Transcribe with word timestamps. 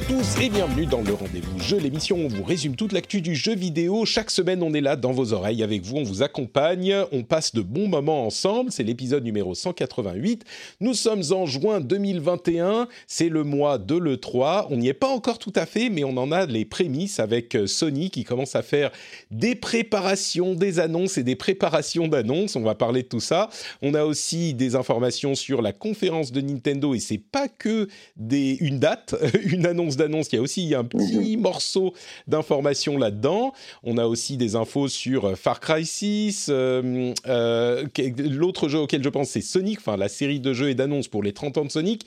À 0.00 0.02
tous 0.02 0.40
et 0.40 0.48
bienvenue 0.48 0.86
dans 0.86 1.02
le 1.02 1.12
rendez-vous 1.12 1.50
jeu, 1.60 1.78
l'émission 1.78 2.16
où 2.16 2.22
on 2.22 2.28
vous 2.28 2.42
résume 2.42 2.74
toute 2.74 2.92
l'actu 2.92 3.20
du 3.20 3.34
jeu 3.34 3.54
vidéo. 3.54 4.04
Chaque 4.04 4.30
semaine, 4.30 4.62
on 4.62 4.72
est 4.72 4.80
là 4.80 4.96
dans 4.96 5.12
vos 5.12 5.32
oreilles 5.32 5.62
avec 5.62 5.82
vous, 5.82 5.96
on 5.96 6.02
vous 6.02 6.22
accompagne, 6.22 6.94
on 7.12 7.22
passe 7.22 7.54
de 7.54 7.60
bons 7.60 7.86
moments 7.86 8.26
ensemble. 8.26 8.72
C'est 8.72 8.82
l'épisode 8.82 9.22
numéro 9.24 9.54
188. 9.54 10.44
Nous 10.80 10.94
sommes 10.94 11.22
en 11.32 11.44
juin 11.44 11.80
2021, 11.80 12.88
c'est 13.06 13.28
le 13.28 13.44
mois 13.44 13.78
de 13.78 13.94
l'E3. 13.94 14.68
On 14.70 14.78
n'y 14.78 14.88
est 14.88 14.94
pas 14.94 15.08
encore 15.08 15.38
tout 15.38 15.52
à 15.54 15.66
fait, 15.66 15.90
mais 15.90 16.02
on 16.02 16.16
en 16.16 16.32
a 16.32 16.46
les 16.46 16.64
prémices 16.64 17.20
avec 17.20 17.54
euh, 17.54 17.66
Sony 17.66 18.10
qui 18.10 18.24
commence 18.24 18.56
à 18.56 18.62
faire 18.62 18.90
des 19.30 19.54
préparations, 19.54 20.54
des 20.54 20.80
annonces 20.80 21.18
et 21.18 21.22
des 21.22 21.36
préparations 21.36 22.08
d'annonces. 22.08 22.56
On 22.56 22.62
va 22.62 22.74
parler 22.74 23.02
de 23.02 23.08
tout 23.08 23.20
ça. 23.20 23.50
On 23.82 23.94
a 23.94 24.04
aussi 24.04 24.54
des 24.54 24.76
informations 24.76 25.34
sur 25.34 25.62
la 25.62 25.72
conférence 25.72 26.32
de 26.32 26.40
Nintendo 26.40 26.94
et 26.94 27.00
c'est 27.00 27.18
pas 27.18 27.48
que 27.48 27.88
des, 28.16 28.56
une 28.60 28.78
date, 28.78 29.14
une 29.44 29.66
annonce 29.66 29.89
d'annonce, 29.96 30.28
il 30.32 30.36
y 30.36 30.38
a 30.38 30.42
aussi 30.42 30.74
un 30.74 30.84
petit 30.84 31.36
morceau 31.36 31.94
d'information 32.26 32.96
là-dedans. 32.96 33.52
On 33.82 33.98
a 33.98 34.06
aussi 34.06 34.36
des 34.36 34.56
infos 34.56 34.88
sur 34.88 35.36
Far 35.36 35.60
Cry 35.60 35.84
6. 35.86 36.48
euh, 36.50 37.12
euh, 37.26 37.84
L'autre 38.18 38.68
jeu 38.68 38.78
auquel 38.78 39.02
je 39.02 39.08
pense, 39.08 39.30
c'est 39.30 39.40
Sonic, 39.40 39.78
enfin 39.78 39.96
la 39.96 40.08
série 40.08 40.40
de 40.40 40.52
jeux 40.52 40.70
et 40.70 40.74
d'annonces 40.74 41.08
pour 41.08 41.22
les 41.22 41.32
30 41.32 41.58
ans 41.58 41.64
de 41.64 41.70
Sonic 41.70 42.06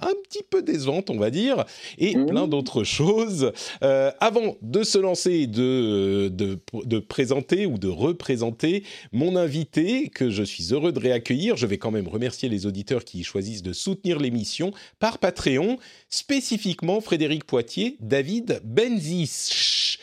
un 0.00 0.14
petit 0.24 0.42
peu 0.42 0.62
décevante, 0.62 1.10
on 1.10 1.18
va 1.18 1.30
dire, 1.30 1.64
et 1.98 2.16
Mhm. 2.16 2.26
plein 2.26 2.48
d'autres 2.48 2.82
choses. 2.84 3.52
Euh, 3.84 4.10
avant 4.20 4.56
de 4.62 4.82
se 4.82 4.98
lancer, 4.98 5.46
de, 5.46 6.28
de, 6.28 6.58
de 6.84 6.98
présenter 6.98 7.66
ou 7.66 7.78
de 7.78 7.88
représenter 7.88 8.82
mon 9.12 9.36
invité, 9.36 10.08
que 10.08 10.28
je 10.30 10.42
suis 10.42 10.72
heureux 10.72 10.92
de 10.92 10.98
réaccueillir, 10.98 11.56
je 11.56 11.66
vais 11.66 11.78
quand 11.78 11.92
même 11.92 12.08
remercier 12.08 12.48
les 12.48 12.66
auditeurs 12.66 13.04
qui 13.04 13.22
choisissent 13.22 13.62
de 13.62 13.72
soutenir 13.72 14.18
l'émission 14.18 14.72
par 14.98 15.18
Patreon, 15.18 15.78
spécifiquement 16.08 17.00
Frédéric 17.00 17.44
Poitier, 17.44 17.96
David 18.00 18.60
Benzis, 18.64 19.98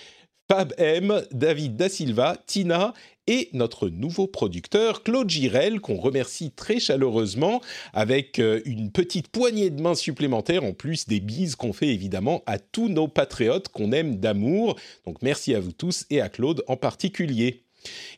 Fab 0.52 0.74
M, 0.78 1.24
David 1.32 1.76
Da 1.78 1.90
Silva, 1.90 2.38
Tina 2.46 2.94
et 3.28 3.50
notre 3.54 3.90
nouveau 3.90 4.28
producteur 4.28 5.04
Claude 5.04 5.30
Girel, 5.30 5.80
qu'on 5.80 5.98
remercie 5.98 6.52
très 6.52 6.80
chaleureusement 6.80 7.62
avec 7.94 8.40
euh, 8.40 8.62
une 8.66 8.92
petite 8.92 9.30
poignée 9.30 9.70
de 9.70 9.82
main 9.82 9.96
supplémentaire, 9.96 10.64
en 10.64 10.74
plus 10.74 11.08
des 11.08 11.20
bises 11.20 11.56
qu'on 11.56 11.74
fait 11.74 11.90
évidemment 11.90 12.44
à 12.46 12.60
tous 12.60 12.90
nos 12.90 13.08
patriotes 13.08 13.70
qu'on 13.70 13.92
aime 13.92 14.18
d'amour. 14.18 14.76
Donc 15.06 15.22
merci 15.22 15.56
à 15.56 15.60
vous 15.60 15.72
tous 15.72 16.06
et 16.10 16.22
à 16.22 16.30
Claude 16.30 16.64
en 16.68 16.78
particulier. 16.78 17.64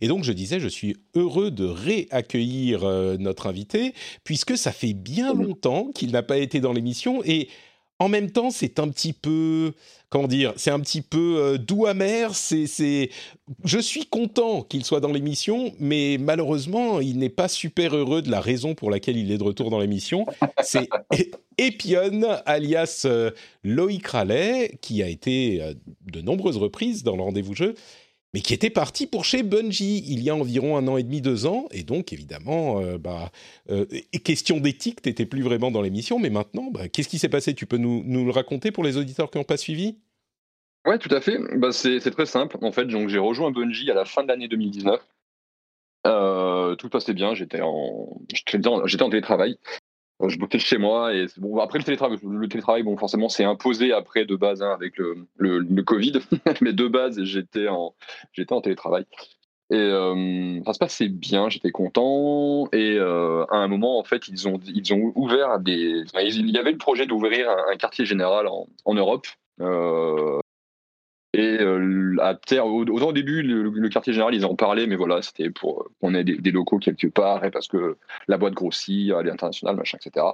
Et 0.02 0.08
donc 0.08 0.24
je 0.24 0.32
disais, 0.32 0.60
je 0.60 0.68
suis 0.68 0.96
heureux 1.16 1.52
de 1.52 1.66
réaccueillir 1.66 2.84
euh, 2.84 3.18
notre 3.18 3.48
invité, 3.48 3.94
puisque 4.24 4.58
ça 4.58 4.72
fait 4.72 4.94
bien 4.94 5.34
longtemps 5.34 5.92
qu'il 5.94 6.12
n'a 6.12 6.24
pas 6.24 6.38
été 6.38 6.60
dans 6.60 6.74
l'émission, 6.74 7.24
et 7.24 7.50
en 8.00 8.10
même 8.10 8.32
temps 8.32 8.50
c'est 8.50 8.80
un 8.80 8.88
petit 8.90 9.14
peu, 9.14 9.74
comment 10.10 10.28
dire, 10.28 10.54
c'est 10.58 10.72
un 10.72 10.80
petit 10.80 11.02
peu 11.02 11.38
euh, 11.38 11.58
doux 11.58 11.86
amer, 11.86 12.36
c'est, 12.36 12.68
c'est... 12.68 13.10
Je 13.64 13.80
suis 13.80 14.06
content 14.06 14.64
qu'il 14.64 14.84
soit 14.84 15.00
dans 15.00 15.12
l'émission, 15.12 15.74
mais 15.80 16.18
malheureusement 16.20 17.00
il 17.00 17.18
n'est 17.20 17.30
pas 17.30 17.48
super 17.48 17.96
heureux 17.96 18.22
de 18.22 18.32
la 18.32 18.42
raison 18.42 18.76
pour 18.76 18.92
laquelle 18.92 19.18
il 19.18 19.32
est 19.32 19.38
de 19.38 19.44
retour 19.44 19.70
dans 19.70 19.80
l'émission. 19.80 20.26
C'est 20.62 20.90
Epion, 21.58 22.22
alias 22.46 23.04
euh, 23.06 23.32
Loïc 23.64 24.08
Rallet, 24.08 24.78
qui 24.82 25.02
a 25.02 25.08
été 25.08 25.62
euh, 25.62 25.74
de 26.12 26.22
nombreuses 26.22 26.58
reprises 26.58 27.04
dans 27.04 27.16
le 27.16 27.22
rendez-vous 27.22 27.56
jeu, 27.56 27.76
mais 28.36 28.42
qui 28.42 28.54
était 28.54 28.70
parti 28.70 29.08
pour 29.08 29.24
chez 29.24 29.44
Bungie 29.44 30.04
il 30.10 30.22
y 30.22 30.30
a 30.30 30.36
environ 30.36 30.76
un 30.76 30.90
an 30.90 30.98
et 30.98 31.04
demi, 31.04 31.22
deux 31.22 31.46
ans, 31.46 31.68
et 31.72 31.84
donc 31.84 32.12
évidemment, 32.12 32.82
euh, 32.82 32.98
bah, 32.98 33.32
euh, 33.70 33.86
question 34.26 34.60
d'éthique, 34.60 35.02
t'étais 35.02 35.26
plus 35.26 35.42
vraiment 35.42 35.72
dans 35.72 35.82
l'émission, 35.82 36.20
mais 36.20 36.30
maintenant, 36.30 36.70
bah, 36.70 36.90
qu'est-ce 36.90 37.08
qui 37.08 37.18
s'est 37.18 37.30
passé? 37.30 37.54
Tu 37.54 37.66
peux 37.66 37.78
nous, 37.78 38.04
le 38.04 38.32
raconter 38.32 38.74
pour 38.74 38.84
les 38.84 38.98
auditeurs 38.98 39.32
qui 39.32 39.38
n'ont 39.38 39.46
pas 39.46 39.56
suivi? 39.56 40.00
Ouais, 40.86 41.00
tout 41.00 41.16
à 41.16 41.22
fait. 41.22 41.38
Bah, 41.56 41.72
c'est 41.72 42.12
très 42.12 42.26
simple. 42.26 42.58
En 42.62 42.74
fait, 42.74 42.90
j'ai 42.90 43.20
rejoint 43.20 43.52
Bungie 43.52 43.90
à 43.90 43.94
la 43.94 44.04
fin 44.04 44.22
de 44.22 44.28
l'année 44.28 44.50
2019. 44.50 45.00
Euh, 46.06 46.76
tout 46.76 46.90
passait 46.90 47.14
bien. 47.14 47.36
J'étais 47.36 47.62
en, 47.62 48.20
j'étais 48.34 48.68
en, 48.68 48.86
j'étais 48.86 49.04
en 49.04 49.10
télétravail. 49.10 49.58
Je 50.28 50.38
bossais 50.38 50.60
chez 50.60 50.78
moi 50.78 51.14
et 51.14 51.26
bon 51.38 51.60
après 51.60 51.78
le 51.78 51.84
télétravail, 51.84 52.18
le 52.24 52.48
télétravail, 52.48 52.84
bon 52.84 52.96
forcément 52.96 53.28
c'est 53.28 53.44
imposé 53.44 53.92
après 53.92 54.26
de 54.26 54.36
base 54.36 54.62
hein, 54.62 54.72
avec 54.74 54.98
le, 54.98 55.28
le, 55.38 55.84
Covid, 55.84 56.20
mais 56.62 56.72
de 56.72 56.88
base 56.88 57.22
j'étais 57.24 57.68
en, 57.68 57.94
j'étais 58.32 58.54
en 58.54 58.62
télétravail. 58.62 59.06
Et 59.72 59.76
euh, 59.78 60.64
ça 60.64 60.74
se 60.74 60.80
passait 60.80 61.10
bien, 61.10 61.50
j'étais 61.50 61.72
content. 61.72 62.68
Et 62.72 62.98
euh, 63.00 63.46
à 63.50 63.58
un 63.58 63.68
moment, 63.68 63.98
en 64.00 64.04
fait, 64.04 64.28
ils 64.28 64.48
ont, 64.48 64.60
ils 64.68 64.94
ont 64.94 65.12
ouvert 65.16 65.60
des. 65.60 66.04
il 66.22 66.52
y 66.52 66.58
avait 66.60 66.72
le 66.72 66.78
projet 66.78 67.08
d'ouvrir 67.08 67.50
un, 67.50 67.76
quartier 67.76 68.06
général 68.06 68.48
en, 68.48 68.68
en 68.86 68.94
Europe. 68.94 69.26
Euh, 69.62 70.40
et 71.36 71.60
euh, 71.60 72.16
à 72.22 72.34
terre, 72.34 72.66
au, 72.66 73.12
début, 73.12 73.42
le, 73.42 73.64
le 73.70 73.90
quartier 73.90 74.14
général, 74.14 74.34
ils 74.34 74.46
en 74.46 74.56
parlaient, 74.56 74.88
mais 74.88 74.96
voilà, 74.96 75.22
c'était 75.22 75.50
pour 75.50 75.90
qu'on 76.00 76.16
ait 76.16 76.24
des, 76.24 76.38
des, 76.38 76.52
locaux 76.52 76.80
quelque 76.80 77.08
part, 77.08 77.44
et 77.44 77.52
parce 77.52 77.68
que 77.68 77.98
la 78.30 78.38
boîte 78.38 78.54
grossit, 78.54 79.12
elle 79.12 79.28
est 79.28 79.32
internationale, 79.32 79.76
machin, 79.76 79.98
etc. 80.02 80.26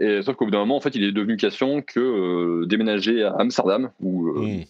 Et 0.00 0.22
sauf 0.22 0.34
qu'au 0.34 0.46
bout 0.46 0.50
d'un 0.50 0.58
moment, 0.58 0.76
en 0.76 0.80
fait, 0.80 0.96
il 0.96 1.04
est 1.04 1.12
devenu 1.12 1.36
question 1.36 1.80
que 1.80 2.00
euh, 2.00 2.66
déménager 2.66 3.22
à 3.22 3.36
Amsterdam, 3.38 3.92
où 4.00 4.28
euh, 4.30 4.64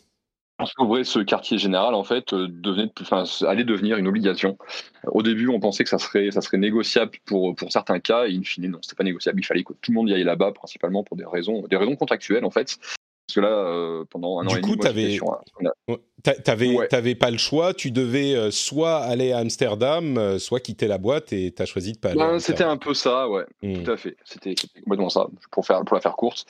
Mm. 0.58 0.64
ouvrir 0.82 1.06
ce 1.06 1.20
quartier 1.20 1.56
général, 1.56 1.94
en 1.94 2.04
fait, 2.04 2.34
euh, 2.34 2.48
devenait, 2.50 2.92
enfin, 3.00 3.24
allait 3.46 3.64
devenir 3.64 3.96
une 3.96 4.08
obligation. 4.08 4.58
Au 5.06 5.22
début, 5.22 5.48
on 5.48 5.58
pensait 5.58 5.84
que 5.84 5.90
ça 5.90 5.98
serait, 5.98 6.30
ça 6.32 6.42
serait 6.42 6.58
négociable 6.58 7.12
pour, 7.24 7.54
pour 7.54 7.72
certains 7.72 7.98
cas, 7.98 8.26
et 8.26 8.36
in 8.36 8.42
fine, 8.42 8.68
non, 8.68 8.78
c'était 8.82 8.96
pas 8.96 9.04
négociable. 9.04 9.40
Il 9.40 9.44
fallait 9.46 9.64
que 9.64 9.72
tout 9.72 9.90
le 9.90 9.94
monde 9.94 10.10
y 10.10 10.12
aille 10.12 10.24
là-bas, 10.24 10.52
principalement 10.52 11.02
pour 11.02 11.16
des 11.16 11.24
raisons, 11.24 11.62
des 11.66 11.76
raisons 11.76 11.96
contractuelles, 11.96 12.44
en 12.44 12.50
fait. 12.50 12.78
Parce 13.26 13.34
que 13.34 13.40
là, 13.40 13.48
euh, 13.48 14.04
pendant 14.08 14.38
un 14.38 14.46
an 14.46 14.48
Du 14.50 14.58
et 14.58 14.60
coup, 14.60 14.76
demi, 14.76 15.18
moi, 15.20 15.42
j'étais 15.58 16.40
t'avais- 16.44 16.68
a- 16.76 16.78
Ouais. 16.78 17.14
Pas 17.16 17.30
le 17.30 17.38
choix, 17.38 17.74
tu 17.74 17.90
devais 17.90 18.34
euh, 18.34 18.50
soit 18.52 18.98
aller 18.98 19.32
à 19.32 19.38
Amsterdam, 19.38 20.16
euh, 20.16 20.38
soit 20.38 20.60
quitter 20.60 20.86
la 20.86 20.98
boîte, 20.98 21.32
et 21.32 21.50
t'as 21.52 21.66
choisi 21.66 21.92
de 21.92 21.98
pas 21.98 22.10
aller. 22.10 22.18
Ben, 22.18 22.38
c'était 22.38 22.64
un 22.64 22.76
peu 22.76 22.94
ça, 22.94 23.28
ouais. 23.28 23.44
Mm. 23.62 23.82
Tout 23.82 23.90
à 23.90 23.96
fait. 23.96 24.16
C'était 24.24 24.54
complètement 24.84 25.08
ça, 25.08 25.26
pour, 25.50 25.66
faire, 25.66 25.84
pour 25.84 25.96
la 25.96 26.00
faire 26.00 26.14
courte. 26.16 26.46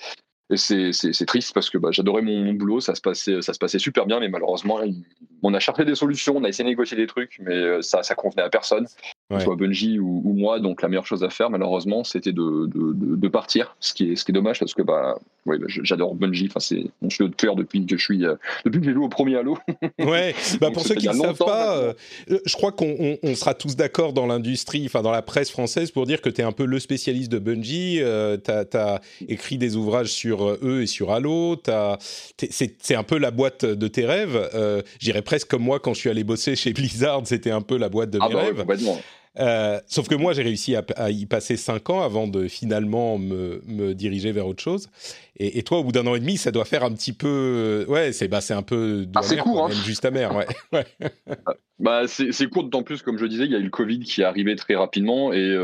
Et 0.49 0.57
c'est- 0.57 0.93
triste 1.27 1.53
parce 1.55 1.71
que 1.71 1.79
bah, 1.79 1.89
j'adorais 1.91 2.23
mon, 2.23 2.39
mon 2.45 2.53
boulot, 2.53 2.81
ça 2.81 2.95
se, 2.95 3.01
passait, 3.01 3.43
ça 3.43 3.53
se 3.53 3.59
passait 3.59 3.79
super 3.81 4.07
bien, 4.07 4.21
mais 4.21 4.29
malheureusement, 4.29 4.81
on 5.43 5.55
a 5.55 5.59
cherché 5.59 5.85
des 5.85 5.95
solutions, 5.97 6.37
on 6.37 6.45
a 6.45 6.49
essayé 6.49 6.63
de 6.65 6.69
négocier 6.71 6.97
des 6.97 7.07
trucs, 7.09 7.39
mais 7.41 7.83
ça, 7.83 8.03
ça 8.05 8.15
convenait 8.15 8.43
à 8.45 8.49
personne, 8.49 8.87
Ouais. 9.29 9.41
soit 9.41 9.57
Bungie 9.57 9.99
ou, 9.99 10.23
ou 10.25 10.33
moi. 10.35 10.61
Donc 10.61 10.83
la 10.83 10.89
meilleure 10.89 11.07
chose 11.07 11.25
à 11.25 11.31
faire, 11.31 11.51
malheureusement, 11.51 12.05
c'était 12.05 12.31
de, 12.33 12.67
de, 12.67 12.93
de- 12.93 13.17
de 13.17 13.29
partir, 13.29 13.77
ce 13.81 13.93
qui 13.93 14.13
est, 14.13 14.17
ce 14.17 14.25
qui 14.25 14.31
est 14.31 14.35
dommage 14.35 14.61
parce 14.61 14.73
que 14.73 14.83
bah, 14.83 15.19
ouais, 15.47 15.59
bah, 15.59 15.67
j'adore 15.69 16.15
Bungie, 16.15 16.47
enfin, 16.49 16.61
c'est 16.61 16.85
mon 17.03 17.11
jeu 17.11 17.29
de 17.29 17.35
cœur 17.35 17.57
depuis 17.57 17.85
que 17.85 17.97
je 17.97 18.03
suis, 18.05 18.25
euh, 18.25 18.37
depuis 18.65 18.79
que 18.81 18.87
j'ai 18.87 18.93
joué 18.95 19.05
au 19.05 19.09
premier 19.09 19.37
Halo. 19.37 19.59
Ouais, 19.99 20.33
bah 20.61 20.71
pour 20.71 20.83
ceux 20.85 20.95
qui 20.95 21.09
ne 21.09 21.13
savent 21.13 21.37
pas, 21.39 21.75
maintenant. 21.77 21.95
euh, 22.31 22.39
je 22.47 22.53
crois 22.55 22.71
qu'on 22.71 22.95
on- 23.01 23.19
on 23.25 23.35
sera 23.35 23.55
tous 23.55 23.75
d'accord 23.75 24.13
dans 24.13 24.27
l'industrie, 24.27 24.85
enfin 24.87 25.03
dans 25.03 25.11
la 25.11 25.23
presse 25.23 25.51
française, 25.51 25.91
pour 25.91 26.07
dire 26.07 26.21
que 26.21 26.29
tu 26.29 26.41
es 26.41 26.45
un 26.45 26.53
peu 26.53 26.65
le 26.65 26.79
spécialiste 26.79 27.33
de 27.33 27.39
Bungie. 27.41 27.99
Euh, 28.01 28.37
tu 28.37 28.51
as, 28.77 29.01
écrit 29.29 29.59
des 29.59 29.75
ouvrages 29.75 30.09
sur 30.13 30.45
euh, 30.47 30.59
eux 30.63 30.83
et 30.83 30.87
sur 30.87 31.11
Halo. 31.11 31.57
t'es- 31.57 32.49
C'est 32.51 32.95
un 32.95 33.03
peu 33.03 33.19
la 33.19 33.33
boîte 33.33 33.65
de 33.65 33.89
tes 33.89 34.07
rêves. 34.07 34.51
Euh, 34.55 34.83
J'irais 35.01 35.23
presque 35.23 35.49
comme 35.49 35.63
moi 35.63 35.81
quand 35.81 35.95
je 35.95 35.99
suis 36.01 36.11
allé 36.11 36.23
bosser 36.23 36.55
chez 36.55 36.73
Blizzard, 36.73 37.23
c'était 37.25 37.51
un 37.51 37.63
peu 37.63 37.77
la 37.77 37.89
boîte 37.89 38.11
de 38.11 38.19
Ah 38.23 38.29
mes 38.29 38.35
bah 38.35 38.41
ouais, 38.41 38.47
rêves. 38.47 38.61
complètement. 38.61 39.01
Euh, 39.39 39.81
sauf 39.87 40.09
que 40.09 40.15
moi, 40.15 40.33
j'ai 40.33 40.43
réussi 40.43 40.77
à, 40.77 40.85
à 40.97 41.11
y 41.11 41.27
passer 41.27 41.57
5 41.57 41.91
ans 41.91 42.03
avant 42.03 42.27
de 42.27 42.49
finalement 42.49 43.19
me, 43.19 43.63
me 43.67 43.95
diriger 43.95 44.33
vers 44.33 44.47
autre 44.47 44.63
chose. 44.63 44.89
Et, 45.39 45.59
et 45.59 45.63
toi, 45.63 45.79
au 45.79 45.85
bout 45.85 45.93
d'un 45.93 46.07
an 46.07 46.15
et 46.15 46.21
demi, 46.21 46.37
ça 46.37 46.51
doit 46.51 46.65
faire 46.65 46.85
un 46.85 46.93
petit 46.93 47.13
peu. 47.13 47.85
Ouais, 47.89 48.13
c'est 48.13 48.29
bah, 48.29 48.41
un 48.51 48.63
peu. 48.63 49.07
Ah, 49.15 49.23
c'est 49.23 49.37
court, 49.37 49.67
hein. 49.67 49.69
Même 49.69 49.79
juste 49.79 50.05
amer, 50.05 50.35
ouais. 50.35 50.47
ouais. 50.73 50.87
Bah, 51.79 52.07
c'est 52.07 52.49
court 52.49 52.65
d'autant 52.65 52.83
plus, 52.83 53.03
comme 53.03 53.19
je 53.19 53.27
disais, 53.27 53.45
il 53.45 53.53
y 53.53 53.57
a 53.57 53.59
eu 53.59 53.65
le 53.65 53.71
Covid 53.71 54.01
qui 54.01 54.23
est 54.23 54.25
arrivé 54.25 54.57
très 54.57 54.75
rapidement 54.75 55.33
et, 55.33 55.57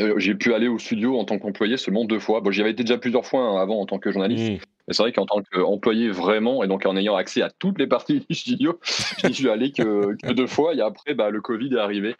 euh, 0.00 0.14
j'ai 0.18 0.34
pu 0.34 0.54
aller 0.54 0.68
au 0.68 0.78
studio 0.78 1.18
en 1.18 1.24
tant 1.24 1.38
qu'employé 1.38 1.76
seulement 1.76 2.04
deux 2.04 2.18
fois. 2.18 2.40
Bon, 2.40 2.50
j'y 2.50 2.60
avais 2.60 2.70
été 2.70 2.84
déjà 2.84 2.96
plusieurs 2.96 3.26
fois 3.26 3.40
hein, 3.40 3.60
avant 3.60 3.80
en 3.80 3.86
tant 3.86 3.98
que 3.98 4.10
journaliste. 4.10 4.52
Mmh. 4.52 4.64
Mais 4.88 4.94
c'est 4.94 5.02
vrai 5.02 5.12
qu'en 5.12 5.26
tant 5.26 5.42
qu'employé 5.42 6.08
vraiment, 6.08 6.64
et 6.64 6.68
donc 6.68 6.86
en 6.86 6.96
ayant 6.96 7.16
accès 7.16 7.42
à 7.42 7.50
toutes 7.50 7.78
les 7.78 7.86
parties 7.86 8.24
du 8.28 8.34
studio, 8.34 8.78
je 9.22 9.28
n'y 9.28 9.34
suis 9.34 9.48
allé 9.48 9.72
que, 9.72 10.16
deux 10.32 10.46
fois. 10.46 10.74
Et 10.74 10.80
après, 10.80 11.14
bah, 11.14 11.30
le 11.30 11.40
Covid 11.40 11.74
est 11.74 11.78
arrivé. 11.78 12.16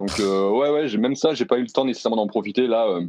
Donc, 0.00 0.18
ouais, 0.18 0.70
ouais, 0.70 0.96
même 0.96 1.14
ça, 1.14 1.34
j'ai 1.34 1.44
pas 1.44 1.58
eu 1.58 1.62
le 1.62 1.68
temps 1.68 1.84
nécessairement 1.84 2.16
d'en 2.16 2.26
profiter. 2.26 2.66
Là, 2.66 3.00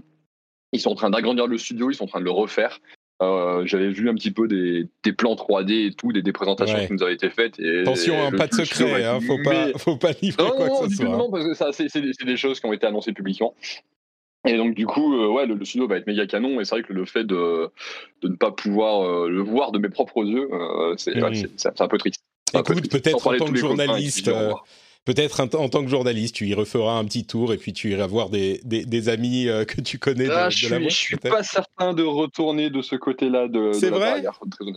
ils 0.73 0.79
sont 0.79 0.91
en 0.91 0.95
train 0.95 1.09
d'agrandir 1.09 1.47
le 1.47 1.57
studio, 1.57 1.89
ils 1.89 1.95
sont 1.95 2.03
en 2.03 2.07
train 2.07 2.19
de 2.19 2.25
le 2.25 2.31
refaire. 2.31 2.79
Euh, 3.21 3.61
j'avais 3.65 3.89
vu 3.89 4.09
un 4.09 4.15
petit 4.15 4.31
peu 4.31 4.47
des, 4.47 4.87
des, 5.03 5.13
plans 5.13 5.35
3D 5.35 5.87
et 5.87 5.93
tout, 5.93 6.11
des, 6.11 6.23
des 6.23 6.31
présentations 6.31 6.87
qui 6.87 6.93
nous 6.93 7.03
avaient 7.03 7.13
été 7.13 7.29
faites. 7.29 7.59
Et, 7.59 7.81
Attention, 7.81 8.15
hein, 8.19 8.31
pas 8.31 8.47
de 8.47 8.53
secret, 8.53 9.05
hein, 9.05 9.19
faut, 9.21 9.37
pas, 9.43 9.67
faut 9.77 9.97
pas 9.97 10.11
livrer 10.21 10.49
quoi 10.57 10.69
que 10.69 10.89
ce 10.89 10.95
soit. 10.95 11.05
Non, 11.05 11.29
parce 11.29 11.45
que 11.45 11.53
ça, 11.53 11.71
c'est, 11.71 11.87
des 12.01 12.37
choses 12.37 12.59
qui 12.59 12.65
ont 12.65 12.73
été 12.73 12.87
annoncées 12.87 13.13
publiquement. 13.13 13.53
Et 14.47 14.57
donc 14.57 14.73
du 14.73 14.87
coup, 14.87 15.13
euh, 15.13 15.27
ouais, 15.27 15.45
le, 15.45 15.63
studio 15.63 15.87
va 15.87 15.97
être 15.97 16.07
méga 16.07 16.25
canon. 16.25 16.59
Et 16.59 16.65
c'est 16.65 16.73
vrai 16.73 16.83
que 16.83 16.93
le 16.93 17.05
fait 17.05 17.23
de, 17.23 17.69
de 18.23 18.27
ne 18.27 18.35
pas 18.35 18.49
pouvoir 18.49 19.03
euh, 19.03 19.29
le 19.29 19.41
voir 19.41 19.71
de 19.71 19.77
mes 19.77 19.89
propres 19.89 20.25
yeux, 20.25 20.49
c'est, 20.97 21.15
mmh. 21.15 21.73
un 21.77 21.87
peu 21.87 21.99
triste. 21.99 22.23
Écoute, 22.55 22.89
peut-être 22.89 23.27
en 23.27 23.37
tant 23.37 23.45
que 23.45 23.55
journaliste, 23.55 24.31
peut-être 25.05 25.39
en 25.39 25.69
tant 25.69 25.83
que 25.83 25.89
journaliste, 25.89 26.35
tu 26.35 26.47
y 26.47 26.53
referas 26.53 26.97
un 26.97 27.05
petit 27.05 27.25
tour 27.25 27.53
et 27.53 27.57
puis 27.57 27.73
tu 27.73 27.91
iras 27.91 28.07
voir 28.07 28.29
des, 28.29 28.61
des, 28.63 29.09
amis 29.09 29.47
euh, 29.47 29.65
que 29.65 29.81
tu 29.81 29.97
connais 29.97 30.25
de, 30.25 30.31
ah, 30.31 30.49
je 30.49 30.65
suis, 30.65 30.89
Je 30.89 30.95
suis 30.95 31.17
pas 31.17 31.43
certain 31.43 31.93
de 31.93 32.03
retourner 32.03 32.69
de 32.69 32.81
ce 32.81 32.95
côté-là 32.95 33.47
de, 33.47 33.73
C'est 33.73 33.89
vrai? 33.89 34.23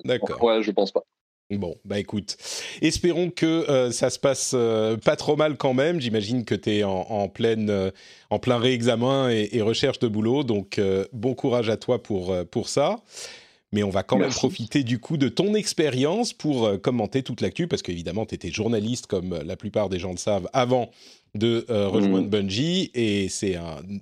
D'accord. 0.04 0.42
Ouais, 0.42 0.62
je 0.62 0.70
pense 0.70 0.92
pas. 0.92 1.02
Bon, 1.50 1.76
bah 1.84 1.98
écoute, 1.98 2.38
espérons 2.80 3.28
que 3.28 3.44
euh, 3.44 3.92
ça 3.92 4.08
se 4.08 4.18
passe 4.18 4.52
euh, 4.54 4.96
pas 4.96 5.14
trop 5.14 5.36
mal 5.36 5.58
quand 5.58 5.74
même. 5.74 6.00
J'imagine 6.00 6.46
que 6.46 6.54
tu 6.54 6.76
es 6.76 6.84
en, 6.84 7.28
pleine, 7.28 7.92
en 8.30 8.38
plein 8.38 8.56
réexamen 8.56 9.30
et, 9.30 9.50
et, 9.52 9.60
recherche 9.60 9.98
de 9.98 10.08
boulot, 10.08 10.42
donc 10.42 10.80
bon 11.12 11.34
courage 11.34 11.68
à 11.68 11.76
toi 11.76 12.02
pour, 12.02 12.34
pour 12.50 12.70
ça 12.70 12.96
mais 13.74 13.82
on 13.82 13.90
va 13.90 14.04
quand 14.04 14.16
même 14.16 14.30
profiter 14.30 14.84
du 14.84 15.00
coup 15.00 15.16
de 15.16 15.28
ton 15.28 15.52
expérience 15.54 16.32
pour 16.32 16.64
euh, 16.64 16.78
commenter 16.78 17.24
toute 17.24 17.40
l'actu, 17.40 17.66
parce 17.66 17.82
qu'évidemment, 17.82 18.24
tu 18.24 18.36
étais 18.36 18.50
journaliste, 18.50 19.08
comme 19.08 19.32
euh, 19.32 19.42
la 19.44 19.56
plupart 19.56 19.88
des 19.88 19.98
gens 19.98 20.12
le 20.12 20.16
savent, 20.16 20.48
avant 20.52 20.90
de 21.34 21.66
euh, 21.68 21.88
rejoindre 21.88 22.28
mmh. 22.28 22.30
Bungie, 22.30 22.90
et 22.94 23.28
c'est 23.28 23.56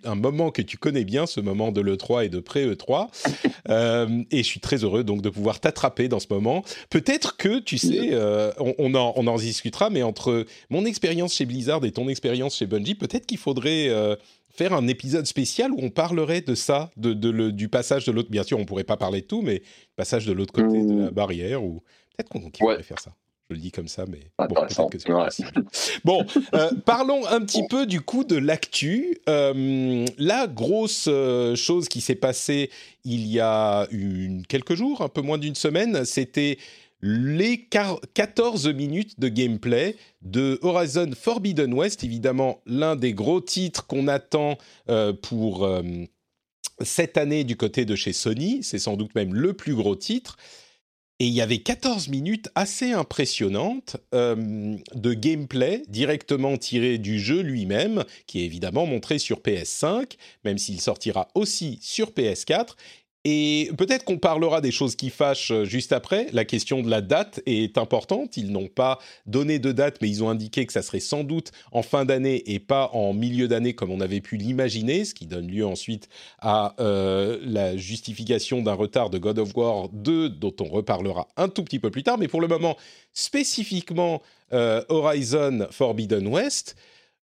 un, 0.05 0.15
moment 0.15 0.51
que 0.51 0.61
tu 0.61 0.77
connais 0.77 1.05
bien, 1.05 1.25
ce 1.25 1.41
moment 1.41 1.73
de 1.73 1.81
l'E3 1.81 2.27
et 2.27 2.29
de 2.29 2.41
pré-E3, 2.41 3.09
et 4.31 4.37
je 4.37 4.47
suis 4.47 4.61
très 4.61 4.85
heureux 4.85 5.03
donc 5.03 5.23
de 5.23 5.31
pouvoir 5.31 5.59
t'attraper 5.59 6.09
dans 6.09 6.21
ce 6.21 6.27
moment. 6.29 6.63
Peut-être 6.91 7.39
que, 7.39 7.59
tu 7.61 7.79
sais, 7.79 8.11
on, 8.59 8.95
en, 8.95 9.15
on 9.17 9.27
en 9.27 9.37
discutera, 9.37 9.89
mais 9.89 10.03
entre 10.03 10.45
mon 10.69 10.85
expérience 10.85 11.33
chez 11.33 11.47
Blizzard 11.47 11.83
et 11.87 11.93
ton 11.93 12.07
expérience 12.11 12.59
chez 12.59 12.67
Bungie, 12.67 12.97
peut-être 12.97 13.25
qu'il 13.25 13.39
faudrait 13.39 13.89
faire 14.53 14.73
un 14.73 14.87
épisode 14.89 15.27
spécial 15.27 15.73
où 15.73 15.79
on 15.81 15.91
parlerait 15.91 16.43
de 16.43 16.55
ça, 16.55 16.91
de, 16.97 17.13
du 17.51 17.69
passage 17.69 18.05
de 18.05 18.13
l'autre. 18.13 18.31
Bien 18.31 18.43
sûr, 18.43 18.59
on 18.59 18.65
pourrait 18.65 18.85
pas 18.85 18.97
parler 18.97 19.23
de 19.23 19.27
tout, 19.27 19.43
mais 19.43 19.63
passage 19.97 20.27
de 20.27 20.33
l'autre 20.33 20.53
côté 20.53 20.83
de 20.83 21.01
la 21.01 21.11
mmh. 21.11 21.15
barrière 21.15 21.65
ou 21.65 21.83
peut-être 22.17 22.29
qu'on 22.29 22.51
pourrait 22.51 22.83
faire 22.83 23.01
ça. 23.01 23.13
Je 23.51 23.57
le 23.57 23.61
dis 23.61 23.71
comme 23.71 23.89
ça, 23.89 24.07
mais 24.09 24.21
bon, 24.49 24.55
que 24.89 24.99
c'est 24.99 25.45
Bon, 26.05 26.25
euh, 26.55 26.71
parlons 26.87 27.27
un 27.27 27.41
petit 27.41 27.67
peu 27.69 27.85
du 27.85 28.01
coup 28.01 28.25
de 28.25 28.37
l'actu. 28.37 29.19
Euh, 29.29 30.07
la 30.17 30.47
grosse 30.47 31.07
euh, 31.09 31.55
chose 31.55 31.89
qui 31.89 32.01
s'est 32.01 32.15
passée 32.15 32.71
il 33.05 33.27
y 33.27 33.41
a 33.41 33.87
une, 33.91 34.47
quelques 34.47 34.75
jours, 34.75 35.03
un 35.03 35.09
peu 35.09 35.21
moins 35.21 35.39
d'une 35.39 35.55
semaine, 35.55 36.05
c'était 36.07 36.57
les 37.03 37.59
14 37.59 38.69
minutes 38.69 39.19
de 39.19 39.29
gameplay 39.29 39.97
de 40.23 40.59
Horizon 40.63 41.11
Forbidden 41.19 41.75
West, 41.75 42.05
évidemment 42.05 42.61
l'un 42.65 42.95
des 42.95 43.13
gros 43.13 43.41
titres 43.41 43.87
qu'on 43.87 44.07
attend 44.07 44.57
euh, 44.89 45.13
pour 45.13 45.65
euh, 45.65 45.83
cette 46.81 47.17
année 47.17 47.43
du 47.43 47.57
côté 47.57 47.85
de 47.85 47.97
chez 47.97 48.13
Sony, 48.13 48.63
c'est 48.63 48.79
sans 48.79 48.97
doute 48.97 49.15
même 49.17 49.35
le 49.35 49.53
plus 49.53 49.75
gros 49.75 49.97
titre. 49.97 50.37
Et 51.19 51.27
il 51.27 51.35
y 51.35 51.41
avait 51.41 51.59
14 51.59 52.09
minutes 52.09 52.49
assez 52.57 52.93
impressionnantes 52.93 53.97
euh, 54.13 54.77
de 54.95 55.15
gameplay 55.15 55.85
directement 55.89 56.57
tiré 56.57 56.99
du 56.99 57.21
jeu 57.21 57.43
lui-même, 57.43 58.05
qui 58.27 58.41
est 58.41 58.45
évidemment 58.45 58.87
montré 58.87 59.19
sur 59.21 59.39
PS5, 59.39 60.17
même 60.45 60.59
s'il 60.59 60.81
sortira 60.81 61.29
aussi 61.35 61.79
sur 61.81 62.11
PS4. 62.11 62.71
Et 63.25 63.71
peut-être 63.79 64.05
qu'on 64.05 64.19
parlera 64.19 64.61
des 64.61 64.73
choses 64.73 64.97
qui 64.97 65.09
fâchent 65.09 65.53
euh, 65.53 65.65
juste 65.65 65.93
après. 65.93 66.27
La 66.33 66.45
question 66.45 66.83
de 66.83 66.91
la 66.91 67.01
date 67.01 67.41
est 67.47 67.79
importante. 67.79 68.37
Ils 68.37 68.51
n'ont 68.51 68.67
pas 68.67 68.99
donné 69.27 69.61
de 69.61 69.71
date, 69.71 69.99
mais 70.03 70.09
ils 70.09 70.25
ont 70.25 70.29
indiqué 70.29 70.67
que 70.67 70.73
ça 70.73 70.83
serait 70.83 70.99
sans 70.99 71.23
doute 71.23 71.53
en 71.71 71.83
fin 71.83 72.05
d'année 72.05 72.43
et 72.53 72.59
pas 72.59 72.91
en 72.93 73.13
milieu 73.13 73.47
d'année 73.47 73.75
comme 73.75 73.93
on 73.93 74.01
avait 74.01 74.21
pu 74.21 74.37
l'imaginer, 74.37 75.05
ce 75.05 75.15
qui 75.15 75.27
donne 75.27 75.47
lieu 75.47 75.65
ensuite 75.65 76.09
à 76.41 76.75
euh, 76.81 77.39
la 77.45 77.77
justification 77.77 78.61
d'un 78.61 78.75
retard 78.75 79.09
de 79.09 79.19
God 79.19 79.39
of 79.39 79.57
War 79.57 79.89
2 79.91 80.29
dont 80.29 80.55
on 80.61 80.65
reparlera 80.65 81.29
un 81.37 81.49
tout 81.49 81.63
petit 81.63 81.79
peu 81.79 81.91
plus 81.91 82.03
tard. 82.03 82.19
Mais 82.19 82.29
pour 82.29 82.41
le 82.41 82.49
moment, 82.49 82.77
spécifiquement 83.13 84.21
euh, 84.53 84.83
Horizon 84.89 85.69
Forbidden 85.71 86.27
West, 86.27 86.75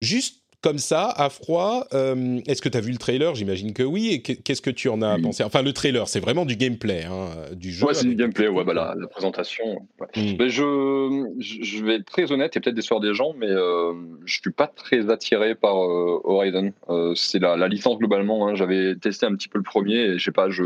juste 0.01 0.43
comme 0.63 0.80
ça, 0.80 1.13
à 1.15 1.30
froid. 1.30 1.86
Euh, 1.94 2.39
est-ce 2.48 2.62
que 2.62 2.69
tu 2.69 2.77
as 2.77 2.81
vu 2.81 2.92
le 2.92 2.98
trailer? 2.98 3.36
J'imagine 3.36 3.74
que 3.74 3.83
oui. 3.83 4.10
Et 4.13 4.21
qu'est-ce 4.21 4.62
que 4.62 4.69
tu 4.69 4.89
en 4.89 5.01
as 5.01 5.19
pensé? 5.19 5.44
Enfin, 5.44 5.62
le 5.62 5.74
trailer, 5.74 6.07
c'est 6.07 6.21
vraiment 6.21 6.45
du 6.45 6.56
gameplay, 6.56 7.04
hein, 7.04 7.30
du 7.54 7.71
jeu. 7.71 7.86
Ouais, 7.86 7.94
c'est 7.94 8.07
du 8.07 8.15
gameplay. 8.15 8.48
Ouais, 8.48 8.63
bah, 8.63 8.74
la, 8.74 9.07
présentation. 9.07 9.88
Hmm. 10.15 10.36
Mais 10.39 10.50
je, 10.50 11.25
je 11.39 11.83
vais 11.83 11.95
être 11.95 12.06
très 12.06 12.31
honnête 12.31 12.56
et 12.56 12.60
peut-être 12.62 12.75
décevoir 12.75 13.01
des 13.01 13.13
gens, 13.13 13.33
mais 13.38 13.50
euh, 13.50 13.94
je 14.25 14.39
suis 14.39 14.51
pas 14.51 14.68
très 14.68 15.10
attiré 15.10 15.56
par 15.56 15.83
euh, 15.83 16.21
Horizon. 16.24 16.71
Euh, 16.89 17.13
c'est 17.16 17.39
la, 17.39 17.57
la, 17.57 17.68
licence 17.68 17.98
globalement. 17.98 18.48
Hein. 18.48 18.56
J'avais 18.56 18.95
testé 18.95 19.25
un 19.25 19.36
petit 19.36 19.50
peu 19.50 19.57
le 19.57 19.63
premier 19.63 19.98
et 19.98 20.18
je 20.18 20.24
sais 20.24 20.31
pas, 20.31 20.50
je 20.50 20.63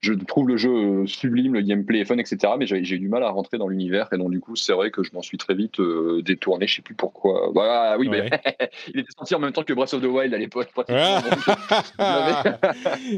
je 0.00 0.14
trouve 0.14 0.48
le 0.48 0.56
jeu 0.56 0.70
euh, 0.70 1.06
sublime, 1.06 1.54
le 1.54 1.60
gameplay 1.60 2.00
est 2.00 2.04
fun, 2.06 2.16
etc. 2.16 2.54
Mais 2.58 2.66
j'ai 2.66 2.78
eu 2.78 2.98
du 2.98 3.08
mal 3.08 3.22
à 3.22 3.28
rentrer 3.30 3.58
dans 3.58 3.68
l'univers 3.68 4.08
et 4.12 4.16
donc 4.16 4.30
du 4.30 4.40
coup 4.40 4.56
c'est 4.56 4.72
vrai 4.72 4.90
que 4.90 5.02
je 5.02 5.12
m'en 5.12 5.20
suis 5.20 5.36
très 5.36 5.54
vite 5.54 5.78
euh, 5.78 6.22
détourné. 6.22 6.66
Je 6.66 6.76
sais 6.76 6.82
plus 6.82 6.94
pourquoi. 6.94 7.50
Bah 7.54 7.96
oui, 7.98 8.08
mais 8.08 8.30
il 8.94 9.00
était 9.00 9.12
sorti 9.14 9.34
en 9.34 9.40
même 9.40 9.52
temps 9.52 9.62
que 9.62 9.74
Breath 9.74 9.92
of 9.92 10.00
the 10.00 10.06
Wild 10.06 10.32
à 10.32 10.38
l'époque. 10.38 10.70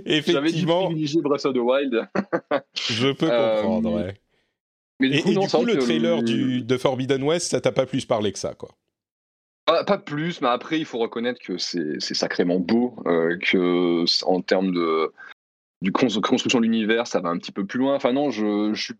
Effectivement. 0.06 0.90
J'avais 0.90 1.22
Breath 1.22 1.46
of 1.46 1.54
the 1.54 1.58
Wild. 1.58 2.08
je 2.74 3.12
peux 3.12 3.28
comprendre. 3.28 3.98
Euh, 3.98 4.06
ouais. 4.06 4.14
Mais 4.98 5.08
du 5.08 5.22
coup, 5.22 5.30
et, 5.30 5.36
du 5.36 5.48
coup 5.48 5.64
le 5.64 5.78
trailer 5.78 6.22
du, 6.22 6.62
de 6.62 6.76
Forbidden 6.76 7.22
West, 7.22 7.50
ça 7.50 7.60
t'a 7.60 7.72
pas 7.72 7.86
plus 7.86 8.06
parlé 8.06 8.32
que 8.32 8.38
ça, 8.38 8.54
quoi? 8.54 8.70
Ah, 9.68 9.84
pas 9.84 9.98
plus, 9.98 10.40
mais 10.40 10.48
après 10.48 10.80
il 10.80 10.84
faut 10.84 10.98
reconnaître 10.98 11.40
que 11.40 11.56
c'est 11.56 12.00
sacrément 12.00 12.58
beau, 12.58 12.96
que 13.04 14.04
en 14.26 14.40
termes 14.40 14.72
de 14.72 15.12
du 15.82 15.90
construction 15.92 16.60
de 16.60 16.64
l'univers, 16.64 17.06
ça 17.06 17.20
va 17.20 17.28
un 17.28 17.36
petit 17.38 17.52
peu 17.52 17.66
plus 17.66 17.78
loin. 17.78 17.94
Enfin 17.96 18.12
non, 18.12 18.30
je, 18.30 18.72
je, 18.72 18.92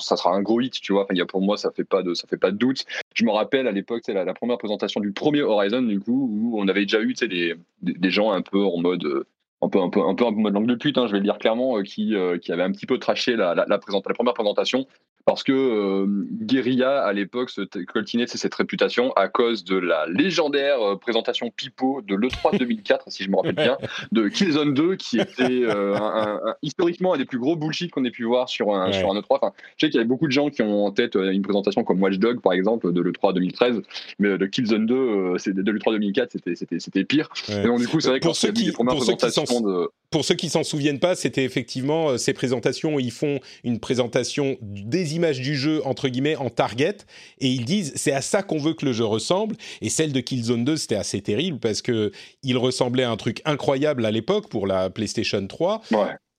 ça 0.00 0.16
sera 0.16 0.34
un 0.34 0.40
gros 0.42 0.60
hit, 0.60 0.80
tu 0.80 0.92
vois. 0.92 1.04
Enfin, 1.04 1.14
y 1.14 1.20
a 1.20 1.26
pour 1.26 1.42
moi, 1.42 1.56
ça 1.56 1.70
fait 1.70 1.84
pas 1.84 2.02
de, 2.02 2.14
ça 2.14 2.26
fait 2.26 2.38
pas 2.38 2.50
de 2.50 2.56
doute. 2.56 2.84
Je 3.14 3.24
me 3.24 3.30
rappelle 3.30 3.68
à 3.68 3.72
l'époque, 3.72 4.02
c'est 4.04 4.14
la, 4.14 4.34
première 4.34 4.58
présentation 4.58 5.00
du 5.00 5.12
premier 5.12 5.42
Horizon, 5.42 5.82
du 5.82 6.00
coup, 6.00 6.28
où 6.32 6.60
on 6.60 6.66
avait 6.68 6.82
déjà 6.82 7.00
eu, 7.02 7.12
des, 7.12 7.28
des, 7.28 7.54
des 7.82 8.10
gens 8.10 8.32
un 8.32 8.42
peu 8.42 8.64
en 8.64 8.78
mode, 8.80 9.26
un 9.60 9.68
peu, 9.68 9.80
un 9.80 9.90
peu, 9.90 10.00
un 10.00 10.14
peu 10.14 10.24
en 10.24 10.32
mode 10.32 10.54
langue 10.54 10.66
de 10.66 10.74
pute, 10.74 10.96
hein, 10.96 11.06
je 11.06 11.12
vais 11.12 11.18
le 11.18 11.24
dire 11.24 11.38
clairement, 11.38 11.78
euh, 11.78 11.82
qui, 11.82 12.14
euh, 12.14 12.38
qui 12.38 12.52
avait 12.52 12.62
un 12.62 12.72
petit 12.72 12.86
peu 12.86 12.98
traché 12.98 13.36
la, 13.36 13.54
la 13.54 13.78
première 13.78 14.34
présentation 14.34 14.86
parce 15.26 15.42
que 15.42 15.52
euh, 15.52 16.06
Guerilla 16.40 17.02
à 17.02 17.12
l'époque 17.12 17.50
se 17.50 17.62
coltinait 17.84 18.28
cette 18.28 18.54
réputation 18.54 19.12
à 19.14 19.26
cause 19.26 19.64
de 19.64 19.76
la 19.76 20.06
légendaire 20.06 20.80
euh, 20.80 20.96
présentation 20.96 21.50
Pipo 21.50 22.00
de 22.00 22.14
l'E3 22.14 22.56
2004 22.56 23.06
si 23.08 23.24
je 23.24 23.30
me 23.30 23.36
rappelle 23.36 23.56
bien 23.56 23.76
de 24.12 24.28
Killzone 24.28 24.72
2 24.72 24.94
qui 24.94 25.18
était 25.18 25.64
euh, 25.64 25.96
un, 25.96 26.54
historiquement 26.62 27.14
un 27.14 27.18
des 27.18 27.24
plus 27.24 27.40
gros 27.40 27.56
bullshit 27.56 27.90
qu'on 27.90 28.04
ait 28.04 28.12
pu 28.12 28.22
voir 28.22 28.48
sur 28.48 28.72
un, 28.72 28.92
sur 28.92 29.10
un 29.10 29.18
E3 29.18 29.26
enfin, 29.30 29.52
je 29.76 29.86
sais 29.86 29.90
qu'il 29.90 29.96
y 29.96 29.98
avait 29.98 30.06
beaucoup 30.06 30.28
de 30.28 30.32
gens 30.32 30.48
qui 30.48 30.62
ont 30.62 30.86
en 30.86 30.92
tête 30.92 31.16
une 31.16 31.42
présentation 31.42 31.82
comme 31.82 32.00
Watch 32.00 32.18
Dog 32.18 32.40
par 32.40 32.52
exemple 32.52 32.92
de 32.92 33.00
l'E3 33.00 33.34
2013 33.34 33.82
mais 34.20 34.38
de 34.38 34.46
Killzone 34.46 34.86
2 34.86 35.38
c'est 35.38 35.54
de 35.54 35.72
l'E3 35.72 35.90
2004 35.90 36.36
c'était 36.78 37.04
pire. 37.04 37.30
Et 37.48 37.64
donc 37.64 37.80
du 37.80 37.88
coup 37.88 37.98
c'est 37.98 38.10
vrai 38.10 38.20
pour 38.20 38.36
ceux 38.36 38.52
qui 38.52 38.70
pour 38.70 39.02
ceux 39.02 39.16
qui 39.16 39.26
de 39.26 39.90
pour 40.10 40.24
ceux 40.24 40.36
qui 40.36 40.48
s'en 40.48 40.62
souviennent 40.62 41.00
pas, 41.00 41.16
c'était 41.16 41.42
effectivement 41.42 42.16
ces 42.16 42.32
présentations 42.32 42.94
où 42.94 43.00
ils 43.00 43.10
font 43.10 43.40
une 43.64 43.80
présentation 43.80 44.56
des 44.62 45.15
images 45.16 45.40
du 45.40 45.56
jeu 45.56 45.82
entre 45.84 46.08
guillemets 46.08 46.36
en 46.36 46.50
target 46.50 46.98
et 47.38 47.48
ils 47.48 47.64
disent 47.64 47.92
c'est 47.96 48.12
à 48.12 48.22
ça 48.22 48.42
qu'on 48.42 48.58
veut 48.58 48.74
que 48.74 48.84
le 48.84 48.92
jeu 48.92 49.04
ressemble 49.04 49.56
et 49.80 49.88
celle 49.88 50.12
de 50.12 50.20
Killzone 50.20 50.64
2 50.64 50.76
c'était 50.76 50.96
assez 50.96 51.20
terrible 51.20 51.58
parce 51.58 51.82
que 51.82 52.12
il 52.42 52.56
ressemblait 52.58 53.02
à 53.02 53.10
un 53.10 53.16
truc 53.16 53.42
incroyable 53.44 54.06
à 54.06 54.10
l'époque 54.10 54.48
pour 54.48 54.66
la 54.66 54.90
PlayStation 54.90 55.44
3 55.46 55.82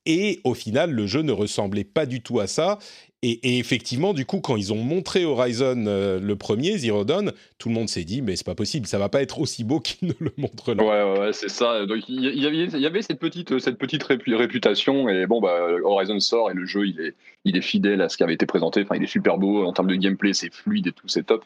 et 0.06 0.40
au 0.44 0.54
final 0.54 0.90
le 0.90 1.06
jeu 1.06 1.22
ne 1.22 1.32
ressemblait 1.32 1.84
pas 1.84 2.06
du 2.06 2.22
tout 2.22 2.40
à 2.40 2.46
ça 2.46 2.78
Et, 3.22 3.58
effectivement, 3.58 4.14
du 4.14 4.24
coup, 4.26 4.40
quand 4.40 4.54
ils 4.54 4.72
ont 4.72 4.76
montré 4.76 5.24
Horizon 5.24 5.86
euh, 5.88 6.20
le 6.20 6.36
premier, 6.36 6.78
Zero 6.78 7.04
Dawn, 7.04 7.32
tout 7.58 7.68
le 7.68 7.74
monde 7.74 7.88
s'est 7.88 8.04
dit, 8.04 8.22
mais 8.22 8.36
c'est 8.36 8.46
pas 8.46 8.54
possible, 8.54 8.86
ça 8.86 8.98
va 8.98 9.08
pas 9.08 9.22
être 9.22 9.40
aussi 9.40 9.64
beau 9.64 9.80
qu'ils 9.80 10.08
ne 10.08 10.14
le 10.20 10.32
montrent 10.36 10.72
là. 10.72 10.84
Ouais, 10.84 11.20
ouais, 11.20 11.32
c'est 11.32 11.48
ça. 11.48 11.84
Donc 11.84 12.08
il 12.08 12.20
y, 12.20 12.86
avait, 12.86 13.02
cette 13.02 13.18
petite, 13.18 13.58
cette 13.58 13.76
petite 13.76 14.04
réputation, 14.04 15.08
et 15.08 15.26
bon, 15.26 15.40
bah, 15.40 15.66
Horizon 15.82 16.20
sort 16.20 16.52
et 16.52 16.54
le 16.54 16.64
jeu, 16.64 16.86
il 16.86 17.00
est, 17.00 17.14
il 17.44 17.56
est 17.56 17.62
fidèle 17.62 18.02
à 18.02 18.08
ce 18.08 18.16
qui 18.16 18.22
avait 18.22 18.34
été 18.34 18.46
présenté. 18.46 18.82
Enfin, 18.82 18.94
il 18.94 19.02
est 19.02 19.08
super 19.08 19.36
beau 19.36 19.64
en 19.64 19.72
termes 19.72 19.88
de 19.88 19.96
gameplay, 19.96 20.32
c'est 20.32 20.54
fluide 20.54 20.86
et 20.86 20.92
tout, 20.92 21.08
c'est 21.08 21.26
top. 21.26 21.44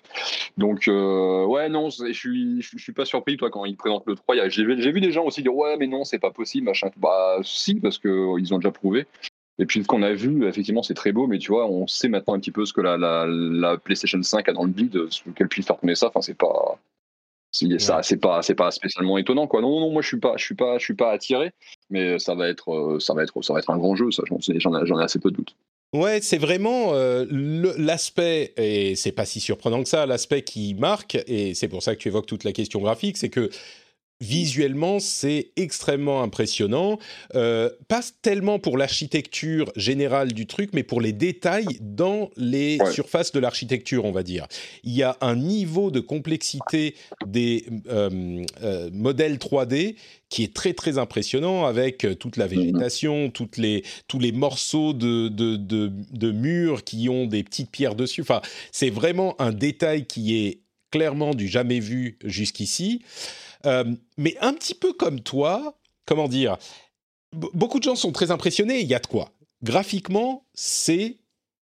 Donc, 0.58 0.88
euh, 0.88 1.46
ouais, 1.46 1.70
non, 1.70 1.88
je 1.88 2.12
suis, 2.12 2.60
je 2.60 2.76
suis 2.76 2.92
pas 2.92 3.06
surpris, 3.06 3.38
toi, 3.38 3.48
quand 3.48 3.64
ils 3.64 3.78
présentent 3.78 4.06
le 4.06 4.14
3. 4.14 4.48
J'ai 4.50 4.64
vu 4.64 5.00
des 5.00 5.12
gens 5.12 5.24
aussi 5.24 5.42
dire, 5.42 5.54
ouais, 5.54 5.78
mais 5.78 5.86
non, 5.86 6.04
c'est 6.04 6.18
pas 6.18 6.32
possible, 6.32 6.66
machin. 6.66 6.90
Bah, 6.98 7.38
si, 7.42 7.76
parce 7.76 7.98
qu'ils 7.98 8.52
ont 8.52 8.58
déjà 8.58 8.72
prouvé. 8.72 9.06
Et 9.62 9.66
puis 9.66 9.80
ce 9.80 9.86
qu'on 9.86 10.02
a 10.02 10.12
vu, 10.12 10.44
effectivement, 10.48 10.82
c'est 10.82 10.94
très 10.94 11.12
beau, 11.12 11.28
mais 11.28 11.38
tu 11.38 11.52
vois, 11.52 11.70
on 11.70 11.86
sait 11.86 12.08
maintenant 12.08 12.34
un 12.34 12.40
petit 12.40 12.50
peu 12.50 12.66
ce 12.66 12.72
que 12.72 12.80
la, 12.80 12.96
la, 12.96 13.76
PlayStation 13.76 14.20
5 14.20 14.48
a 14.48 14.52
dans 14.52 14.64
le 14.64 14.72
bid, 14.72 14.98
qu'elle 15.36 15.46
puisse 15.46 15.68
faire 15.68 15.78
tourner 15.78 15.94
ça. 15.94 16.08
Enfin, 16.08 16.20
c'est 16.20 16.34
pas, 16.34 16.80
ça, 17.78 18.02
c'est 18.02 18.16
pas, 18.16 18.42
c'est 18.42 18.56
pas 18.56 18.72
spécialement 18.72 19.18
étonnant, 19.18 19.46
quoi. 19.46 19.60
Non, 19.60 19.78
non, 19.78 19.92
moi, 19.92 20.02
je 20.02 20.08
suis 20.08 20.18
pas, 20.18 20.34
je 20.36 20.44
suis 20.44 20.56
pas, 20.56 20.78
je 20.78 20.84
suis 20.84 20.94
pas 20.94 21.12
attiré, 21.12 21.52
mais 21.90 22.18
ça 22.18 22.34
va 22.34 22.48
être, 22.48 22.72
euh, 22.72 22.98
ça 22.98 23.14
va 23.14 23.22
être, 23.22 23.40
ça 23.40 23.52
va 23.52 23.60
être 23.60 23.70
un 23.70 23.78
grand 23.78 23.94
jeu, 23.94 24.10
ça. 24.10 24.24
J'en 24.26 24.98
ai, 24.98 25.04
assez 25.04 25.20
peu 25.20 25.30
de 25.30 25.36
doutes. 25.36 25.54
Ouais, 25.92 26.20
c'est 26.22 26.38
vraiment 26.38 26.94
euh, 26.94 27.24
l'aspect, 27.78 28.54
et 28.56 28.96
c'est 28.96 29.12
pas 29.12 29.26
si 29.26 29.38
surprenant 29.38 29.84
que 29.84 29.88
ça, 29.88 30.06
l'aspect 30.06 30.42
qui 30.42 30.74
marque, 30.74 31.22
et 31.28 31.54
c'est 31.54 31.68
pour 31.68 31.84
ça 31.84 31.94
que 31.94 32.00
tu 32.00 32.08
évoques 32.08 32.26
toute 32.26 32.42
la 32.42 32.52
question 32.52 32.80
graphique, 32.80 33.16
c'est 33.16 33.28
que 33.28 33.48
visuellement, 34.22 35.00
c'est 35.00 35.50
extrêmement 35.56 36.22
impressionnant. 36.22 36.98
Euh, 37.34 37.68
pas 37.88 38.02
tellement 38.22 38.60
pour 38.60 38.78
l'architecture 38.78 39.70
générale 39.74 40.32
du 40.32 40.46
truc, 40.46 40.70
mais 40.72 40.84
pour 40.84 41.00
les 41.00 41.12
détails 41.12 41.66
dans 41.80 42.30
les 42.36 42.78
surfaces 42.92 43.32
de 43.32 43.40
l'architecture, 43.40 44.04
on 44.04 44.12
va 44.12 44.22
dire. 44.22 44.46
Il 44.84 44.92
y 44.92 45.02
a 45.02 45.16
un 45.20 45.34
niveau 45.34 45.90
de 45.90 45.98
complexité 45.98 46.94
des 47.26 47.66
euh, 47.88 48.44
euh, 48.62 48.90
modèles 48.92 49.36
3D 49.36 49.96
qui 50.28 50.44
est 50.44 50.54
très 50.54 50.72
très 50.72 50.98
impressionnant 50.98 51.66
avec 51.66 52.06
toute 52.18 52.36
la 52.36 52.46
mhm. 52.46 52.54
végétation, 52.54 53.30
toutes 53.30 53.56
les, 53.56 53.82
tous 54.06 54.20
les 54.20 54.32
morceaux 54.32 54.92
de, 54.92 55.28
de, 55.28 55.56
de 55.56 56.30
murs 56.30 56.84
qui 56.84 57.08
ont 57.08 57.26
des 57.26 57.42
petites 57.42 57.70
pierres 57.70 57.96
dessus. 57.96 58.22
Enfin, 58.22 58.40
c'est 58.70 58.90
vraiment 58.90 59.34
un 59.40 59.50
détail 59.52 60.06
qui 60.06 60.36
est 60.36 60.60
clairement 60.92 61.34
du 61.34 61.48
jamais 61.48 61.80
vu 61.80 62.18
jusqu'ici. 62.24 63.02
Euh, 63.66 63.84
mais 64.16 64.36
un 64.40 64.52
petit 64.54 64.74
peu 64.74 64.92
comme 64.92 65.20
toi, 65.20 65.78
comment 66.06 66.28
dire, 66.28 66.56
beaucoup 67.32 67.78
de 67.78 67.84
gens 67.84 67.96
sont 67.96 68.12
très 68.12 68.30
impressionnés, 68.30 68.80
il 68.80 68.86
y 68.86 68.94
a 68.94 68.98
de 68.98 69.06
quoi. 69.06 69.30
Graphiquement, 69.62 70.44
c'est 70.54 71.18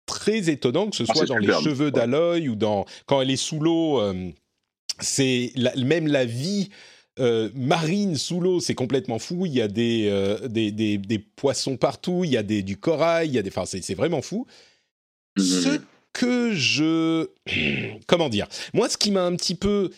très 0.06 0.50
étonnant 0.50 0.90
que 0.90 0.96
ce 0.96 1.04
ah, 1.08 1.14
soit 1.14 1.26
dans 1.26 1.36
les 1.38 1.52
cheveux 1.62 1.90
d'Aloy 1.90 2.48
ou 2.48 2.54
dans 2.54 2.84
quand 3.06 3.20
elle 3.20 3.30
est 3.30 3.36
sous 3.36 3.60
l'eau. 3.60 4.00
Euh, 4.00 4.30
c'est 5.00 5.52
même 5.76 6.06
la 6.06 6.24
vie 6.24 6.68
euh, 7.18 7.48
marine 7.54 8.16
sous 8.16 8.40
l'eau, 8.40 8.60
c'est 8.60 8.74
complètement 8.74 9.18
fou. 9.18 9.46
Il 9.46 9.52
y 9.52 9.62
a 9.62 9.68
des, 9.68 10.36
des, 10.48 10.70
des, 10.70 11.18
poissons 11.18 11.76
partout, 11.76 12.22
il 12.24 12.30
y 12.30 12.36
a 12.36 12.42
des, 12.42 12.62
du 12.62 12.76
corail, 12.76 13.28
il 13.28 13.34
y 13.34 13.38
a 13.38 13.42
des, 13.42 13.50
enfin, 13.50 13.64
c'est 13.66 13.94
vraiment 13.94 14.22
fou. 14.22 14.46
Mmh, 15.36 15.42
mmh, 15.42 15.44
ce 15.44 15.68
mmh. 15.68 15.84
que 16.12 16.54
je, 16.54 17.28
comment 18.06 18.28
dire, 18.28 18.46
moi, 18.74 18.88
ce 18.88 18.96
qui 18.96 19.10
m'a 19.10 19.24
un 19.24 19.34
petit 19.36 19.54
peu 19.54 19.90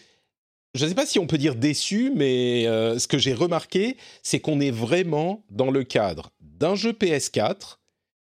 je 0.75 0.85
ne 0.85 0.89
sais 0.89 0.95
pas 0.95 1.07
si 1.07 1.19
on 1.19 1.27
peut 1.27 1.39
dire 1.39 1.55
déçu, 1.55 2.13
mais 2.15 2.67
euh, 2.67 2.99
ce 2.99 3.07
que 3.07 3.19
j'ai 3.19 3.35
remarqué, 3.35 3.97
c'est 4.23 4.41
qu'on 4.41 4.61
est 4.61 4.71
vraiment 4.71 5.45
dans 5.51 5.71
le 5.71 5.85
cadre 5.85 6.31
d'un 6.41 6.75
jeu 6.75 6.93
PS4 6.93 7.79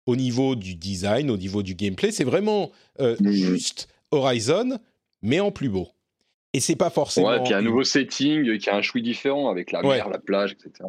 au 0.06 0.16
niveau 0.16 0.56
du 0.56 0.75
design, 0.75 1.30
au 1.30 1.37
niveau 1.37 1.62
du 1.62 1.75
gameplay. 1.75 2.11
C'est 2.12 2.25
vraiment 2.25 2.70
euh, 3.00 3.16
juste 3.20 3.88
Horizon, 4.11 4.78
mais 5.23 5.40
en 5.40 5.50
plus 5.50 5.68
beau. 5.68 5.88
Et 6.52 6.61
c'est 6.61 6.76
pas 6.76 6.90
forcément. 6.90 7.28
Ouais, 7.28 7.42
puis 7.44 7.54
un 7.54 7.62
nouveau 7.62 7.85
setting 7.85 8.59
qui 8.59 8.70
a 8.70 8.76
un 8.76 8.82
choui 8.82 9.02
différent 9.02 9.50
avec 9.50 9.70
la 9.70 9.82
mer, 9.82 10.09
la 10.09 10.18
plage, 10.18 10.52
etc. 10.52 10.88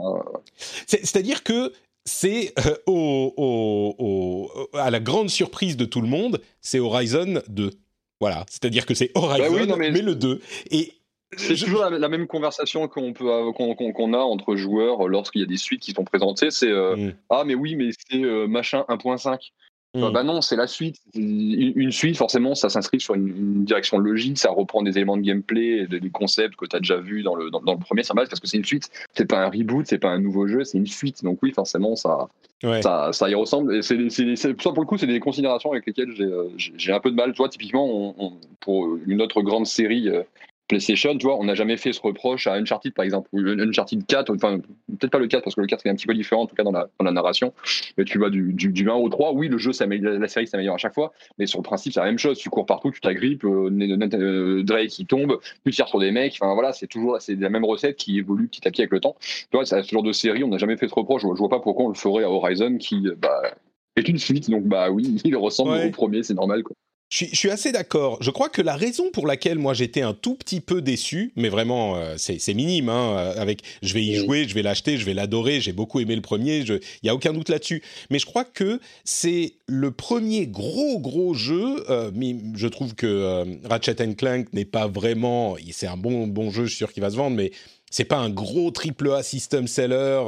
C'est-à-dire 0.88 1.44
que 1.44 1.72
c'est 2.04 2.54
euh, 2.66 2.76
au, 2.88 4.50
à 4.74 4.90
la 4.90 5.00
grande 5.00 5.30
surprise 5.30 5.78
de 5.78 5.86
tout 5.86 6.02
le 6.02 6.08
monde, 6.08 6.42
c'est 6.62 6.80
Horizon 6.80 7.44
2. 7.48 7.72
Voilà, 8.20 8.46
c'est-à-dire 8.50 8.86
que 8.86 8.94
c'est 8.96 9.12
bah 9.14 9.22
Horizon, 9.22 9.76
mais... 9.78 9.92
mais... 9.92 10.02
le 10.02 10.16
2. 10.16 10.42
Et 10.72 10.94
c'est 11.38 11.56
toujours 11.56 11.86
la, 11.90 12.10
même 12.10 12.28
conversation 12.28 12.88
qu'on 12.88 13.14
peut 13.14 13.52
qu'on 13.54 14.14
a 14.14 14.18
entre 14.18 14.56
joueurs 14.56 15.08
lorsqu'il 15.08 15.42
y 15.42 15.44
a 15.44 15.48
des 15.48 15.58
suites 15.58 15.82
qui 15.82 15.92
sont 15.92 16.04
présentées. 16.04 16.52
C'est 16.52 16.72
euh, 16.72 16.96
mm. 16.96 17.14
ah 17.30 17.44
mais 17.46 17.56
oui 17.56 17.76
mais 17.76 17.90
c'est 17.92 18.24
euh, 18.24 18.48
machin 18.48 18.84
1.5. 18.90 19.52
Mm. 19.94 20.10
Bah 20.12 20.24
non, 20.24 20.42
c'est 20.42 20.56
la 20.56 20.68
suite. 20.68 20.98
Une, 21.16 21.92
suite, 21.92 22.16
forcément, 22.16 22.56
ça 22.56 22.70
s'inscrit 22.70 23.02
sur 23.02 23.14
une, 23.16 23.66
direction 23.66 23.98
logique, 23.98 24.38
ça 24.38 24.50
reprend 24.50 24.84
des 24.84 24.92
éléments 24.92 25.18
de 25.18 25.22
gameplay, 25.22 25.86
des, 25.86 26.10
concepts 26.10 26.56
que 26.56 26.66
tu 26.66 26.76
as 26.78 26.80
déjà 26.80 26.98
vu 26.98 27.24
dans 27.24 27.36
le, 27.36 27.50
dans, 27.50 27.74
le 27.74 27.78
premier, 27.78 28.04
ça 28.04 28.14
parce 28.14 28.40
que 28.40 28.48
c'est 28.48 28.56
une 28.56 28.64
suite. 28.64 28.90
C'est 29.14 29.26
pas 29.26 29.44
un 29.46 29.50
reboot, 29.50 29.86
c'est 29.86 29.98
pas 29.98 30.10
un 30.10 30.20
nouveau 30.20 30.48
jeu, 30.48 30.64
c'est 30.64 30.78
une 30.78 30.88
suite. 30.88 31.26
Donc 31.26 31.40
oui, 31.42 31.52
forcément, 31.52 31.98
ça, 31.98 32.30
ça, 32.82 33.12
ça, 33.12 33.30
y 33.30 33.36
ressemble. 33.36 33.76
Et 33.76 33.82
c'est, 33.82 34.36
ça, 34.38 34.54
pour 34.54 34.80
le 34.80 34.86
coup, 34.86 34.98
c'est 34.98 35.08
des 35.08 35.20
considérations 35.20 35.74
avec 35.74 35.86
lesquelles 35.86 36.14
j'ai, 36.16 36.24
euh, 36.24 36.96
un 36.96 37.00
peu 37.02 37.12
de 37.12 37.16
mal. 37.16 37.34
Toi, 37.34 37.50
typiquement, 37.50 38.16
pour 38.62 38.96
une 39.06 39.22
autre 39.22 39.42
grande 39.42 39.68
série 39.68 40.10
PlayStation, 40.72 41.18
tu 41.18 41.26
vois, 41.26 41.38
on 41.38 41.44
n'a 41.44 41.54
jamais 41.54 41.76
fait 41.76 41.92
ce 41.92 42.00
reproche 42.00 42.48
à 42.48 42.54
Uncharted, 42.54 42.94
par 42.94 43.04
exemple, 43.04 43.28
ou 43.34 43.40
Uncharted 43.40 44.06
4, 44.06 44.34
enfin, 44.34 44.60
peut-être 44.88 45.12
pas 45.12 45.20
le 45.20 45.28
4, 45.28 45.44
parce 45.44 45.54
que 45.54 45.60
le 45.60 45.68
4 45.68 45.86
est 45.86 45.90
un 45.90 45.96
petit 45.96 46.08
peu 46.08 46.14
différent, 46.14 46.44
en 46.44 46.46
tout 46.46 46.56
cas 46.56 46.64
dans 46.64 46.72
la, 46.72 46.88
dans 46.98 47.04
la 47.04 47.12
narration, 47.12 47.54
mais 47.98 48.06
tu 48.06 48.18
vois, 48.18 48.30
du, 48.30 48.54
du, 48.54 48.70
du 48.70 48.90
1 48.90 48.94
au 48.94 49.10
3, 49.10 49.34
oui, 49.34 49.50
le 49.50 49.58
jeu, 49.58 49.72
la 49.72 50.28
série 50.30 50.48
s'améliore 50.48 50.76
à 50.76 50.78
chaque 50.78 50.94
fois, 50.94 51.12
mais 51.38 51.46
sur 51.46 51.60
le 51.60 51.64
principe, 51.64 51.92
c'est 51.92 52.00
la 52.00 52.06
même 52.06 52.18
chose, 52.18 52.38
tu 52.38 52.50
cours 52.50 52.66
partout, 52.66 52.90
tu 52.90 53.02
t'agrippes, 53.02 53.44
euh, 53.44 53.70
euh, 53.70 54.64
Drake 54.64 54.88
qui 54.88 55.06
tombe, 55.06 55.40
tu 55.66 55.72
tires 55.72 55.90
sur 55.90 56.00
des 56.00 56.12
mecs, 56.12 56.38
enfin 56.40 56.54
voilà, 56.54 56.72
c'est 56.72 56.88
toujours 56.88 57.18
c'est 57.20 57.36
la 57.36 57.50
même 57.50 57.66
recette 57.66 57.98
qui 57.98 58.18
évolue 58.18 58.48
petit 58.48 58.66
à 58.66 58.72
petit 58.72 58.82
avec 58.82 58.92
le 58.92 59.02
temps. 59.02 59.18
Tu 59.20 59.48
vois, 59.52 59.66
ce 59.66 59.82
genre 59.82 60.04
de 60.04 60.14
série, 60.14 60.46
on 60.46 60.48
n'a 60.48 60.58
jamais 60.58 60.78
fait 60.78 60.88
ce 60.88 60.96
reproche, 60.96 61.24
je, 61.24 61.28
vois 61.28 61.50
pas 61.50 61.60
pourquoi 61.60 61.86
on 61.86 61.90
le 61.90 61.96
ferait 61.96 62.24
à 62.24 62.30
Horizon, 62.30 62.78
qui, 62.78 63.10
bah, 63.18 63.42
est 63.98 64.08
une 64.08 64.18
suite, 64.18 64.50
donc 64.50 64.64
bah 64.64 64.90
oui, 64.90 65.20
il 65.26 65.36
ressemble 65.36 65.72
au 65.72 65.92
premier, 65.92 66.24
c'est 66.24 66.34
normal, 66.34 66.64
quoi. 66.64 66.78
Je 67.12 67.26
suis, 67.26 67.50
assez 67.50 67.74
d'accord. 67.74 68.18
Je 68.22 68.32
crois 68.32 68.48
que 68.48 68.62
la 68.62 68.78
raison 68.78 69.12
pour 69.12 69.28
laquelle 69.28 69.60
moi 69.60 69.74
j'étais 69.74 70.02
un 70.02 70.14
tout 70.14 70.36
petit 70.36 70.62
peu 70.62 70.82
déçu, 70.82 71.34
mais 71.36 71.50
vraiment 71.50 71.98
euh, 71.98 72.16
c'est 72.18 72.54
minime, 72.54 72.88
hein, 72.88 73.18
euh, 73.18 73.42
avec 73.42 73.64
je 73.82 73.94
vais 73.94 74.02
y 74.02 74.16
jouer, 74.16 74.48
je 74.48 74.56
vais 74.56 74.62
l'acheter, 74.62 74.96
je 74.96 75.04
vais 75.04 75.14
l'adorer, 75.14 75.60
j'ai 75.60 75.74
beaucoup 75.74 76.00
aimé 76.00 76.16
le 76.16 76.22
premier, 76.22 76.60
il 76.60 76.80
n'y 77.04 77.10
a 77.10 77.14
aucun 77.14 77.34
doute 77.34 77.50
là-dessus. 77.50 77.84
Mais 78.12 78.18
je 78.18 78.26
crois 78.26 78.46
que 78.46 78.80
c'est 79.04 79.56
le 79.68 79.92
premier 79.92 80.48
gros 80.48 81.00
gros 81.02 81.34
jeu. 81.34 81.84
Euh, 81.90 82.12
mais 82.16 82.38
je 82.56 82.68
trouve 82.70 82.96
que 82.96 83.46
Ratchet 83.68 84.16
Clank 84.16 84.54
n'est 84.54 84.64
pas 84.64 84.88
vraiment, 84.88 85.58
c'est 85.72 85.88
un 85.88 85.98
bon 85.98 86.28
bon 86.28 86.50
jeu, 86.50 86.64
je 86.64 86.70
suis 86.70 86.78
sûr 86.78 86.94
qu'il 86.94 87.04
va 87.04 87.10
se 87.10 87.18
vendre, 87.18 87.36
mais 87.36 87.52
c'est 87.90 88.06
pas 88.06 88.20
un 88.20 88.30
gros 88.30 88.72
triple 88.72 89.12
A 89.12 89.22
system 89.22 89.68
seller 89.68 90.24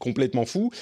complètement 0.00 0.44
fou. 0.44 0.72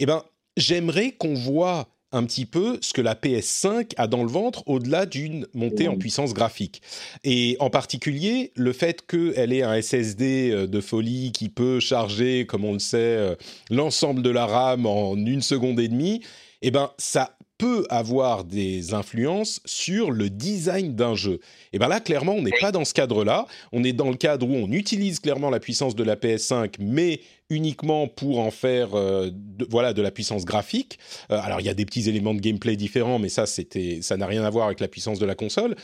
Eh 0.00 0.06
ben, 0.06 0.24
j'aimerais 0.56 1.12
qu'on 1.12 1.34
voit 1.34 1.86
un 2.16 2.24
petit 2.24 2.46
peu 2.46 2.78
ce 2.80 2.92
que 2.92 3.00
la 3.00 3.14
PS5 3.14 3.92
a 3.96 4.06
dans 4.06 4.22
le 4.22 4.28
ventre 4.28 4.62
au-delà 4.66 5.06
d'une 5.06 5.46
montée 5.54 5.88
en 5.88 5.96
puissance 5.96 6.34
graphique. 6.34 6.82
Et 7.24 7.56
en 7.60 7.70
particulier, 7.70 8.52
le 8.56 8.72
fait 8.72 9.06
qu'elle 9.06 9.52
ait 9.52 9.62
un 9.62 9.80
SSD 9.80 10.50
euh, 10.50 10.66
de 10.66 10.80
folie 10.80 11.32
qui 11.32 11.48
peut 11.48 11.78
charger, 11.80 12.46
comme 12.46 12.64
on 12.64 12.72
le 12.72 12.78
sait, 12.78 12.96
euh, 12.98 13.34
l'ensemble 13.70 14.22
de 14.22 14.30
la 14.30 14.46
RAM 14.46 14.86
en 14.86 15.14
une 15.14 15.42
seconde 15.42 15.78
et 15.78 15.88
demie, 15.88 16.22
eh 16.62 16.70
ben, 16.70 16.90
ça 16.98 17.36
peut 17.58 17.86
avoir 17.88 18.44
des 18.44 18.94
influences 18.94 19.60
sur 19.64 20.10
le 20.10 20.28
design 20.28 20.94
d'un 20.94 21.14
jeu. 21.14 21.40
Et 21.72 21.78
bien 21.78 21.88
là, 21.88 22.00
clairement, 22.00 22.34
on 22.34 22.42
n'est 22.42 22.58
pas 22.60 22.72
dans 22.72 22.84
ce 22.84 22.92
cadre-là. 22.92 23.46
On 23.72 23.82
est 23.84 23.92
dans 23.92 24.10
le 24.10 24.16
cadre 24.16 24.46
où 24.46 24.54
on 24.54 24.70
utilise 24.72 25.20
clairement 25.20 25.50
la 25.50 25.60
puissance 25.60 25.94
de 25.94 26.04
la 26.04 26.16
PS5, 26.16 26.74
mais 26.78 27.20
uniquement 27.50 28.08
pour 28.08 28.40
en 28.40 28.50
faire 28.50 28.94
euh, 28.94 29.30
de, 29.32 29.66
voilà 29.70 29.92
de 29.92 30.02
la 30.02 30.10
puissance 30.10 30.44
graphique. 30.44 30.98
Euh, 31.30 31.38
alors 31.40 31.60
il 31.60 31.66
y 31.66 31.70
a 31.70 31.74
des 31.74 31.84
petits 31.84 32.08
éléments 32.08 32.34
de 32.34 32.40
gameplay 32.40 32.76
différents, 32.76 33.18
mais 33.18 33.28
ça 33.28 33.46
c'était 33.46 34.00
ça 34.02 34.16
n'a 34.16 34.26
rien 34.26 34.44
à 34.44 34.50
voir 34.50 34.66
avec 34.66 34.80
la 34.80 34.88
puissance 34.88 35.18
de 35.18 35.26
la 35.26 35.34
console. 35.34 35.76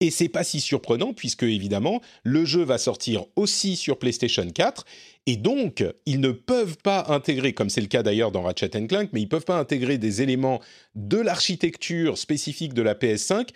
Et 0.00 0.12
c'est 0.12 0.28
pas 0.28 0.44
si 0.44 0.60
surprenant 0.60 1.12
puisque 1.12 1.42
évidemment 1.42 2.00
le 2.22 2.44
jeu 2.44 2.62
va 2.62 2.78
sortir 2.78 3.24
aussi 3.34 3.74
sur 3.74 3.98
PlayStation 3.98 4.48
4 4.48 4.84
et 5.26 5.36
donc 5.36 5.84
ils 6.06 6.20
ne 6.20 6.30
peuvent 6.30 6.78
pas 6.78 7.06
intégrer, 7.08 7.52
comme 7.52 7.68
c'est 7.68 7.80
le 7.80 7.88
cas 7.88 8.04
d'ailleurs 8.04 8.30
dans 8.30 8.42
Ratchet 8.42 8.70
Clank, 8.70 9.10
mais 9.12 9.20
ils 9.20 9.28
peuvent 9.28 9.44
pas 9.44 9.58
intégrer 9.58 9.98
des 9.98 10.22
éléments 10.22 10.60
de 10.94 11.18
l'architecture 11.18 12.16
spécifique 12.16 12.74
de 12.74 12.82
la 12.82 12.94
PS5 12.94 13.48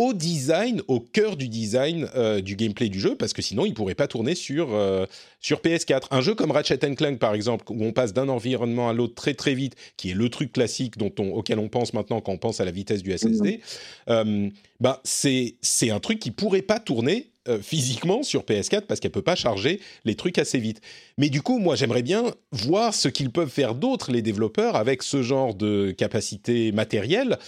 au 0.00 0.14
design, 0.14 0.80
au 0.88 0.98
cœur 0.98 1.36
du 1.36 1.46
design 1.46 2.08
euh, 2.16 2.40
du 2.40 2.56
gameplay 2.56 2.88
du 2.88 2.98
jeu, 2.98 3.16
parce 3.16 3.34
que 3.34 3.42
sinon 3.42 3.66
il 3.66 3.74
pourrait 3.74 3.94
pas 3.94 4.08
tourner 4.08 4.34
sur, 4.34 4.72
euh, 4.72 5.04
sur 5.40 5.60
PS4. 5.60 6.04
Un 6.10 6.22
jeu 6.22 6.34
comme 6.34 6.52
Ratchet 6.52 6.78
Clank 6.78 7.18
par 7.18 7.34
exemple, 7.34 7.66
où 7.68 7.84
on 7.84 7.92
passe 7.92 8.14
d'un 8.14 8.30
environnement 8.30 8.88
à 8.88 8.94
l'autre 8.94 9.14
très 9.14 9.34
très 9.34 9.52
vite, 9.52 9.76
qui 9.98 10.12
est 10.12 10.14
le 10.14 10.30
truc 10.30 10.54
classique 10.54 10.96
dont 10.96 11.12
on, 11.18 11.32
auquel 11.32 11.58
on 11.58 11.68
pense 11.68 11.92
maintenant 11.92 12.22
quand 12.22 12.32
on 12.32 12.38
pense 12.38 12.62
à 12.62 12.64
la 12.64 12.70
vitesse 12.70 13.02
du 13.02 13.12
SSD, 13.12 13.60
euh, 14.08 14.48
bah, 14.80 15.02
c'est 15.04 15.90
un 15.90 16.00
truc 16.00 16.18
qui 16.18 16.30
pourrait 16.30 16.62
pas 16.62 16.80
tourner 16.80 17.26
physiquement 17.62 18.22
sur 18.22 18.44
PS4 18.44 18.82
parce 18.82 19.00
qu'elle 19.00 19.10
peut 19.10 19.22
pas 19.22 19.34
charger 19.34 19.80
les 20.04 20.14
trucs 20.14 20.38
assez 20.38 20.58
vite. 20.58 20.80
Mais 21.18 21.30
du 21.30 21.42
coup, 21.42 21.58
moi, 21.58 21.74
j'aimerais 21.74 22.02
bien 22.02 22.32
voir 22.52 22.94
ce 22.94 23.08
qu'ils 23.08 23.30
peuvent 23.30 23.50
faire 23.50 23.74
d'autres 23.74 24.12
les 24.12 24.22
développeurs 24.22 24.76
avec 24.76 25.02
ce 25.02 25.22
genre 25.22 25.54
de 25.54 25.90
capacité 25.90 26.70
matérielle 26.70 27.38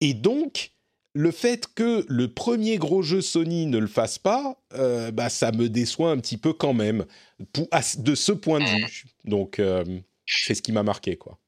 Et 0.00 0.14
donc, 0.14 0.70
le 1.12 1.30
fait 1.30 1.66
que 1.74 2.04
le 2.08 2.28
premier 2.28 2.78
gros 2.78 3.02
jeu 3.02 3.20
Sony 3.20 3.66
ne 3.66 3.78
le 3.78 3.86
fasse 3.86 4.18
pas, 4.18 4.56
euh, 4.74 5.10
bah, 5.10 5.28
ça 5.28 5.52
me 5.52 5.68
déçoit 5.68 6.10
un 6.10 6.18
petit 6.18 6.36
peu 6.36 6.52
quand 6.52 6.72
même, 6.72 7.04
de 7.98 8.14
ce 8.14 8.32
point 8.32 8.60
de 8.60 8.64
vue. 8.64 9.04
Donc, 9.24 9.58
euh, 9.58 9.84
c'est 10.26 10.54
ce 10.54 10.62
qui 10.62 10.72
m'a 10.72 10.82
marqué, 10.82 11.16
quoi. 11.16 11.38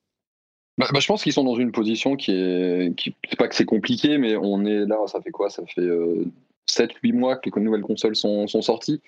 Bah, 0.78 0.88
bah, 0.92 1.00
je 1.00 1.06
pense 1.06 1.22
qu'ils 1.22 1.32
sont 1.32 1.44
dans 1.44 1.56
une 1.56 1.70
position 1.70 2.16
qui 2.16 2.32
est. 2.32 2.94
Qui, 2.96 3.14
c'est 3.28 3.38
pas 3.38 3.46
que 3.46 3.54
c'est 3.54 3.64
compliqué, 3.66 4.18
mais 4.18 4.36
on 4.36 4.64
est 4.64 4.86
là, 4.86 4.96
ça 5.06 5.20
fait 5.20 5.30
quoi? 5.30 5.50
Ça 5.50 5.62
fait 5.66 5.88
7-8 6.68 7.12
mois 7.12 7.36
que 7.36 7.50
les 7.54 7.62
nouvelles 7.62 7.82
consoles 7.82 8.16
sont, 8.16 8.46
sont 8.46 8.62
sorties. 8.62 9.00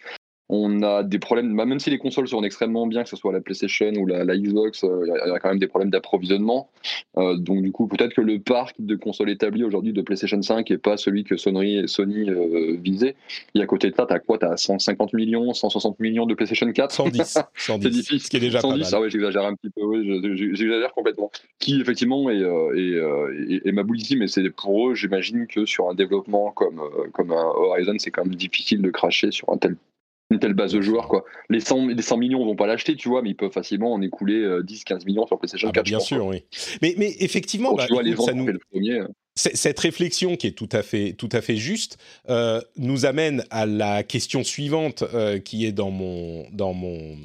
On 0.51 0.83
a 0.83 1.03
des 1.03 1.19
problèmes, 1.19 1.57
bah, 1.57 1.65
même 1.65 1.81
si 1.81 1.89
les 1.89 1.97
consoles 1.97 2.29
sont 2.29 2.43
extrêmement 2.43 2.87
bien, 2.87 3.03
que 3.03 3.09
ce 3.09 3.17
soit 3.17 3.33
la 3.33 3.41
PlayStation 3.41 3.91
ou 3.95 4.07
la, 4.07 4.37
Xbox, 4.37 4.85
euh, 4.85 5.07
il 5.07 5.31
y, 5.31 5.33
a 5.33 5.39
quand 5.39 5.49
même 5.49 5.59
des 5.59 5.67
problèmes 5.67 5.91
d'approvisionnement. 5.91 6.69
Euh, 7.17 7.37
donc 7.37 7.63
du 7.63 7.73
coup, 7.73 7.87
peut-être 7.87 8.13
que 8.13 8.21
le 8.21 8.39
parc 8.39 8.77
de 8.79 8.95
consoles 8.95 9.31
établies 9.31 9.65
aujourd'hui 9.65 9.95
de 9.95 10.03
PlayStation 10.03 10.41
5 10.41 10.69
n'est 10.69 10.77
pas 10.77 10.99
celui 10.99 11.25
que 11.25 11.39
Sony, 11.39 11.89
Sony 11.89 12.29
euh, 12.29 12.77
visait. 12.79 13.17
Et 13.55 13.63
à 13.63 13.67
côté 13.67 13.91
de 13.91 13.97
ça, 13.97 14.05
tu 14.07 14.13
as 14.13 14.19
quoi? 14.19 14.37
Tu 14.37 14.45
as 14.45 14.59
150 14.59 15.15
millions, 15.15 15.55
160 15.55 15.99
millions 16.01 16.27
de 16.27 16.35
PlayStation 16.35 16.71
4 16.71 16.93
110. 16.93 17.39
110 17.55 17.83
c'est 17.83 17.91
difficile. 17.91 18.21
Ce 18.21 18.29
qui 18.29 18.37
est 18.37 18.41
déjà 18.41 18.61
110, 18.61 18.69
pas 18.69 18.85
mal. 18.85 18.91
Ah 18.93 19.01
ouais, 19.01 19.11
j'exagère 19.11 19.47
un 19.47 19.55
petit 19.55 19.71
peu, 19.71 20.35
j'exagère 20.35 20.93
complètement. 20.93 21.31
Qui 21.59 21.81
effectivement 21.81 22.29
est, 22.29 22.43
est, 22.77 23.67
est, 23.67 23.73
ma 23.73 23.83
mais 23.85 24.27
c'est 24.27 24.51
pour 24.51 24.91
eux, 24.91 24.95
j'imagine 24.95 25.47
que 25.47 25.65
sur 25.65 25.89
un 25.89 25.95
développement 25.95 26.51
comme, 26.51 26.83
comme 27.13 27.33
un 27.33 27.45
Horizon, 27.45 27.95
c'est 27.99 28.11
quand 28.11 28.25
même 28.25 28.35
difficile 28.35 28.83
de 28.83 28.91
cracher 28.91 29.31
sur 29.31 29.49
un 29.51 29.57
tel 29.57 29.77
une 30.35 30.41
telle 30.41 30.55
base 30.55 30.73
de 30.73 30.81
joueurs. 30.81 31.09
Quoi. 31.09 31.25
Les, 31.49 31.61
100, 31.61 31.89
les 31.89 32.03
100 32.03 32.19
millions 32.19 32.45
vont 32.45 32.57
pas 32.57 32.67
l'acheter, 32.67 32.97
tu 32.97 33.09
vois, 33.09 33.23
mais 33.23 33.31
ils 33.31 33.37
peuvent 33.37 33.53
facilement 33.53 33.93
en 33.93 34.03
écouler 34.03 34.41
10-15 34.41 34.93
euh, 34.93 34.99
millions 35.07 35.27
sur 35.27 35.39
PlayStation 35.39 35.71
4. 35.71 35.77
Ah 35.77 35.81
bah, 35.81 35.83
bien 35.83 36.01
sûr, 36.01 36.27
oui. 36.27 36.45
Mais, 36.83 36.95
mais 36.99 37.15
effectivement, 37.21 37.75
bah, 37.75 37.87
ça 37.87 38.33
nous... 38.33 38.51
Hein. 38.51 39.09
Cette 39.37 39.81
réflexion 39.81 40.37
qui 40.37 40.47
est 40.47 40.53
tout 40.53 40.69
à 40.71 40.83
fait, 40.83 41.15
tout 41.15 41.29
à 41.33 41.41
fait 41.41 41.57
juste 41.57 41.99
euh, 42.29 42.61
nous 42.77 43.05
amène 43.05 43.45
à 43.51 43.67
la 43.67 44.05
question 44.05 44.45
suivante 44.45 45.03
euh, 45.15 45.41
qui 45.41 45.67
est 45.67 45.73
dans 45.73 45.91
mon, 45.91 46.47
dans 46.53 46.73
mon 46.73 47.17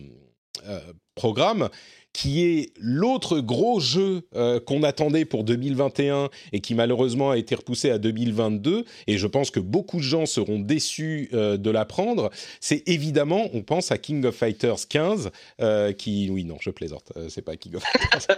programme, 1.15 1.69
qui 2.13 2.43
est 2.43 2.73
l'autre 2.79 3.39
gros 3.39 3.79
jeu 3.79 4.23
euh, 4.35 4.59
qu'on 4.59 4.83
attendait 4.83 5.25
pour 5.25 5.43
2021 5.43 6.29
et 6.53 6.59
qui 6.59 6.73
malheureusement 6.73 7.31
a 7.31 7.37
été 7.37 7.55
repoussé 7.55 7.91
à 7.91 7.97
2022, 7.97 8.85
et 9.07 9.17
je 9.17 9.27
pense 9.27 9.51
que 9.51 9.59
beaucoup 9.59 9.97
de 9.97 10.03
gens 10.03 10.25
seront 10.25 10.59
déçus 10.59 11.29
euh, 11.33 11.57
de 11.57 11.69
l'apprendre, 11.69 12.29
c'est 12.59 12.83
évidemment, 12.87 13.49
on 13.53 13.61
pense 13.61 13.91
à 13.91 13.97
King 13.97 14.25
of 14.25 14.35
Fighters 14.35 14.87
15, 14.87 15.29
euh, 15.61 15.93
qui... 15.93 16.29
Oui, 16.31 16.45
non, 16.45 16.57
je 16.59 16.71
plaisante, 16.71 17.11
c'est 17.29 17.41
pas 17.41 17.55
King 17.55 17.75
of 17.75 17.83
Fighters. 17.83 18.37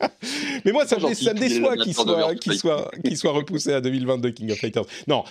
Mais 0.64 0.72
moi, 0.72 0.86
ça, 0.86 0.98
ça 0.98 1.34
me 1.34 1.38
déçoit 1.38 1.76
qu'il 1.76 1.94
soit, 1.94 2.34
qu'il 2.34 2.54
soit, 2.54 2.90
qu'il 3.04 3.16
soit 3.16 3.32
repoussé 3.32 3.72
à 3.72 3.80
2022, 3.80 4.30
King 4.30 4.50
of 4.50 4.58
Fighters. 4.58 4.84
Non, 5.06 5.24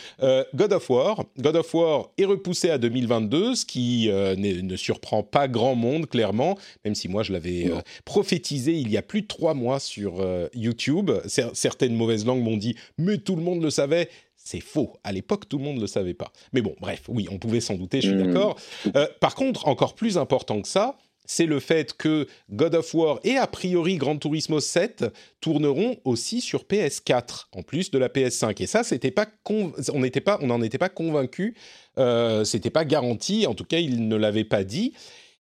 God 0.54 0.74
of 0.74 0.90
War. 0.90 1.24
God 1.38 1.56
of 1.58 1.74
War 1.74 2.10
est 2.18 2.26
repoussé 2.26 2.70
à 2.70 2.78
2022, 2.78 3.56
ce 3.56 3.66
qui 3.66 4.08
ne 4.10 4.76
surprend 4.78 5.24
pas 5.24 5.48
grand 5.48 5.76
monde, 5.76 6.08
clairement, 6.08 6.58
même 6.86 6.96
si 6.96 7.10
moi, 7.10 7.24
je 7.26 7.34
l'avais 7.34 7.68
euh, 7.68 7.82
prophétisé 8.06 8.74
il 8.74 8.90
y 8.90 8.98
a 8.98 9.02
plus 9.02 9.22
de 9.22 9.28
trois 9.28 9.54
mois 9.54 9.80
sur 9.80 10.22
euh, 10.22 10.48
YouTube. 10.54 11.12
Certaines 11.54 11.96
mauvaises 11.96 12.26
langues 12.26 12.44
m'ont 12.44 12.58
dit, 12.58 12.76
mais 12.98 13.18
tout 13.18 13.36
le 13.36 13.42
monde 13.42 13.62
le 13.62 13.70
savait. 13.70 14.10
C'est 14.38 14.62
faux. 14.62 14.94
À 15.04 15.12
l'époque, 15.12 15.50
tout 15.50 15.58
le 15.58 15.64
monde 15.64 15.78
ne 15.78 15.82
le 15.82 15.88
savait 15.88 16.14
pas. 16.14 16.32
Mais 16.54 16.62
bon, 16.62 16.76
bref, 16.80 17.04
oui, 17.08 17.28
on 17.32 17.40
pouvait 17.40 17.62
s'en 17.62 17.76
douter, 17.76 18.02
je 18.02 18.10
suis 18.10 18.16
mmh. 18.16 18.28
d'accord. 18.28 18.58
Euh, 18.96 19.08
par 19.20 19.34
contre, 19.34 19.68
encore 19.68 19.96
plus 19.96 20.20
important 20.20 20.62
que 20.62 20.68
ça, 20.68 20.98
c'est 21.26 21.46
le 21.46 21.60
fait 21.60 21.94
que 21.94 22.28
God 22.52 22.76
of 22.76 22.94
War 22.94 23.20
et 23.24 23.38
a 23.38 23.48
priori 23.48 23.98
Gran 23.98 24.18
Turismo 24.18 24.60
7 24.60 25.06
tourneront 25.42 25.98
aussi 26.06 26.42
sur 26.42 26.64
PS4 26.64 27.48
en 27.52 27.64
plus 27.64 27.92
de 27.92 27.98
la 27.98 28.10
PS5. 28.10 28.62
Et 28.62 28.68
ça, 28.68 28.84
c'était 28.84 29.12
pas 29.12 29.28
on 29.50 30.00
n'était 30.00 30.22
pas, 30.22 30.38
on 30.42 30.48
n'en 30.48 30.62
était 30.62 30.78
pas 30.78 30.90
convaincu. 30.90 31.56
Euh, 31.98 32.44
c'était 32.44 32.70
pas 32.70 32.86
garanti. 32.86 33.48
En 33.48 33.56
tout 33.56 33.66
cas, 33.66 33.80
il 33.80 34.08
ne 34.08 34.16
l'avait 34.16 34.44
pas 34.44 34.64
dit. 34.64 34.94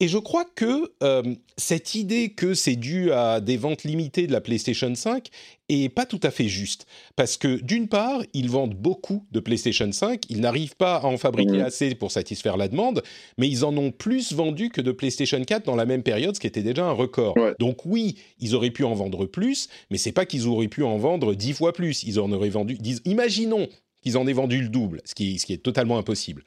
Et 0.02 0.10
je 0.10 0.18
crois 0.18 0.44
que 0.44 0.92
euh, 1.04 1.24
cette 1.58 1.96
idée 1.96 2.30
que 2.30 2.54
c'est 2.54 2.75
dû 2.75 3.14
à 3.14 3.40
des 3.40 3.56
ventes 3.56 3.86
limitées 3.86 4.28
de 4.28 4.34
la 4.34 4.42
PlayStation 4.42 4.94
5 4.94 5.30
est 5.70 5.88
pas 5.88 6.06
tout 6.06 6.20
à 6.22 6.32
fait 6.32 6.50
juste. 6.50 6.86
Parce 7.16 7.38
que 7.38 7.62
d'une 7.62 7.88
part, 7.88 8.22
ils 8.34 8.50
vendent 8.50 8.75
beaucoup 8.75 9.25
de 9.32 9.40
PlayStation 9.40 9.90
5, 9.90 10.24
ils 10.30 10.42
n'arrivent 10.42 10.75
pas 10.75 10.98
à 10.98 11.06
en 11.06 11.18
fabriquer 11.18 11.60
mmh. 11.60 11.66
assez 11.66 11.96
pour 11.96 12.12
satisfaire 12.12 12.58
la 12.58 12.68
demande, 12.68 13.04
mais 13.38 13.48
ils 13.48 13.64
en 13.64 13.75
ont 13.78 13.92
plus 13.92 14.34
vendu 14.34 14.70
que 14.70 14.82
de 14.82 14.92
PlayStation 14.92 15.42
4 15.42 15.66
dans 15.66 15.78
la 15.78 15.86
même 15.86 16.04
période, 16.04 16.36
ce 16.36 16.42
qui 16.42 16.48
était 16.48 16.62
déjà 16.62 16.86
un 16.86 16.92
record. 16.92 17.36
Donc 17.60 17.86
oui, 17.86 18.18
ils 18.40 18.54
auraient 18.54 18.72
pu 18.72 18.84
en 18.84 18.96
vendre 18.96 19.25
plus, 19.25 19.70
mais 19.92 19.98
c'est 19.98 20.12
pas 20.12 20.25
qu'ils 20.25 20.48
auraient 20.48 20.68
pu 20.68 20.84
en 20.84 20.98
vendre 20.98 21.34
dix 21.36 21.54
fois 21.54 21.72
plus. 21.72 22.04
Ils 22.04 22.20
en 22.20 22.34
auraient 22.34 22.50
vendu, 22.50 22.78
imaginons 23.06 23.70
qu'ils 24.02 24.18
en 24.18 24.28
aient 24.28 24.34
vendu 24.34 24.62
le 24.62 24.68
double, 24.68 25.02
ce 25.06 25.16
qui, 25.16 25.40
ce 25.40 25.46
qui 25.46 25.54
est 25.54 25.64
totalement 25.64 25.98
impossible. 25.98 26.44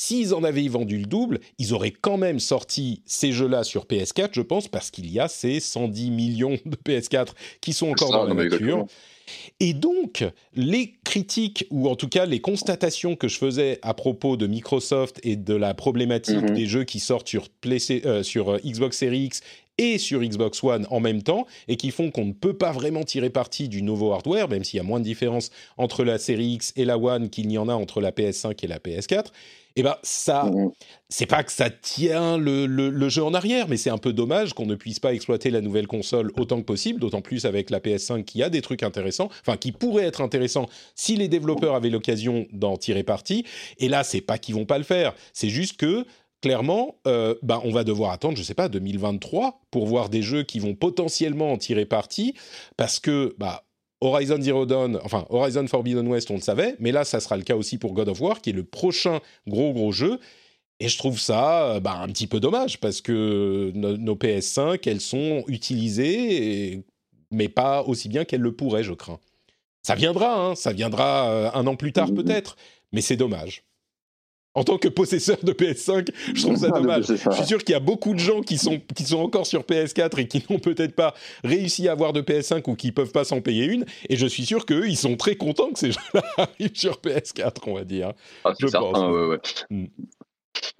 S'ils 0.00 0.32
en 0.32 0.44
avaient 0.44 0.68
vendu 0.68 0.96
le 0.96 1.06
double, 1.06 1.40
ils 1.58 1.74
auraient 1.74 1.90
quand 1.90 2.18
même 2.18 2.38
sorti 2.38 3.02
ces 3.04 3.32
jeux-là 3.32 3.64
sur 3.64 3.84
PS4, 3.86 4.28
je 4.30 4.42
pense, 4.42 4.68
parce 4.68 4.92
qu'il 4.92 5.10
y 5.10 5.18
a 5.18 5.26
ces 5.26 5.58
110 5.58 6.12
millions 6.12 6.56
de 6.64 6.76
PS4 6.76 7.30
qui 7.60 7.72
sont 7.72 7.90
encore 7.90 8.12
dans 8.12 8.22
la 8.22 8.34
nature. 8.34 8.86
Et 9.58 9.74
donc, 9.74 10.24
les 10.54 10.94
critiques, 11.02 11.66
ou 11.70 11.88
en 11.88 11.96
tout 11.96 12.08
cas 12.08 12.26
les 12.26 12.40
constatations 12.40 13.16
que 13.16 13.26
je 13.26 13.38
faisais 13.38 13.80
à 13.82 13.92
propos 13.92 14.36
de 14.36 14.46
Microsoft 14.46 15.18
et 15.24 15.34
de 15.34 15.54
la 15.54 15.74
problématique 15.74 16.42
mhm. 16.42 16.54
des 16.54 16.66
jeux 16.66 16.84
qui 16.84 17.00
sortent 17.00 17.26
sur, 17.26 17.48
euh, 17.66 18.22
sur 18.22 18.50
euh, 18.50 18.58
Xbox 18.64 18.98
Series 18.98 19.24
X 19.24 19.40
et 19.78 19.98
sur 19.98 20.20
Xbox 20.20 20.62
One 20.62 20.86
en 20.90 21.00
même 21.00 21.24
temps, 21.24 21.44
et 21.66 21.76
qui 21.76 21.90
font 21.90 22.12
qu'on 22.12 22.26
ne 22.26 22.32
peut 22.32 22.56
pas 22.56 22.70
vraiment 22.70 23.02
tirer 23.02 23.30
parti 23.30 23.68
du 23.68 23.82
nouveau 23.82 24.12
hardware, 24.12 24.48
même 24.48 24.62
s'il 24.62 24.76
y 24.76 24.80
a 24.80 24.84
moins 24.84 25.00
de 25.00 25.04
différence 25.04 25.50
entre 25.76 26.04
la 26.04 26.18
série 26.18 26.52
X 26.54 26.72
et 26.76 26.84
la 26.84 26.98
One 26.98 27.30
qu'il 27.30 27.48
n'y 27.48 27.58
en 27.58 27.68
a 27.68 27.74
entre 27.74 28.00
la 28.00 28.12
PS5 28.12 28.64
et 28.64 28.68
la 28.68 28.78
PS4, 28.78 29.26
eh 29.76 29.82
ben 29.82 29.96
ça, 30.02 30.44
mmh 30.44 30.70
c'est 31.10 31.26
pas 31.26 31.42
que 31.42 31.52
ça 31.52 31.70
tient 31.70 32.36
le, 32.36 33.08
jeu 33.08 33.24
en 33.24 33.32
arrière, 33.32 33.66
mais 33.68 33.78
c'est 33.78 33.90
un 33.90 33.98
peu 33.98 34.12
dommage 34.12 34.52
qu'on 34.52 34.66
ne 34.66 34.74
puisse 34.74 35.00
pas 35.00 35.14
exploiter 35.14 35.50
la 35.50 35.62
nouvelle 35.62 35.86
console 35.86 36.30
autant 36.36 36.58
que 36.58 36.66
possible, 36.66 37.00
d'autant 37.00 37.22
plus 37.22 37.46
avec 37.46 37.70
la 37.70 37.80
PS5 37.80 38.24
qui 38.24 38.42
a 38.42 38.50
des 38.50 38.60
trucs 38.60 38.82
intéressants, 38.82 39.30
enfin 39.40 39.56
qui 39.56 39.72
pourraient 39.72 40.04
être 40.04 40.20
intéressants 40.20 40.68
si 40.94 41.16
les 41.16 41.28
développeurs 41.28 41.74
avaient 41.74 41.88
l'occasion 41.88 42.46
d'en 42.52 42.76
tirer 42.76 43.04
parti. 43.04 43.44
Et 43.78 43.88
là, 43.88 44.04
c'est 44.04 44.20
pas 44.20 44.36
qu'ils 44.36 44.54
vont 44.54 44.66
pas 44.66 44.78
le 44.78 44.84
faire, 44.84 45.14
c'est 45.32 45.48
juste 45.48 45.78
que 45.78 46.04
clairement, 46.42 46.96
euh, 47.06 47.34
bah, 47.42 47.60
on 47.64 47.72
va 47.72 47.84
devoir 47.84 48.12
attendre, 48.12 48.36
je 48.36 48.42
sais 48.42 48.54
pas, 48.54 48.68
2023 48.68 49.62
pour 49.70 49.86
voir 49.86 50.08
des 50.08 50.22
jeux 50.22 50.42
qui 50.42 50.60
vont 50.60 50.74
potentiellement 50.74 51.52
en 51.52 51.56
tirer 51.56 51.86
parti, 51.86 52.34
parce 52.76 53.00
que 53.00 53.34
bah, 53.38 53.64
Horizon 54.00 54.40
Zero 54.40 54.64
Dawn, 54.66 55.00
enfin 55.04 55.26
Horizon 55.30 55.66
Forbidden 55.66 56.06
West, 56.06 56.30
on 56.30 56.34
le 56.34 56.40
savait, 56.40 56.76
mais 56.78 56.92
là, 56.92 57.04
ça 57.04 57.20
sera 57.20 57.36
le 57.36 57.42
cas 57.42 57.56
aussi 57.56 57.78
pour 57.78 57.92
God 57.92 58.08
of 58.08 58.20
War, 58.20 58.40
qui 58.40 58.50
est 58.50 58.54
le 58.54 58.64
prochain 58.64 59.20
gros 59.46 59.72
gros 59.72 59.92
jeu. 59.92 60.20
Et 60.80 60.88
je 60.88 60.96
trouve 60.96 61.18
ça 61.18 61.64
euh, 61.64 61.80
bah, 61.80 61.98
un 62.00 62.08
petit 62.08 62.28
peu 62.28 62.38
dommage 62.38 62.78
parce 62.78 63.00
que 63.00 63.72
nos, 63.74 64.14
PS5, 64.14 64.88
elles 64.88 65.00
sont 65.00 65.42
utilisées, 65.48 66.84
mais 67.32 67.48
pas 67.48 67.82
aussi 67.82 68.08
bien 68.08 68.24
qu'elles 68.24 68.40
le 68.40 68.54
pourraient, 68.54 68.84
je 68.84 68.92
crains. 68.92 69.18
Ça 69.82 69.96
viendra, 69.96 70.40
hein, 70.40 70.54
ça 70.54 70.72
viendra 70.72 71.30
euh, 71.30 71.50
un 71.54 71.66
an 71.66 71.74
plus 71.74 71.92
tard 71.92 72.12
mmh, 72.12 72.14
peut-être, 72.14 72.56
mais 72.92 73.00
c'est 73.00 73.16
dommage 73.16 73.64
en 74.54 74.64
tant 74.64 74.78
que 74.78 74.88
possesseur 74.88 75.36
de 75.42 75.52
PS5, 75.52 76.08
je 76.34 76.42
trouve 76.42 76.56
ça 76.56 76.70
dommage. 76.70 77.06
je 77.06 77.14
suis 77.14 77.46
sûr 77.46 77.58
qu'il 77.62 77.74
y 77.74 77.76
a 77.76 77.80
beaucoup 77.80 78.14
de 78.14 78.18
gens 78.18 78.40
qui 78.40 78.58
sont, 78.58 78.80
qui 78.94 79.04
sont 79.04 79.18
encore 79.18 79.46
sur 79.46 79.62
PS4 79.62 80.20
et 80.20 80.26
qui 80.26 80.44
n'ont 80.50 80.58
peut-être 80.58 80.94
pas 80.94 81.14
réussi 81.44 81.88
à 81.88 81.92
avoir 81.92 82.12
de 82.12 82.20
PS5 82.20 82.68
ou 82.68 82.74
qui 82.74 82.90
peuvent 82.92 83.12
pas 83.12 83.24
s'en 83.24 83.40
payer 83.40 83.66
une. 83.66 83.84
Et 84.08 84.16
je 84.16 84.26
suis 84.26 84.44
sûr 84.44 84.66
qu'eux, 84.66 84.88
ils 84.88 84.96
sont 84.96 85.16
très 85.16 85.36
contents 85.36 85.70
que 85.72 85.78
ces 85.78 85.92
jeux-là 85.92 86.22
arrivent 86.38 86.74
sur 86.74 86.94
PS4, 86.94 87.56
on 87.66 87.74
va 87.74 87.84
dire. 87.84 88.12
Ah, 88.44 88.52
je 88.58 88.66
pense. 88.66 89.64
Mm. 89.70 89.86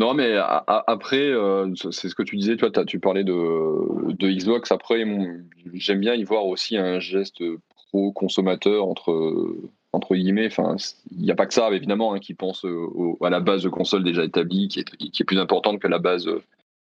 Non, 0.00 0.14
mais 0.14 0.36
après, 0.66 1.28
euh, 1.28 1.72
c'est 1.90 2.08
ce 2.08 2.14
que 2.14 2.22
tu 2.22 2.36
disais, 2.36 2.56
toi, 2.56 2.70
tu 2.84 2.98
parlais 2.98 3.24
de, 3.24 4.12
de 4.12 4.30
Xbox. 4.30 4.72
Après, 4.72 5.04
j'aime 5.74 6.00
bien 6.00 6.14
y 6.14 6.24
voir 6.24 6.46
aussi 6.46 6.76
un 6.76 6.98
geste 6.98 7.42
pro-consommateur 7.88 8.86
entre 8.86 9.10
entre 9.92 10.14
guillemets. 10.14 10.46
Enfin, 10.46 10.76
il 11.10 11.22
n'y 11.22 11.30
a 11.30 11.34
pas 11.34 11.46
que 11.46 11.54
ça, 11.54 11.70
évidemment, 11.70 12.14
hein, 12.14 12.18
qui 12.18 12.34
pense 12.34 12.64
euh, 12.64 13.16
à 13.22 13.30
la 13.30 13.40
base 13.40 13.62
de 13.62 13.68
console 13.68 14.04
déjà 14.04 14.24
établie, 14.24 14.68
qui 14.68 14.80
est, 14.80 15.24
plus 15.24 15.38
importante 15.38 15.80
que 15.80 15.88
la 15.88 15.98
base 15.98 16.26
euh, 16.26 16.42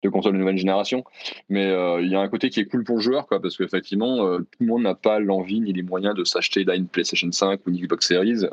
de 0.02 0.08
console 0.08 0.34
de 0.34 0.38
nouvelle 0.38 0.58
génération. 0.58 1.04
Mais 1.48 1.66
euh, 1.66 2.00
il 2.00 2.10
y 2.10 2.14
a 2.14 2.20
un 2.20 2.28
côté 2.28 2.50
qui 2.50 2.60
est 2.60 2.66
cool 2.66 2.84
pour 2.84 2.96
le 2.96 3.02
joueur, 3.02 3.26
quoi, 3.26 3.40
parce 3.40 3.56
qu'effectivement, 3.56 4.38
tout 4.38 4.60
le 4.60 4.66
monde 4.66 4.82
n'a 4.82 4.94
pas 4.94 5.18
l'envie 5.18 5.60
ni 5.60 5.72
les 5.72 5.82
moyens 5.82 6.14
de 6.14 6.24
s'acheter 6.24 6.64
une 6.72 6.86
PlayStation 6.86 7.30
5 7.30 7.60
ou 7.66 7.70
une 7.70 7.76
Xbox 7.78 8.06
Series, 8.06 8.44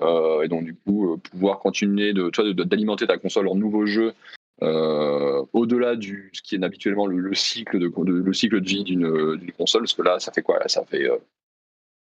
et 0.44 0.48
donc 0.48 0.64
du 0.64 0.74
coup, 0.74 1.18
pouvoir 1.32 1.60
continuer 1.60 2.14
de, 2.14 2.32
d'alimenter 2.64 3.06
ta 3.06 3.18
console 3.20 3.48
en 3.48 3.54
nouveaux 3.54 3.86
jeux. 3.86 4.14
au-delà 4.60 5.96
du 5.96 6.32
ce 6.34 6.42
qui 6.42 6.56
est 6.56 6.64
habituellement 6.64 7.06
le, 7.06 7.36
cycle 7.36 7.78
de, 7.78 7.92
le 7.96 8.34
cycle 8.34 8.60
de 8.60 8.68
vie 8.68 8.84
d'une, 8.84 9.40
console 9.56 9.82
parce 9.84 9.94
que 9.94 10.02
là 10.02 10.20
ça 10.20 10.32
fait 10.32 10.42
quoi? 10.42 10.60
Ça 10.68 10.84
fait 10.84 11.08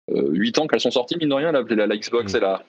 8 0.08 0.58
euh, 0.58 0.62
ans 0.62 0.66
qu'elles 0.66 0.80
sont 0.80 0.90
sorties, 0.90 1.16
mine 1.18 1.28
de 1.28 1.34
rien, 1.34 1.52
la, 1.52 1.62
la, 1.62 1.96
Xbox 1.96 2.32
mm. 2.32 2.36
et 2.36 2.40
la, 2.40 2.62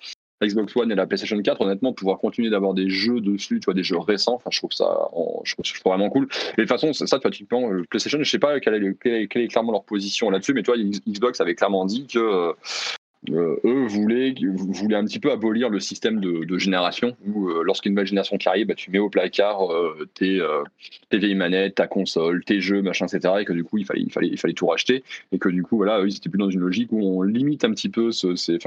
Xbox 0.43 0.76
One 0.76 0.91
et 0.91 0.95
la 0.95 1.06
PlayStation 1.06 1.41
4, 1.41 1.62
honnêtement, 1.62 1.93
pouvoir 1.93 2.19
continuer 2.19 2.50
d'avoir 2.50 2.74
des 2.74 2.89
jeux 2.89 3.21
dessus, 3.21 3.60
tu 3.60 3.65
vois, 3.65 3.74
des 3.74 3.84
jeux 3.84 3.98
récents, 3.98 4.36
enfin, 4.36 4.50
je 4.52 4.60
trouve 4.60 4.71
ça, 4.71 5.10
je, 5.43 5.54
trouve, 5.54 5.71
vraiment 5.86 6.10
cool. 6.10 6.28
Et 6.58 6.62
de 6.62 6.67
toute 6.67 6.69
façon, 6.69 6.93
ça, 6.93 7.06
tu 7.06 7.21
vois, 7.21 7.32
typiquement, 7.32 7.71
euh, 7.71 7.84
PlayStation, 7.89 8.19
je 8.21 8.30
sais 8.30 8.39
pas 8.39 8.60
quelle 8.60 8.76
est, 8.76 9.28
quelle 9.28 9.41
est, 9.41 9.48
clairement 9.48 9.71
leur 9.71 9.86
position 9.86 10.30
là-dessus, 10.30 10.54
mais 10.54 10.63
toi, 10.63 10.76
Xbox 11.08 11.39
avait 11.41 11.56
clairement 11.56 11.86
dit 11.86 12.08
que, 12.08 12.54
euh, 13.32 13.60
eux 13.64 13.86
voulaient, 13.88 14.34
voulaient 14.44 14.96
un 14.96 15.06
petit 15.06 15.20
peu 15.20 15.32
abolir 15.32 15.70
le 15.70 15.80
système 15.80 16.20
de, 16.20 16.58
génération 16.58 17.16
où 17.26 17.50
euh, 17.50 17.64
lorsqu'une 17.64 17.94
nouvelle 17.94 18.08
génération 18.08 18.38
qui 18.38 18.48
arrive, 18.48 18.68
bah, 18.68 18.76
tu 18.76 18.92
mets 18.92 19.00
au 19.00 19.10
placard 19.10 19.72
euh, 19.72 20.08
tes, 20.14 20.42
tes, 21.10 21.18
vieilles 21.18 21.36
manettes, 21.36 21.76
ta 21.76 21.88
console, 21.88 22.44
tes 22.44 22.62
jeux, 22.62 22.82
machin, 22.82 23.08
etc. 23.08 23.36
Et 23.42 23.46
que 23.46 23.54
du 23.54 23.64
coup, 23.64 23.78
il 23.78 23.86
fallait, 23.86 24.02
il 24.02 24.12
fallait, 24.12 24.28
il 24.28 24.38
fallait 24.38 24.54
tout 24.54 24.68
racheter. 24.68 25.04
Et 25.32 25.40
que 25.40 25.50
du 25.50 25.64
coup, 25.64 25.78
voilà, 25.78 26.00
eux, 26.02 26.08
ils 26.08 26.16
étaient 26.16 26.30
plus 26.30 26.40
dans 26.40 26.50
une 26.50 26.60
logique 26.60 26.92
où 26.92 27.02
on 27.02 27.22
limite 27.22 27.66
un 27.66 27.72
petit 27.72 27.90
peu 27.90 28.12
ce, 28.12 28.36
ces, 28.36 28.58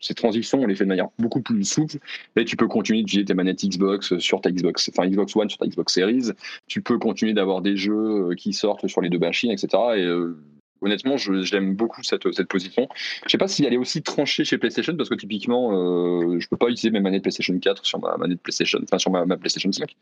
ces 0.00 0.14
transitions, 0.14 0.60
on 0.60 0.66
les 0.66 0.74
fait 0.74 0.84
de 0.84 0.88
manière 0.88 1.08
beaucoup 1.18 1.42
plus 1.42 1.64
souple. 1.64 1.96
Et 2.36 2.44
tu 2.44 2.56
peux 2.56 2.68
continuer 2.68 3.00
d'utiliser 3.00 3.26
tes 3.26 3.34
manettes 3.34 3.64
Xbox 3.64 4.18
sur 4.18 4.40
ta 4.40 4.50
Xbox, 4.50 4.90
enfin 4.94 5.08
Xbox 5.08 5.34
One 5.36 5.48
sur 5.48 5.58
ta 5.58 5.66
Xbox 5.66 5.94
Series. 5.94 6.30
Tu 6.66 6.82
peux 6.82 6.98
continuer 6.98 7.32
d'avoir 7.32 7.60
des 7.60 7.76
jeux 7.76 8.34
qui 8.36 8.52
sortent 8.52 8.86
sur 8.86 9.00
les 9.00 9.08
deux 9.08 9.18
machines, 9.18 9.50
etc. 9.50 9.68
Et 9.96 10.06
honnêtement, 10.80 11.16
j'aime 11.16 11.74
beaucoup 11.74 12.02
cette, 12.02 12.32
cette 12.32 12.48
position. 12.48 12.88
Je 13.24 13.30
sais 13.30 13.38
pas 13.38 13.48
si 13.48 13.64
elle 13.64 13.72
est 13.72 13.78
aussi 13.78 14.02
tranchée 14.02 14.44
chez 14.44 14.58
PlayStation 14.58 14.96
parce 14.96 15.08
que 15.08 15.14
typiquement, 15.14 15.72
euh, 15.72 16.38
je 16.38 16.48
peux 16.48 16.56
pas 16.56 16.68
utiliser 16.68 16.90
mes 16.90 17.00
manettes 17.00 17.22
PlayStation 17.22 17.58
4 17.58 17.84
sur 17.84 18.00
ma 18.00 18.16
manette 18.16 18.40
PlayStation, 18.40 18.78
enfin 18.82 18.98
sur 18.98 19.10
ma, 19.10 19.24
PlayStation 19.36 19.70
5. 19.70 19.96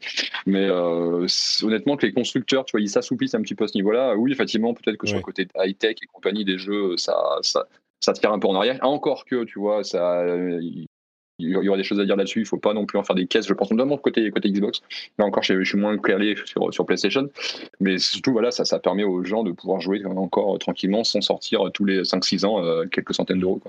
Mais 0.46 0.66
euh, 0.66 1.26
honnêtement, 1.62 1.96
que 1.96 2.06
les 2.06 2.12
constructeurs, 2.12 2.64
tu 2.64 2.72
vois, 2.72 2.80
ils 2.80 2.90
s'assouplissent 2.90 3.34
un 3.34 3.42
petit 3.42 3.54
peu 3.54 3.64
à 3.64 3.68
ce 3.68 3.76
niveau-là. 3.76 4.16
Oui, 4.16 4.32
effectivement, 4.32 4.74
peut-être 4.74 4.96
que 4.96 5.06
sur 5.06 5.16
le 5.16 5.22
côté 5.22 5.48
high 5.56 5.76
tech 5.76 5.96
et 6.02 6.06
compagnie 6.12 6.44
des 6.44 6.58
jeux, 6.58 6.96
ça, 6.96 7.16
ça, 7.42 7.66
ça 8.00 8.12
tire 8.12 8.32
un 8.32 8.38
peu 8.38 8.48
en 8.48 8.54
arrière. 8.54 8.78
Encore 8.82 9.24
que, 9.24 9.44
tu 9.44 9.58
vois, 9.58 9.84
ça, 9.84 10.24
il 11.42 11.64
y 11.64 11.68
aura 11.68 11.76
des 11.76 11.84
choses 11.84 12.00
à 12.00 12.04
dire 12.04 12.16
là-dessus. 12.16 12.40
Il 12.40 12.42
ne 12.42 12.48
faut 12.48 12.58
pas 12.58 12.74
non 12.74 12.86
plus 12.86 12.98
en 12.98 13.04
faire 13.04 13.16
des 13.16 13.26
caisses, 13.26 13.46
je 13.46 13.54
pense, 13.54 13.70
notamment 13.70 13.96
côté, 13.96 14.30
Xbox. 14.30 14.82
Là 15.18 15.24
encore, 15.24 15.42
je, 15.42 15.62
suis 15.62 15.78
moins 15.78 15.96
clairé 15.98 16.36
sur, 16.44 16.86
PlayStation. 16.86 17.28
Mais 17.80 17.98
surtout, 17.98 18.32
voilà, 18.32 18.50
ça, 18.50 18.78
permet 18.78 19.04
aux 19.04 19.24
gens 19.24 19.42
de 19.42 19.52
pouvoir 19.52 19.80
jouer 19.80 20.04
encore 20.04 20.58
tranquillement 20.58 21.04
sans 21.04 21.20
sortir 21.20 21.70
tous 21.72 21.84
les 21.84 22.02
5-6 22.02 22.46
ans 22.46 22.64
euh, 22.64 22.86
quelques 22.86 23.14
centaines 23.14 23.40
d'euros. 23.40 23.60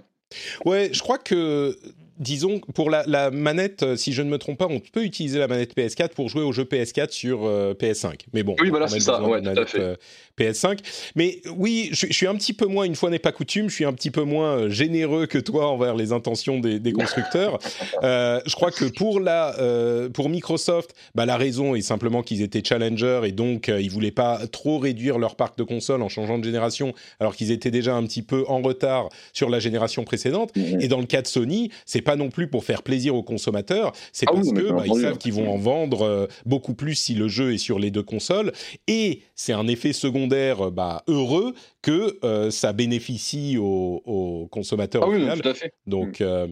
Ouais, 0.65 0.89
je 0.93 1.01
crois 1.01 1.17
que 1.17 1.75
disons, 2.23 2.59
pour 2.73 2.89
la, 2.89 3.31
manette, 3.31 3.83
euh, 3.83 3.95
si 3.95 4.13
je 4.13 4.21
ne 4.21 4.29
me 4.29 4.37
trompe 4.37 4.57
pas, 4.57 4.67
on 4.69 4.79
peut 4.79 5.03
utiliser 5.03 5.39
la 5.39 5.47
manette 5.47 5.75
PS4 5.75 6.09
pour 6.09 6.29
jouer 6.29 6.41
au 6.41 6.51
jeu 6.51 6.63
PS4 6.63 7.11
sur 7.11 7.45
euh, 7.45 7.73
PS5. 7.73 8.21
Mais 8.33 8.43
bon, 8.43 8.55
oui, 8.59 8.69
voilà, 8.69 8.87
c'est 8.87 8.99
ça. 8.99 9.21
Ouais, 9.21 9.41
tout 9.41 9.49
à 9.49 9.65
fait. 9.65 9.97
PS5. 10.37 10.79
Mais 11.15 11.41
oui, 11.55 11.89
je, 11.91 12.07
suis 12.11 12.27
un 12.27 12.35
petit 12.35 12.53
peu 12.53 12.65
moins, 12.65 12.85
une 12.85 12.95
fois 12.95 13.09
n'est 13.09 13.19
pas 13.19 13.31
coutume, 13.31 13.69
je 13.69 13.75
suis 13.75 13.85
un 13.85 13.93
petit 13.93 14.09
peu 14.09 14.23
moins 14.23 14.57
euh, 14.57 14.69
généreux 14.69 15.27
que 15.27 15.37
toi 15.37 15.67
envers 15.67 15.95
les 15.95 16.11
intentions 16.11 16.59
des, 16.59 16.93
constructeurs. 16.93 17.59
euh, 18.03 18.39
je 18.45 18.55
crois 18.55 18.71
que 18.71 18.85
pour, 18.85 19.19
la, 19.19 19.57
euh, 19.59 20.09
pour 20.09 20.29
Microsoft, 20.29 20.95
bah, 21.13 21.25
la 21.25 21.37
raison 21.37 21.75
est 21.75 21.81
simplement 21.81 22.23
qu'ils 22.23 22.41
étaient 22.41 22.63
challenger 22.63 23.21
et 23.25 23.31
donc 23.31 23.69
euh, 23.69 23.81
ils 23.81 23.91
voulaient 23.91 24.11
pas 24.11 24.39
trop 24.51 24.79
réduire 24.79 25.19
leur 25.19 25.35
parc 25.35 25.57
de 25.57 25.63
consoles 25.63 26.01
en 26.01 26.09
changeant 26.09 26.39
de 26.39 26.43
génération, 26.43 26.93
alors 27.19 27.35
qu'ils 27.35 27.51
étaient 27.51 27.71
déjà 27.71 27.95
un 27.95 28.03
petit 28.03 28.23
peu 28.23 28.43
en 28.47 28.61
retard 28.61 29.09
sur 29.33 29.49
la 29.49 29.59
génération 29.59 30.03
précédente. 30.03 30.55
Mhm. 30.55 30.81
Et 30.81 30.87
dans 30.87 30.99
le 30.99 31.05
cas 31.05 31.21
de 31.21 31.27
Sony, 31.27 31.69
c'est 31.85 32.01
pas 32.01 32.12
non 32.15 32.29
plus 32.29 32.47
pour 32.47 32.63
faire 32.63 32.83
plaisir 32.83 33.15
aux 33.15 33.23
consommateurs, 33.23 33.91
c'est 34.11 34.25
ah 34.29 34.33
parce 34.33 34.47
qu'ils 34.47 34.57
que 34.57 34.71
bah, 34.71 34.83
ils 34.85 35.01
savent 35.01 35.17
qu'ils 35.17 35.33
vont 35.33 35.51
en 35.51 35.57
vendre 35.57 36.27
beaucoup 36.45 36.73
plus 36.73 36.95
si 36.95 37.13
le 37.13 37.27
jeu 37.27 37.53
est 37.53 37.57
sur 37.57 37.77
les 37.77 37.91
deux 37.91 38.03
consoles. 38.03 38.53
Et 38.87 39.21
c'est 39.35 39.53
un 39.53 39.67
effet 39.67 39.91
second 39.91 40.13
secondaire 40.13 40.71
bah, 40.71 41.03
heureux 41.07 41.53
que 41.81 42.19
euh, 42.23 42.51
ça 42.51 42.73
bénéficie 42.73 43.57
aux, 43.57 44.47
consommateurs. 44.51 45.03
Ah 45.05 45.09
oui, 45.09 45.25
tout 45.41 45.47
à 45.47 45.53
fait. 45.53 45.73
Donc, 45.87 46.19
mm. 46.19 46.23
euh, 46.23 46.47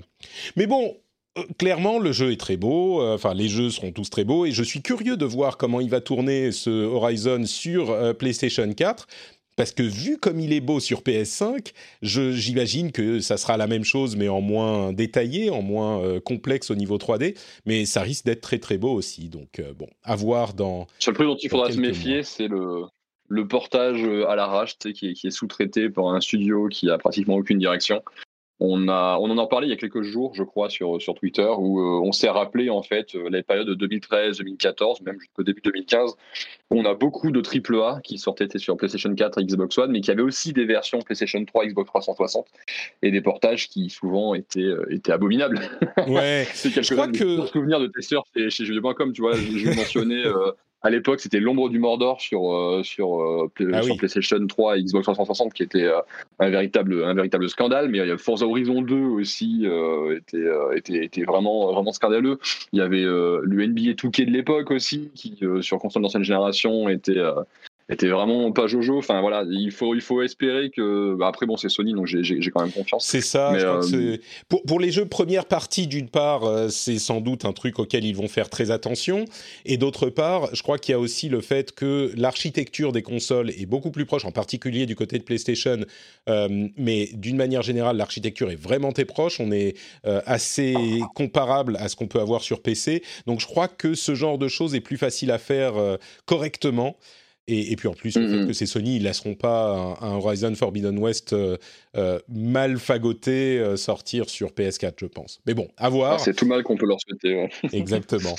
mais 0.56 0.66
bon, 0.66 0.98
euh, 1.38 1.44
clairement, 1.58 2.00
le 2.00 2.12
jeu 2.12 2.32
est 2.32 2.40
très 2.40 2.58
beau. 2.58 3.02
Enfin, 3.04 3.34
les 3.34 3.48
jeux 3.48 3.70
seront 3.70 3.92
tous 3.92 4.10
très 4.10 4.24
beaux, 4.24 4.46
et 4.46 4.52
je 4.52 4.64
suis 4.64 4.82
curieux 4.82 5.18
de 5.18 5.26
voir 5.26 5.58
comment 5.58 5.80
il 5.80 5.90
va 5.90 6.02
tourner 6.02 6.52
ce 6.52 6.70
Horizon 6.70 7.46
sur 7.46 8.18
PlayStation 8.18 8.72
4. 8.74 9.08
Parce 9.56 9.72
que 9.72 9.84
vu 9.84 10.18
comme 10.18 10.40
il 10.40 10.54
est 10.54 10.62
beau 10.62 10.80
sur 10.80 11.02
PS5, 11.02 11.74
j'imagine 12.02 12.92
que 12.92 13.20
ça 13.20 13.38
sera 13.38 13.58
la 13.58 13.68
même 13.68 13.84
chose, 13.84 14.16
mais 14.16 14.30
en 14.30 14.42
moins 14.42 14.94
détaillé, 14.94 15.50
en 15.50 15.62
moins 15.62 16.20
complexe 16.22 16.72
au 16.72 16.76
niveau 16.76 16.98
3D. 16.98 17.38
Mais 17.66 17.86
ça 17.86 18.02
risque 18.02 18.26
d'être 18.26 18.42
très 18.42 18.60
très 18.60 18.78
beau 18.78 18.92
aussi. 18.92 19.30
Donc 19.30 19.62
bon, 19.78 19.88
à 20.04 20.16
voir 20.16 20.54
dans. 20.54 20.88
Le 21.06 21.14
plus 21.14 21.26
dont 21.26 21.36
il 21.36 21.50
faudra 21.50 21.72
se 21.72 21.78
méfier, 21.78 22.24
c'est 22.24 22.48
le, 22.48 22.86
le 23.32 23.48
portage 23.48 24.04
euh, 24.04 24.28
à 24.28 24.36
l'arrache, 24.36 24.78
qui 24.78 25.08
est, 25.08 25.14
qui 25.14 25.28
est 25.28 25.32
sous-traité 25.32 25.90
par 25.90 26.08
un 26.08 26.20
studio 26.20 26.68
qui 26.68 26.90
a 26.90 26.98
pratiquement 26.98 27.36
aucune 27.36 27.60
direction. 27.60 28.04
On, 28.64 28.88
a, 28.90 29.18
on 29.20 29.32
en 29.32 29.40
a 29.40 29.48
parlé 29.48 29.66
il 29.66 29.70
y 29.72 29.74
a 29.74 29.76
quelques 29.76 30.04
jours, 30.04 30.36
je 30.36 30.44
crois, 30.44 30.70
sur, 30.70 31.02
sur 31.02 31.16
Twitter, 31.16 31.50
où 31.58 31.80
euh, 31.80 32.00
on 32.04 32.12
s'est 32.12 32.30
rappelé 32.30 32.70
en 32.70 32.84
fait 32.84 33.16
euh, 33.16 33.28
les 33.32 33.42
périodes 33.42 33.68
de 33.68 33.88
2013-2014, 33.88 35.04
même 35.04 35.20
jusqu'au 35.20 35.42
début 35.42 35.62
2015. 35.62 36.16
On 36.70 36.86
a 36.86 36.94
beaucoup 36.94 37.32
de 37.32 37.42
AAA 37.42 38.02
qui 38.02 38.20
sortaient 38.20 38.48
sur 38.60 38.78
PlayStation 38.78 39.14
4 39.16 39.42
et 39.42 39.46
Xbox 39.46 39.80
One, 39.80 39.92
mais 39.92 40.02
qui 40.02 40.12
avaient 40.12 40.22
aussi 40.22 40.54
des 40.54 40.66
versions 40.66 41.00
PlayStation 41.00 41.44
3, 41.44 41.66
Xbox 41.66 41.88
360 41.90 42.46
et 43.02 43.10
des 43.10 43.22
portages 43.22 43.68
qui 43.68 43.90
souvent 43.90 44.36
étaient, 44.36 44.72
étaient 44.92 45.12
abominables. 45.12 45.60
Ouais. 46.08 46.46
C'est 46.54 46.70
quelques 46.70 47.18
que... 47.18 47.46
souvenirs 47.48 47.80
de 47.80 47.88
testeurs 47.88 48.26
chez, 48.38 48.52
chez 48.52 48.66
Jeux.com, 48.66 49.12
tu 49.12 49.22
vois. 49.22 49.34
Je, 49.34 49.76
mentionnais 49.76 50.24
à 50.84 50.90
l'époque, 50.90 51.20
c'était 51.20 51.40
l'ombre 51.40 51.70
du 51.70 51.78
Mordor 51.78 52.20
sur, 52.22 52.54
euh, 52.54 52.82
sur, 52.84 53.22
euh, 53.22 53.52
ah 53.72 53.84
sur 53.84 53.98
PlayStation 53.98 54.46
3 54.46 54.78
et 54.78 54.84
Xbox 54.84 55.04
360 55.04 55.54
qui 55.54 55.62
était 55.62 55.84
euh, 55.84 56.00
un, 56.40 56.50
véritable, 56.50 57.04
un 57.04 57.14
véritable 57.14 57.50
scandale. 57.50 57.90
Mais 57.90 58.18
Forza 58.18 58.48
Horizon 58.48 58.82
2 58.82 58.96
aussi 58.96 59.68
était, 60.16 60.46
était, 60.76 61.06
était, 61.06 61.24
vraiment, 61.24 61.72
vraiment 61.72 61.92
scandaleux. 61.92 62.40
Il 62.74 62.80
y 62.80 62.82
avait 62.82 63.04
le 63.04 63.68
NBA 63.68 63.92
2K 63.92 64.26
de 64.26 64.32
l'époque 64.32 64.72
aussi, 64.72 65.12
qui 65.14 65.40
sur 65.62 65.78
console 65.78 66.02
d'ancienne 66.02 66.24
génération 66.24 66.90
était, 66.90 67.22
était 67.90 68.08
vraiment 68.08 68.52
pas 68.52 68.68
Jojo. 68.68 68.98
Enfin 68.98 69.22
voilà, 69.22 69.44
il 69.50 69.72
faut, 69.72 69.96
il 69.96 70.02
faut 70.02 70.22
espérer 70.22 70.70
que. 70.70 71.16
Bah, 71.16 71.28
après, 71.28 71.46
bon, 71.46 71.58
c'est 71.58 71.70
Sony, 71.70 71.94
donc 71.94 72.08
j'ai 72.08 72.52
quand 72.52 72.62
même 72.62 72.72
confiance. 72.72 73.06
C'est 73.06 73.22
ça. 73.22 73.54
Euh, 73.54 74.18
pour, 74.48 74.64
pour, 74.64 74.80
les 74.80 74.92
jeux 74.92 75.06
première 75.06 75.46
partie, 75.46 75.88
d'une 75.88 76.10
part, 76.10 76.44
euh, 76.44 76.70
c'est 76.70 77.00
sans 77.00 77.22
doute 77.22 77.46
un 77.46 77.54
truc 77.54 77.80
auquel 77.80 78.06
ils 78.06 78.16
vont 78.16 78.28
faire 78.28 78.50
très 78.50 78.72
attention. 78.72 79.26
Et 79.66 79.78
d'autre 79.78 80.10
part, 80.10 80.54
je 80.54 80.64
crois 80.64 80.78
qu'il 80.78 80.94
y 80.94 80.96
a 80.96 81.00
aussi 81.00 81.30
le 81.30 81.42
fait 81.42 81.74
que 81.74 82.12
l'architecture 82.16 82.92
des 82.92 83.02
consoles 83.02 83.50
est 83.50 83.66
beaucoup 83.66 83.92
plus 83.92 84.06
proche, 84.06 84.26
en 84.26 84.32
particulier 84.32 84.86
du 84.86 84.96
côté 84.96 85.18
de 85.18 85.24
PlayStation. 85.24 85.80
Euh, 86.30 86.68
mais 86.78 87.10
d'une 87.14 87.38
manière 87.38 87.62
générale, 87.62 87.98
l'architecture 87.98 88.52
est 88.52 88.62
vraiment 88.62 88.92
très 88.92 89.06
proche. 89.06 89.40
On 89.40 89.52
est 89.52 89.76
assez 90.04 91.02
comparable 91.16 91.78
à 91.78 91.90
ce 91.90 91.96
qu'on 91.96 92.08
peut 92.08 92.20
avoir 92.20 92.42
sur 92.42 92.62
PC. 92.62 93.04
Donc 93.26 93.40
je 93.40 93.46
crois 93.46 93.68
que 93.68 93.94
ce 93.96 94.16
genre 94.16 94.38
de 94.38 94.48
choses 94.48 94.76
est 94.76 94.82
plus 94.82 94.98
facile 94.98 95.32
à 95.32 95.38
faire 95.38 95.74
correctement. 96.26 96.96
Et, 97.48 97.76
puis 97.76 97.88
en 97.88 97.94
plus, 97.94 98.16
le 98.16 98.28
fait 98.28 98.36
mm-hmm. 98.36 98.48
que 98.48 98.54
c'est 98.54 98.66
Sony, 98.66 98.98
ils 98.98 99.04
laisseront 99.04 99.34
pas 99.34 99.98
un, 100.00 100.14
Horizon 100.14 100.54
Forbidden 100.56 100.98
West 101.00 101.34
euh, 101.34 101.58
euh, 101.98 102.20
mal 102.30 102.78
fagoté 102.78 103.60
euh, 103.60 103.76
sortir 103.76 104.30
sur 104.30 104.52
PS4, 104.52 104.94
je 104.98 105.08
pense. 105.08 105.42
Mais 105.46 105.54
bon, 105.54 105.68
à 105.76 105.90
voir. 105.90 106.14
Ah, 106.14 106.20
c'est 106.20 106.36
tout 106.36 106.46
mal 106.46 106.64
qu'on 106.64 106.78
peut 106.78 106.86
leur 106.86 107.00
souhaiter. 107.02 107.50
Exactement. 107.74 108.36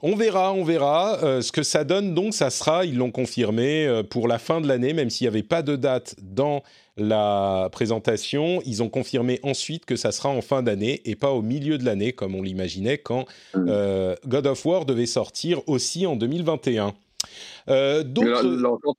On 0.00 0.14
verra, 0.14 0.52
on 0.52 0.62
verra. 0.62 1.40
ce 1.40 1.50
que 1.50 1.62
ça 1.62 1.82
donne, 1.82 2.14
donc, 2.14 2.34
ça 2.34 2.50
sera, 2.50 2.84
ils 2.84 2.96
l'ont 2.96 3.10
confirmé, 3.10 4.02
pour 4.10 4.28
la 4.28 4.38
fin 4.38 4.60
de 4.60 4.68
l'année, 4.68 4.92
même 4.92 5.08
s'il 5.08 5.24
n'y 5.24 5.28
avait 5.28 5.42
pas 5.42 5.62
de 5.62 5.74
date 5.74 6.16
dans 6.20 6.62
la 6.98 7.70
présentation. 7.72 8.60
Ils 8.66 8.82
ont 8.82 8.90
confirmé 8.90 9.40
ensuite 9.42 9.86
que 9.86 9.96
ça 9.96 10.12
sera 10.12 10.28
en 10.28 10.42
fin 10.42 10.62
d'année 10.62 11.00
et 11.06 11.16
pas 11.16 11.30
au 11.30 11.40
milieu 11.40 11.78
de 11.78 11.84
l'année, 11.86 12.12
comme 12.12 12.34
on 12.34 12.42
l'imaginait 12.42 12.98
quand 12.98 13.24
mm. 13.54 14.16
God 14.26 14.46
of 14.46 14.66
War 14.66 14.84
devait 14.84 15.06
sortir 15.06 15.66
aussi 15.66 16.04
en 16.04 16.14
2021. 16.14 16.94
Euh, 17.68 18.04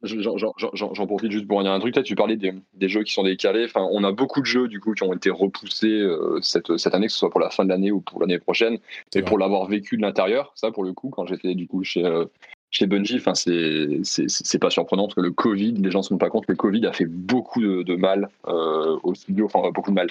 j'en 0.04 1.08
profite 1.08 1.32
juste 1.32 1.48
pour 1.48 1.62
dire 1.62 1.72
un 1.72 1.80
truc. 1.80 1.96
Là, 1.96 2.04
tu 2.04 2.16
parlais 2.16 2.36
des, 2.36 2.90
jeux 2.90 3.04
qui 3.04 3.14
sont 3.14 3.24
décalés. 3.24 3.66
Enfin, 3.66 3.88
on 3.92 4.04
a 4.04 4.12
beaucoup 4.12 4.42
de 4.42 4.46
jeux 4.46 4.68
du 4.68 4.80
coup 4.80 4.94
qui 4.94 5.04
ont 5.04 5.14
été 5.14 5.30
repoussés 5.30 5.88
euh, 5.88 6.40
cette, 6.42 6.78
cette 6.78 6.94
année, 6.94 7.08
que 7.08 7.14
ce 7.14 7.20
soit 7.20 7.30
pour 7.30 7.40
la 7.40 7.50
fin 7.50 7.64
de 7.64 7.70
l'année 7.70 7.92
ou 7.92 8.02
pour 8.02 8.20
l'année 8.20 8.40
prochaine, 8.40 8.80
et 9.16 9.22
pour 9.22 9.38
l'avoir 9.38 9.68
vécu 9.68 9.98
de 9.98 10.02
l'intérieur. 10.02 10.52
Ça, 10.56 10.72
pour 10.72 10.84
le 10.84 10.94
coup, 10.94 11.10
quand 11.10 11.26
j'étais 11.26 11.56
du 11.56 11.68
coup 11.68 11.84
chez 11.84 12.06
euh, 12.06 12.26
chez 12.70 12.86
Bungie, 12.86 13.16
enfin, 13.16 13.34
c'est 13.34 14.60
pas 14.60 14.70
surprenant 14.70 15.04
parce 15.04 15.16
que 15.16 15.22
le 15.22 15.32
Covid, 15.32 15.74
les 15.74 15.90
gens 15.90 16.00
ne 16.00 16.04
se 16.04 16.10
rendent 16.10 16.20
pas 16.20 16.30
compte 16.30 16.46
que 16.46 16.52
le 16.52 16.58
Covid 16.58 16.86
a 16.86 16.92
fait 16.92 17.06
beaucoup 17.06 17.62
de, 17.62 17.96
mal 17.96 18.30
euh, 18.48 18.98
au 19.04 19.16
studio, 19.16 19.46
enfin 19.46 19.70
beaucoup 19.72 19.92
de 19.92 19.96
mal. 19.96 20.10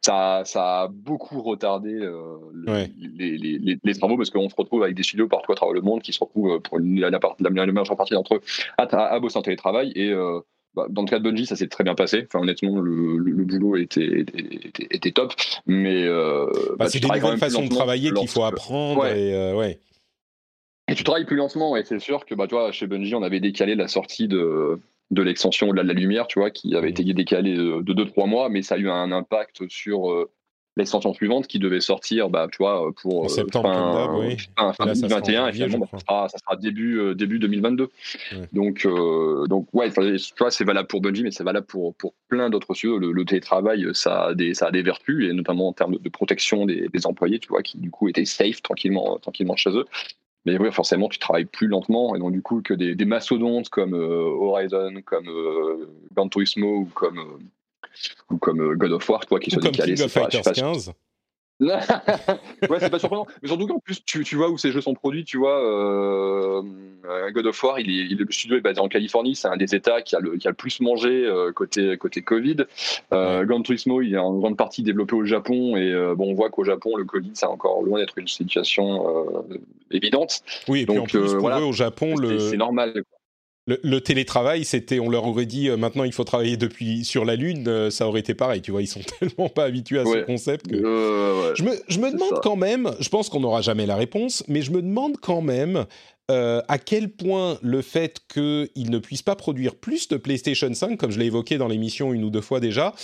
Ça, 0.00 0.42
ça 0.44 0.82
a 0.82 0.88
beaucoup 0.88 1.42
retardé 1.42 1.94
euh, 1.94 2.36
les, 3.16 3.36
les, 3.36 3.78
les, 3.82 3.94
travaux 3.94 4.16
parce 4.16 4.30
qu'on 4.30 4.48
se 4.48 4.54
retrouve 4.54 4.84
avec 4.84 4.94
des 4.94 5.02
studios 5.02 5.26
partout 5.26 5.52
à 5.52 5.54
travers 5.56 5.74
le 5.74 5.80
monde 5.80 6.00
qui 6.02 6.12
se 6.12 6.20
retrouvent 6.20 6.52
euh, 6.52 6.60
pour 6.60 6.78
la, 6.78 7.10
la, 7.10 7.18
la, 7.40 7.72
majeure 7.72 7.96
partie 7.96 8.14
d'entre 8.14 8.36
eux 8.36 8.40
à, 8.78 8.84
à, 8.84 9.20
bosser 9.20 9.38
en 9.38 9.42
télétravail 9.42 9.92
et 9.96 10.12
bah, 10.74 10.86
dans 10.88 11.02
le 11.02 11.08
cas 11.08 11.18
de 11.18 11.24
Bungie, 11.24 11.46
ça 11.46 11.56
s'est 11.56 11.68
très 11.68 11.84
bien 11.84 11.94
passé. 11.94 12.26
Enfin, 12.26 12.42
honnêtement, 12.42 12.78
le, 12.78 13.16
le, 13.16 13.44
boulot 13.44 13.76
était, 13.76 14.20
était, 14.20 14.86
était, 14.90 15.10
top. 15.10 15.32
Mais 15.66 16.06
bah, 16.06 16.46
bah, 16.78 16.88
c'est 16.88 17.00
des 17.00 17.08
nouvelles 17.08 17.38
façons 17.38 17.64
de 17.64 17.68
travailler 17.68 18.12
qu'il 18.12 18.28
faut 18.28 18.44
apprendre. 18.44 19.06
Et, 19.06 19.54
ouais. 19.54 19.78
Et 20.88 20.94
tu 20.94 21.04
travailles 21.04 21.24
plus 21.24 21.36
lentement, 21.36 21.76
et 21.76 21.84
c'est 21.84 21.98
sûr 21.98 22.24
que 22.26 22.34
bah, 22.34 22.46
chez 22.72 22.86
Bungie, 22.86 23.14
on 23.14 23.22
avait 23.22 23.40
décalé 23.40 23.74
la 23.74 23.88
sortie 23.88 24.28
de, 24.28 24.80
de 25.10 25.22
l'extension 25.22 25.68
au-delà 25.68 25.82
de 25.82 25.88
la 25.88 25.94
lumière, 25.94 26.26
tu 26.26 26.38
vois, 26.38 26.50
qui 26.50 26.74
avait 26.76 26.90
été 26.90 27.02
décalée 27.12 27.56
de 27.56 27.92
2-3 27.92 28.28
mois, 28.28 28.48
mais 28.48 28.62
ça 28.62 28.76
a 28.76 28.78
eu 28.78 28.88
un 28.88 29.10
impact 29.10 29.68
sur, 29.68 30.10
euh, 30.10 30.30
l'extension 30.76 31.14
suivante 31.14 31.46
qui 31.46 31.58
devait 31.58 31.80
sortir, 31.80 32.28
bah, 32.28 32.48
tu 32.50 32.58
vois, 32.58 32.92
pour 33.00 33.24
en 33.24 33.28
septembre, 33.28 33.68
fin, 33.68 34.18
oui. 34.18 34.36
fin, 34.58 34.72
fin 34.74 34.84
Là, 34.84 34.94
ça 34.94 35.08
sera 35.08 35.18
en 35.18 35.22
2021, 35.22 35.48
et 35.48 35.52
finalement, 35.52 35.78
bah, 35.78 35.88
ça, 35.90 35.98
sera, 35.98 36.28
ça 36.28 36.38
sera 36.38 36.56
début, 36.56 36.98
euh, 36.98 37.14
début 37.14 37.38
2022. 37.38 37.84
Ouais. 37.84 38.38
Donc, 38.52 38.84
euh, 38.84 39.46
donc, 39.46 39.68
ouais, 39.72 39.90
tu 39.90 40.34
vois, 40.38 40.50
c'est 40.50 40.64
valable 40.64 40.88
pour 40.88 41.00
Bungie, 41.00 41.22
mais 41.22 41.30
c'est 41.30 41.44
valable 41.44 41.66
pour, 41.66 41.94
pour 41.94 42.12
plein 42.28 42.50
d'autres 42.50 42.74
studios. 42.74 42.98
Le, 42.98 43.12
le 43.12 43.24
télétravail, 43.24 43.86
ça 43.94 44.26
a, 44.26 44.34
des, 44.34 44.52
ça 44.54 44.66
a 44.66 44.70
des 44.70 44.82
vertus, 44.82 45.28
et 45.28 45.32
notamment 45.32 45.68
en 45.68 45.72
termes 45.72 45.94
de, 45.94 45.98
de 45.98 46.08
protection 46.10 46.66
des, 46.66 46.88
des 46.88 47.06
employés, 47.06 47.38
tu 47.38 47.48
vois, 47.48 47.62
qui 47.62 47.78
du 47.78 47.90
coup 47.90 48.08
étaient 48.08 48.26
safe 48.26 48.60
tranquillement, 48.60 49.18
tranquillement 49.18 49.56
chez 49.56 49.70
eux. 49.70 49.86
Mais 50.46 50.56
oui, 50.58 50.70
forcément, 50.72 51.08
tu 51.08 51.18
travailles 51.18 51.44
plus 51.44 51.66
lentement, 51.66 52.14
et 52.14 52.18
donc 52.20 52.32
du 52.32 52.40
coup, 52.40 52.62
que 52.62 52.72
des, 52.72 52.94
des 52.94 53.04
mastodontes 53.04 53.68
comme 53.68 53.94
euh, 53.94 54.22
Horizon, 54.22 54.94
comme 55.04 55.28
euh, 55.28 55.88
Gran 56.14 56.28
Turismo 56.28 56.76
ou 56.78 56.84
comme, 56.94 57.18
euh, 57.18 57.38
ou 58.30 58.38
comme 58.38 58.60
euh, 58.60 58.76
God 58.76 58.92
of 58.92 59.08
War, 59.10 59.26
toi, 59.26 59.40
qui 59.40 59.50
sont 59.50 59.58
décalés, 59.60 59.94
King 59.94 60.04
of 60.04 60.12
c'est 60.12 60.20
pas- 60.20 60.30
Fighters 60.30 60.42
c'est 60.54 60.62
pas- 60.62 60.72
15. 60.72 60.92
ouais, 61.60 62.80
c'est 62.80 62.90
pas 62.90 62.98
surprenant. 62.98 63.26
Mais 63.42 63.48
surtout 63.48 63.66
qu'en 63.66 63.78
plus, 63.78 64.04
tu, 64.04 64.24
tu 64.24 64.36
vois 64.36 64.50
où 64.50 64.58
ces 64.58 64.72
jeux 64.72 64.82
sont 64.82 64.92
produits. 64.94 65.24
Tu 65.24 65.38
vois, 65.38 65.58
euh, 65.58 66.62
euh, 67.08 67.30
God 67.30 67.46
of 67.46 67.62
War, 67.62 67.80
il 67.80 67.88
est, 67.88 68.04
il 68.10 68.18
le 68.18 68.26
studio 68.30 68.58
est 68.58 68.60
basé 68.60 68.80
en 68.80 68.88
Californie. 68.88 69.34
C'est 69.34 69.48
un 69.48 69.56
des 69.56 69.74
États 69.74 70.02
qui 70.02 70.16
a 70.16 70.20
le, 70.20 70.36
qui 70.36 70.46
a 70.46 70.50
le 70.50 70.56
plus 70.56 70.80
mangé 70.80 71.24
euh, 71.24 71.52
côté, 71.52 71.96
côté 71.96 72.20
Covid. 72.20 72.66
Euh, 73.12 73.44
Gran 73.44 73.62
Turismo, 73.62 74.02
il 74.02 74.14
est 74.14 74.18
en 74.18 74.34
grande 74.34 74.58
partie 74.58 74.82
développé 74.82 75.14
au 75.14 75.24
Japon. 75.24 75.76
Et 75.76 75.92
bon, 76.14 76.30
on 76.30 76.34
voit 76.34 76.50
qu'au 76.50 76.64
Japon, 76.64 76.96
le 76.96 77.04
Covid, 77.04 77.30
c'est 77.34 77.46
encore 77.46 77.82
loin 77.82 78.00
d'être 78.00 78.18
une 78.18 78.28
situation 78.28 79.46
évidente. 79.90 80.42
Oui, 80.68 80.82
et 80.82 80.86
puis 80.86 80.96
en 80.98 81.00
Donc, 81.00 81.10
plus, 81.10 81.32
pour 81.32 81.40
voilà. 81.40 81.60
eux, 81.60 81.64
au 81.64 81.72
Japon, 81.72 82.16
C'est 82.16 82.22
le, 82.22 82.38
c'est 82.38 82.56
normal. 82.56 83.02
Le, 83.66 83.80
le 83.82 84.00
télétravail, 84.00 84.64
c'était, 84.64 85.00
on 85.00 85.08
leur 85.08 85.26
aurait 85.26 85.46
dit 85.46 85.68
euh, 85.68 85.76
maintenant 85.76 86.04
il 86.04 86.12
faut 86.12 86.24
travailler 86.24 86.56
depuis 86.56 87.04
sur 87.04 87.24
la 87.24 87.34
Lune, 87.34 87.66
euh, 87.66 87.90
ça 87.90 88.06
aurait 88.06 88.20
été 88.20 88.34
pareil. 88.34 88.62
Tu 88.62 88.70
vois, 88.70 88.82
ils 88.82 88.86
sont 88.86 89.00
tellement 89.20 89.48
pas 89.48 89.64
habitués 89.64 89.98
à 89.98 90.04
ce 90.04 90.24
concept 90.24 90.68
que. 90.68 90.76
Ouais. 90.76 91.54
Je 91.56 91.62
me, 91.64 91.72
je 91.88 91.98
me 91.98 92.12
demande 92.12 92.34
ça. 92.34 92.40
quand 92.42 92.56
même, 92.56 92.92
je 93.00 93.08
pense 93.08 93.28
qu'on 93.28 93.40
n'aura 93.40 93.62
jamais 93.62 93.86
la 93.86 93.96
réponse, 93.96 94.44
mais 94.48 94.62
je 94.62 94.70
me 94.70 94.82
demande 94.82 95.16
quand 95.18 95.40
même 95.40 95.86
euh, 96.30 96.60
à 96.68 96.78
quel 96.78 97.10
point 97.10 97.58
le 97.62 97.82
fait 97.82 98.20
qu'ils 98.32 98.90
ne 98.90 98.98
puissent 98.98 99.22
pas 99.22 99.36
produire 99.36 99.74
plus 99.74 100.08
de 100.08 100.16
PlayStation 100.16 100.72
5, 100.72 100.96
comme 100.96 101.10
je 101.10 101.18
l'ai 101.18 101.26
évoqué 101.26 101.58
dans 101.58 101.68
l'émission 101.68 102.12
une 102.12 102.24
ou 102.24 102.30
deux 102.30 102.40
fois 102.40 102.60
déjà, 102.60 102.94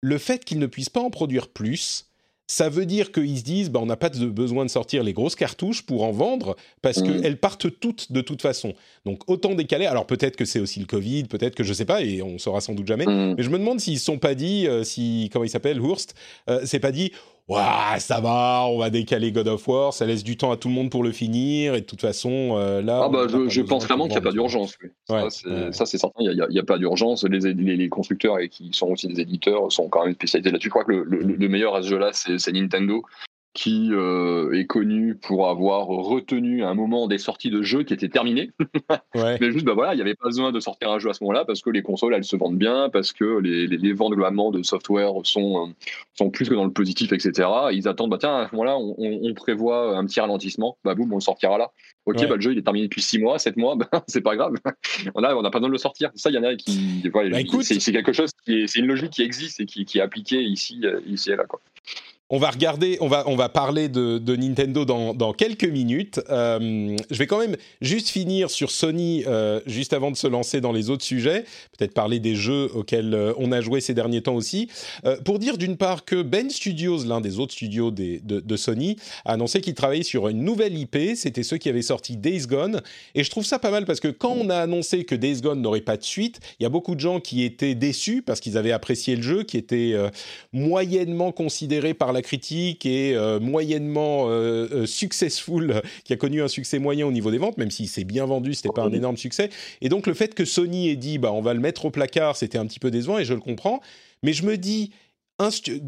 le 0.00 0.18
fait 0.18 0.44
qu'ils 0.44 0.58
ne 0.58 0.66
puissent 0.66 0.90
pas 0.90 1.00
en 1.00 1.10
produire 1.10 1.48
plus, 1.48 2.07
ça 2.50 2.68
veut 2.70 2.86
dire 2.86 3.12
qu'ils 3.12 3.38
se 3.38 3.44
disent, 3.44 3.70
bah, 3.70 3.78
on 3.80 3.86
n'a 3.86 3.96
pas 3.96 4.08
de 4.08 4.24
besoin 4.26 4.64
de 4.64 4.70
sortir 4.70 5.02
les 5.04 5.12
grosses 5.12 5.36
cartouches 5.36 5.82
pour 5.82 6.02
en 6.02 6.10
vendre, 6.12 6.56
parce 6.82 6.98
Mhm. 7.02 7.20
qu'elles 7.20 7.36
partent 7.38 7.78
toutes 7.78 8.10
de 8.10 8.20
toute 8.22 8.40
façon. 8.42 8.72
Donc 9.04 9.20
autant 9.30 9.54
décaler, 9.54 9.84
alors 9.86 10.06
peut-être 10.06 10.34
que 10.34 10.46
c'est 10.46 10.58
aussi 10.58 10.80
le 10.80 10.86
Covid, 10.86 11.24
peut-être 11.24 11.54
que 11.54 11.62
je 11.62 11.72
sais 11.74 11.84
pas, 11.84 12.02
et 12.02 12.22
on 12.22 12.38
saura 12.38 12.60
sans 12.62 12.74
doute 12.74 12.86
jamais, 12.86 13.04
Mm. 13.06 13.34
mais 13.36 13.42
je 13.42 13.50
me 13.50 13.58
demande 13.58 13.80
s'ils 13.80 13.98
se 13.98 14.04
sont 14.06 14.18
pas 14.18 14.34
dit, 14.34 14.66
euh, 14.66 14.82
si 14.82 15.28
comment 15.32 15.44
il 15.44 15.50
s'appelle, 15.50 15.78
Hurst, 15.78 16.14
euh, 16.48 16.62
c'est 16.64 16.80
pas 16.80 16.90
dit, 16.90 17.12
Ouah, 17.48 17.98
ça 17.98 18.20
va, 18.20 18.66
on 18.68 18.78
va 18.78 18.90
décaler 18.90 19.32
God 19.32 19.48
of 19.48 19.66
War, 19.66 19.94
ça 19.94 20.04
laisse 20.04 20.22
du 20.22 20.36
temps 20.36 20.52
à 20.52 20.58
tout 20.58 20.68
le 20.68 20.74
monde 20.74 20.90
pour 20.90 21.02
le 21.02 21.12
finir, 21.12 21.74
et 21.74 21.80
de 21.80 21.86
toute 21.86 22.02
façon, 22.02 22.56
euh, 22.58 22.82
là. 22.82 23.02
Ah 23.04 23.08
bah, 23.08 23.26
je, 23.26 23.60
pense 23.62 23.86
clairement 23.86 24.04
qu'il 24.04 24.12
n'y 24.12 24.18
a 24.18 24.22
pas 24.22 24.32
d'urgence. 24.32 24.76
Ouais, 24.82 24.90
ça, 25.08 25.30
c'est, 25.30 25.48
ouais. 25.48 25.72
ça, 25.72 25.86
c'est 25.86 25.96
certain, 25.96 26.20
il 26.20 26.34
n'y 26.34 26.42
a, 26.42 26.46
il 26.50 26.54
y 26.54 26.58
a 26.58 26.64
pas 26.64 26.76
d'urgence. 26.76 27.24
Les, 27.24 27.38
les, 27.38 27.76
les 27.76 27.88
constructeurs 27.88 28.38
et 28.38 28.50
qui 28.50 28.68
sont 28.72 28.88
aussi 28.88 29.08
des 29.08 29.20
éditeurs 29.20 29.72
sont 29.72 29.88
quand 29.88 30.04
même 30.04 30.14
spécialisés 30.14 30.50
là-dessus. 30.50 30.68
Je 30.68 30.70
crois 30.70 30.84
que 30.84 30.92
le, 30.92 31.04
le, 31.04 31.36
le 31.36 31.48
meilleur 31.48 31.74
à 31.74 31.82
ce 31.82 31.88
jeu-là, 31.88 32.10
c'est 32.12 32.52
Nintendo, 32.52 33.02
qui 33.58 33.88
euh, 33.90 34.52
est 34.52 34.66
connu 34.66 35.16
pour 35.16 35.48
avoir 35.48 35.88
retenu 35.88 36.62
un 36.62 36.74
moment 36.74 37.08
des 37.08 37.18
sorties 37.18 37.50
de 37.50 37.60
jeux 37.60 37.82
qui 37.82 37.92
étaient 37.92 38.08
terminés. 38.08 38.52
Ouais. 39.14 39.36
Mais 39.40 39.50
juste, 39.50 39.64
bah 39.64 39.72
voilà, 39.74 39.94
il 39.94 39.96
n'y 39.96 40.02
avait 40.02 40.14
pas 40.14 40.26
besoin 40.28 40.52
de 40.52 40.60
sortir 40.60 40.90
un 40.92 40.98
jeu 41.00 41.10
à 41.10 41.12
ce 41.14 41.24
moment-là 41.24 41.44
parce 41.44 41.60
que 41.62 41.70
les 41.70 41.82
consoles, 41.82 42.14
elles 42.14 42.22
se 42.24 42.36
vendent 42.36 42.58
bien, 42.58 42.88
parce 42.90 43.12
que 43.12 43.38
les, 43.40 43.66
les, 43.66 43.76
les 43.78 43.92
ventes 43.92 44.12
globalement 44.12 44.50
de 44.52 44.62
software 44.62 45.10
sont, 45.24 45.66
euh, 45.66 45.70
sont 46.14 46.30
plus 46.30 46.48
que 46.48 46.54
dans 46.54 46.64
le 46.64 46.70
positif, 46.72 47.12
etc. 47.12 47.48
Ils 47.72 47.88
attendent, 47.88 48.10
bah 48.10 48.18
tiens, 48.20 48.36
à 48.42 48.48
ce 48.48 48.52
moment-là, 48.54 48.76
on, 48.78 48.94
on- 48.98 49.20
on 49.28 49.34
prévoit 49.34 49.96
un 49.96 50.04
petit 50.04 50.20
ralentissement, 50.20 50.76
bah 50.84 50.94
boum, 50.94 51.12
on 51.12 51.16
le 51.16 51.20
sortira 51.20 51.58
là. 51.58 51.70
Ok, 52.06 52.18
Ouais. 52.18 52.26
bah 52.28 52.36
le 52.36 52.40
jeu, 52.40 52.52
il 52.52 52.58
est 52.58 52.62
terminé 52.62 52.86
depuis 52.86 53.02
6 53.02 53.18
mois, 53.18 53.38
7 53.40 53.56
mois, 53.56 53.74
bah, 53.76 53.88
c'est 54.06 54.20
pas 54.20 54.36
grave. 54.36 54.52
on 55.16 55.24
a, 55.24 55.34
on 55.34 55.42
n'a 55.42 55.50
pas 55.50 55.58
besoin 55.58 55.68
de 55.70 55.72
le 55.72 55.78
sortir. 55.78 56.10
Ça, 56.14 56.30
il 56.30 56.34
y 56.34 56.38
en 56.38 56.44
a 56.44 56.54
qui. 56.54 57.02
voilà, 57.12 57.30
Bah, 57.30 57.38
c'est, 57.62 57.78
quelque 57.92 58.12
chose 58.12 58.30
c'est 58.46 58.76
une 58.76 58.86
logique 58.86 59.10
qui 59.10 59.22
existe 59.22 59.58
et 59.60 59.66
qui, 59.66 59.84
qui 59.84 59.98
est 59.98 60.02
appliquée 60.02 60.42
ici, 60.42 60.80
euh, 60.84 61.00
ici 61.08 61.32
et 61.32 61.36
là, 61.36 61.44
quoi. 61.44 61.60
On 62.30 62.36
va 62.36 62.50
regarder, 62.50 62.98
on 63.00 63.08
va, 63.08 63.24
on 63.26 63.36
va 63.36 63.48
parler 63.48 63.88
de, 63.88 64.36
Nintendo 64.36 64.84
dans, 64.84 65.14
dans 65.14 65.32
quelques 65.32 65.64
minutes. 65.64 66.20
Euh, 66.28 66.94
je 67.10 67.16
vais 67.16 67.26
quand 67.26 67.38
même 67.38 67.56
juste 67.80 68.10
finir 68.10 68.50
sur 68.50 68.70
Sony, 68.70 69.24
euh, 69.26 69.60
juste 69.64 69.94
avant 69.94 70.10
de 70.10 70.16
se 70.16 70.26
lancer 70.26 70.60
dans 70.60 70.72
les 70.72 70.90
autres 70.90 71.04
sujets, 71.04 71.46
peut-être 71.78 71.94
parler 71.94 72.20
des 72.20 72.34
jeux 72.34 72.68
auxquels 72.74 73.14
euh, 73.14 73.32
on 73.38 73.50
a 73.50 73.62
joué 73.62 73.80
ces 73.80 73.94
derniers 73.94 74.20
temps 74.20 74.34
aussi, 74.34 74.68
pour 75.24 75.38
dire 75.38 75.56
d'une 75.56 75.78
part 75.78 76.04
que 76.04 76.20
Ben 76.20 76.50
Studios, 76.50 77.04
l'un 77.04 77.22
des 77.22 77.38
autres 77.38 77.54
studios 77.54 77.90
de, 77.90 78.20
de 78.22 78.56
Sony, 78.56 78.96
a 79.24 79.32
annoncé 79.32 79.62
qu'il 79.62 79.74
travaillait 79.74 80.02
sur 80.02 80.28
une 80.28 80.44
nouvelle 80.44 80.76
IP, 80.76 80.98
c'était 81.14 81.42
ceux 81.42 81.56
qui 81.56 81.70
avaient 81.70 81.80
sorti 81.80 82.18
Days 82.18 82.46
Gone, 82.46 82.82
et 83.14 83.24
je 83.24 83.30
trouve 83.30 83.46
ça 83.46 83.58
pas 83.58 83.70
mal 83.70 83.86
parce 83.86 84.00
que 84.00 84.08
quand 84.08 84.36
on 84.38 84.50
a 84.50 84.56
annoncé 84.56 85.04
que 85.04 85.14
Days 85.14 85.40
Gone 85.40 85.62
n'aurait 85.62 85.80
pas 85.80 85.96
de 85.96 86.04
suite, 86.04 86.40
il 86.60 86.64
y 86.64 86.66
a 86.66 86.70
beaucoup 86.70 86.94
de 86.94 87.00
gens 87.00 87.20
qui 87.20 87.42
étaient 87.42 87.74
déçus 87.74 88.20
parce 88.20 88.40
qu'ils 88.40 88.58
avaient 88.58 88.72
apprécié 88.72 89.16
le 89.16 89.22
jeu, 89.22 89.44
qui 89.44 89.56
était 89.56 89.94
moyennement 90.52 91.32
considéré 91.32 91.94
par 91.94 92.12
la 92.12 92.17
critique 92.22 92.86
et 92.86 93.16
euh, 93.16 93.40
moyennement 93.40 94.28
euh, 94.28 94.68
euh, 94.72 94.86
successful, 94.86 95.82
qui 96.04 96.12
a 96.12 96.16
connu 96.16 96.42
un 96.42 96.48
succès 96.48 96.78
moyen 96.78 97.06
au 97.06 97.12
niveau 97.12 97.30
des 97.30 97.38
ventes, 97.38 97.58
même 97.58 97.70
s'il 97.70 97.88
s'est 97.88 98.04
bien 98.04 98.26
vendu, 98.26 98.54
c'était 98.54 98.70
pas 98.70 98.82
un 98.82 98.92
énorme 98.92 99.16
succès. 99.16 99.50
Et 99.80 99.88
donc 99.88 100.06
le 100.06 100.14
fait 100.14 100.34
que 100.34 100.44
Sony 100.44 100.88
ait 100.88 100.96
dit, 100.96 101.18
bah 101.18 101.32
on 101.32 101.40
va 101.40 101.54
le 101.54 101.60
mettre 101.60 101.84
au 101.84 101.90
placard, 101.90 102.36
c'était 102.36 102.58
un 102.58 102.66
petit 102.66 102.80
peu 102.80 102.90
décevant 102.90 103.18
et 103.18 103.24
je 103.24 103.34
le 103.34 103.40
comprends. 103.40 103.80
Mais 104.22 104.32
je 104.32 104.44
me 104.44 104.56
dis, 104.56 104.90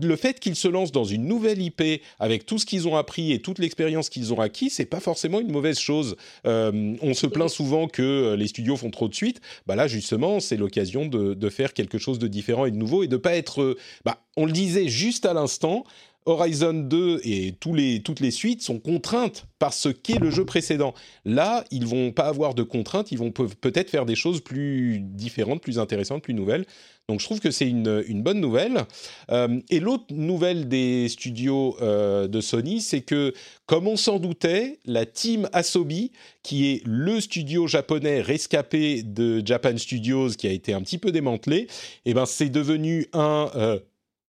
le 0.03 0.17
fait 0.17 0.39
qu'ils 0.39 0.55
se 0.55 0.69
lancent 0.69 0.93
dans 0.93 1.05
une 1.05 1.27
nouvelle 1.27 1.61
IP 1.61 1.83
avec 2.19 2.47
tout 2.47 2.59
ce 2.59 2.67
qu'ils 2.67 2.87
ont 2.87 2.97
appris 2.97 3.33
et 3.33 3.41
toute 3.41 3.59
l'expérience 3.59 4.09
qu'ils 4.09 4.33
ont 4.33 4.41
acquis, 4.41 4.71
c'est 4.71 4.85
pas 4.85 5.01
forcément 5.01 5.41
une 5.41 5.51
mauvaise 5.51 5.79
chose. 5.79 6.17
Euh, 6.47 6.95
on 7.03 7.15
se 7.15 7.27
plaint 7.27 7.51
souvent 7.51 7.89
que 7.89 8.35
les 8.39 8.47
studios 8.47 8.77
font 8.77 8.91
trop 8.91 9.09
de 9.09 9.15
suites. 9.15 9.41
Bah 9.67 9.75
là, 9.75 9.89
justement, 9.89 10.39
c'est 10.39 10.57
l'occasion 10.57 11.07
de, 11.07 11.35
de 11.35 11.49
faire 11.49 11.75
quelque 11.75 11.99
chose 11.99 12.19
de 12.19 12.29
différent 12.29 12.67
et 12.67 12.71
de 12.71 12.77
nouveau 12.77 13.03
et 13.03 13.09
de 13.09 13.17
pas 13.17 13.35
être. 13.35 13.77
Bah, 14.05 14.23
on 14.37 14.47
le 14.47 14.53
disait 14.53 14.89
juste 14.89 15.27
à 15.27 15.35
l'instant. 15.35 15.85
Horizon 16.27 16.75
2 16.75 17.21
et 17.25 17.53
toutes 17.59 18.21
les 18.21 18.31
suites 18.31 18.63
sont 18.63 18.79
contraintes 18.79 19.47
par 19.59 19.73
ce 19.73 19.89
qu'est 19.89 20.19
le 20.19 20.31
jeu 20.31 20.45
précédent. 20.45 20.95
Là, 21.25 21.65
ils 21.71 21.87
vont 21.87 22.13
pas 22.13 22.27
avoir 22.27 22.55
de 22.55 22.63
contraintes, 22.63 23.13
ils 23.13 23.19
vont 23.19 23.31
peut-être 23.31 23.91
faire 23.91 24.07
des 24.07 24.15
choses 24.15 24.41
plus 24.41 25.01
différentes, 25.01 25.63
plus 25.63 25.79
intéressantes, 25.79 26.23
plus 26.23 26.35
nouvelles. 26.35 26.67
Donc 27.09 27.19
je 27.19 27.25
trouve 27.25 27.41
que 27.41 27.51
c'est 27.51 27.69
une, 27.69 28.05
une 28.07 28.23
bonne 28.23 28.41
nouvelle. 28.41 28.85
Euh, 29.33 29.61
et 29.69 29.81
l'autre 29.81 30.05
nouvelle 30.11 30.69
des 30.69 31.09
studios 31.09 31.77
euh, 31.83 32.29
de 32.29 32.41
Sony, 32.41 32.81
c'est 32.81 33.01
que, 33.01 33.35
comme 33.67 33.89
on 33.89 33.97
s'en 33.97 34.21
doutait, 34.21 34.79
la 34.85 35.07
team 35.07 35.49
Asobi, 35.53 36.13
qui 36.45 36.71
est 36.71 36.83
le 36.87 37.21
studio 37.21 37.67
japonais 37.67 38.21
rescapé 38.21 39.03
de 39.03 39.43
Japan 39.45 39.77
Studios, 39.77 40.29
qui 40.31 40.47
a 40.47 40.53
été 40.53 40.73
un 40.73 40.83
petit 40.83 40.99
peu 40.99 41.11
démantelé, 41.11 41.67
eh 42.05 42.15
ben 42.15 42.27
c'est 42.27 42.49
devenu 42.49 43.09
un 43.13 43.51
euh, 43.57 43.81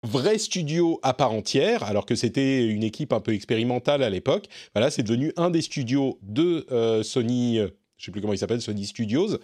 vrai 0.03 0.39
studio 0.39 1.01
à 1.03 1.15
part 1.15 1.33
entière, 1.33 1.83
alors 1.83 2.07
que 2.07 2.15
c'était 2.15 2.65
une 2.65 2.83
équipe 2.83 3.13
un 3.13 3.21
peu 3.21 3.35
expérimentale 3.35 4.03
à 4.03 4.11
l'époque. 4.11 4.47
Voilà, 4.75 4.91
c'est 4.91 5.03
devenu 5.03 5.33
un 5.37 5.51
des 5.51 5.63
studios 5.63 6.19
de 6.23 6.67
euh, 6.71 7.03
Sony, 7.03 7.59
euh, 7.59 7.69
je 7.97 8.07
sais 8.07 8.13
plus 8.13 8.21
comment 8.21 8.33
il 8.33 8.39
s'appelle, 8.39 8.63
Sony 8.63 8.87
Studios. 8.87 9.39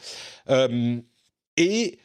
Euh, 0.50 0.96
et 1.56 1.98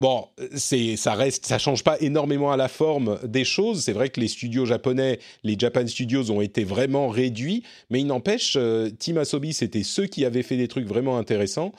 Bon, 0.00 0.26
c'est, 0.54 0.96
ça 0.96 1.14
reste, 1.14 1.46
ça 1.46 1.58
change 1.58 1.82
pas 1.82 1.96
énormément 2.00 2.52
à 2.52 2.58
la 2.58 2.68
forme 2.68 3.18
des 3.24 3.44
choses. 3.44 3.84
C'est 3.84 3.92
vrai 3.92 4.10
que 4.10 4.20
les 4.20 4.28
studios 4.28 4.66
japonais, 4.66 5.18
les 5.44 5.56
Japan 5.58 5.86
Studios, 5.86 6.30
ont 6.30 6.42
été 6.42 6.62
vraiment 6.62 7.08
réduits, 7.08 7.62
mais 7.88 8.00
il 8.00 8.06
n'empêche, 8.06 8.56
euh, 8.56 8.90
Team 8.90 9.16
Asobi, 9.16 9.54
c'était 9.54 9.84
ceux 9.84 10.06
qui 10.06 10.26
avaient 10.26 10.42
fait 10.42 10.58
des 10.58 10.68
trucs 10.68 10.86
vraiment 10.86 11.16
intéressants. 11.16 11.72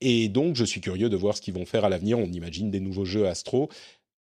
Et 0.00 0.28
donc, 0.28 0.56
je 0.56 0.64
suis 0.64 0.80
curieux 0.80 1.08
de 1.08 1.16
voir 1.16 1.36
ce 1.36 1.40
qu'ils 1.40 1.54
vont 1.54 1.66
faire 1.66 1.84
à 1.84 1.88
l'avenir. 1.88 2.18
On 2.18 2.26
imagine 2.26 2.70
des 2.70 2.80
nouveaux 2.80 3.04
jeux 3.04 3.26
Astro. 3.26 3.70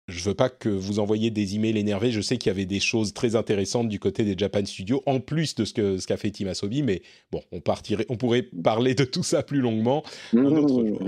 Je 0.08 0.22
veux 0.24 0.34
pas 0.34 0.50
que 0.50 0.68
vous 0.68 1.00
envoyiez 1.00 1.32
des 1.32 1.56
emails 1.56 1.78
énervés. 1.78 2.12
Je 2.12 2.20
sais 2.20 2.38
qu'il 2.38 2.50
y 2.50 2.52
avait 2.52 2.66
des 2.66 2.82
choses 2.82 3.14
très 3.14 3.36
intéressantes 3.36 3.88
du 3.88 4.00
côté 4.00 4.26
des 4.26 4.38
Japan 4.38 4.66
Studios, 4.66 5.02
en 5.06 5.22
plus 5.22 5.56
de 5.56 5.64
ce 5.64 5.74
que 5.74 5.98
ce 5.98 6.08
qu'a 6.08 6.18
fait 6.18 6.32
Team 6.32 6.50
Asobi. 6.50 6.84
Mais 6.84 7.02
bon, 7.32 7.42
on 7.52 7.62
partirait, 7.62 8.06
on 8.10 8.18
pourrait 8.18 8.44
parler 8.44 8.96
de 8.96 9.06
tout 9.06 9.24
ça 9.24 9.44
plus 9.44 9.62
longuement 9.62 10.04
un 10.34 10.46
autre 10.46 10.68
jour. 10.68 11.00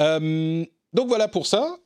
Euh, 0.00 0.64
donc 0.92 1.08
voilà 1.08 1.28
pour 1.28 1.46
ça. 1.46 1.76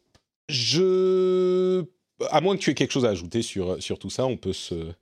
Je, 0.48 1.85
à 2.30 2.40
moins 2.40 2.56
que 2.56 2.62
tu 2.62 2.70
aies 2.70 2.74
quelque 2.74 2.92
chose 2.92 3.04
à 3.04 3.11
ajouter 3.11 3.42
sur 3.42 3.80
sur 3.83 3.98
tout 3.98 4.11
ça, 4.11 4.26
on 4.26 4.37
peut 4.37 4.52
se 4.52 4.92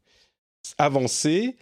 avancer. 0.79 1.57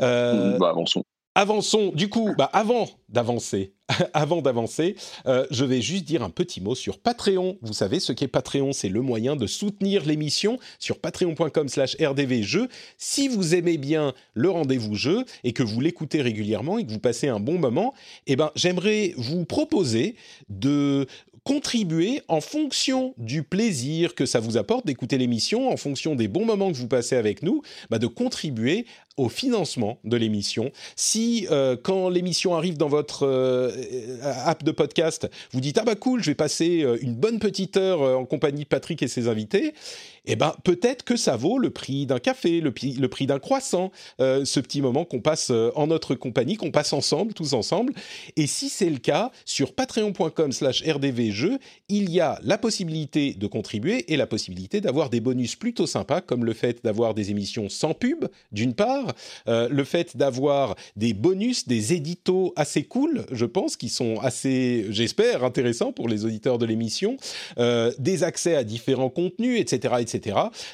Euh, 0.00 0.58
Bah, 0.58 0.70
avançons. 0.70 1.04
Avançons. 1.34 1.92
Du 1.94 2.08
coup, 2.08 2.34
bah 2.36 2.50
avant 2.52 2.88
d'avancer, 3.08 3.72
avant 4.12 4.42
d'avancer, 4.42 4.96
euh, 5.26 5.46
je 5.50 5.64
vais 5.64 5.80
juste 5.80 6.04
dire 6.04 6.22
un 6.22 6.30
petit 6.30 6.60
mot 6.60 6.74
sur 6.74 6.98
Patreon. 6.98 7.58
Vous 7.62 7.72
savez 7.72 8.00
ce 8.00 8.12
qu'est 8.12 8.28
Patreon 8.28 8.72
C'est 8.72 8.88
le 8.88 9.02
moyen 9.02 9.36
de 9.36 9.46
soutenir 9.46 10.04
l'émission 10.04 10.58
sur 10.78 10.98
patreon.com/slash 10.98 11.96
rdvjeux. 12.00 12.68
Si 12.96 13.28
vous 13.28 13.54
aimez 13.54 13.78
bien 13.78 14.14
le 14.34 14.50
rendez-vous 14.50 14.94
jeu 14.96 15.24
et 15.44 15.52
que 15.52 15.62
vous 15.62 15.80
l'écoutez 15.80 16.22
régulièrement 16.22 16.78
et 16.78 16.84
que 16.84 16.90
vous 16.90 16.98
passez 16.98 17.28
un 17.28 17.40
bon 17.40 17.58
moment, 17.58 17.94
eh 18.26 18.36
ben 18.36 18.50
j'aimerais 18.56 19.14
vous 19.16 19.44
proposer 19.44 20.16
de 20.48 21.06
contribuer 21.48 22.20
en 22.28 22.42
fonction 22.42 23.14
du 23.16 23.42
plaisir 23.42 24.14
que 24.14 24.26
ça 24.26 24.38
vous 24.38 24.58
apporte 24.58 24.84
d'écouter 24.84 25.16
l'émission, 25.16 25.72
en 25.72 25.78
fonction 25.78 26.14
des 26.14 26.28
bons 26.28 26.44
moments 26.44 26.70
que 26.70 26.76
vous 26.76 26.88
passez 26.88 27.16
avec 27.16 27.42
nous, 27.42 27.62
bah 27.88 27.98
de 27.98 28.06
contribuer 28.06 28.84
au 29.16 29.30
financement 29.30 29.98
de 30.04 30.18
l'émission. 30.18 30.70
Si 30.94 31.48
euh, 31.50 31.74
quand 31.82 32.10
l'émission 32.10 32.54
arrive 32.54 32.76
dans 32.76 32.88
votre 32.88 33.26
euh, 33.26 33.70
app 34.44 34.62
de 34.62 34.70
podcast, 34.72 35.26
vous 35.52 35.62
dites 35.62 35.78
ah 35.78 35.84
bah 35.84 35.94
cool, 35.94 36.22
je 36.22 36.30
vais 36.30 36.34
passer 36.34 36.82
euh, 36.82 36.98
une 37.00 37.14
bonne 37.14 37.38
petite 37.38 37.78
heure 37.78 38.02
en 38.02 38.26
compagnie 38.26 38.64
de 38.64 38.68
Patrick 38.68 39.02
et 39.02 39.08
ses 39.08 39.26
invités, 39.26 39.72
eh 40.28 40.36
ben 40.36 40.54
peut-être 40.64 41.04
que 41.04 41.16
ça 41.16 41.36
vaut 41.36 41.58
le 41.58 41.70
prix 41.70 42.06
d'un 42.06 42.18
café, 42.18 42.60
le, 42.60 42.72
le 42.98 43.08
prix 43.08 43.26
d'un 43.26 43.38
croissant, 43.38 43.90
ce 44.18 44.60
petit 44.60 44.80
moment 44.80 45.04
qu'on 45.04 45.20
passe 45.20 45.50
en 45.74 45.86
notre 45.86 46.14
compagnie, 46.14 46.56
qu'on 46.56 46.70
passe 46.70 46.92
ensemble, 46.92 47.34
tous 47.34 47.52
ensemble. 47.54 47.92
Et 48.36 48.46
si 48.46 48.68
c'est 48.68 48.90
le 48.90 48.98
cas, 48.98 49.30
sur 49.44 49.74
patreon.com/rdvjeux, 49.74 51.58
il 51.88 52.10
y 52.10 52.20
a 52.20 52.38
la 52.42 52.58
possibilité 52.58 53.34
de 53.34 53.46
contribuer 53.46 54.12
et 54.12 54.16
la 54.16 54.26
possibilité 54.26 54.80
d'avoir 54.80 55.10
des 55.10 55.20
bonus 55.20 55.56
plutôt 55.56 55.86
sympas, 55.86 56.20
comme 56.20 56.44
le 56.44 56.52
fait 56.52 56.84
d'avoir 56.84 57.14
des 57.14 57.30
émissions 57.30 57.68
sans 57.68 57.94
pub, 57.94 58.26
d'une 58.52 58.74
part, 58.74 59.14
euh, 59.48 59.68
le 59.70 59.84
fait 59.84 60.16
d'avoir 60.16 60.76
des 60.96 61.14
bonus, 61.14 61.66
des 61.66 61.92
éditos 61.92 62.52
assez 62.56 62.84
cool, 62.84 63.24
je 63.32 63.44
pense, 63.44 63.76
qui 63.76 63.88
sont 63.88 64.18
assez, 64.20 64.86
j'espère, 64.90 65.44
intéressants 65.44 65.92
pour 65.92 66.08
les 66.08 66.24
auditeurs 66.24 66.58
de 66.58 66.66
l'émission, 66.66 67.16
euh, 67.58 67.92
des 67.98 68.24
accès 68.24 68.54
à 68.54 68.64
différents 68.64 69.10
contenus, 69.10 69.60
etc., 69.60 69.94
etc. 70.00 70.17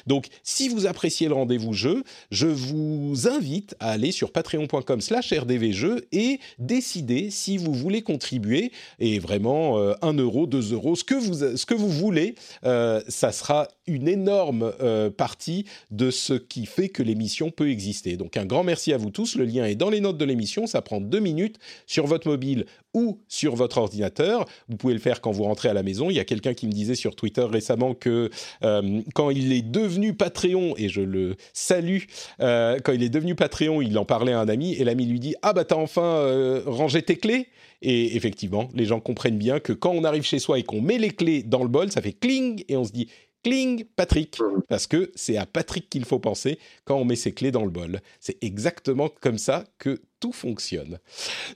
Donc, 0.07 0.27
si 0.43 0.69
vous 0.69 0.85
appréciez 0.85 1.27
le 1.27 1.33
rendez-vous 1.33 1.73
jeu, 1.73 2.03
je 2.31 2.47
vous 2.47 3.27
invite 3.27 3.75
à 3.79 3.91
aller 3.91 4.11
sur 4.11 4.31
patreon.com/rdvjeux 4.31 6.07
et 6.11 6.39
décider 6.59 7.29
si 7.29 7.57
vous 7.57 7.73
voulez 7.73 8.01
contribuer. 8.01 8.71
Et 8.99 9.19
vraiment, 9.19 9.77
1 10.01 10.17
euh, 10.17 10.21
euro, 10.21 10.47
2 10.47 10.73
euros, 10.73 10.95
ce 10.95 11.03
que 11.03 11.15
vous, 11.15 11.57
ce 11.57 11.65
que 11.65 11.73
vous 11.73 11.89
voulez, 11.89 12.35
ça 12.63 13.31
sera 13.31 13.67
une 13.87 14.07
énorme 14.07 14.73
partie 15.17 15.65
de 15.91 16.11
ce 16.11 16.33
qui 16.33 16.65
fait 16.65 16.89
que 16.89 17.03
l'émission 17.03 17.51
peut 17.51 17.69
exister. 17.69 18.17
Donc 18.17 18.37
un 18.37 18.45
grand 18.45 18.63
merci 18.63 18.93
à 18.93 18.97
vous 18.97 19.09
tous. 19.09 19.35
Le 19.35 19.45
lien 19.45 19.65
est 19.65 19.75
dans 19.75 19.89
les 19.89 20.01
notes 20.01 20.17
de 20.17 20.25
l'émission. 20.25 20.67
Ça 20.67 20.81
prend 20.81 21.01
deux 21.01 21.19
minutes 21.19 21.57
sur 21.85 22.07
votre 22.07 22.27
mobile 22.27 22.65
ou 22.95 23.19
sur 23.27 23.55
votre 23.55 23.77
ordinateur. 23.77 24.45
Vous 24.69 24.77
pouvez 24.77 24.93
le 24.93 24.99
faire 24.99 25.21
quand 25.21 25.31
vous 25.31 25.43
rentrez 25.43 25.69
à 25.69 25.73
la 25.73 25.83
maison. 25.83 26.09
Il 26.09 26.15
y 26.15 26.19
a 26.19 26.25
quelqu'un 26.25 26.53
qui 26.53 26.65
me 26.65 26.71
disait 26.71 26.95
sur 26.95 27.15
Twitter 27.15 27.43
récemment 27.43 27.93
que 27.93 28.29
euh, 28.63 29.01
quand 29.13 29.29
il 29.29 29.51
est 29.51 29.61
devenu 29.61 30.13
Patreon, 30.13 30.75
et 30.77 30.89
je 30.89 31.01
le 31.01 31.35
salue, 31.53 32.03
euh, 32.39 32.79
quand 32.83 32.93
il 32.93 33.03
est 33.03 33.09
devenu 33.09 33.35
Patreon, 33.35 33.81
il 33.81 33.97
en 33.97 34.05
parlait 34.05 34.33
à 34.33 34.39
un 34.39 34.47
ami 34.47 34.73
et 34.73 34.83
l'ami 34.83 35.05
lui 35.05 35.19
dit 35.19 35.35
Ah 35.41 35.53
bah 35.53 35.65
t'as 35.65 35.75
enfin 35.75 36.01
euh, 36.01 36.63
rangé 36.65 37.01
tes 37.01 37.17
clés 37.17 37.49
et 37.81 38.15
effectivement, 38.15 38.69
les 38.73 38.85
gens 38.85 39.01
comprennent 39.01 39.37
bien 39.37 39.59
que 39.59 39.73
quand 39.73 39.91
on 39.91 40.05
arrive 40.05 40.23
chez 40.23 40.39
soi 40.39 40.57
et 40.57 40.63
qu'on 40.63 40.81
met 40.81 40.97
les 40.97 41.11
clés 41.11 41.43
dans 41.43 41.61
le 41.61 41.69
bol, 41.69 41.91
ça 41.91 42.01
fait 42.01 42.13
cling 42.13 42.63
et 42.69 42.77
on 42.77 42.85
se 42.85 42.91
dit 42.91 43.09
Cling, 43.45 43.85
Patrick, 43.95 44.39
parce 44.67 44.87
que 44.87 45.11
c'est 45.13 45.37
à 45.37 45.45
Patrick 45.45 45.87
qu'il 45.87 46.03
faut 46.03 46.17
penser 46.17 46.57
quand 46.83 46.95
on 46.95 47.05
met 47.05 47.15
ses 47.15 47.31
clés 47.31 47.51
dans 47.51 47.63
le 47.63 47.69
bol. 47.69 48.01
C'est 48.19 48.43
exactement 48.43 49.07
comme 49.21 49.37
ça 49.37 49.65
que 49.77 50.01
tout 50.19 50.31
fonctionne. 50.31 50.97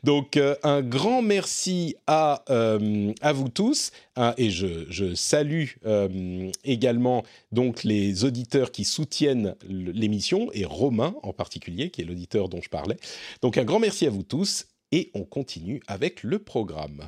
Donc 0.03 0.37
euh, 0.37 0.55
un 0.61 0.83
grand 0.83 1.23
merci 1.23 1.95
à, 2.05 2.43
euh, 2.51 3.11
à 3.21 3.33
vous 3.33 3.49
tous 3.49 3.89
hein, 4.17 4.35
et 4.37 4.51
je, 4.51 5.15
salue 5.15 5.69
euh, 5.87 6.51
également 6.63 7.23
donc 7.51 7.83
les 7.83 8.23
auditeurs 8.23 8.71
qui 8.71 8.83
soutiennent 8.83 9.55
l'émission 9.67 10.51
et 10.53 10.65
Romain 10.65 11.15
en 11.23 11.33
particulier 11.33 11.89
qui 11.89 12.01
est 12.01 12.05
l'auditeur 12.05 12.49
dont 12.49 12.61
je 12.61 12.69
parlais. 12.69 12.97
Donc 13.41 13.57
un 13.57 13.63
grand 13.63 13.79
merci 13.79 14.05
à 14.05 14.11
vous 14.11 14.21
tous 14.21 14.67
et 14.91 15.09
on 15.15 15.23
continue 15.23 15.81
avec 15.87 16.21
le 16.21 16.37
programme. 16.37 17.07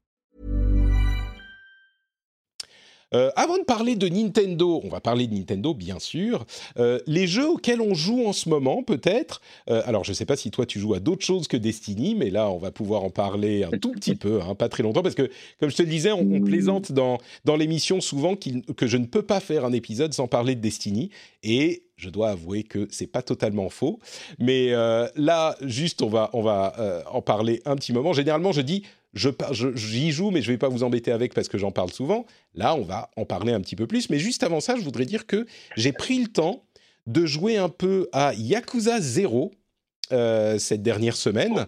Euh, 3.13 3.29
avant 3.35 3.57
de 3.57 3.63
parler 3.63 3.95
de 3.95 4.07
Nintendo, 4.07 4.81
on 4.83 4.89
va 4.89 5.01
parler 5.01 5.27
de 5.27 5.33
Nintendo 5.33 5.73
bien 5.73 5.99
sûr. 5.99 6.45
Euh, 6.77 6.99
les 7.07 7.27
jeux 7.27 7.49
auxquels 7.49 7.81
on 7.81 7.93
joue 7.93 8.25
en 8.25 8.33
ce 8.33 8.47
moment, 8.47 8.83
peut-être. 8.83 9.41
Euh, 9.69 9.81
alors, 9.85 10.03
je 10.03 10.11
ne 10.11 10.15
sais 10.15 10.25
pas 10.25 10.37
si 10.37 10.49
toi 10.51 10.65
tu 10.65 10.79
joues 10.79 10.93
à 10.93 10.99
d'autres 10.99 11.25
choses 11.25 11.47
que 11.47 11.57
Destiny, 11.57 12.15
mais 12.15 12.29
là, 12.29 12.49
on 12.49 12.57
va 12.57 12.71
pouvoir 12.71 13.03
en 13.03 13.09
parler 13.09 13.63
un 13.63 13.77
tout 13.77 13.91
petit 13.91 14.15
peu, 14.15 14.39
hein, 14.41 14.55
pas 14.55 14.69
très 14.69 14.83
longtemps, 14.83 15.03
parce 15.03 15.15
que, 15.15 15.29
comme 15.59 15.69
je 15.69 15.75
te 15.75 15.83
le 15.83 15.89
disais, 15.89 16.11
on, 16.11 16.41
plaisante 16.41 16.91
dans, 16.91 17.17
dans 17.45 17.55
l'émission 17.55 18.01
souvent 18.01 18.35
que 18.35 18.87
je 18.87 18.97
ne 18.97 19.05
peux 19.05 19.21
pas 19.21 19.39
faire 19.39 19.65
un 19.65 19.73
épisode 19.73 20.13
sans 20.13 20.27
parler 20.27 20.55
de 20.55 20.61
Destiny. 20.61 21.09
Et 21.43 21.83
je 21.97 22.09
dois 22.09 22.29
avouer 22.29 22.63
que 22.63 22.87
c'est 22.89 23.07
pas 23.07 23.21
totalement 23.21 23.69
faux. 23.69 23.99
Mais 24.39 24.71
là, 25.15 25.55
juste, 25.61 26.01
on 26.01 26.07
va, 26.07 26.29
on 26.33 26.41
va 26.41 27.03
en 27.11 27.21
parler 27.21 27.61
un 27.65 27.75
petit 27.75 27.93
moment. 27.93 28.13
Généralement, 28.13 28.51
je 28.51 28.61
dis 28.61 28.83
j'y 29.13 30.11
joue, 30.11 30.31
mais 30.31 30.41
je 30.41 30.47
ne 30.47 30.53
vais 30.53 30.57
pas 30.57 30.69
vous 30.69 30.83
embêter 30.83 31.11
avec 31.11 31.33
parce 31.33 31.47
que 31.47 31.57
j'en 31.57 31.71
parle 31.71 31.91
souvent. 31.91 32.25
Là, 32.53 32.75
on 32.75 32.83
va 32.83 33.09
en 33.17 33.25
parler 33.25 33.53
un 33.53 33.61
petit 33.61 33.75
peu 33.75 33.87
plus. 33.87 34.09
Mais 34.09 34.19
juste 34.19 34.43
avant 34.43 34.59
ça, 34.59 34.75
je 34.77 34.81
voudrais 34.81 35.05
dire 35.05 35.27
que 35.27 35.45
j'ai 35.75 35.91
pris 35.91 36.19
le 36.19 36.27
temps 36.27 36.65
de 37.07 37.25
jouer 37.25 37.57
un 37.57 37.69
peu 37.69 38.07
à 38.13 38.33
Yakuza 38.33 39.01
0 39.01 39.51
euh, 40.11 40.57
cette 40.59 40.81
dernière 40.81 41.15
semaine. 41.15 41.67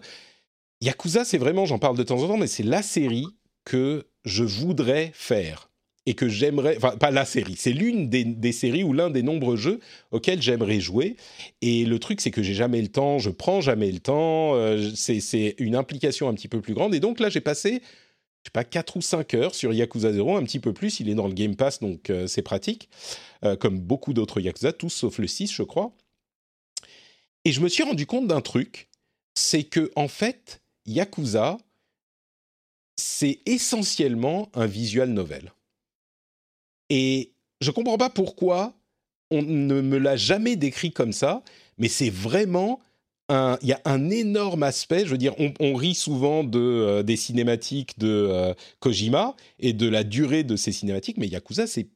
Yakuza, 0.80 1.24
c'est 1.24 1.38
vraiment, 1.38 1.66
j'en 1.66 1.78
parle 1.78 1.96
de 1.96 2.02
temps 2.02 2.22
en 2.22 2.28
temps, 2.28 2.36
mais 2.36 2.46
c'est 2.46 2.62
la 2.62 2.82
série 2.82 3.26
que 3.64 4.06
je 4.24 4.44
voudrais 4.44 5.10
faire 5.14 5.70
et 6.06 6.14
que 6.14 6.28
j'aimerais, 6.28 6.76
enfin 6.76 6.96
pas 6.96 7.10
la 7.10 7.24
série, 7.24 7.54
c'est 7.56 7.72
l'une 7.72 8.08
des, 8.10 8.52
séries 8.52 8.84
ou 8.84 8.92
l'un 8.92 9.10
des 9.10 9.22
nombreux 9.22 9.56
jeux 9.56 9.80
auxquels 10.10 10.42
j'aimerais 10.42 10.80
jouer. 10.80 11.16
Et 11.62 11.84
le 11.84 11.98
truc, 11.98 12.20
c'est 12.20 12.30
que 12.30 12.42
j'ai 12.42 12.54
jamais 12.54 12.82
le 12.82 12.88
temps, 12.88 13.18
je 13.18 13.30
prends 13.30 13.60
jamais 13.60 13.90
le 13.90 14.00
temps, 14.00 14.54
euh, 14.54 14.90
c'est 14.94 15.54
une 15.58 15.76
implication 15.76 16.28
un 16.28 16.34
petit 16.34 16.48
peu 16.48 16.60
plus 16.60 16.74
grande. 16.74 16.94
Et 16.94 17.00
donc 17.00 17.20
là, 17.20 17.30
j'ai 17.30 17.40
passé, 17.40 17.80
je 17.80 18.48
sais 18.48 18.52
pas, 18.52 18.64
4 18.64 18.96
ou 18.96 19.00
5 19.00 19.34
heures 19.34 19.54
sur 19.54 19.72
Yakuza 19.72 20.12
0, 20.12 20.36
un 20.36 20.44
petit 20.44 20.60
peu 20.60 20.74
plus, 20.74 21.00
il 21.00 21.08
est 21.08 21.14
dans 21.14 21.28
le 21.28 21.34
Game 21.34 21.56
Pass, 21.56 21.80
donc 21.80 22.10
euh, 22.10 22.26
c'est 22.26 22.42
pratique, 22.42 22.90
euh, 23.44 23.56
comme 23.56 23.78
beaucoup 23.78 24.12
d'autres 24.12 24.40
Yakuza, 24.40 24.72
tous 24.72 24.90
sauf 24.90 25.18
le 25.18 25.26
6, 25.26 25.52
je 25.52 25.62
crois. 25.62 25.92
Et 27.46 27.52
je 27.52 27.60
me 27.60 27.68
suis 27.68 27.82
rendu 27.82 28.04
compte 28.06 28.26
d'un 28.26 28.40
truc, 28.42 28.88
c'est 29.34 29.64
que 29.64 29.90
en 29.96 30.08
fait, 30.08 30.60
Yakuza, 30.86 31.56
c'est 32.96 33.40
essentiellement 33.46 34.50
un 34.54 34.66
visual 34.66 35.08
novel. 35.08 35.52
Et 36.90 37.32
je 37.60 37.70
comprends 37.70 37.98
pas 37.98 38.10
pourquoi 38.10 38.74
on 39.30 39.42
ne 39.42 39.80
me 39.80 39.98
l'a 39.98 40.16
jamais 40.16 40.56
décrit 40.56 40.92
comme 40.92 41.12
ça, 41.12 41.42
mais 41.78 41.88
c'est 41.88 42.10
vraiment 42.10 42.80
il 43.30 43.68
y 43.68 43.72
a 43.72 43.80
un 43.84 44.10
énorme 44.10 44.62
aspect. 44.62 45.04
Je 45.04 45.10
veux 45.10 45.18
dire, 45.18 45.34
on, 45.38 45.74
rit 45.74 45.94
souvent 45.94 46.44
de 46.44 46.60
euh, 46.60 47.02
des 47.02 47.16
cinématiques 47.16 47.98
de 47.98 48.08
euh, 48.08 48.54
Kojima 48.80 49.34
et 49.58 49.72
de 49.72 49.88
la 49.88 50.04
durée 50.04 50.44
de 50.44 50.56
ces 50.56 50.72
cinématiques, 50.72 51.16
mais 51.16 51.26
Yakuza, 51.26 51.66
c'est, 51.66 51.88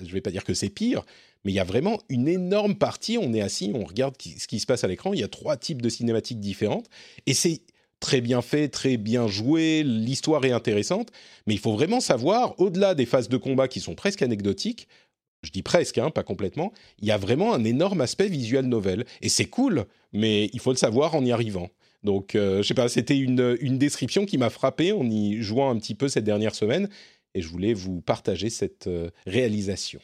je 0.00 0.06
ne 0.06 0.12
vais 0.12 0.20
pas 0.20 0.30
dire 0.30 0.44
que 0.44 0.54
c'est 0.54 0.70
pire, 0.70 1.04
mais 1.44 1.52
il 1.52 1.54
y 1.54 1.60
a 1.60 1.64
vraiment 1.64 2.00
une 2.08 2.28
énorme 2.28 2.76
partie. 2.76 3.18
On 3.18 3.32
est 3.34 3.42
assis, 3.42 3.72
on 3.74 3.84
regarde 3.84 4.14
ce 4.20 4.46
qui 4.46 4.58
se 4.58 4.66
passe 4.66 4.84
à 4.84 4.88
l'écran. 4.88 5.12
Il 5.12 5.20
y 5.20 5.24
a 5.24 5.28
trois 5.28 5.56
types 5.56 5.82
de 5.82 5.88
cinématiques 5.88 6.40
différentes, 6.40 6.88
et 7.26 7.34
c'est 7.34 7.60
très 8.00 8.20
bien 8.20 8.42
fait, 8.42 8.68
très 8.68 8.96
bien 8.96 9.28
joué, 9.28 9.82
l'histoire 9.84 10.44
est 10.44 10.52
intéressante, 10.52 11.10
mais 11.46 11.54
il 11.54 11.60
faut 11.60 11.72
vraiment 11.72 12.00
savoir, 12.00 12.58
au-delà 12.58 12.94
des 12.94 13.06
phases 13.06 13.28
de 13.28 13.36
combat 13.36 13.68
qui 13.68 13.80
sont 13.80 13.94
presque 13.94 14.22
anecdotiques, 14.22 14.88
je 15.42 15.50
dis 15.50 15.62
presque, 15.62 15.98
hein, 15.98 16.10
pas 16.10 16.22
complètement, 16.22 16.72
il 16.98 17.08
y 17.08 17.10
a 17.10 17.16
vraiment 17.16 17.54
un 17.54 17.64
énorme 17.64 18.00
aspect 18.00 18.28
visuel 18.28 18.66
novel. 18.66 19.04
Et 19.22 19.28
c'est 19.28 19.46
cool, 19.46 19.86
mais 20.12 20.50
il 20.52 20.60
faut 20.60 20.70
le 20.70 20.76
savoir 20.76 21.14
en 21.14 21.24
y 21.24 21.32
arrivant. 21.32 21.70
Donc, 22.02 22.34
euh, 22.34 22.62
je 22.62 22.68
sais 22.68 22.74
pas, 22.74 22.88
c'était 22.88 23.18
une, 23.18 23.56
description 23.78 24.26
qui 24.26 24.38
m'a 24.38 24.50
frappé 24.50 24.92
en 24.92 25.08
y 25.08 25.40
jouant 25.42 25.70
un 25.70 25.78
petit 25.78 25.94
peu 25.94 26.08
cette 26.08 26.24
dernière 26.24 26.54
semaine, 26.54 26.88
et 27.34 27.42
je 27.42 27.48
voulais 27.48 27.74
vous 27.74 28.00
partager 28.00 28.50
cette 28.50 28.86
euh, 28.86 29.10
réalisation. 29.26 30.00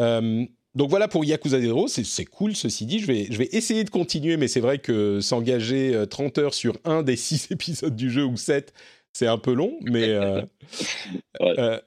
Euh, 0.00 0.46
donc 0.76 0.90
voilà 0.90 1.08
pour 1.08 1.24
Yakuza 1.24 1.58
Zero, 1.58 1.88
c'est 1.88 2.26
cool 2.26 2.54
ceci 2.54 2.84
dit, 2.84 2.98
je 2.98 3.06
vais, 3.06 3.26
je 3.30 3.38
vais 3.38 3.48
essayer 3.52 3.82
de 3.82 3.88
continuer, 3.88 4.36
mais 4.36 4.46
c'est 4.46 4.60
vrai 4.60 4.78
que 4.78 5.20
s'engager 5.22 6.04
30 6.08 6.36
euh, 6.36 6.42
heures 6.42 6.54
sur 6.54 6.76
un 6.84 7.02
des 7.02 7.16
6 7.16 7.50
épisodes 7.50 7.96
du 7.96 8.10
jeu 8.10 8.24
ou 8.24 8.36
7, 8.36 8.74
c'est 9.14 9.26
un 9.26 9.38
peu 9.38 9.54
long, 9.54 9.78
mais... 9.80 10.10
Euh, 10.10 10.42
euh, 11.40 11.80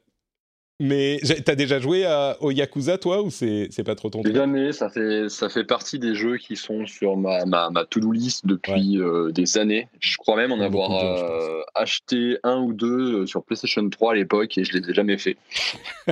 Mais 0.81 1.19
t'as 1.43 1.55
déjà 1.55 1.79
joué 1.79 2.05
à, 2.05 2.37
au 2.39 2.51
Yakuza, 2.51 2.97
toi, 2.97 3.21
ou 3.21 3.29
c'est 3.29 3.83
pas 3.85 3.95
trop 3.95 4.09
ton 4.09 4.21
truc 4.21 4.33
Jamais, 4.33 4.71
ça 4.71 4.89
fait, 4.89 5.27
ça 5.27 5.49
fait 5.49 5.65
partie 5.65 5.99
des 5.99 6.15
jeux 6.15 6.37
qui 6.37 6.55
sont 6.55 6.85
sur 6.85 7.17
ma, 7.17 7.45
ma, 7.45 7.69
ma 7.69 7.83
to-do 7.83 8.13
list 8.13 8.45
depuis 8.45 8.97
euh, 8.97 9.31
des 9.31 9.57
années. 9.57 9.89
Je 9.99 10.15
crois 10.15 10.37
même 10.37 10.53
en 10.53 10.61
avoir 10.61 10.91
euh, 11.03 11.61
acheté 11.75 12.37
un 12.43 12.61
ou 12.61 12.71
deux 12.71 13.23
euh, 13.23 13.25
sur 13.25 13.43
PlayStation 13.43 13.88
3 13.89 14.13
à 14.13 14.15
l'époque 14.15 14.57
et 14.57 14.63
je 14.63 14.77
les 14.77 14.89
ai 14.89 14.93
jamais 14.93 15.17
fait. 15.17 15.36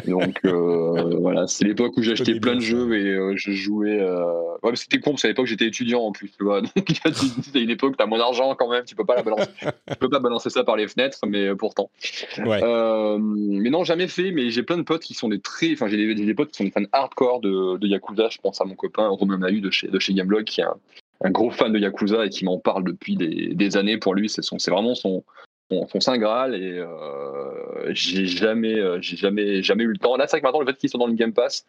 Donc 0.06 0.42
voilà, 0.44 1.48
c'est 1.48 1.64
l'époque 1.64 1.96
où 1.96 2.02
acheté 2.02 2.38
plein 2.38 2.56
de 2.56 2.62
jeux 2.62 2.94
et 2.94 3.38
je 3.38 3.52
jouais. 3.52 4.02
Ouais, 4.64 4.72
mais 4.72 4.76
c'était 4.76 5.00
con, 5.00 5.12
parce 5.12 5.22
qu'à 5.22 5.28
l'époque 5.30 5.46
j'étais 5.46 5.68
étudiant 5.68 6.02
en 6.02 6.12
plus, 6.12 6.30
tu 6.38 6.44
vois. 6.44 6.62
Donc 6.76 6.90
c'était 7.44 7.62
une 7.62 7.70
époque, 7.70 7.96
t'as 7.98 8.06
moins 8.06 8.18
d'argent 8.18 8.54
quand 8.56 8.70
même, 8.70 8.84
tu 8.84 8.96
peux 8.96 9.06
pas 9.06 9.16
la 9.16 9.24
balancer. 9.24 9.48
tu 9.62 9.96
peux 9.98 10.10
pas 10.10 10.20
balancer 10.20 10.50
ça 10.50 10.66
par 10.66 10.76
les 10.76 10.90
fenêtres, 10.90 11.20
mais 11.26 11.56
pourtant. 11.56 11.90
mais 12.38 13.70
non, 13.70 13.86
jamais 13.86 14.10
fait, 14.10 14.32
mais 14.32 14.57
j'ai 14.58 14.64
plein 14.64 14.78
de 14.78 14.84
potes 14.84 15.04
qui 15.04 15.14
sont 15.14 15.30
des 15.30 15.40
très. 15.40 15.72
Enfin, 15.74 15.88
j'ai 15.88 16.16
des, 16.16 16.34
potes 16.34 16.52
qui 16.52 16.58
sont 16.58 16.64
des 16.64 16.72
fans 16.72 16.90
hardcore 16.92 17.42
de, 17.42 17.78
de, 17.78 17.88
Yakuza. 17.88 18.30
Je 18.30 18.40
pense 18.40 18.60
à 18.60 18.66
mon 18.66 18.74
copain 18.74 19.08
Romain 19.08 19.38
Mahu 19.38 19.62
de 19.62 19.70
chez, 19.70 19.88
de 19.88 20.00
chez 20.00 20.14
Gameblog, 20.14 20.46
qui 20.46 20.62
est 20.62 20.66
un, 21.24 21.30
gros 21.30 21.52
fan 21.52 21.72
de 21.72 21.80
Yakuza 21.80 22.26
et 22.26 22.30
qui 22.30 22.44
m'en 22.44 22.58
parle 22.58 22.84
depuis 22.84 23.16
des, 23.16 23.54
des, 23.54 23.78
années. 23.78 23.98
Pour 23.98 24.16
lui, 24.16 24.30
c'est 24.30 24.70
vraiment 24.70 24.96
son, 24.96 25.24
son, 25.70 26.00
saint 26.00 26.18
Graal 26.18 26.56
et 26.56 26.80
euh, 26.80 27.94
j'ai 27.94 28.26
jamais, 28.26 28.80
euh, 28.80 28.98
j'ai 29.02 29.18
jamais, 29.18 29.62
jamais 29.62 29.84
eu 29.84 29.92
le 29.92 29.98
temps. 29.98 30.18
Là, 30.18 30.26
c'est 30.26 30.32
vrai 30.32 30.42
que 30.42 30.46
maintenant, 30.48 30.62
le 30.62 30.66
fait 30.66 30.78
qu'ils 30.78 30.90
sont 30.90 30.98
dans 30.98 31.08
le 31.08 31.14
Game 31.14 31.34
Pass, 31.34 31.66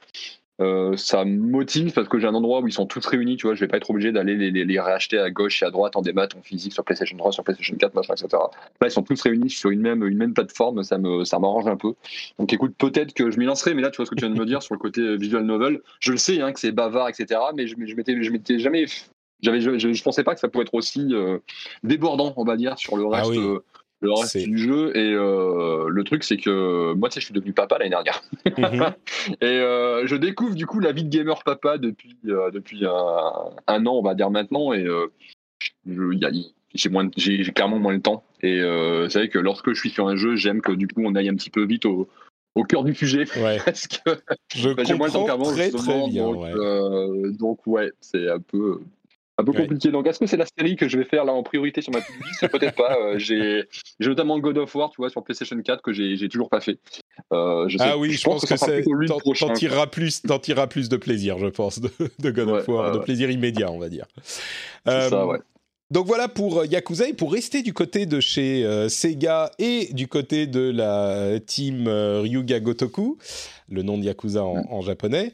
euh, 0.61 0.97
ça 0.97 1.25
me 1.25 1.39
motive 1.39 1.93
parce 1.93 2.09
que 2.09 2.19
j'ai 2.19 2.27
un 2.27 2.35
endroit 2.35 2.61
où 2.61 2.67
ils 2.67 2.73
sont 2.73 2.87
tous 2.87 3.07
réunis, 3.07 3.37
tu 3.37 3.47
vois, 3.47 3.55
je 3.55 3.61
vais 3.61 3.69
pas 3.69 3.77
être 3.77 3.91
obligé 3.91 4.11
d'aller 4.11 4.35
les, 4.35 4.51
les, 4.51 4.65
les, 4.65 4.81
réacheter 4.81 5.19
à 5.19 5.31
gauche 5.31 5.63
et 5.63 5.67
à 5.67 5.71
droite 5.71 5.95
en 5.95 6.03
démat, 6.03 6.29
en 6.37 6.43
physique, 6.43 6.73
sur 6.73 6.85
PlayStation 6.85 7.17
3, 7.17 7.31
sur 7.33 7.45
PlayStation 7.45 7.77
4, 7.77 7.95
machin, 7.95 8.15
etc. 8.15 8.29
Là, 8.81 8.89
ils 8.89 8.91
sont 8.91 9.03
tous 9.03 9.21
réunis 9.23 9.51
sur 9.51 9.71
une 9.71 9.81
même, 9.81 10.05
une 10.05 10.19
même 10.19 10.35
plateforme, 10.35 10.83
ça 10.83 10.99
me, 10.99 11.25
ça 11.25 11.39
m'arrange 11.39 11.69
un 11.69 11.77
peu. 11.77 11.95
Donc 12.39 12.53
écoute, 12.53 12.75
peut-être 12.77 13.15
que 13.15 13.31
je 13.31 13.39
m'y 13.39 13.45
lancerai, 13.45 13.75
mais 13.75 13.83
là, 13.83 13.91
tu 13.91 13.99
vois 13.99 14.07
ce 14.07 14.11
que 14.11 14.17
tu 14.17 14.25
viens 14.25 14.35
de 14.35 14.39
me 14.39 14.47
dire 14.47 14.63
sur 14.63 14.75
le 14.75 14.81
côté 14.81 15.01
euh, 15.01 15.15
visual 15.15 15.45
novel, 15.45 15.81
je 16.01 16.11
le 16.11 16.19
sais, 16.19 16.41
hein, 16.41 16.53
que 16.53 16.59
c'est 16.59 16.73
bavard, 16.73 17.09
etc., 17.09 17.41
mais 17.55 17.67
je, 17.67 17.77
je 17.79 17.95
m'étais, 17.95 18.21
je 18.21 18.31
m'étais 18.31 18.59
jamais 18.59 18.87
j'avais, 19.41 19.61
je, 19.61 19.79
je, 19.79 20.03
pensais 20.03 20.25
pas 20.25 20.35
que 20.35 20.41
ça 20.41 20.49
pouvait 20.49 20.65
être 20.65 20.75
aussi 20.75 21.07
euh, 21.13 21.39
débordant, 21.85 22.35
on 22.37 22.45
va 22.45 22.57
dire, 22.57 22.77
sur 22.77 22.97
le 22.97 23.05
ah 23.13 23.23
reste, 23.23 23.41
le 24.01 24.13
reste 24.13 24.37
du 24.37 24.59
jeu. 24.59 24.97
Et 24.97 25.13
euh, 25.13 25.89
le 25.89 26.05
truc, 26.05 26.25
c'est 26.25 26.37
que 26.37 26.93
moi, 26.95 27.09
tu 27.09 27.15
sais, 27.15 27.21
je 27.21 27.27
suis 27.27 27.35
devenu 27.35 27.53
papa 27.53 27.79
l'année 27.79 27.91
dernière. 27.91 28.23
Mhm. 28.47 28.95
et 29.41 29.45
euh, 29.45 30.07
je 30.07 30.17
découvre 30.17 30.55
du 30.55 30.67
coup 30.67 30.81
la 30.81 30.93
vie 30.93 31.05
de 31.05 31.09
gamer 31.09 31.43
papa 31.45 31.79
depuis, 31.79 32.17
euh, 32.27 32.51
depuis 32.51 32.85
un, 32.85 33.87
an, 33.87 33.93
on 33.93 34.03
va 34.03 34.15
dire 34.15 34.31
maintenant. 34.31 34.73
Et 34.73 34.87
j'ai, 36.75 36.89
moins, 36.89 37.09
j'ai, 37.17 37.43
clairement 37.53 37.79
moins 37.79 37.95
le 37.95 38.01
temps. 38.01 38.25
Et 38.43 38.61
c'est 39.09 39.19
vrai 39.19 39.29
que 39.29 39.39
lorsque 39.39 39.73
je 39.73 39.81
suis 39.81 39.91
sur 39.91 40.09
un 40.09 40.17
jeu, 40.17 40.37
j'aime 40.37 40.61
que 40.61 40.73
du 40.73 40.87
coup, 40.87 41.03
on 41.05 41.15
aille 41.15 41.29
un 41.29 41.35
petit 41.35 41.51
peu 41.51 41.65
vite 41.65 41.87
au, 41.87 42.09
au 42.55 42.65
cœur 42.65 42.85
du 42.85 42.95
sujet. 42.95 43.25
parce 43.65 43.87
que 43.89 44.11
je 44.55 44.71
bah, 44.71 44.83
j'ai 44.87 44.95
moins 44.95 45.09
le 45.09 45.13
temps 45.13 45.27
qu'avant. 45.27 45.53
Très, 45.53 45.71
très 45.71 46.09
bien, 46.09 46.25
donc, 46.25 47.37
donc, 47.37 47.67
ouais, 47.67 47.91
c'est 48.01 48.29
un 48.29 48.41
peu 48.41 48.81
un 49.39 49.45
peu 49.45 49.53
compliqué. 49.53 49.91
Donc, 49.91 50.07
est-ce 50.07 50.19
que 50.19 50.27
c'est 50.27 50.37
la 50.37 50.47
série 50.59 50.77
que 50.77 50.89
je 50.89 50.99
vais 50.99 51.05
faire 51.05 51.25
là 51.25 51.33
en 51.33 51.43
priorité 51.43 51.81
sur 51.81 51.93
ma 51.93 52.01
to 52.01 52.49
Peut-être 52.49 52.75
pas. 52.75 52.99
Euh, 53.01 53.19
j'ai 53.19 53.65
notamment 54.01 54.39
God 54.39 54.59
of 54.59 54.75
War, 54.75 54.91
tu 54.91 54.97
vois, 55.01 55.11
sur 55.11 55.23
PlayStation 55.23 55.57
4 55.61 55.81
que 55.81 55.93
j'ai 55.93 56.29
toujours 56.29 56.51
pas 56.51 56.61
fait. 56.61 56.79
Euh, 57.33 57.69
je 57.69 57.79
sais, 57.79 57.85
ah 57.87 57.97
oui, 57.97 58.13
je, 58.13 58.25
pense, 58.25 58.45
que, 58.45 58.57
c'est. 58.57 58.85
T'en 59.07 59.53
tireras 59.53 59.87
plus, 59.87 60.23
tireras 60.43 60.67
plus 60.67 60.89
de 60.89 60.97
plaisir, 60.97 61.39
je 61.39 61.47
pense, 61.47 61.81
de, 61.81 62.31
God 62.31 62.49
of 62.49 62.69
War, 62.69 62.93
de 62.93 62.99
plaisir 62.99 63.31
immédiat, 63.31 63.71
on 63.71 63.79
va 63.79 63.89
dire. 63.89 64.07
Euh, 64.89 65.09
ça, 65.09 65.27
ouais. 65.27 65.39
Donc 65.91 66.07
voilà 66.07 66.29
pour 66.29 66.67
Yakuza 66.67 67.09
et 67.09 67.15
pour 67.15 67.33
rester 67.33 67.63
du 67.63 67.73
côté 67.73 68.05
de 68.05 68.21
chez 68.21 68.89
Sega 68.91 69.51
et 69.59 69.91
du 69.95 70.07
côté 70.07 70.47
de 70.47 70.71
la 70.71 71.41
team 71.41 71.89
Ryuga 71.89 72.61
Gotoku, 72.61 73.17
le 73.71 73.83
nom 73.83 73.97
de 73.97 74.05
Yakuza 74.05 74.45
en, 74.45 74.65
en 74.69 74.83
japonais 74.83 75.33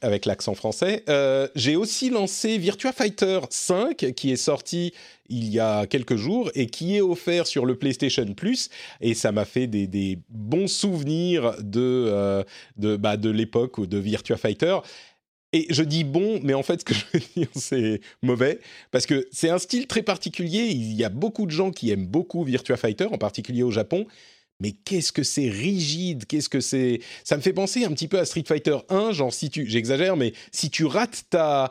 avec 0.00 0.26
l'accent 0.26 0.54
français. 0.54 1.02
Euh, 1.08 1.48
j'ai 1.56 1.76
aussi 1.76 2.10
lancé 2.10 2.58
Virtua 2.58 2.92
Fighter 2.92 3.40
5 3.50 4.12
qui 4.14 4.30
est 4.30 4.36
sorti 4.36 4.92
il 5.28 5.48
y 5.48 5.58
a 5.58 5.86
quelques 5.86 6.16
jours 6.16 6.50
et 6.54 6.66
qui 6.66 6.96
est 6.96 7.00
offert 7.00 7.46
sur 7.46 7.66
le 7.66 7.76
PlayStation 7.76 8.26
Plus 8.34 8.68
et 9.00 9.14
ça 9.14 9.32
m'a 9.32 9.44
fait 9.44 9.66
des, 9.66 10.18
bons 10.28 10.68
souvenirs 10.68 11.54
de, 11.60 11.80
euh, 11.80 12.44
de, 12.76 12.96
bah, 12.96 13.16
de 13.16 13.30
l'époque 13.30 13.86
de 13.86 13.98
Virtua 13.98 14.36
Fighter. 14.36 14.78
Et 15.54 15.66
je 15.68 15.82
dis 15.82 16.04
bon, 16.04 16.40
mais 16.42 16.54
en 16.54 16.62
fait, 16.62 16.80
ce 16.80 16.84
que 16.84 16.94
je 16.94 17.04
veux 17.12 17.20
dire, 17.36 17.48
c'est 17.54 18.00
mauvais, 18.22 18.58
parce 18.90 19.04
que 19.04 19.28
c'est 19.32 19.50
un 19.50 19.58
style 19.58 19.86
très 19.86 20.02
particulier. 20.02 20.68
Il 20.68 20.94
y 20.94 21.04
a 21.04 21.10
beaucoup 21.10 21.44
de 21.46 21.50
gens 21.50 21.70
qui 21.70 21.90
aiment 21.90 22.06
beaucoup 22.06 22.42
Virtua 22.42 22.76
Fighter, 22.76 23.06
en 23.06 23.18
particulier 23.18 23.62
au 23.62 23.70
Japon, 23.70 24.06
mais 24.62 24.72
qu'est-ce 24.72 25.10
que 25.10 25.24
c'est 25.24 25.48
rigide, 25.48 26.24
qu'est-ce 26.26 26.48
que 26.48 26.60
c'est... 26.60 27.00
Ça 27.24 27.36
me 27.36 27.42
fait 27.42 27.52
penser 27.52 27.84
un 27.84 27.90
petit 27.90 28.06
peu 28.06 28.18
à 28.18 28.24
Street 28.24 28.44
Fighter 28.46 28.76
1, 28.88 29.12
genre 29.12 29.32
si 29.32 29.50
tu... 29.50 29.68
J'exagère, 29.68 30.16
mais 30.16 30.32
si 30.52 30.70
tu 30.70 30.84
rates 30.84 31.24
ta 31.30 31.70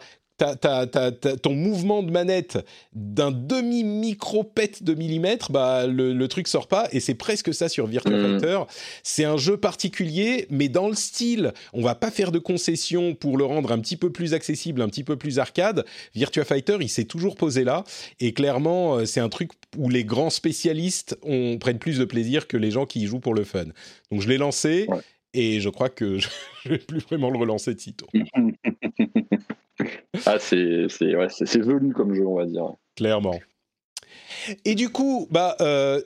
ton 1.41 1.53
mouvement 1.53 2.03
de 2.03 2.11
manette 2.11 2.57
d'un 2.93 3.31
demi-micro-pet 3.31 4.83
de 4.83 4.93
millimètre, 4.93 5.51
bah, 5.51 5.87
le, 5.87 6.13
le, 6.13 6.27
truc 6.27 6.47
sort 6.47 6.67
pas. 6.67 6.87
Et 6.91 6.99
c'est 6.99 7.15
presque 7.15 7.53
ça 7.53 7.69
sur 7.69 7.87
Virtua 7.87 8.17
mm. 8.17 8.39
Fighter. 8.39 8.59
C'est 9.03 9.23
un 9.23 9.37
jeu 9.37 9.57
particulier, 9.57 10.47
mais 10.49 10.69
dans 10.69 10.87
le 10.87 10.95
style, 10.95 11.53
on 11.73 11.81
va 11.81 11.95
pas 11.95 12.11
faire 12.11 12.31
de 12.31 12.39
concessions 12.39 13.15
pour 13.15 13.37
le 13.37 13.45
rendre 13.45 13.71
un 13.71 13.79
petit 13.79 13.97
peu 13.97 14.11
plus 14.11 14.33
accessible, 14.33 14.81
un 14.81 14.89
petit 14.89 15.03
peu 15.03 15.15
plus 15.15 15.39
arcade. 15.39 15.85
Virtua 16.15 16.45
Fighter, 16.45 16.77
il 16.81 16.89
s'est 16.89 17.05
toujours 17.05 17.35
posé 17.35 17.63
là. 17.63 17.83
Et 18.19 18.33
clairement, 18.33 18.95
euh, 18.95 19.05
c'est 19.05 19.19
un 19.19 19.29
truc 19.29 19.51
où 19.77 19.89
les 19.89 20.03
grands 20.03 20.29
spécialistes 20.29 21.17
prennent 21.59 21.79
plus 21.79 21.97
de 21.97 22.05
plaisir 22.05 22.47
que 22.47 22.57
les 22.57 22.71
gens 22.71 22.85
qui 22.85 23.01
y 23.01 23.05
jouent 23.05 23.19
pour 23.19 23.33
le 23.33 23.43
fun. 23.43 23.65
Donc 24.11 24.21
je 24.21 24.27
l'ai 24.27 24.37
lancé. 24.37 24.87
Et 25.33 25.61
je 25.61 25.69
crois 25.69 25.89
que 25.89 26.17
je 26.63 26.69
vais 26.69 26.77
plus 26.77 26.99
vraiment 26.99 27.29
le 27.29 27.37
relancer 27.37 27.73
de 27.73 27.79
sitôt. 27.79 28.07
ah, 30.25 30.39
c'est 30.39 30.85
ouais, 31.01 31.27
velu 31.55 31.93
comme 31.93 32.13
jeu, 32.13 32.25
on 32.25 32.35
va 32.35 32.45
dire. 32.45 32.73
Clairement. 32.95 33.39
Et 34.65 34.75
du 34.75 34.89
coup, 34.89 35.27
bah, 35.29 35.55
euh, 35.61 36.01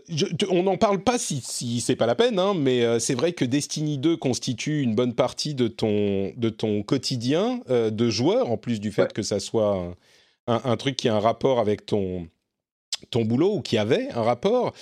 on 0.49 0.63
n'en 0.63 0.77
parle 0.77 1.03
pas 1.03 1.17
si, 1.17 1.41
si 1.41 1.79
c'est 1.79 1.95
pas 1.95 2.05
la 2.05 2.15
peine, 2.15 2.39
hein, 2.39 2.53
mais 2.53 2.83
euh, 2.83 2.99
c'est 2.99 3.13
vrai 3.13 3.33
que 3.33 3.45
Destiny 3.45 3.97
2 3.97 4.17
constitue 4.17 4.81
une 4.81 4.95
bonne 4.95 5.13
partie 5.13 5.55
de 5.55 5.67
ton, 5.67 6.33
de 6.35 6.49
ton 6.49 6.83
quotidien 6.83 7.61
euh, 7.69 7.89
de 7.89 8.09
joueur, 8.09 8.51
en 8.51 8.57
plus 8.57 8.79
du 8.79 8.91
fait 8.91 9.13
que 9.13 9.21
ça 9.21 9.39
soit 9.39 9.95
un, 10.47 10.61
un, 10.63 10.77
truc 10.77 10.95
qui 10.95 11.07
a 11.07 11.15
un 11.15 11.19
rapport 11.19 11.59
avec 11.59 11.85
ton, 11.85 12.27
ton 13.09 13.23
boulot 13.23 13.55
ou 13.55 13.61
qui 13.61 13.77
avait 13.77 14.09
un 14.11 14.23
rapport. 14.23 14.73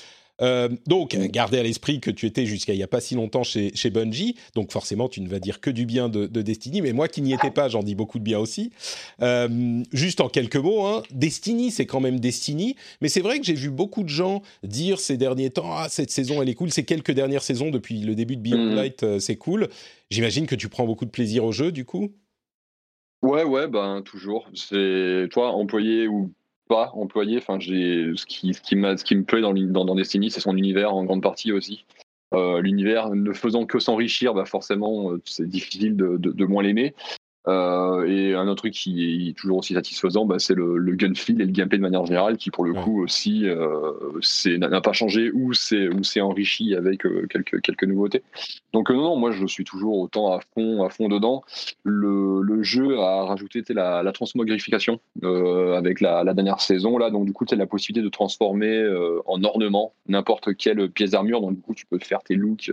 Euh, 0.42 0.70
donc, 0.88 1.16
gardez 1.16 1.60
à 1.60 1.64
l'esprit 1.64 2.00
que 2.00 2.12
tu 2.12 2.26
étais 2.26 2.46
jusqu'à 2.46 2.74
il 2.74 2.78
n'y 2.78 2.84
a 2.84 2.88
pas 2.88 3.02
si 3.02 3.16
longtemps 3.16 3.44
chez, 3.44 3.72
chez 3.76 3.90
Bungie, 3.90 4.36
donc 4.56 4.72
forcément 4.72 5.08
tu 5.08 5.22
ne 5.22 5.30
vas 5.30 5.40
dire 5.40 5.62
que 5.62 5.70
du 5.70 5.86
bien 5.86 6.10
de, 6.10 6.26
Destiny, 6.28 6.82
mais 6.82 6.94
moi 6.94 7.08
qui 7.08 7.22
n'y 7.22 7.34
étais 7.34 7.52
pas, 7.52 7.70
j'en 7.70 7.84
dis 7.84 7.96
beaucoup 7.96 8.20
de 8.20 8.24
bien 8.24 8.40
aussi. 8.40 8.72
Euh, 9.22 9.84
juste 9.92 10.22
en 10.22 10.30
quelques 10.30 10.58
mots, 10.58 10.86
hein, 10.86 11.04
Destiny 11.12 11.72
c'est 11.72 11.86
quand 11.86 12.00
même 12.00 12.20
Destiny, 12.20 12.76
mais 13.02 13.10
c'est 13.10 13.22
vrai 13.22 13.40
que 13.40 13.46
j'ai 13.46 13.54
vu 13.54 13.70
beaucoup 13.70 14.04
de 14.04 14.10
gens 14.10 14.42
dire 14.64 15.00
ces 15.00 15.18
derniers 15.18 15.52
temps, 15.52 15.72
ah 15.72 15.88
cette 15.90 16.12
saison 16.12 16.42
elle 16.42 16.50
est 16.50 16.56
cool, 16.56 16.72
ces 16.72 16.84
quelques 16.84 17.12
dernières 17.12 17.44
saisons 17.44 17.70
depuis 17.70 18.00
le 18.00 18.16
début 18.16 18.36
de 18.36 18.42
Beyond 18.42 18.72
mm. 18.72 18.76
Light 18.76 19.04
euh, 19.04 19.20
c'est 19.20 19.36
cool. 19.36 19.70
J'imagine 20.10 20.48
que 20.48 20.56
tu 20.56 20.68
prends 20.68 20.86
beaucoup 20.86 21.06
de 21.06 21.12
plaisir 21.12 21.46
au 21.46 21.52
jeu 21.52 21.72
du 21.72 21.86
coup 21.86 22.12
Ouais, 23.24 23.46
ouais, 23.46 23.68
ben 23.70 24.02
toujours. 24.02 24.50
C'est 24.54 25.30
toi, 25.32 25.52
employé 25.52 26.10
ou 26.10 26.34
pas 26.68 26.92
employé. 26.94 27.38
Enfin, 27.38 27.60
j'ai 27.60 28.12
ce 28.16 28.26
qui, 28.26 28.54
ce 28.54 28.62
qui, 28.62 28.76
ce 28.76 29.04
qui 29.04 29.16
me 29.16 29.24
plaît 29.24 29.42
dans, 29.42 29.54
dans, 29.54 29.86
dans 29.86 29.96
Destiny, 29.96 30.32
c'est 30.32 30.40
son 30.40 30.58
univers 30.58 30.94
en 30.94 31.04
grande 31.04 31.22
partie 31.22 31.52
aussi. 31.52 31.86
Euh, 32.34 32.62
l'univers 32.62 33.10
ne 33.12 33.32
faisant 33.32 33.66
que 33.66 33.80
s'enrichir, 33.80 34.34
bah 34.34 34.46
forcément, 34.46 35.12
euh, 35.12 35.22
c'est 35.26 35.48
difficile 35.48 35.96
de, 35.96 36.18
de, 36.18 36.32
de 36.32 36.46
moins 36.46 36.64
l'aimer. 36.64 36.96
Euh, 37.48 38.06
et 38.06 38.34
un 38.34 38.48
autre 38.48 38.64
truc 38.64 38.74
qui 38.74 39.30
est 39.30 39.34
toujours 39.34 39.58
aussi 39.58 39.74
satisfaisant, 39.74 40.26
bah, 40.26 40.40
c'est 40.40 40.56
le, 40.56 40.78
le 40.78 40.96
gun 40.96 41.14
feel 41.14 41.42
et 41.42 41.46
le 41.46 41.52
gameplay 41.52 41.78
de 41.78 41.82
manière 41.82 42.06
générale, 42.06 42.38
qui 42.38 42.52
pour 42.52 42.64
le 42.64 42.74
coup 42.74 43.02
aussi 43.04 43.46
euh, 43.46 43.92
n'a 44.58 44.82
pas 44.82 44.94
changé 44.94 45.32
ou 45.32 45.54
c'est 45.54 46.22
enrichi 46.22 46.76
avec 46.76 47.06
euh, 47.06 47.28
quelques 47.30 47.62
quelques 47.62 47.84
nouveautés. 47.84 48.24
Donc 48.72 48.90
euh, 48.90 48.94
non, 48.94 49.04
non, 49.04 49.16
moi 49.18 49.32
je 49.32 49.46
suis 49.46 49.66
toujours 49.66 50.00
autant 50.00 50.32
à 50.32 50.40
fond 50.54 50.84
à 50.84 50.90
fond 50.90 51.10
dedans. 51.10 51.44
Le, 51.84 52.42
le 52.42 52.64
jeu 52.64 52.98
a 53.00 53.26
rajouté 53.26 53.62
la, 53.70 54.04
la 54.04 54.12
transmogrification 54.14 55.00
euh, 55.24 55.76
avec 55.76 56.00
la, 56.00 56.24
la, 56.24 56.34
dernière 56.34 56.62
saison 56.62 56.98
là, 56.98 57.10
donc 57.10 57.26
du 57.26 57.34
coup 57.34 57.46
tu 57.46 57.54
as 57.54 57.58
la 57.58 57.68
possibilité 57.68 58.04
de 58.04 58.10
transformer 58.10 58.84
en 59.26 59.44
ornement 59.44 59.94
n'importe 60.08 60.56
quelle 60.56 60.90
pièce 60.90 61.12
d'armure. 61.12 61.42
Donc 61.42 61.56
du 61.56 61.62
coup 61.62 61.74
tu 61.74 61.86
peux 61.86 62.00
faire 62.00 62.24
tes 62.24 62.36
looks 62.36 62.72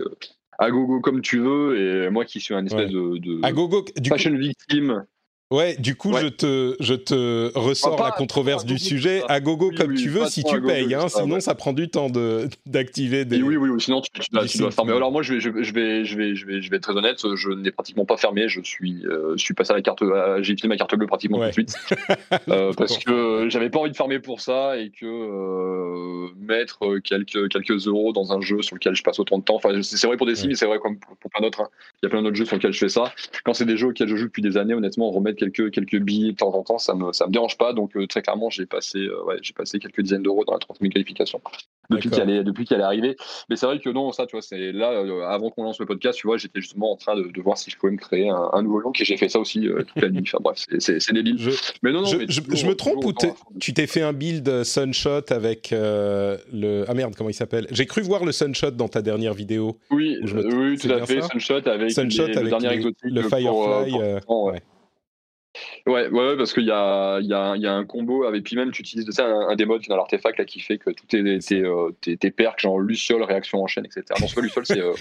à 0.61 0.69
gogo 0.69 1.01
comme 1.01 1.21
tu 1.21 1.39
veux. 1.39 1.77
Et 1.77 2.09
moi 2.09 2.23
qui 2.23 2.39
suis 2.39 2.53
un 2.53 2.65
espèce 2.65 2.91
de, 2.91 3.43
à 3.43 3.51
gogo, 3.51 3.85
du 3.97 4.09
fashion 4.09 4.35
victime. 4.37 5.05
Ouais, 5.51 5.75
du 5.77 5.95
coup, 5.95 6.13
je 6.15 6.27
te, 6.27 6.77
je 6.79 6.93
te 6.93 7.51
ressors 7.57 8.01
la 8.01 8.11
controverse 8.11 8.65
du 8.65 8.79
sujet. 8.79 9.21
À 9.27 9.41
gogo 9.41 9.71
comme 9.75 9.95
tu 9.95 10.07
veux, 10.07 10.25
si 10.27 10.43
tu 10.43 10.61
payes, 10.61 10.95
hein, 10.95 11.09
sinon 11.09 11.41
ça 11.41 11.55
prend 11.55 11.73
du 11.73 11.89
temps 11.89 12.09
de 12.09 12.47
d'activer 12.65 13.25
des. 13.25 13.41
Oui, 13.41 13.57
oui, 13.57 13.69
oui, 13.69 13.81
sinon 13.81 14.01
tu, 14.01 14.09
dois, 14.31 14.71
fermer. 14.71 14.93
Alors 14.93 15.11
moi, 15.11 15.23
je 15.23 15.33
vais, 15.33 15.39
je, 15.41 15.49
vais, 15.49 15.63
je 15.63 15.73
vais, 15.73 16.35
je 16.35 16.45
vais, 16.45 16.61
je 16.61 16.69
vais 16.69 16.77
être 16.77 16.83
très 16.83 16.95
honnête. 16.95 17.17
Je 17.35 17.49
n'ai 17.49 17.71
pratiquement 17.71 18.05
pas 18.05 18.15
fermé. 18.15 18.47
Je 18.47 18.61
suis, 18.61 19.05
euh, 19.05 19.33
je 19.35 19.43
suis 19.43 19.53
passé 19.53 19.71
à 19.71 19.75
la 19.75 19.81
carte, 19.81 20.01
j'ai 20.39 20.53
utilisé 20.53 20.69
ma 20.69 20.77
carte 20.77 20.95
bleue 20.95 21.07
pratiquement 21.07 21.39
tout 21.39 21.47
de 21.47 21.51
suite, 21.51 21.75
euh, 22.49 22.71
parce 22.77 22.97
que 22.99 23.47
j'avais 23.49 23.69
pas 23.69 23.79
envie 23.79 23.91
de 23.91 23.97
fermer 23.97 24.19
pour 24.19 24.39
ça 24.39 24.77
et 24.77 24.89
que 24.89 25.05
euh, 25.05 26.29
mettre 26.39 26.99
quelques 26.99 27.49
quelques 27.49 27.87
euros 27.87 28.13
dans 28.13 28.31
un 28.31 28.39
jeu 28.39 28.61
sur 28.61 28.75
lequel 28.75 28.95
je 28.95 29.03
passe 29.03 29.19
autant 29.19 29.37
de 29.37 29.43
temps. 29.43 29.55
Enfin, 29.55 29.81
c'est 29.81 30.07
vrai 30.07 30.15
pour 30.15 30.27
des 30.27 30.47
mais 30.47 30.55
c'est 30.55 30.65
vrai 30.65 30.79
comme 30.79 30.97
pour, 30.97 31.29
plein 31.29 31.41
d'autres. 31.41 31.61
Hein. 31.61 31.69
Il 32.01 32.07
y 32.07 32.07
a 32.07 32.09
plein 32.09 32.23
d'autres 32.23 32.35
jeux 32.35 32.45
sur 32.45 32.55
lesquels 32.55 32.73
je 32.73 32.79
fais 32.79 32.89
ça. 32.89 33.13
Quand 33.43 33.53
c'est 33.53 33.65
des 33.65 33.77
jeux 33.77 33.89
auxquels 33.89 34.07
je 34.07 34.15
joue 34.15 34.25
depuis 34.25 34.41
des 34.41 34.57
années, 34.57 34.73
honnêtement, 34.73 35.11
remettre 35.11 35.37
quelques, 35.37 35.69
quelques 35.69 35.99
billets 35.99 36.31
de 36.31 36.37
temps 36.37 36.51
en 36.55 36.63
temps, 36.63 36.79
ça 36.79 36.95
me, 36.95 37.13
ça 37.13 37.27
me 37.27 37.31
dérange 37.31 37.59
pas. 37.59 37.73
Donc, 37.73 37.95
euh, 37.95 38.07
très 38.07 38.23
clairement, 38.23 38.49
j'ai 38.49 38.65
passé, 38.65 38.97
euh, 38.97 39.23
ouais, 39.25 39.37
j'ai 39.43 39.53
passé 39.53 39.77
quelques 39.77 40.01
dizaines 40.01 40.23
d'euros 40.23 40.43
dans 40.43 40.53
la 40.53 40.59
30 40.59 40.79
000 40.81 40.91
qualifications 40.91 41.41
depuis 41.91 42.09
qu'elle 42.09 42.29
est, 42.29 42.43
depuis 42.43 42.65
qu'elle 42.65 42.79
est 42.79 42.83
arrivée. 42.83 43.17
Mais 43.49 43.55
c'est 43.55 43.67
vrai 43.67 43.79
que 43.79 43.89
non, 43.89 44.11
ça, 44.13 44.25
tu 44.25 44.31
vois, 44.31 44.41
c'est 44.41 44.71
là, 44.71 44.91
euh, 44.93 45.27
avant 45.27 45.51
qu'on 45.51 45.63
lance 45.63 45.79
le 45.79 45.85
podcast, 45.85 46.17
tu 46.17 46.25
vois, 46.25 46.37
j'étais 46.37 46.59
justement 46.59 46.91
en 46.91 46.95
train 46.95 47.15
de, 47.15 47.23
de, 47.23 47.41
voir 47.41 47.57
si 47.57 47.69
je 47.69 47.77
pouvais 47.77 47.91
me 47.91 47.97
créer 47.97 48.29
un, 48.29 48.61
nouveau 48.63 48.79
look 48.79 48.99
et 48.99 49.05
j'ai 49.05 49.17
fait 49.17 49.29
ça 49.29 49.39
aussi 49.39 49.67
toute 49.67 50.01
la 50.01 50.09
nuit. 50.09 50.23
Enfin, 50.25 50.37
bref, 50.41 50.65
c'est 50.79 51.13
débile. 51.13 51.35
Je, 51.37 51.51
mais 51.83 51.91
non, 51.91 52.01
non, 52.01 52.07
je, 52.07 52.25
je, 52.27 52.65
me 52.65 52.73
trompe 52.73 53.03
ou 53.05 53.13
tu 53.59 53.73
t'es 53.73 53.87
fait 53.87 54.01
un 54.01 54.13
build 54.13 54.63
Sunshot 54.63 55.31
avec 55.31 55.69
le. 55.71 56.85
Ah 56.87 56.93
merde, 56.93 57.13
comment 57.15 57.29
il 57.29 57.33
s'appelle? 57.33 57.67
J'ai 57.71 57.85
cru 57.85 58.01
voir 58.01 58.25
le 58.25 58.31
Sunshot 58.31 58.71
dans 58.71 58.87
ta 58.87 59.01
dernière 59.01 59.33
vidéo. 59.33 59.77
Oui, 59.91 60.17
oui, 60.23 60.77
tout 60.77 60.91
à 60.91 61.05
fait. 61.05 61.21
Sunshot 61.21 61.67
avec, 61.67 61.90
Sunshot 61.91 62.23
avec 62.23 62.35
le 62.35 62.49
dernier 62.49 62.71
exotique. 62.73 63.03
Le 63.03 63.21
Firefly. 63.23 63.93
ouais. 64.27 64.61
Ouais, 65.85 66.07
ouais, 66.07 66.37
parce 66.37 66.53
qu'il 66.53 66.63
y 66.63 66.71
a, 66.71 67.19
y, 67.19 67.33
a, 67.33 67.55
y 67.57 67.67
a 67.67 67.73
un 67.73 67.85
combo 67.85 68.23
avec, 68.23 68.43
puis 68.43 68.55
même 68.55 68.71
tu 68.71 68.81
utilises 68.81 69.05
de 69.05 69.11
ça 69.11 69.25
un, 69.25 69.49
un 69.49 69.55
des 69.55 69.65
modes 69.65 69.81
dans 69.87 69.97
l'artefact 69.97 70.39
là 70.39 70.45
qui 70.45 70.61
fait 70.61 70.77
que 70.77 70.91
tout 70.91 71.13
est 71.13 71.39
tes, 71.45 71.61
euh, 71.61 71.91
tes, 71.99 72.15
tes 72.15 72.31
perks, 72.31 72.61
genre 72.61 72.79
Luciole, 72.79 73.23
réaction 73.23 73.61
en 73.61 73.67
chaîne, 73.67 73.85
etc. 73.85 74.03
Non, 74.21 74.27
c'est 74.27 74.35
pas 74.35 74.41
Luciole, 74.41 74.65
c'est 74.65 74.79
euh, 74.79 74.93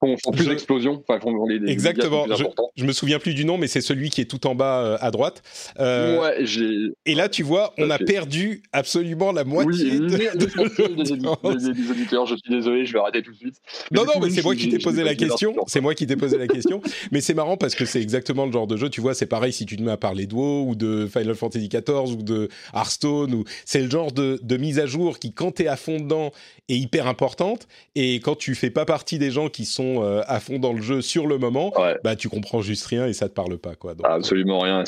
font, 0.00 0.32
plus 0.32 0.46
d'explosions. 0.46 1.02
Enfin, 1.06 1.20
font 1.20 1.46
des, 1.46 1.60
Exactement. 1.70 2.26
je, 2.28 2.44
je, 2.76 2.84
me 2.84 2.92
souviens 2.92 3.18
plus 3.18 3.34
du 3.34 3.44
nom, 3.44 3.58
mais 3.58 3.66
c'est 3.66 3.80
celui 3.80 4.10
qui 4.10 4.20
est 4.20 4.24
tout 4.24 4.46
en 4.46 4.54
bas 4.54 4.80
euh, 4.80 4.98
à 5.00 5.10
droite. 5.10 5.42
Euh, 5.78 6.20
ouais, 6.20 6.36
j'ai. 6.46 6.92
Et 7.06 7.14
là, 7.14 7.28
tu 7.28 7.42
vois, 7.42 7.74
on 7.78 7.90
a 7.90 7.98
perdu 7.98 8.62
absolument 8.72 9.32
la 9.32 9.44
moitié 9.44 9.92
oui, 9.92 9.98
de, 9.98 10.06
de 10.06 10.94
des, 10.94 11.90
auditeurs. 11.90 12.26
Je 12.26 12.34
suis 12.36 12.50
désolé, 12.50 12.86
je 12.86 12.92
vais 12.92 12.98
arrêter 12.98 13.22
tout 13.22 13.32
de 13.32 13.36
suite. 13.36 13.56
non, 13.90 14.04
non, 14.04 14.20
mais 14.22 14.30
c'est 14.30 14.42
moi 14.42 14.54
qui 14.54 14.68
t'ai 14.68 14.78
posé 14.78 15.04
la 15.04 15.14
question. 15.14 15.54
C'est 15.66 15.80
moi 15.80 15.94
qui 15.94 16.06
t'ai 16.06 16.16
posé 16.16 16.38
la 16.38 16.46
question. 16.46 16.80
Mais 17.12 17.20
c'est 17.20 17.34
marrant 17.34 17.56
parce 17.56 17.74
que 17.74 17.84
c'est 17.84 18.00
exactement 18.00 18.46
le 18.46 18.52
genre 18.52 18.66
de 18.66 18.76
jeu. 18.76 18.88
Tu 18.88 19.00
vois, 19.00 19.14
c'est 19.14 19.26
pareil 19.26 19.52
si 19.52 19.66
tu 19.66 19.76
te 19.76 19.82
mets 19.82 19.92
à 19.92 19.96
parler 19.96 20.26
de 20.26 20.34
WoW 20.34 20.68
ou 20.68 20.74
de 20.74 21.08
Final 21.12 21.34
Fantasy 21.34 21.68
XIV 21.68 22.16
ou 22.16 22.22
de 22.22 22.48
Hearthstone. 22.74 23.34
Ou 23.34 23.44
c'est 23.64 23.82
le 23.82 23.90
genre 23.90 24.12
de, 24.12 24.40
de 24.42 24.56
mise 24.56 24.78
à 24.78 24.86
jour 24.86 25.18
qui, 25.18 25.32
quand 25.32 25.52
t'es 25.52 25.66
à 25.66 25.76
fond 25.76 25.98
dedans, 25.98 26.32
est 26.68 26.78
hyper 26.78 27.06
importante. 27.06 27.66
Et 27.94 28.16
quand 28.16 28.36
tu 28.36 28.54
fais 28.54 28.70
pas 28.70 28.84
partie 28.84 29.18
des 29.18 29.30
gens 29.30 29.48
qui 29.48 29.64
sont 29.64 29.89
euh, 29.98 30.22
à 30.26 30.40
fond 30.40 30.58
dans 30.58 30.72
le 30.72 30.80
jeu 30.80 31.00
sur 31.00 31.26
le 31.26 31.38
moment, 31.38 31.72
bah 32.04 32.16
tu 32.16 32.28
comprends 32.28 32.60
juste 32.60 32.86
rien 32.86 33.06
et 33.06 33.12
ça 33.12 33.28
te 33.28 33.34
parle 33.34 33.58
pas 33.58 33.74
quoi. 33.74 33.94
Absolument 34.04 34.60
rien. 34.60 34.84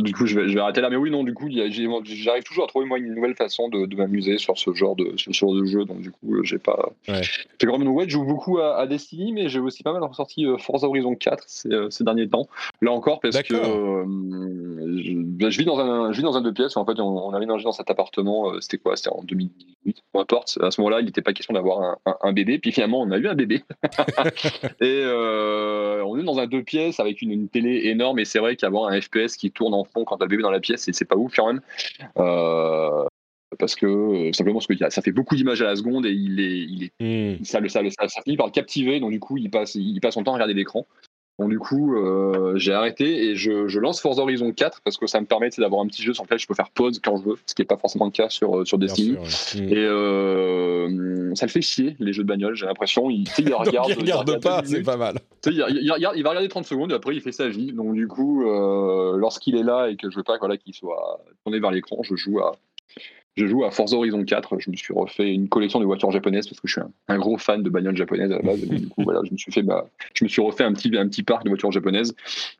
Du 0.00 0.12
coup, 0.12 0.26
je 0.26 0.38
vais, 0.38 0.48
je 0.48 0.54
vais 0.54 0.60
arrêter 0.60 0.80
là. 0.80 0.90
Mais 0.90 0.96
oui, 0.96 1.10
non, 1.10 1.24
du 1.24 1.34
coup, 1.34 1.48
j'arrive 1.50 2.42
toujours 2.44 2.64
à 2.64 2.66
trouver 2.66 2.86
moi 2.86 2.98
une 2.98 3.14
nouvelle 3.14 3.34
façon 3.34 3.68
de, 3.68 3.92
m'amuser 3.96 4.38
sur 4.38 4.58
ce 4.58 4.72
genre 4.72 4.96
de 4.96 5.12
sur 5.16 5.52
de 5.52 5.64
jeu. 5.64 5.84
Donc 5.84 6.00
du 6.00 6.10
coup, 6.10 6.34
euh, 6.34 6.42
j'ai 6.42 6.58
pas. 6.58 6.90
Ouais. 7.08 7.22
J'ai 7.22 7.66
quand 7.66 7.78
même 7.78 7.88
ouais, 7.88 8.04
je 8.06 8.10
joue 8.10 8.24
beaucoup 8.24 8.58
à, 8.58 8.86
Destiny, 8.86 9.32
mais 9.32 9.48
j'ai 9.48 9.60
aussi 9.60 9.82
pas 9.82 9.92
mal 9.92 10.02
ressorti 10.02 10.46
euh, 10.46 10.58
Forza 10.58 10.86
Horizon 10.86 11.14
4 11.14 11.44
ces, 11.46 11.68
ces, 11.90 12.04
derniers 12.04 12.28
temps. 12.28 12.48
Là 12.80 12.92
encore, 12.92 13.20
parce 13.20 13.40
que 13.42 13.54
bah, 13.54 15.50
je, 15.50 15.58
vis 15.58 15.64
dans 15.64 15.78
un 15.78 16.12
je 16.12 16.16
vis 16.16 16.22
dans 16.22 16.36
un 16.36 16.40
deux 16.40 16.52
pièces. 16.52 16.76
En 16.76 16.84
fait, 16.84 16.98
on, 16.98 17.30
a 17.32 17.36
aménagé 17.36 17.64
dans 17.64 17.72
cet 17.72 17.90
appartement. 17.90 18.52
C'était 18.60 18.78
quoi? 18.78 18.96
C'était 18.96 19.10
en 19.10 19.22
2018, 19.22 20.02
peu 20.12 20.18
importe. 20.18 20.58
À 20.60 20.70
ce 20.70 20.80
moment-là, 20.80 21.00
il 21.00 21.06
n'était 21.06 21.22
pas 21.22 21.32
question 21.32 21.54
d'avoir 21.54 21.80
un, 21.80 21.96
un, 22.06 22.16
un, 22.22 22.32
bébé. 22.32 22.58
Puis 22.58 22.72
finalement, 22.72 23.00
on 23.00 23.10
a 23.10 23.18
eu 23.18 23.28
un 23.28 23.34
bébé. 23.34 23.62
et 24.80 25.02
euh, 25.04 26.02
on 26.04 26.18
est 26.18 26.22
dans 26.22 26.38
un 26.38 26.46
deux 26.46 26.62
pièces 26.62 27.00
avec 27.00 27.22
une, 27.22 27.48
télé 27.48 27.82
énorme 27.84 28.18
et 28.18 28.24
c'est 28.24 28.38
vrai 28.38 28.56
qu'avoir 28.56 28.90
un 28.90 29.00
FPS 29.00 29.36
qui 29.36 29.50
tourne 29.50 29.74
en 29.74 29.84
fond 29.84 30.04
quand 30.04 30.18
t'as 30.18 30.24
le 30.24 30.30
bébé 30.30 30.42
dans 30.42 30.50
la 30.50 30.60
pièce, 30.60 30.88
c'est 30.90 31.04
pas 31.08 31.16
ouf 31.16 31.34
quand 31.34 31.46
même. 31.46 31.60
Euh, 32.18 33.04
parce 33.58 33.74
que 33.74 33.86
euh, 33.86 34.32
simplement 34.32 34.60
parce 34.60 34.66
que 34.66 34.90
ça 34.90 35.02
fait 35.02 35.12
beaucoup 35.12 35.36
d'images 35.36 35.60
à 35.62 35.66
la 35.66 35.76
seconde 35.76 36.06
et 36.06 36.12
il 36.12 36.40
est, 36.40 36.58
il 36.58 36.84
est 36.84 37.38
hmm. 37.38 37.44
ça, 37.44 37.60
le, 37.60 37.68
ça, 37.68 37.80
ça, 37.90 38.22
finit 38.22 38.36
par 38.36 38.46
le 38.46 38.52
captiver 38.52 38.98
donc 38.98 39.10
du 39.10 39.20
coup 39.20 39.36
il 39.36 39.50
passe, 39.50 39.74
il 39.74 40.00
passe 40.00 40.14
son 40.14 40.24
temps 40.24 40.32
à 40.32 40.34
regarder 40.34 40.54
l'écran 40.54 40.86
donc 41.38 41.48
du 41.48 41.58
coup, 41.58 41.96
euh, 41.96 42.56
j'ai 42.56 42.72
arrêté 42.72 43.30
et 43.30 43.36
je, 43.36 43.78
lance 43.78 44.00
Forza 44.00 44.22
Horizon 44.22 44.52
4 44.52 44.82
parce 44.84 44.98
que 44.98 45.06
ça 45.06 45.20
me 45.20 45.26
permet 45.26 45.48
d'avoir 45.56 45.80
un 45.80 45.86
petit 45.86 46.02
jeu 46.02 46.12
sur 46.12 46.24
lequel 46.24 46.38
je 46.38 46.46
peux 46.46 46.54
faire 46.54 46.70
pause 46.70 47.00
quand 47.02 47.16
je 47.16 47.30
veux, 47.30 47.36
ce 47.46 47.54
qui 47.54 47.62
n'est 47.62 47.66
pas 47.66 47.78
forcément 47.78 48.04
le 48.04 48.10
cas 48.10 48.28
sur, 48.28 48.58
euh, 48.58 48.64
sur 48.64 48.78
Destiny. 48.78 49.16
Et 49.56 49.76
euh, 49.76 51.34
ça 51.34 51.46
le 51.46 51.50
fait 51.50 51.62
chier, 51.62 51.96
les 51.98 52.12
jeux 52.12 52.22
de 52.22 52.28
bagnole, 52.28 52.54
j'ai 52.54 52.66
l'impression. 52.66 53.08
Il, 53.10 53.24
il 53.38 53.54
regarde, 53.54 53.88
il 53.88 53.94
regarde 53.98 54.40
pas, 54.42 54.62
c'est 54.64 54.82
pas 54.82 54.96
mal. 54.96 55.18
Il, 55.46 55.58
va 55.58 56.30
regarder 56.30 56.48
30 56.48 56.66
secondes 56.66 56.92
et 56.92 56.94
après 56.94 57.14
il 57.14 57.22
fait 57.22 57.32
sa 57.32 57.48
vie. 57.48 57.72
Donc 57.72 57.94
du 57.94 58.06
coup, 58.06 58.44
lorsqu'il 58.44 59.56
est 59.56 59.64
là 59.64 59.88
et 59.88 59.96
que 59.96 60.10
je 60.10 60.16
veux 60.16 60.22
pas 60.22 60.36
voilà, 60.38 60.58
qu'il 60.58 60.74
soit 60.74 61.24
tourné 61.44 61.60
vers 61.60 61.70
l'écran, 61.70 62.02
je 62.02 62.14
joue 62.14 62.40
à, 62.40 62.52
je 63.36 63.46
joue 63.46 63.64
à 63.64 63.70
Forza 63.70 63.96
Horizon 63.96 64.24
4. 64.24 64.56
Je 64.58 64.70
me 64.70 64.76
suis 64.76 64.92
refait 64.92 65.32
une 65.32 65.48
collection 65.48 65.80
de 65.80 65.84
voitures 65.84 66.10
japonaises 66.10 66.46
parce 66.46 66.60
que 66.60 66.68
je 66.68 66.72
suis 66.72 66.82
un, 67.08 67.18
gros 67.18 67.38
fan 67.38 67.62
de 67.62 67.70
bagnoles 67.70 67.96
japonaises 67.96 68.30
à 68.30 68.36
la 68.36 68.42
base. 68.42 68.60
du 68.60 68.88
coup, 68.88 69.02
voilà, 69.04 69.20
je 69.24 69.32
me 69.32 69.36
suis 69.36 69.50
fait, 69.52 69.62
bah, 69.62 69.88
je 70.14 70.24
me 70.24 70.28
suis 70.28 70.42
refait 70.42 70.64
un 70.64 70.72
petit, 70.72 70.94
un 70.96 71.08
petit 71.08 71.22
parc 71.22 71.44
de 71.44 71.48
voitures 71.48 71.72
japonaises 71.72 72.14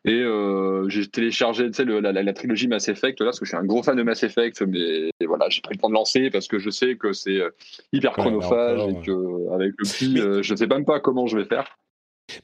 et 0.04 0.12
euh, 0.12 0.88
j'ai 0.88 1.06
téléchargé, 1.06 1.70
tu 1.70 1.74
sais, 1.74 1.84
la, 1.84 2.12
la, 2.12 2.32
trilogie 2.32 2.68
Mass 2.68 2.88
Effect 2.88 3.20
là 3.20 3.26
parce 3.26 3.38
que 3.38 3.44
je 3.44 3.50
suis 3.50 3.58
un 3.58 3.64
gros 3.64 3.82
fan 3.82 3.96
de 3.96 4.02
Mass 4.02 4.22
Effect. 4.22 4.62
Mais 4.62 5.10
voilà, 5.26 5.48
j'ai 5.50 5.60
pris 5.60 5.74
le 5.74 5.80
temps 5.80 5.88
de 5.88 5.94
lancer 5.94 6.30
parce 6.30 6.48
que 6.48 6.58
je 6.58 6.70
sais 6.70 6.96
que 6.96 7.12
c'est 7.12 7.36
euh, 7.36 7.50
hyper 7.92 8.12
chronophage 8.12 8.80
et 8.88 8.94
que 9.06 9.54
avec 9.54 9.72
le 9.76 9.84
petit, 9.84 10.18
euh, 10.18 10.42
je 10.42 10.54
sais 10.54 10.66
même 10.66 10.84
pas 10.84 11.00
comment 11.00 11.26
je 11.26 11.36
vais 11.36 11.44
faire. 11.44 11.76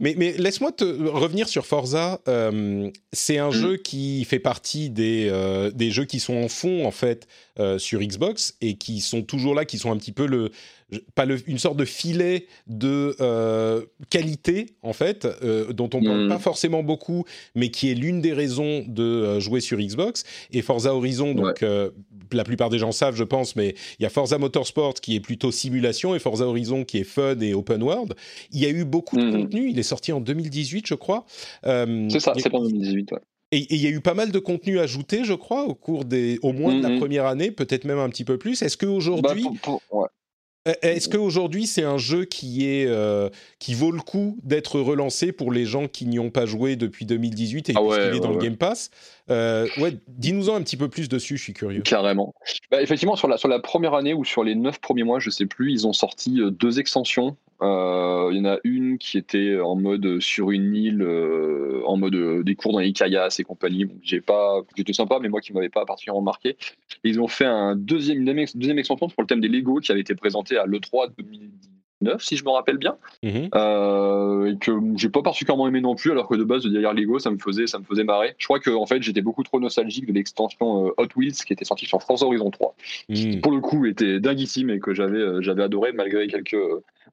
Mais, 0.01 0.14
mais 0.16 0.33
laisse-moi 0.33 0.72
te 0.72 0.85
revenir 0.85 1.49
sur 1.49 1.66
Forza. 1.66 2.20
Euh, 2.29 2.91
c'est 3.12 3.39
un 3.39 3.49
mm. 3.49 3.53
jeu 3.53 3.76
qui 3.76 4.24
fait 4.24 4.39
partie 4.39 4.91
des, 4.91 5.29
euh, 5.31 5.70
des 5.70 5.91
jeux 5.91 6.05
qui 6.05 6.20
sont 6.20 6.37
en 6.37 6.49
fond, 6.49 6.85
en 6.85 6.91
fait, 6.91 7.26
euh, 7.61 7.78
sur 7.78 8.00
Xbox 8.00 8.56
et 8.61 8.74
qui 8.76 9.00
sont 9.00 9.22
toujours 9.22 9.54
là, 9.54 9.64
qui 9.64 9.78
sont 9.78 9.90
un 9.90 9.96
petit 9.96 10.12
peu 10.12 10.26
le, 10.26 10.50
pas 11.14 11.26
une 11.46 11.59
sorte 11.59 11.76
de 11.76 11.84
filet 11.84 12.46
de 12.66 13.16
euh, 13.20 13.82
qualité 14.11 14.76
en 14.82 14.92
fait 14.92 15.26
euh, 15.42 15.72
dont 15.72 15.90
on 15.92 16.02
parle 16.02 16.26
mm. 16.26 16.28
pas 16.28 16.38
forcément 16.38 16.82
beaucoup 16.82 17.24
mais 17.54 17.70
qui 17.70 17.90
est 17.90 17.94
l'une 17.94 18.20
des 18.20 18.32
raisons 18.32 18.84
de 18.86 19.40
jouer 19.40 19.61
sur 19.61 19.78
Xbox 19.78 20.24
et 20.52 20.62
Forza 20.62 20.94
Horizon 20.94 21.34
donc 21.34 21.64
la 22.32 22.44
plupart 22.44 22.70
des 22.70 22.78
gens 22.78 22.92
savent 22.92 23.16
je 23.16 23.24
pense 23.24 23.56
mais 23.56 23.74
il 23.98 24.04
y 24.04 24.06
a 24.06 24.09
Forza 24.09 24.38
Motorsport 24.38 24.94
qui 24.94 25.16
est 25.16 25.20
plutôt 25.20 25.50
simulation 25.50 26.14
et 26.14 26.18
Forza 26.18 26.46
Horizon 26.46 26.84
qui 26.84 26.98
est 26.98 27.04
fun 27.04 27.38
et 27.40 27.54
open 27.54 27.82
world 27.82 28.14
il 28.52 28.61
y 28.61 28.66
a 28.66 28.70
eu 28.70 28.84
beaucoup 28.84 29.16
de 29.16 29.24
mm. 29.24 29.32
contenu 29.32 29.68
il 29.68 29.78
est 29.78 29.82
sorti 29.82 30.12
en 30.12 30.20
2018 30.20 30.86
je 30.86 30.94
crois 30.94 31.26
c'est 31.62 32.20
ça 32.20 32.32
c'est 32.36 32.54
en 32.54 32.62
2018 32.62 33.12
ouais. 33.12 33.18
Et 33.51 33.66
il 33.74 33.80
y 33.80 33.86
a 33.86 33.90
eu 33.90 34.01
pas 34.01 34.14
mal 34.14 34.30
de 34.30 34.38
contenu 34.38 34.78
ajouté, 34.78 35.24
je 35.24 35.32
crois, 35.32 35.64
au 35.64 35.74
cours 35.74 36.05
des, 36.05 36.38
au 36.42 36.53
moins 36.53 36.74
de 36.74 36.82
la 36.82 36.90
mm-hmm. 36.90 36.99
première 36.99 37.26
année, 37.26 37.51
peut-être 37.51 37.84
même 37.84 37.99
un 37.99 38.11
petit 38.11 38.24
peu 38.24 38.36
plus. 38.36 38.61
Est-ce 38.61 38.76
qu'aujourd'hui, 38.76 39.46
bah 39.64 39.78
ouais. 39.92 40.07
Euh, 40.68 40.72
est-ce 40.82 41.09
qu'aujourd'hui 41.09 41.66
c'est 41.66 41.84
un 41.84 41.99
jeu 41.99 42.24
qui 42.24 42.66
est 42.66 42.86
euh, 42.86 43.28
qui 43.59 43.74
vaut 43.74 43.92
le 43.92 44.01
coup 44.01 44.38
d'être 44.42 44.80
relancé 44.80 45.32
pour 45.32 45.53
les 45.53 45.64
gens 45.64 45.88
qui 45.88 46.07
n'y 46.07 46.18
ont 46.18 46.30
pas 46.30 46.46
joué 46.46 46.76
depuis 46.76 47.07
2018 47.07 47.70
et 47.70 47.74
ah 47.76 47.80
qu'il 47.80 48.16
est 48.16 48.20
dans 48.20 48.32
le 48.32 48.38
Game 48.38 48.57
Pass 48.57 48.90
euh, 49.30 49.66
Ouais, 49.78 49.94
dis-nous-en 50.09 50.55
un 50.55 50.62
petit 50.62 50.76
peu 50.76 50.88
plus 50.88 51.09
dessus, 51.09 51.36
je 51.36 51.42
suis 51.42 51.53
curieux. 51.53 51.82
Carrément. 51.82 52.34
Bah, 52.70 52.82
effectivement, 52.82 53.16
sur 53.16 53.28
la 53.28 53.38
sur 53.38 53.49
la 53.49 53.61
première 53.61 53.94
année 53.94 54.14
ou 54.14 54.24
sur 54.24 54.44
les 54.44 54.55
neuf 54.55 54.80
premiers 54.80 55.05
mois, 55.05 55.20
je 55.20 55.30
sais 55.30 55.46
plus, 55.46 55.72
ils 55.72 55.86
ont 55.86 55.92
sorti 55.92 56.40
deux 56.51 56.80
extensions. 56.80 57.36
Il 57.61 58.36
y 58.36 58.40
en 58.40 58.44
a 58.44 58.59
une 58.64 58.98
qui 58.98 59.18
était 59.18 59.59
en 59.59 59.74
mode 59.74 60.20
sur 60.20 60.50
une 60.50 60.74
île, 60.74 61.02
en 61.84 61.96
mode 61.96 62.44
des 62.44 62.54
cours 62.54 62.72
dans 62.72 62.78
les 62.78 62.92
et 62.92 63.44
compagnie. 63.44 63.84
Bon, 63.84 63.98
j'ai 64.02 64.20
pas, 64.20 64.61
j'étais 64.76 64.92
sympa, 64.92 65.18
mais 65.20 65.28
moi 65.28 65.40
qui 65.40 65.52
m'avait 65.52 65.68
pas 65.68 65.84
particulièrement 65.84 66.22
marqué. 66.22 66.56
ils 67.04 67.20
ont 67.20 67.28
fait 67.28 67.46
un 67.46 67.74
deuxième, 67.74 68.26
une 68.28 68.46
deuxième 68.54 68.78
extension 68.78 69.09
pour 69.09 69.22
le 69.22 69.26
thème 69.26 69.40
des 69.40 69.48
Lego 69.48 69.80
qui 69.80 69.90
avait 69.90 70.02
été 70.02 70.14
présenté 70.14 70.56
à 70.56 70.66
l'E3 70.66 71.12
2019, 72.01 72.22
si 72.22 72.36
je 72.36 72.44
me 72.44 72.51
rappelle 72.51 72.78
bien, 72.78 72.96
mhm. 73.22 73.49
euh, 73.55 74.53
et 74.53 74.59
que 74.59 74.72
j'ai 74.96 75.09
pas 75.09 75.22
particulièrement 75.22 75.68
aimé 75.68 75.80
non 75.80 75.94
plus, 75.94 76.11
alors 76.11 76.28
que 76.28 76.34
de 76.34 76.44
base, 76.44 76.64
derrière 76.64 76.94
Lego, 76.94 77.18
ça 77.18 77.30
me 77.30 77.38
faisait, 77.38 77.66
ça 77.66 77.78
me 77.78 77.84
faisait 77.84 78.05
marrer. 78.05 78.34
Je 78.38 78.46
crois 78.46 78.61
que 78.61 78.70
en 78.70 78.86
fait, 78.86 79.03
j'étais 79.03 79.22
beaucoup 79.22 79.42
trop 79.42 79.61
nostalgique 79.61 80.07
de 80.07 80.12
l'extension 80.12 80.86
euh, 80.86 80.90
Hot 80.96 81.09
Wheels 81.16 81.32
qui 81.32 81.53
était 81.53 81.64
sortie 81.64 81.86
sur 81.86 82.01
France 82.03 82.22
Horizon 82.22 82.51
3, 82.51 82.74
qui 83.12 83.28
mhm. 83.28 83.40
pour 83.40 83.53
le 83.53 83.61
coup 83.61 83.86
était 83.86 84.20
dinguissime 84.20 84.70
et 84.70 84.80
que 84.80 84.94
j'avais, 84.94 85.18
euh, 85.18 85.42
j'avais 85.42 85.62
adoré 85.62 85.92
malgré 85.92 86.26
quelques 86.26 86.57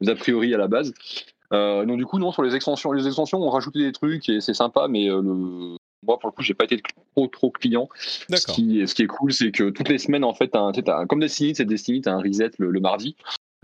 a 0.05 0.15
priori 0.15 0.53
à 0.53 0.57
la 0.57 0.67
base. 0.67 0.93
donc 1.51 1.97
du 1.97 2.05
coup, 2.05 2.19
non, 2.19 2.31
sur 2.31 2.43
les 2.43 2.55
extensions, 2.55 2.91
les 2.91 3.07
extensions 3.07 3.41
ont 3.41 3.49
rajouté 3.49 3.79
des 3.79 3.91
trucs 3.91 4.27
et 4.29 4.41
c'est 4.41 4.53
sympa, 4.53 4.87
mais 4.89 5.07
le, 5.07 5.77
moi 6.05 6.19
pour 6.19 6.29
le 6.29 6.31
coup 6.31 6.43
j'ai 6.43 6.53
pas 6.53 6.65
été 6.65 6.81
trop 7.15 7.27
trop 7.27 7.51
client 7.51 7.89
ce 8.29 8.45
qui, 8.45 8.87
ce 8.87 8.93
qui 8.93 9.03
est 9.03 9.07
cool 9.07 9.33
c'est 9.33 9.51
que 9.51 9.69
toutes 9.69 9.89
les 9.89 9.97
semaines 9.97 10.23
en 10.23 10.33
fait 10.33 10.55
as, 10.55 11.05
comme 11.07 11.19
Destiny 11.19 11.55
c'est 11.55 11.65
Destiny 11.65 12.01
t'as 12.01 12.13
un 12.13 12.21
reset 12.21 12.51
le, 12.59 12.79
mardi 12.79 13.15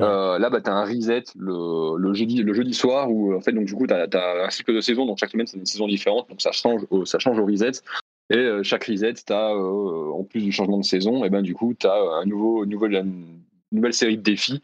là, 0.01 0.49
bah, 0.49 0.61
tu 0.61 0.69
as 0.69 0.73
un 0.73 0.85
reset 0.85 1.23
le, 1.37 2.13
jeudi, 2.13 2.43
le 2.43 2.53
jeudi 2.53 2.73
soir 2.73 3.11
où, 3.11 3.33
en 3.35 3.41
fait, 3.41 3.51
donc, 3.51 3.65
du 3.65 3.73
coup, 3.73 3.87
tu 3.87 3.93
as, 3.93 4.07
un 4.45 4.49
cycle 4.49 4.73
de 4.73 4.81
saison. 4.81 5.05
Donc, 5.05 5.17
chaque 5.19 5.31
semaine, 5.31 5.47
c'est 5.47 5.57
une 5.57 5.65
saison 5.65 5.87
différente. 5.87 6.29
Donc, 6.29 6.41
ça 6.41 6.51
change, 6.51 6.81
au, 6.89 7.05
ça 7.05 7.19
change 7.19 7.39
au 7.39 7.45
reset. 7.45 7.71
Et 8.29 8.63
chaque 8.63 8.85
reset, 8.85 9.13
tu 9.13 9.33
en 9.33 10.23
plus 10.23 10.41
du 10.41 10.51
changement 10.51 10.77
de 10.77 10.85
saison, 10.85 11.25
et 11.25 11.29
ben, 11.29 11.41
du 11.41 11.53
coup, 11.53 11.73
tu 11.77 11.87
as 11.87 11.99
un 12.21 12.25
nouveau, 12.25 12.65
nouveau, 12.65 12.87
nouvelle 13.71 13.93
série 13.93 14.17
de 14.17 14.23
défis. 14.23 14.61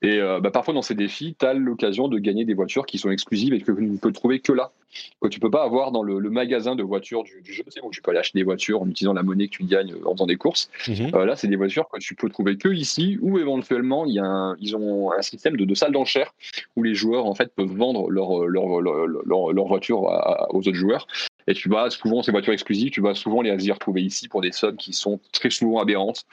Et 0.00 0.18
euh, 0.18 0.40
bah, 0.40 0.50
parfois, 0.50 0.74
dans 0.74 0.82
ces 0.82 0.94
défis, 0.94 1.34
tu 1.38 1.44
as 1.44 1.54
l'occasion 1.54 2.08
de 2.08 2.18
gagner 2.18 2.44
des 2.44 2.54
voitures 2.54 2.86
qui 2.86 2.98
sont 2.98 3.10
exclusives 3.10 3.52
et 3.52 3.60
que 3.60 3.72
tu 3.72 3.82
ne 3.82 3.96
peux 3.96 4.12
trouver 4.12 4.40
que 4.40 4.52
là. 4.52 4.72
Que 5.20 5.28
tu 5.28 5.38
peux 5.38 5.50
pas 5.50 5.64
avoir 5.64 5.92
dans 5.92 6.02
le, 6.02 6.18
magasin 6.30 6.74
de 6.74 6.82
voitures 6.82 7.22
du, 7.22 7.52
jeu. 7.52 7.62
C'est 7.68 7.82
où 7.82 7.90
tu 7.90 8.00
peux 8.00 8.10
aller 8.10 8.20
acheter 8.20 8.38
des 8.38 8.44
voitures 8.44 8.82
en 8.82 8.88
utilisant 8.88 9.12
la 9.12 9.22
monnaie 9.22 9.48
que 9.48 9.56
tu 9.56 9.64
gagnes 9.64 9.94
en 10.04 10.12
faisant 10.12 10.26
des 10.26 10.36
courses. 10.36 10.70
Mhm. 10.88 11.14
Euh, 11.14 11.24
là, 11.24 11.36
c'est 11.36 11.48
des 11.48 11.56
voitures 11.56 11.88
que 11.92 11.98
tu 11.98 12.14
peux 12.14 12.30
trouver 12.30 12.56
que 12.56 12.68
ici 12.68 13.18
ou 13.20 13.38
éventuellement, 13.38 14.06
y 14.06 14.18
a 14.18 14.54
ils 14.60 14.76
ont 14.76 15.12
un 15.12 15.22
système 15.22 15.56
de, 15.56 15.64
de 15.64 15.74
salle 15.74 15.92
d'enchères 15.92 16.32
où 16.76 16.82
les 16.82 16.94
joueurs 16.94 17.26
en 17.26 17.34
fait 17.34 17.52
peuvent 17.54 17.74
vendre 17.74 18.10
leur, 18.10 18.46
leur, 18.46 18.80
leur, 18.80 19.52
leur, 19.52 19.66
voiture 19.66 20.02
aux 20.50 20.58
autres 20.58 20.74
joueurs. 20.74 21.06
Et 21.48 21.54
tu 21.54 21.68
vas 21.68 21.90
souvent, 21.90 22.22
ces 22.22 22.30
voitures 22.30 22.52
exclusives, 22.52 22.90
tu 22.90 23.00
vas 23.00 23.14
souvent 23.14 23.42
les 23.42 23.52
retrouver 23.72 24.02
ici 24.02 24.28
pour 24.28 24.40
des 24.40 24.52
sommes 24.52 24.76
qui 24.76 24.92
sont 24.92 25.18
très 25.32 25.50
souvent 25.50 25.80
aberrantes. 25.80 26.24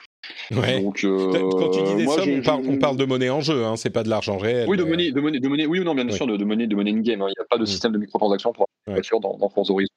Donc, 0.50 1.04
euh, 1.04 1.50
Quand 1.50 1.70
tu 1.70 1.82
dis 1.82 1.94
des 1.96 2.06
sommes, 2.06 2.68
on, 2.68 2.78
parle, 2.78 2.96
de 2.96 3.04
monnaie 3.04 3.30
en 3.30 3.40
jeu, 3.40 3.64
hein, 3.64 3.76
c'est 3.76 3.90
pas 3.90 4.02
de 4.02 4.08
l'argent 4.08 4.36
réel. 4.36 4.66
Oui, 4.68 4.76
de 4.76 4.84
monnaie, 4.84 5.10
de 5.10 5.20
monnaie, 5.20 5.40
de 5.40 5.48
monnaie 5.48 5.66
oui, 5.66 5.80
non, 5.80 5.94
bien 5.94 6.08
sûr, 6.10 6.26
de, 6.26 6.44
monnaie, 6.44 6.66
de 6.66 6.76
monnaie 6.76 6.92
in-game. 6.92 7.22
Hein. 7.22 7.28
Il 7.28 7.34
n'y 7.38 7.42
a 7.42 7.46
pas 7.48 7.58
de 7.58 7.62
mm. 7.62 7.66
système 7.66 7.92
de 7.92 7.98
microtransactions 7.98 8.52
pour 8.52 8.68
la 8.86 8.94
voiture 8.94 9.20
dans, 9.20 9.36
dans 9.36 9.48
Forza 9.48 9.72
Horizon. 9.72 9.92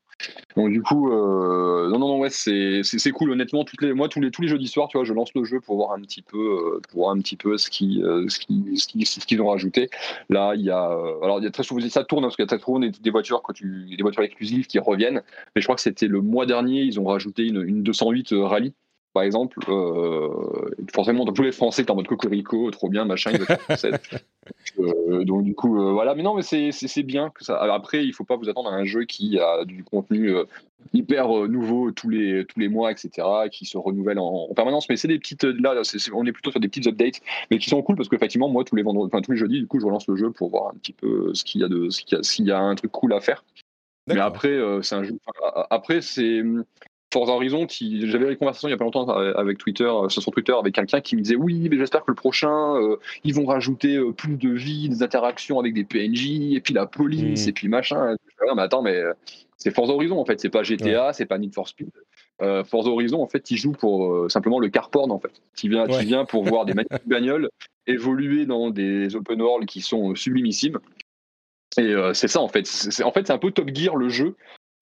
Donc 0.58 0.70
du 0.70 0.82
coup, 0.82 1.12
euh, 1.12 1.88
non, 1.90 2.00
non, 2.00 2.08
non, 2.10 2.20
ouais, 2.20 2.30
c'est, 2.30 2.82
c'est, 2.84 3.12
cool. 3.12 3.32
Honnêtement, 3.32 3.64
toutes 3.64 3.82
les, 3.82 3.94
moi, 3.94 4.10
tous 4.10 4.20
les, 4.20 4.32
tous 4.32 4.42
les 4.42 4.48
jeudis 4.48 4.68
soirs, 4.68 4.90
tu 4.90 4.98
vois, 4.98 5.06
je 5.06 5.14
lance 5.14 5.30
le 5.34 5.44
jeu 5.44 5.62
pour 5.62 5.78
voir 5.78 5.94
un 5.94 6.02
petit 6.02 6.22
peu, 6.22 6.38
euh, 6.38 6.82
pour 6.90 7.02
voir 7.02 7.16
un 7.16 7.20
petit 7.20 7.38
peu 7.38 7.58
ce, 7.58 7.70
qui, 7.70 8.02
ce, 8.28 8.40
qui, 8.40 9.06
ce, 9.06 9.26
qu'ils 9.26 9.42
ont 9.42 9.48
rajouté. 9.48 9.90
Là, 10.30 10.56
il 10.56 10.62
y 10.62 10.72
a, 10.72 10.84
alors 11.24 11.40
il 11.40 11.44
y 11.44 11.48
a 11.48 11.52
très 11.52 11.64
souvent, 11.64 11.80
ça 11.88 12.04
tourne, 12.04 12.24
hein, 12.24 12.28
parce 12.28 12.36
qu'il 12.36 12.44
y 12.44 12.48
a 12.48 12.50
très 12.50 12.60
souvent 12.60 12.80
des, 12.80 12.90
des 12.90 13.10
voitures, 13.12 13.42
quand 13.42 13.54
tu, 13.54 13.96
des 13.96 14.02
voitures 14.04 14.24
exclusives 14.24 14.68
qui 14.68 14.80
reviennent. 14.80 15.22
Mais 15.56 15.62
je 15.62 15.66
crois 15.66 15.76
que 15.76 15.82
c'était 15.82 16.08
le 16.08 16.22
mois 16.22 16.46
dernier, 16.46 16.82
ils 16.82 17.00
ont 17.00 17.06
rajouté 17.06 17.46
une, 17.46 17.62
une 17.62 17.84
208 17.84 18.34
rallye 18.34 18.74
par 19.20 19.26
exemple, 19.26 19.60
euh, 19.68 20.30
forcément, 20.94 21.26
tous 21.26 21.44
les 21.44 21.52
Français, 21.52 21.84
t'es 21.84 21.92
en 21.92 21.96
mode 21.96 22.08
cocorico, 22.08 22.72
trop 22.72 22.88
bien, 22.88 23.04
machin, 23.04 23.34
euh, 24.80 25.26
donc, 25.26 25.44
du 25.44 25.54
coup, 25.56 25.78
euh, 25.78 25.92
voilà. 25.92 26.16
Mais 26.16 26.24
non, 26.24 26.36
mais 26.36 26.42
c'est 26.42 27.04
bien 27.04 27.30
que 27.30 27.44
ça. 27.44 27.62
Après, 27.74 28.06
il 28.06 28.14
faut 28.14 28.24
pas 28.24 28.38
vous 28.38 28.48
attendre 28.48 28.70
à 28.70 28.76
un 28.76 28.86
jeu 28.86 29.04
qui 29.04 29.38
a 29.38 29.66
du 29.66 29.84
contenu 29.84 30.32
hyper 30.94 31.28
nouveau 31.50 31.92
tous 31.92 32.08
les, 32.08 32.46
tous 32.46 32.62
les 32.62 32.70
mois, 32.70 32.94
etc., 32.94 33.28
qui 33.52 33.66
se 33.66 33.78
renouvelle 33.78 34.20
en, 34.20 34.48
permanence. 34.56 34.88
Mais 34.88 34.96
c'est 34.96 35.10
des 35.10 35.20
petites. 35.20 35.44
Là, 35.44 35.82
on 36.14 36.26
est 36.26 36.32
plutôt 36.32 36.52
sur 36.52 36.62
des 36.62 36.70
petites 36.70 36.88
updates, 36.88 37.20
mais 37.52 37.58
qui 37.60 37.70
sont 37.70 37.82
cool 37.82 37.98
parce 37.98 38.08
qu'effectivement, 38.08 38.48
moi, 38.48 38.64
tous 38.64 38.78
les 38.78 38.84
vendredis, 38.84 39.12
enfin, 39.14 39.22
tous 39.22 39.34
les 39.34 39.38
jeudis, 39.38 39.60
du 39.60 39.68
coup, 39.68 39.82
je 39.82 39.86
relance 39.86 40.08
le 40.08 40.16
jeu 40.16 40.32
pour 40.32 40.50
voir 40.50 40.70
un 40.70 40.78
petit 40.78 40.94
peu 40.94 41.34
ce 41.34 41.44
qu'il 41.44 41.60
y 41.60 41.66
a 41.66 41.68
de, 41.68 41.90
s'il 41.90 42.46
y 42.46 42.52
a 42.52 42.60
un 42.60 42.76
truc 42.76 42.94
cool 42.94 43.12
à 43.12 43.20
faire. 43.20 43.44
Mais 44.08 44.18
après, 44.18 44.58
c'est 44.82 44.96
un 44.96 45.04
jeu. 45.04 45.20
Après, 45.70 46.00
c'est 46.00 46.42
Forza 47.12 47.34
Horizon, 47.34 47.66
qui 47.66 48.08
j'avais 48.10 48.30
une 48.30 48.38
conversation 48.38 48.68
il 48.68 48.72
y 48.72 48.74
a 48.74 48.78
pas 48.78 48.84
longtemps 48.84 49.10
avec 49.10 49.58
Twitter, 49.58 49.84
euh, 49.84 50.10
sur 50.10 50.32
Twitter, 50.32 50.54
avec 50.54 50.76
quelqu'un 50.76 51.02
qui 51.02 51.16
me 51.16 51.22
disait 51.22 51.36
oui, 51.36 51.68
mais 51.70 51.78
j'espère 51.78 52.02
que 52.02 52.12
le 52.12 52.16
prochain, 52.16 52.76
euh, 52.76 52.98
ils 53.24 53.34
vont 53.34 53.46
rajouter 53.46 53.96
euh, 53.96 54.12
plus 54.12 54.38
de 54.38 54.50
vie, 54.50 54.90
des 54.90 55.02
interactions 55.02 55.60
avec 55.60 55.74
des 55.74 55.84
PNJ, 55.84 56.54
et 56.54 56.62
puis 56.62 56.74
la 56.74 56.86
police, 56.86 57.46
mm. 57.46 57.50
et 57.50 57.54
puis 57.54 57.68
machin. 57.68 58.16
Non, 58.48 58.56
mais 58.56 58.62
attends, 58.62 58.84
mais 58.84 59.02
c'est 59.58 59.74
Forza 59.74 59.94
Horizon 59.94 60.20
en 60.20 60.26
fait, 60.26 60.40
c'est 60.40 60.50
pas 60.50 60.64
GTA, 60.64 61.14
c'est 61.14 61.26
pas 61.26 61.38
Need 61.38 61.54
for 61.54 61.68
Speed. 61.68 61.90
Forza 62.66 62.90
Horizon, 62.90 63.22
en 63.22 63.28
fait, 63.28 63.50
il 63.52 63.58
joue 63.58 63.74
pour 63.74 64.32
simplement 64.32 64.60
le 64.60 64.70
car 64.70 64.90
porn 64.90 65.12
en 65.12 65.20
fait. 65.20 65.42
Tu 65.58 65.70
viens, 65.70 65.86
viens 65.86 66.26
pour 66.26 66.44
voir 66.44 66.66
des 66.66 66.74
magnifiques 66.76 67.08
bagnoles 67.08 67.50
évoluer 67.88 68.46
dans 68.46 68.70
des 68.70 69.16
open 69.16 69.42
world 69.42 69.68
qui 69.68 69.82
sont 69.82 70.14
sublimissimes. 70.14 70.78
Et 71.78 71.94
c'est 72.14 72.28
ça 72.28 72.40
en 72.40 72.48
fait. 72.48 72.70
en 73.04 73.12
fait, 73.12 73.28
c'est 73.28 73.34
un 73.34 73.38
peu 73.38 73.52
Top 73.52 73.70
Gear 73.74 73.96
le 73.96 74.10
jeu, 74.10 74.36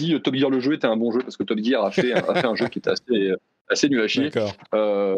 euh, 0.03 0.19
Top 0.19 0.35
Gear 0.35 0.49
le 0.49 0.59
jeu 0.59 0.73
était 0.73 0.87
un 0.87 0.97
bon 0.97 1.11
jeu 1.11 1.19
parce 1.19 1.37
que 1.37 1.43
Top 1.43 1.59
Gear 1.59 1.83
a 1.83 1.91
fait, 1.91 2.13
a 2.13 2.21
fait 2.35 2.45
un 2.45 2.55
jeu 2.55 2.67
qui 2.67 2.79
était 2.79 2.91
assez, 2.91 3.31
assez 3.67 3.89
nul 3.89 4.01
à 4.01 4.07
chier. 4.07 4.29
Euh, 4.73 5.15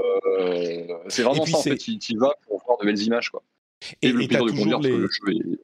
c'est 1.07 1.23
vraiment 1.23 1.45
ça 1.45 1.57
en 1.57 1.61
fait, 1.61 1.77
tu, 1.77 1.91
y 1.91 2.15
vas 2.15 2.33
pour 2.47 2.61
voir 2.65 2.77
de 2.79 2.85
belles 2.85 3.01
images 3.01 3.29
quoi. 3.29 3.43
Et, 4.01 4.07
et, 4.07 4.11
le 4.11 4.27
plaisir 4.27 4.45
de 4.45 4.51
conduire 4.51 4.79
les... 4.79 4.89
parce 4.89 5.19
que 5.19 5.31
le 5.31 5.33
jeu 5.33 5.41
est 5.41 5.59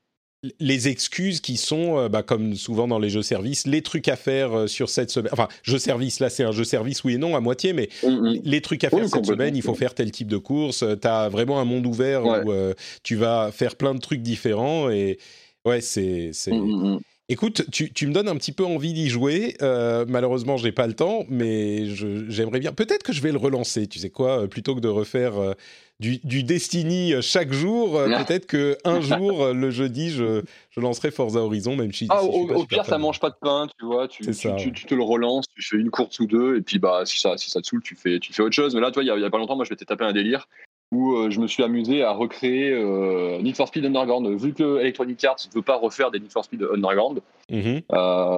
les 0.60 0.90
excuses 0.90 1.42
qui 1.42 1.58
sont, 1.58 1.98
euh, 1.98 2.08
bah, 2.08 2.22
comme 2.22 2.54
souvent 2.54 2.88
dans 2.88 3.00
les 3.00 3.10
jeux 3.10 3.24
services, 3.24 3.66
les 3.66 3.82
trucs 3.82 4.08
à 4.08 4.16
faire 4.16 4.70
sur 4.70 4.90
cette 4.90 5.10
semaine. 5.10 5.32
Enfin, 5.34 5.48
jeu 5.64 5.80
service, 5.80 6.20
là 6.20 6.30
c'est 6.30 6.44
un 6.44 6.52
jeu 6.52 6.64
service, 6.64 7.04
oui 7.04 7.16
et 7.16 7.18
non, 7.18 7.36
à 7.36 7.40
moitié, 7.40 7.74
mais 7.74 7.90
mm, 8.04 8.10
mm. 8.10 8.42
les 8.44 8.62
trucs 8.62 8.84
à 8.84 8.92
faire 8.92 9.10
cette 9.10 9.26
semaine, 9.26 9.56
il 9.56 9.64
faut 9.64 9.74
faire 9.74 9.96
tel 9.96 10.12
type 10.12 10.28
de 10.28 10.38
course. 10.38 10.86
Tu 11.02 11.08
as 11.08 11.30
vraiment 11.30 11.60
un 11.60 11.66
monde 11.66 11.88
ouvert 11.88 12.26
où 12.26 12.54
tu 13.02 13.16
vas 13.16 13.52
faire 13.52 13.76
plein 13.76 13.96
de 13.96 14.00
trucs 14.00 14.22
différents 14.22 14.92
et 14.92 15.18
ouais, 15.66 15.82
c'est. 15.82 16.32
Mm, 16.48 17.00
Écoute, 17.28 17.64
tu, 17.72 18.08
me 18.08 18.14
donnes 18.14 18.28
un 18.28 18.36
petit 18.36 18.52
peu 18.52 18.64
envie 18.64 18.94
d'y 18.94 19.10
jouer. 19.10 19.56
Euh, 19.64 20.06
malheureusement, 20.08 20.58
je 20.58 20.66
n'ai 20.66 20.72
pas 20.72 20.86
le 20.86 20.94
temps, 20.94 21.26
mais 21.28 21.88
j'aimerais 21.88 22.60
bien. 22.60 22.72
Peut-être 22.72 23.02
que 23.02 23.14
je 23.14 23.22
vais 23.22 23.32
le 23.32 23.40
relancer. 23.40 23.88
Tu 23.88 23.98
sais 23.98 24.12
quoi 24.12 24.44
euh, 24.44 24.48
Plutôt 24.48 24.76
que 24.76 24.80
de 24.80 24.88
refaire 24.88 25.40
euh, 25.40 25.54
du, 26.00 26.44
Destiny 26.44 27.14
chaque 27.24 27.52
jour, 27.52 28.00
peut-être 28.04 28.46
que 28.46 28.78
un 28.86 29.02
jour, 29.02 29.54
le 29.54 29.72
jeudi, 29.72 30.12
je, 30.12 30.44
lancerai 30.78 31.10
Forza 31.10 31.40
Horizon, 31.40 31.76
même 31.76 31.94
si. 31.94 32.06
Ah, 32.12 32.24
au, 32.24 32.64
pire, 32.66 32.86
ça 32.86 33.00
mange 33.00 33.20
pas 33.20 33.32
de 33.32 33.38
pain, 33.42 33.68
tu 33.80 33.86
vois. 33.86 34.08
Tu, 34.08 34.24
te 34.24 34.94
le 34.94 35.04
relances, 35.04 35.46
tu 35.56 35.64
fais 35.64 35.78
une 35.78 35.90
course 35.90 36.20
ou 36.20 36.28
deux, 36.28 36.58
et 36.58 36.62
puis 36.62 36.78
bah 36.78 37.06
si 37.06 37.20
ça, 37.20 37.38
si 37.38 37.50
ça 37.50 37.60
te 37.60 37.66
saoule, 37.66 37.82
tu 37.82 37.96
fais, 37.96 38.20
tu 38.20 38.34
fais 38.34 38.44
autre 38.44 38.56
chose. 38.56 38.76
Mais 38.76 38.82
là, 38.82 38.92
toi, 38.92 39.02
il 39.02 39.08
y, 39.08 39.26
a 39.26 39.30
pas 39.32 39.40
longtemps, 39.40 39.56
moi, 39.56 39.66
je 39.66 39.72
m'étais 39.72 39.86
tapé 39.86 40.06
un 40.06 40.14
délire 40.14 40.48
où 40.92 41.16
euh, 41.16 41.30
je 41.30 41.40
me 41.40 41.48
suis 41.48 41.64
amusé 41.64 42.04
à 42.04 42.12
recréer 42.12 42.72
euh, 42.72 43.42
Need 43.42 43.56
for 43.56 43.68
Speed 43.68 43.86
Underground. 43.86 44.28
Vu 44.40 44.54
que 44.54 44.80
Electronic 44.80 45.24
Arts 45.24 45.38
ne 45.50 45.56
veut 45.56 45.64
pas 45.64 45.78
refaire 45.78 46.12
des 46.12 46.20
Need 46.20 46.32
for 46.32 46.46
Speed 46.46 46.64
Underground, 46.64 47.22
mhm. 47.50 47.82
euh, 47.92 48.38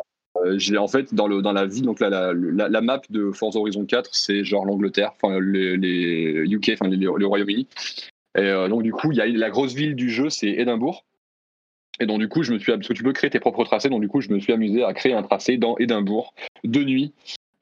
j'ai 0.55 0.77
en 0.77 0.87
fait 0.87 1.13
dans, 1.13 1.27
le, 1.27 1.41
dans 1.41 1.51
la 1.51 1.65
ville, 1.65 1.83
donc 1.83 1.99
la, 1.99 2.31
la, 2.33 2.81
map 2.81 3.01
de 3.09 3.31
Forza 3.31 3.59
Horizon 3.59 3.85
4, 3.85 4.09
c'est 4.13 4.43
genre 4.43 4.65
l'Angleterre, 4.65 5.11
enfin 5.15 5.39
les, 5.39 6.45
UK, 6.45 6.71
enfin 6.73 6.87
les, 6.89 7.07
Royaume-Uni. 7.07 7.67
Et 8.37 8.67
donc 8.69 8.83
du 8.83 8.91
coup, 8.91 9.11
il 9.11 9.17
y 9.17 9.21
a 9.21 9.25
la 9.25 9.49
grosse 9.49 9.73
ville 9.73 9.95
du 9.95 10.11
jeu, 10.11 10.29
c'est 10.29 10.49
Édimbourg. 10.49 11.03
Et 11.99 12.05
donc 12.05 12.19
du 12.19 12.27
coup, 12.27 12.43
je 12.43 12.53
me 12.53 12.59
suis 12.59 12.71
parce 12.71 12.87
que 12.87 12.93
tu 12.93 13.01
peux 13.01 13.13
créer 13.13 13.31
tes 13.31 13.39
propres 13.39 13.63
tracés, 13.63 13.89
donc 13.89 14.01
du 14.01 14.07
coup, 14.07 14.21
je 14.21 14.29
me 14.29 14.39
suis 14.39 14.53
amusé 14.53 14.83
à 14.83 14.93
créer 14.93 15.13
un 15.13 15.23
tracé 15.23 15.57
dans 15.57 15.75
Édimbourg 15.79 16.35
de 16.63 16.83
nuit 16.83 17.13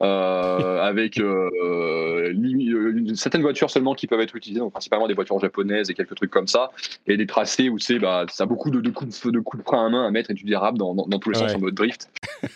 euh, 0.04 0.82
avec 0.82 1.18
euh, 1.22 1.50
euh, 1.64 3.16
certaines 3.16 3.42
voitures 3.42 3.70
seulement 3.70 3.94
qui 3.94 4.08
peuvent 4.08 4.20
être 4.20 4.36
utilisées, 4.36 4.60
donc 4.60 4.74
principalement 4.74 5.08
des 5.08 5.14
voitures 5.14 5.40
japonaises 5.40 5.90
et 5.90 5.94
quelques 5.94 6.16
trucs 6.16 6.32
comme 6.32 6.48
ça, 6.48 6.72
et 7.08 7.16
des 7.16 7.26
tracés 7.26 7.70
où 7.70 7.80
c'est 7.80 7.98
bah, 7.98 8.26
ça 8.30 8.44
a 8.44 8.46
beaucoup 8.46 8.72
de, 8.72 8.82
de, 8.82 8.90
coups 8.90 9.22
de, 9.22 9.32
de 9.32 9.40
coups 9.40 9.64
de 9.64 9.66
frein 9.66 9.86
à 9.86 9.90
main 9.90 10.06
à 10.06 10.12
mettre 10.12 10.32
et 10.32 10.34
tu 10.34 10.44
dérapes 10.44 10.78
dans, 10.78 10.94
dans, 10.96 11.20
tous 11.20 11.30
les 11.30 11.40
sens 11.40 11.56
en 11.56 11.60
mode 11.60 11.76
drift. 11.76 12.10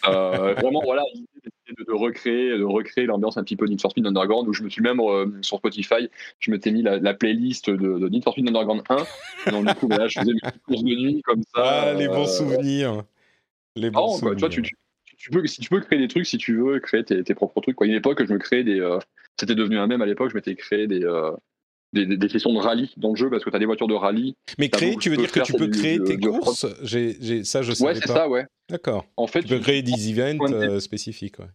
vraiment, 0.04 0.82
voilà, 0.84 1.04
de, 1.78 1.84
de, 1.86 1.94
recréer, 1.94 2.58
de 2.58 2.64
recréer 2.66 3.06
l'ambiance 3.06 3.38
un 3.38 3.44
petit 3.44 3.56
peu 3.56 3.68
Need 3.68 3.80
for 3.80 3.92
Speed 3.92 4.06
Underground 4.06 4.46
où 4.50 4.54
je 4.54 4.64
me 4.64 4.70
suis 4.70 4.82
même 4.82 5.00
sur 5.42 5.60
Spotify, 5.60 6.10
je 6.40 6.52
m'étais 6.52 6.72
mis 6.72 6.82
la, 6.82 7.14
playlist 7.14 7.70
de, 7.70 8.10
Need 8.10 8.26
for 8.26 8.34
Speed 8.34 8.50
Underground 8.50 8.84
1. 9.46 9.52
Donc, 9.52 9.66
du 9.66 9.74
coup, 9.76 9.88
bah, 9.88 10.10
je 10.10 10.20
faisais 10.20 10.34
mes 10.34 10.52
courses 10.66 10.84
de 10.84 10.94
nuit 10.94 11.22
comme 11.22 11.44
ça. 11.56 11.64
Ah, 11.64 11.94
les 11.94 12.10
bons 12.10 12.28
souvenirs. 12.28 13.04
Les 13.78 13.90
bons 13.92 14.18
souvenirs. 14.18 14.40
Quoi, 14.40 14.50
tu, 14.50 14.62
tu, 14.62 14.74
tu 14.74 14.76
peux, 15.32 15.46
si 15.48 15.62
tu 15.62 15.70
peux 15.70 15.82
créer 15.82 16.00
des 16.00 16.08
trucs, 16.08 16.26
si 16.26 16.38
tu 16.38 16.58
veux 16.58 16.80
créer 16.80 17.04
tes, 17.04 17.36
propres 17.36 17.62
trucs. 17.62 17.76
Quoi. 17.76 17.88
une 17.88 17.94
époque, 17.94 18.24
je 18.26 18.32
me 18.32 18.40
créais 18.40 18.64
des. 18.64 18.80
Euh, 18.80 19.00
c'était 19.40 19.56
devenu 19.56 19.78
un 19.78 19.88
même 19.88 20.02
à 20.02 20.06
l'époque, 20.06 20.30
je 20.30 20.36
m'étais 20.36 20.56
créé 20.56 20.88
des, 20.88 21.04
euh, 21.04 21.32
des, 21.94 22.06
des, 22.06 22.30
sessions 22.30 22.54
de 22.54 22.60
rallye 22.60 22.94
dans 22.98 23.10
le 23.10 23.16
jeu 23.16 23.30
parce 23.30 23.44
que 23.44 23.50
tu 23.50 23.56
as 23.56 23.60
des 23.60 23.66
voitures 23.66 23.88
de 23.88 23.94
rallye. 23.94 24.36
Mais 24.58 24.70
créer, 24.70 24.96
tu 24.96 25.10
veux 25.10 25.18
dire 25.18 25.32
que 25.32 25.40
tu 25.42 25.54
peux 25.54 25.68
créer 25.68 26.02
tes 26.04 26.18
courses? 26.18 26.66
J'ai, 26.84 27.44
Ça, 27.44 27.62
je 27.62 27.74
sais 27.74 27.84
pas. 27.84 27.92
Ouais, 27.92 27.96
c'est 27.96 28.08
ça, 28.08 28.30
ouais. 28.30 28.46
D'accord. 28.70 29.06
En 29.18 29.28
fait, 29.28 29.42
tu 29.42 29.48
peux 29.48 29.60
créer 29.60 29.82
des 29.82 30.12
events 30.12 30.52
euh, 30.52 30.80
spécifiques. 30.80 31.40
Ouais. 31.40 31.48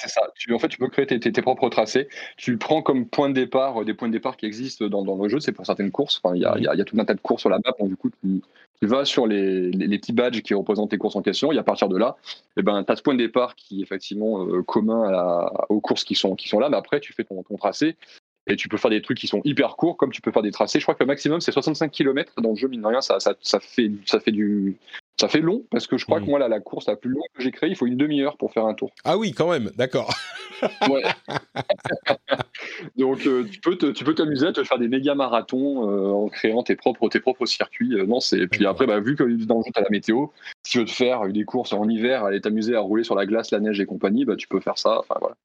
C'est 0.00 0.08
ça. 0.08 0.22
Tu, 0.36 0.52
en 0.54 0.58
fait, 0.58 0.68
tu 0.68 0.78
peux 0.78 0.88
créer 0.88 1.06
tes, 1.06 1.42
propres 1.42 1.68
tracés. 1.68 2.08
Tu 2.36 2.56
prends 2.56 2.82
comme 2.82 3.06
point 3.06 3.28
de 3.28 3.34
départ 3.34 3.84
des 3.84 3.94
points 3.94 4.08
de 4.08 4.12
départ 4.12 4.36
qui 4.36 4.46
existent 4.46 4.86
dans, 4.86 5.04
dans 5.04 5.22
le 5.22 5.28
jeu. 5.28 5.40
C'est 5.40 5.52
pour 5.52 5.66
certaines 5.66 5.90
courses. 5.90 6.20
Il 6.34 6.40
y, 6.40 6.44
a, 6.46 6.84
tout 6.84 6.98
un 6.98 7.04
tas 7.04 7.14
de 7.14 7.20
courses 7.20 7.42
sur 7.42 7.50
la 7.50 7.58
map. 7.58 7.74
Du 7.86 7.96
coup, 7.96 8.10
tu, 8.22 8.40
vas 8.86 9.04
sur 9.04 9.26
les, 9.26 9.70
petits 9.98 10.12
badges 10.12 10.40
qui 10.40 10.54
représentent 10.54 10.90
tes 10.90 10.98
courses 10.98 11.16
en 11.16 11.22
question. 11.22 11.52
Et 11.52 11.58
à 11.58 11.62
partir 11.62 11.88
de 11.88 11.98
là, 11.98 12.16
eh 12.56 12.62
ben, 12.62 12.82
tu 12.82 12.92
as 12.92 12.96
ce 12.96 13.02
point 13.02 13.14
de 13.14 13.18
départ 13.18 13.54
qui 13.54 13.80
est 13.80 13.82
effectivement 13.82 14.46
euh, 14.46 14.62
commun 14.62 15.50
aux 15.68 15.80
courses 15.80 16.04
qui 16.04 16.14
sont, 16.14 16.36
là. 16.58 16.70
Mais 16.70 16.76
après, 16.76 17.00
tu 17.00 17.12
fais 17.12 17.24
ton, 17.24 17.42
tracé 17.58 17.96
et 18.46 18.56
tu 18.56 18.68
peux 18.68 18.78
faire 18.78 18.90
des 18.90 19.02
trucs 19.02 19.18
qui 19.18 19.26
sont 19.26 19.42
hyper 19.44 19.76
courts, 19.76 19.96
comme 19.96 20.10
tu 20.10 20.22
peux 20.22 20.32
faire 20.32 20.42
des 20.42 20.50
tracés. 20.50 20.80
Je 20.80 20.84
crois 20.84 20.94
que 20.94 21.02
le 21.02 21.06
maximum, 21.06 21.40
c'est 21.40 21.52
65 21.52 21.90
km 21.90 22.32
dans 22.40 22.50
le 22.50 22.56
jeu, 22.56 22.68
mine 22.68 22.80
de 22.80 22.86
rien, 22.86 23.00
ça, 23.02 23.18
ça, 23.20 23.34
fait, 23.60 23.90
ça, 24.06 24.18
fait, 24.18 24.32
du, 24.32 24.78
ça 25.20 25.28
fait 25.28 25.40
long, 25.40 25.64
parce 25.70 25.86
que 25.86 25.98
je 25.98 26.04
crois 26.04 26.18
que 26.20 26.24
mm. 26.24 26.28
moi, 26.28 26.38
là, 26.38 26.48
la 26.48 26.60
course 26.60 26.88
la 26.88 26.96
plus 26.96 27.10
longue 27.10 27.22
que 27.34 27.42
j'ai 27.42 27.50
créée, 27.50 27.70
il 27.70 27.76
faut 27.76 27.86
une 27.86 27.96
demi-heure 27.96 28.36
pour 28.36 28.52
faire 28.52 28.64
un 28.64 28.74
tour. 28.74 28.90
Ah 29.04 29.18
oui, 29.18 29.32
quand 29.32 29.50
même, 29.50 29.70
d'accord. 29.76 30.12
ouais. 30.88 31.02
Donc, 32.96 33.26
euh, 33.26 33.44
tu 33.50 33.60
peux 33.60 33.76
tu 33.92 34.04
peux 34.04 34.14
t'amuser 34.14 34.46
à 34.46 34.52
te 34.52 34.64
faire 34.64 34.78
des 34.78 34.88
méga 34.88 35.14
marathons 35.14 35.90
euh, 35.90 36.10
en 36.10 36.28
créant 36.28 36.62
tes 36.62 36.76
propres, 36.76 37.08
tes 37.08 37.20
propres 37.20 37.46
circuits. 37.46 37.94
Euh, 37.94 38.06
non, 38.06 38.20
c'est... 38.20 38.46
Puis 38.46 38.66
après, 38.66 38.86
bah, 38.86 39.00
vu 39.00 39.14
que 39.14 39.24
dans 39.44 39.58
le 39.58 39.62
jeu, 39.62 39.70
tu 39.74 39.78
as 39.78 39.82
la 39.82 39.90
météo, 39.90 40.26
si 40.62 40.72
tu 40.72 40.78
veux 40.78 40.84
te 40.84 40.90
faire 40.90 41.28
des 41.28 41.44
courses 41.44 41.72
en 41.72 41.88
hiver, 41.88 42.24
aller 42.24 42.40
t'amuser 42.40 42.74
à 42.74 42.80
rouler 42.80 43.04
sur 43.04 43.14
la 43.14 43.26
glace, 43.26 43.50
la 43.50 43.60
neige 43.60 43.80
et 43.80 43.86
compagnie, 43.86 44.24
bah, 44.24 44.36
tu 44.36 44.48
peux 44.48 44.60
faire 44.60 44.78
ça. 44.78 44.98
Enfin, 45.00 45.16
voilà. 45.20 45.36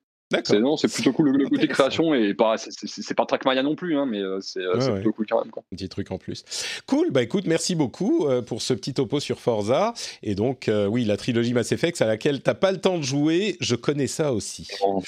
C'est 0.43 0.59
non, 0.59 0.75
c'est 0.75 0.91
plutôt 0.91 1.11
cool. 1.11 1.37
Le, 1.37 1.47
côté 1.47 1.67
création 1.67 2.13
et 2.15 2.33
pas, 2.33 2.55
c'est 2.57 3.13
pas 3.13 3.25
Trackmania 3.25 3.61
non 3.61 3.75
plus, 3.75 3.95
hein, 3.95 4.07
mais 4.09 4.19
euh, 4.19 4.39
c'est 4.41 4.61
plutôt 4.93 5.13
cool 5.13 5.27
quand 5.29 5.41
même. 5.41 5.51
Quoi. 5.51 5.63
Un 5.71 5.75
petit 5.75 5.89
truc 5.89 6.11
en 6.11 6.17
plus. 6.17 6.43
Cool. 6.87 7.11
Bah 7.11 7.21
écoute, 7.21 7.45
merci 7.45 7.75
beaucoup 7.75 8.25
euh, 8.27 8.41
pour 8.41 8.61
ce 8.61 8.73
petit 8.73 8.93
topo 8.93 9.19
sur 9.19 9.39
Forza. 9.39 9.93
Et 10.23 10.33
donc, 10.33 10.67
euh, 10.67 10.87
oui, 10.87 11.05
la 11.05 11.17
trilogie 11.17 11.53
Mass 11.53 11.71
Effect 11.71 12.01
à 12.01 12.07
laquelle 12.07 12.41
t'as 12.41 12.55
pas 12.55 12.71
le 12.71 12.79
temps 12.79 12.97
de 12.97 13.03
jouer, 13.03 13.57
je 13.59 13.75
connais 13.75 14.07
ça 14.07 14.33
aussi. 14.33 14.67
Oh, 14.81 15.01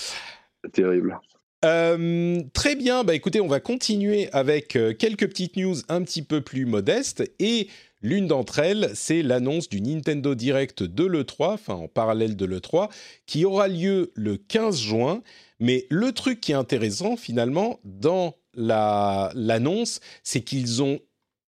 c'est 0.63 0.71
terrible. 0.71 1.19
très 1.61 2.75
bien, 2.75 3.03
bah 3.03 3.15
écoutez, 3.15 3.41
on 3.41 3.47
va 3.47 3.59
continuer 3.59 4.29
avec 4.33 4.77
quelques 4.99 5.27
petites 5.27 5.57
news 5.57 5.75
un 5.89 6.03
petit 6.03 6.21
peu 6.21 6.41
plus 6.41 6.65
modestes 6.67 7.23
et 7.39 7.69
L'une 8.01 8.27
d'entre 8.27 8.59
elles, 8.59 8.91
c'est 8.93 9.23
l'annonce 9.23 9.69
du 9.69 9.81
Nintendo 9.81 10.35
Direct 10.35 10.83
de 10.83 11.03
l'E3, 11.03 11.53
enfin 11.53 11.73
en 11.73 11.87
parallèle 11.87 12.35
de 12.35 12.45
l'E3, 12.45 12.89
qui 13.25 13.43
aura 13.43 13.67
lieu 13.67 14.11
le 14.15 14.37
15 14.37 14.79
juin. 14.79 15.23
Mais 15.59 15.87
le 15.89 16.11
truc 16.11 16.39
qui 16.39 16.51
est 16.51 16.55
intéressant 16.55 17.17
finalement 17.17 17.79
dans 17.83 18.35
l'annonce, 18.53 19.99
c'est 20.23 20.41
qu'ils 20.41 20.83
ont 20.83 20.99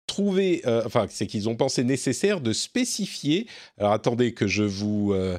trouvé, 0.06 0.62
euh, 0.66 0.82
enfin, 0.84 1.06
c'est 1.08 1.26
qu'ils 1.28 1.48
ont 1.48 1.54
pensé 1.54 1.84
nécessaire 1.84 2.40
de 2.40 2.52
spécifier. 2.52 3.46
Alors 3.76 3.92
attendez 3.92 4.32
que 4.32 4.48
je 4.48 4.64
vous 4.64 5.12
euh, 5.12 5.38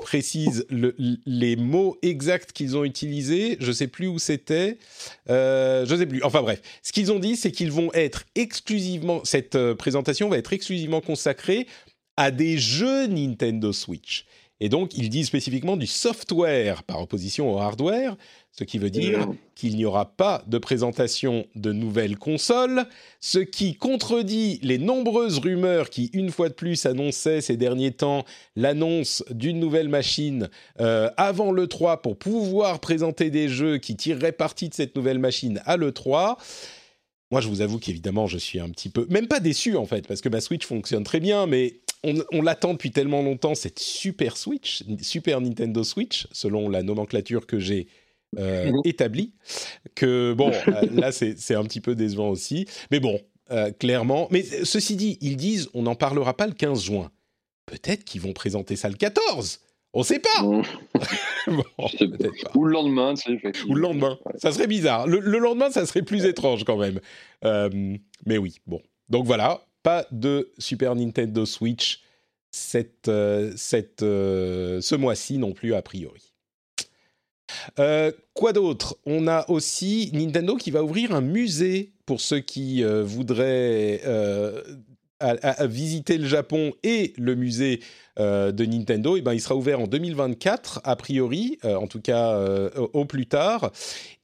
précise 0.00 0.66
les 0.70 1.56
mots 1.56 1.96
exacts 2.02 2.52
qu'ils 2.52 2.76
ont 2.76 2.84
utilisés. 2.84 3.56
Je 3.60 3.72
sais 3.72 3.86
plus 3.86 4.06
où 4.06 4.18
c'était. 4.18 4.78
Euh, 5.30 5.86
je 5.86 5.96
sais 5.96 6.06
plus. 6.06 6.22
Enfin 6.22 6.42
bref, 6.42 6.60
ce 6.82 6.92
qu'ils 6.92 7.12
ont 7.12 7.18
dit, 7.18 7.36
c'est 7.36 7.52
qu'ils 7.52 7.72
vont 7.72 7.92
être 7.94 8.24
exclusivement. 8.34 9.24
Cette 9.24 9.54
euh, 9.54 9.74
présentation 9.74 10.28
va 10.28 10.38
être 10.38 10.52
exclusivement 10.52 11.00
consacrée 11.00 11.66
à 12.16 12.30
des 12.30 12.58
jeux 12.58 13.06
Nintendo 13.06 13.72
Switch. 13.72 14.26
Et 14.64 14.68
donc, 14.68 14.96
ils 14.96 15.08
disent 15.08 15.26
spécifiquement 15.26 15.76
du 15.76 15.88
software 15.88 16.84
par 16.84 17.02
opposition 17.02 17.52
au 17.52 17.58
hardware, 17.58 18.16
ce 18.52 18.62
qui 18.62 18.78
veut 18.78 18.90
dire 18.90 19.26
qu'il 19.56 19.74
n'y 19.74 19.84
aura 19.84 20.04
pas 20.16 20.44
de 20.46 20.56
présentation 20.56 21.46
de 21.56 21.72
nouvelles 21.72 22.16
consoles, 22.16 22.86
ce 23.18 23.40
qui 23.40 23.74
contredit 23.74 24.60
les 24.62 24.78
nombreuses 24.78 25.40
rumeurs 25.40 25.90
qui, 25.90 26.10
une 26.12 26.30
fois 26.30 26.48
de 26.48 26.54
plus, 26.54 26.86
annonçaient 26.86 27.40
ces 27.40 27.56
derniers 27.56 27.90
temps 27.90 28.24
l'annonce 28.54 29.24
d'une 29.30 29.58
nouvelle 29.58 29.88
machine 29.88 30.48
euh, 30.78 31.10
avant 31.16 31.50
l'E3 31.50 32.00
pour 32.00 32.16
pouvoir 32.16 32.78
présenter 32.78 33.30
des 33.30 33.48
jeux 33.48 33.78
qui 33.78 33.96
tireraient 33.96 34.30
parti 34.30 34.68
de 34.68 34.74
cette 34.74 34.94
nouvelle 34.94 35.18
machine 35.18 35.60
à 35.64 35.76
l'E3. 35.76 36.36
Moi, 37.32 37.40
je 37.40 37.48
vous 37.48 37.62
avoue 37.62 37.80
qu'évidemment, 37.80 38.28
je 38.28 38.38
suis 38.38 38.60
un 38.60 38.68
petit 38.68 38.90
peu, 38.90 39.08
même 39.10 39.26
pas 39.26 39.40
déçu 39.40 39.76
en 39.76 39.86
fait, 39.86 40.06
parce 40.06 40.20
que 40.20 40.28
ma 40.28 40.40
Switch 40.40 40.64
fonctionne 40.64 41.02
très 41.02 41.18
bien, 41.18 41.46
mais 41.46 41.80
on, 42.04 42.42
l'attend 42.42 42.72
depuis 42.72 42.90
tellement 42.90 43.22
longtemps, 43.22 43.54
cette 43.54 43.78
Super 43.78 44.36
Switch, 44.36 44.82
Super 45.00 45.40
Nintendo 45.40 45.84
Switch, 45.84 46.26
selon 46.32 46.68
la 46.68 46.82
nomenclature 46.82 47.46
que 47.46 47.58
j'ai 47.58 47.86
euh, 48.38 48.72
établie, 48.84 49.34
que 49.94 50.32
bon, 50.32 50.50
euh, 50.68 50.86
là 50.92 51.12
c'est 51.12 51.54
un 51.54 51.64
petit 51.64 51.80
peu 51.80 51.94
décevant 51.94 52.28
aussi. 52.28 52.66
Mais 52.90 53.00
bon, 53.00 53.20
euh, 53.50 53.70
clairement. 53.70 54.28
Mais 54.30 54.42
ceci 54.42 54.96
dit, 54.96 55.18
ils 55.20 55.36
disent 55.36 55.68
on 55.74 55.82
n'en 55.82 55.94
parlera 55.94 56.36
pas 56.36 56.46
le 56.46 56.54
15 56.54 56.82
juin. 56.82 57.10
Peut-être 57.66 58.04
qu'ils 58.04 58.20
vont 58.20 58.32
présenter 58.32 58.76
ça 58.76 58.88
le 58.88 58.96
14 58.96 59.60
on 59.94 60.02
sait 60.02 60.20
pas. 60.20 60.42
bon, 60.42 60.62
Ou 62.54 62.64
le 62.64 62.72
lendemain, 62.72 63.12
tu 63.12 63.38
sais, 63.38 63.52
Ou 63.68 63.74
le 63.74 63.82
lendemain. 63.82 64.18
Ça 64.36 64.50
serait 64.50 64.66
bizarre. 64.66 65.06
Le, 65.06 65.20
le, 65.20 65.36
lendemain, 65.36 65.70
ça 65.70 65.84
serait 65.84 66.00
plus 66.00 66.24
étrange 66.24 66.64
quand 66.64 66.78
même. 66.78 66.98
mais 68.24 68.38
oui, 68.38 68.56
bon. 68.66 68.80
Donc 69.10 69.26
voilà, 69.26 69.60
pas 69.82 70.06
de 70.10 70.52
Super 70.58 70.94
Nintendo 70.94 71.44
Switch 71.46 72.02
euh, 73.08 73.52
euh, 74.02 74.80
ce 74.80 74.94
mois-ci 74.94 75.38
non 75.38 75.52
plus, 75.52 75.74
a 75.74 75.82
priori. 75.82 76.32
Euh, 77.78 78.12
quoi 78.34 78.52
d'autre? 78.52 78.96
On 79.06 79.26
a 79.26 79.48
aussi 79.50 80.10
Nintendo 80.12 80.56
qui 80.56 80.70
va 80.70 80.82
ouvrir 80.82 81.14
un 81.14 81.20
musée 81.20 81.92
pour 82.06 82.20
ceux 82.20 82.40
qui 82.40 82.82
voudraient 82.82 84.00
visiter 85.60 86.18
le 86.18 86.26
Japon 86.26 86.72
et 86.82 87.12
le 87.16 87.34
musée 87.34 87.80
de 88.18 88.64
Nintendo. 88.64 89.16
Et 89.16 89.18
eh 89.20 89.22
ben, 89.22 89.34
il 89.34 89.40
sera 89.40 89.54
ouvert 89.54 89.80
en 89.80 89.86
2024, 89.86 90.80
a 90.84 90.96
priori, 90.96 91.58
en 91.62 91.86
tout 91.86 92.00
cas 92.00 92.38
au 92.76 93.04
plus 93.04 93.26
tard. 93.26 93.70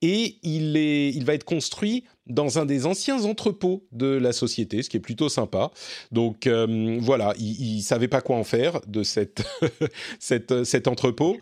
Et 0.00 0.36
il, 0.42 0.76
est, 0.76 1.10
il 1.10 1.24
va 1.24 1.34
être 1.34 1.44
construit 1.44 2.04
dans 2.28 2.58
un 2.58 2.66
des 2.66 2.86
anciens 2.86 3.24
entrepôts 3.24 3.86
de 3.92 4.06
la 4.06 4.32
société, 4.32 4.82
ce 4.82 4.90
qui 4.90 4.96
est 4.96 5.00
plutôt 5.00 5.28
sympa. 5.28 5.70
Donc 6.12 6.46
euh, 6.46 6.98
voilà, 7.00 7.34
ils 7.38 7.76
ne 7.76 7.82
savaient 7.82 8.08
pas 8.08 8.20
quoi 8.20 8.36
en 8.36 8.44
faire 8.44 8.80
de 8.86 9.02
cette, 9.02 9.42
cette 10.18 10.64
cet 10.64 10.88
entrepôt. 10.88 11.36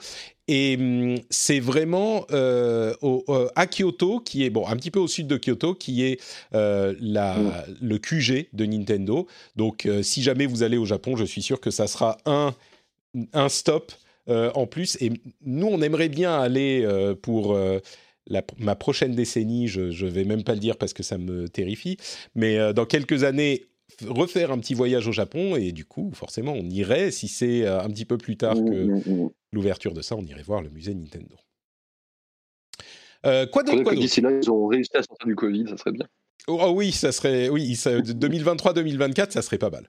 Et 0.49 0.76
hum, 0.78 1.16
c'est 1.28 1.59
vraiment 1.59 2.24
euh, 2.30 2.95
au, 3.03 3.24
euh, 3.28 3.49
à 3.57 3.66
Kyoto, 3.66 4.20
qui 4.20 4.45
est 4.45 4.51
bon 4.51 4.66
un 4.66 4.76
petit 4.76 4.93
peu 4.93 5.01
au 5.01 5.09
sud 5.09 5.26
de 5.26 5.37
Kyoto, 5.37 5.74
qui 5.74 6.05
est 6.05 6.20
la, 6.53 7.37
le 7.80 7.99
QG 7.99 8.49
de 8.53 8.64
Nintendo. 8.64 9.26
Donc 9.57 9.89
si 10.03 10.22
jamais 10.22 10.47
vous 10.47 10.62
allez 10.62 10.76
au 10.76 10.84
Japon, 10.84 11.16
je 11.16 11.24
suis 11.24 11.43
sûr 11.43 11.61
que 11.61 11.70
ça 11.70 11.87
sera 11.87 12.18
un, 12.26 12.55
un 13.32 13.49
stop 13.49 13.93
en 14.28 14.66
plus. 14.66 14.97
Et 15.01 15.12
nous, 15.45 15.66
on 15.66 15.80
aimerait 15.82 16.09
bien 16.09 16.39
aller 16.39 16.87
pour 17.22 17.57
ma 18.59 18.74
prochaine 18.74 19.14
décennie, 19.14 19.68
je 19.68 19.81
ne 19.83 20.11
vais 20.11 20.24
même 20.24 20.43
pas 20.43 20.55
le 20.55 20.61
dire 20.61 20.77
parce 20.77 20.93
que 20.93 21.03
ça 21.03 21.18
me 21.18 21.49
terrifie, 21.49 21.97
mais 22.35 22.59
euh, 22.59 22.72
dans 22.72 22.87
quelques 22.87 23.24
années, 23.24 23.66
refaire 24.07 24.51
un 24.51 24.59
petit 24.59 24.74
voyage 24.74 25.07
au 25.07 25.12
Japon 25.12 25.57
et 25.57 25.72
du 25.72 25.85
coup, 25.85 26.11
forcément, 26.14 26.53
on 26.53 26.68
irait, 26.68 27.11
si 27.11 27.29
c'est 27.29 27.66
euh, 27.66 27.81
un 27.81 27.89
petit 27.89 28.05
peu 28.05 28.18
plus 28.18 28.37
tard 28.37 28.55
que 28.55 28.61
mmh, 28.61 29.03
mmh, 29.07 29.24
mmh. 29.24 29.31
l'ouverture 29.53 29.95
de 29.95 30.03
ça, 30.03 30.16
on 30.16 30.24
irait 30.24 30.43
voir 30.43 30.62
le 30.62 30.70
musée 30.70 30.95
Nintendo. 30.95 31.37
Euh, 33.24 33.47
quoi 33.47 33.62
d'autre 33.62 33.95
D'ici 33.95 34.20
là, 34.20 34.31
ils 34.31 34.51
ont 34.51 34.66
réussi 34.66 34.91
à 34.95 35.03
sortir 35.03 35.27
du 35.27 35.35
Covid, 35.35 35.64
ça 35.68 35.77
serait 35.77 35.93
bien. 35.93 36.07
Oh, 36.49 36.59
oh 36.61 36.72
oui, 36.74 36.93
ça 36.93 37.12
serait, 37.12 37.49
oui, 37.49 37.72
2023-2024, 37.72 39.31
ça 39.33 39.43
serait 39.43 39.59
pas 39.59 39.70
mal. 39.70 39.89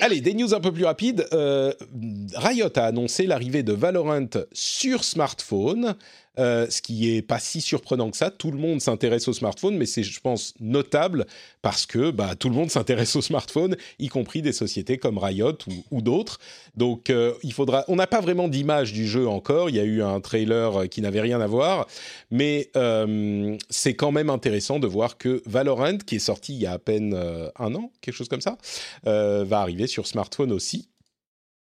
Allez, 0.00 0.22
des 0.22 0.32
news 0.32 0.54
un 0.54 0.60
peu 0.60 0.72
plus 0.72 0.84
rapides. 0.84 1.26
Riot 1.30 2.70
a 2.74 2.84
annoncé 2.86 3.26
l'arrivée 3.26 3.62
de 3.62 3.72
Valorant 3.74 4.26
sur 4.52 5.04
smartphone. 5.04 5.96
Euh, 6.38 6.66
ce 6.68 6.82
qui 6.82 7.14
est 7.14 7.22
pas 7.22 7.38
si 7.38 7.60
surprenant 7.60 8.10
que 8.10 8.16
ça. 8.16 8.30
Tout 8.30 8.50
le 8.50 8.58
monde 8.58 8.80
s'intéresse 8.80 9.28
au 9.28 9.32
smartphone, 9.32 9.76
mais 9.76 9.86
c'est, 9.86 10.02
je 10.02 10.18
pense, 10.18 10.54
notable 10.58 11.26
parce 11.62 11.86
que 11.86 12.10
bah, 12.10 12.34
tout 12.34 12.48
le 12.48 12.56
monde 12.56 12.70
s'intéresse 12.70 13.14
au 13.14 13.22
smartphone, 13.22 13.76
y 14.00 14.08
compris 14.08 14.42
des 14.42 14.52
sociétés 14.52 14.98
comme 14.98 15.18
Riot 15.18 15.58
ou, 15.92 16.02
d'autres. 16.02 16.40
Donc, 16.76 17.08
euh, 17.08 17.34
il 17.44 17.52
faudra. 17.52 17.84
On 17.86 17.94
n'a 17.94 18.08
pas 18.08 18.20
vraiment 18.20 18.48
d'image 18.48 18.92
du 18.92 19.06
jeu 19.06 19.28
encore. 19.28 19.70
Il 19.70 19.76
y 19.76 19.80
a 19.80 19.84
eu 19.84 20.02
un 20.02 20.20
trailer 20.20 20.88
qui 20.88 21.00
n'avait 21.02 21.20
rien 21.20 21.40
à 21.40 21.46
voir, 21.46 21.86
mais 22.32 22.68
euh, 22.76 23.56
c'est 23.70 23.94
quand 23.94 24.10
même 24.10 24.28
intéressant 24.28 24.80
de 24.80 24.88
voir 24.88 25.18
que 25.18 25.40
Valorant, 25.46 25.98
qui 25.98 26.16
est 26.16 26.18
sorti 26.20 26.54
il 26.54 26.62
y 26.62 26.66
a 26.66 26.72
à 26.72 26.78
peine 26.78 27.14
un 27.58 27.74
an, 27.76 27.92
quelque 28.00 28.14
chose 28.14 28.28
comme 28.28 28.40
ça, 28.40 28.58
va 29.04 29.60
arriver 29.60 29.86
sur 29.86 30.06
smartphone 30.06 30.50
aussi. 30.50 30.88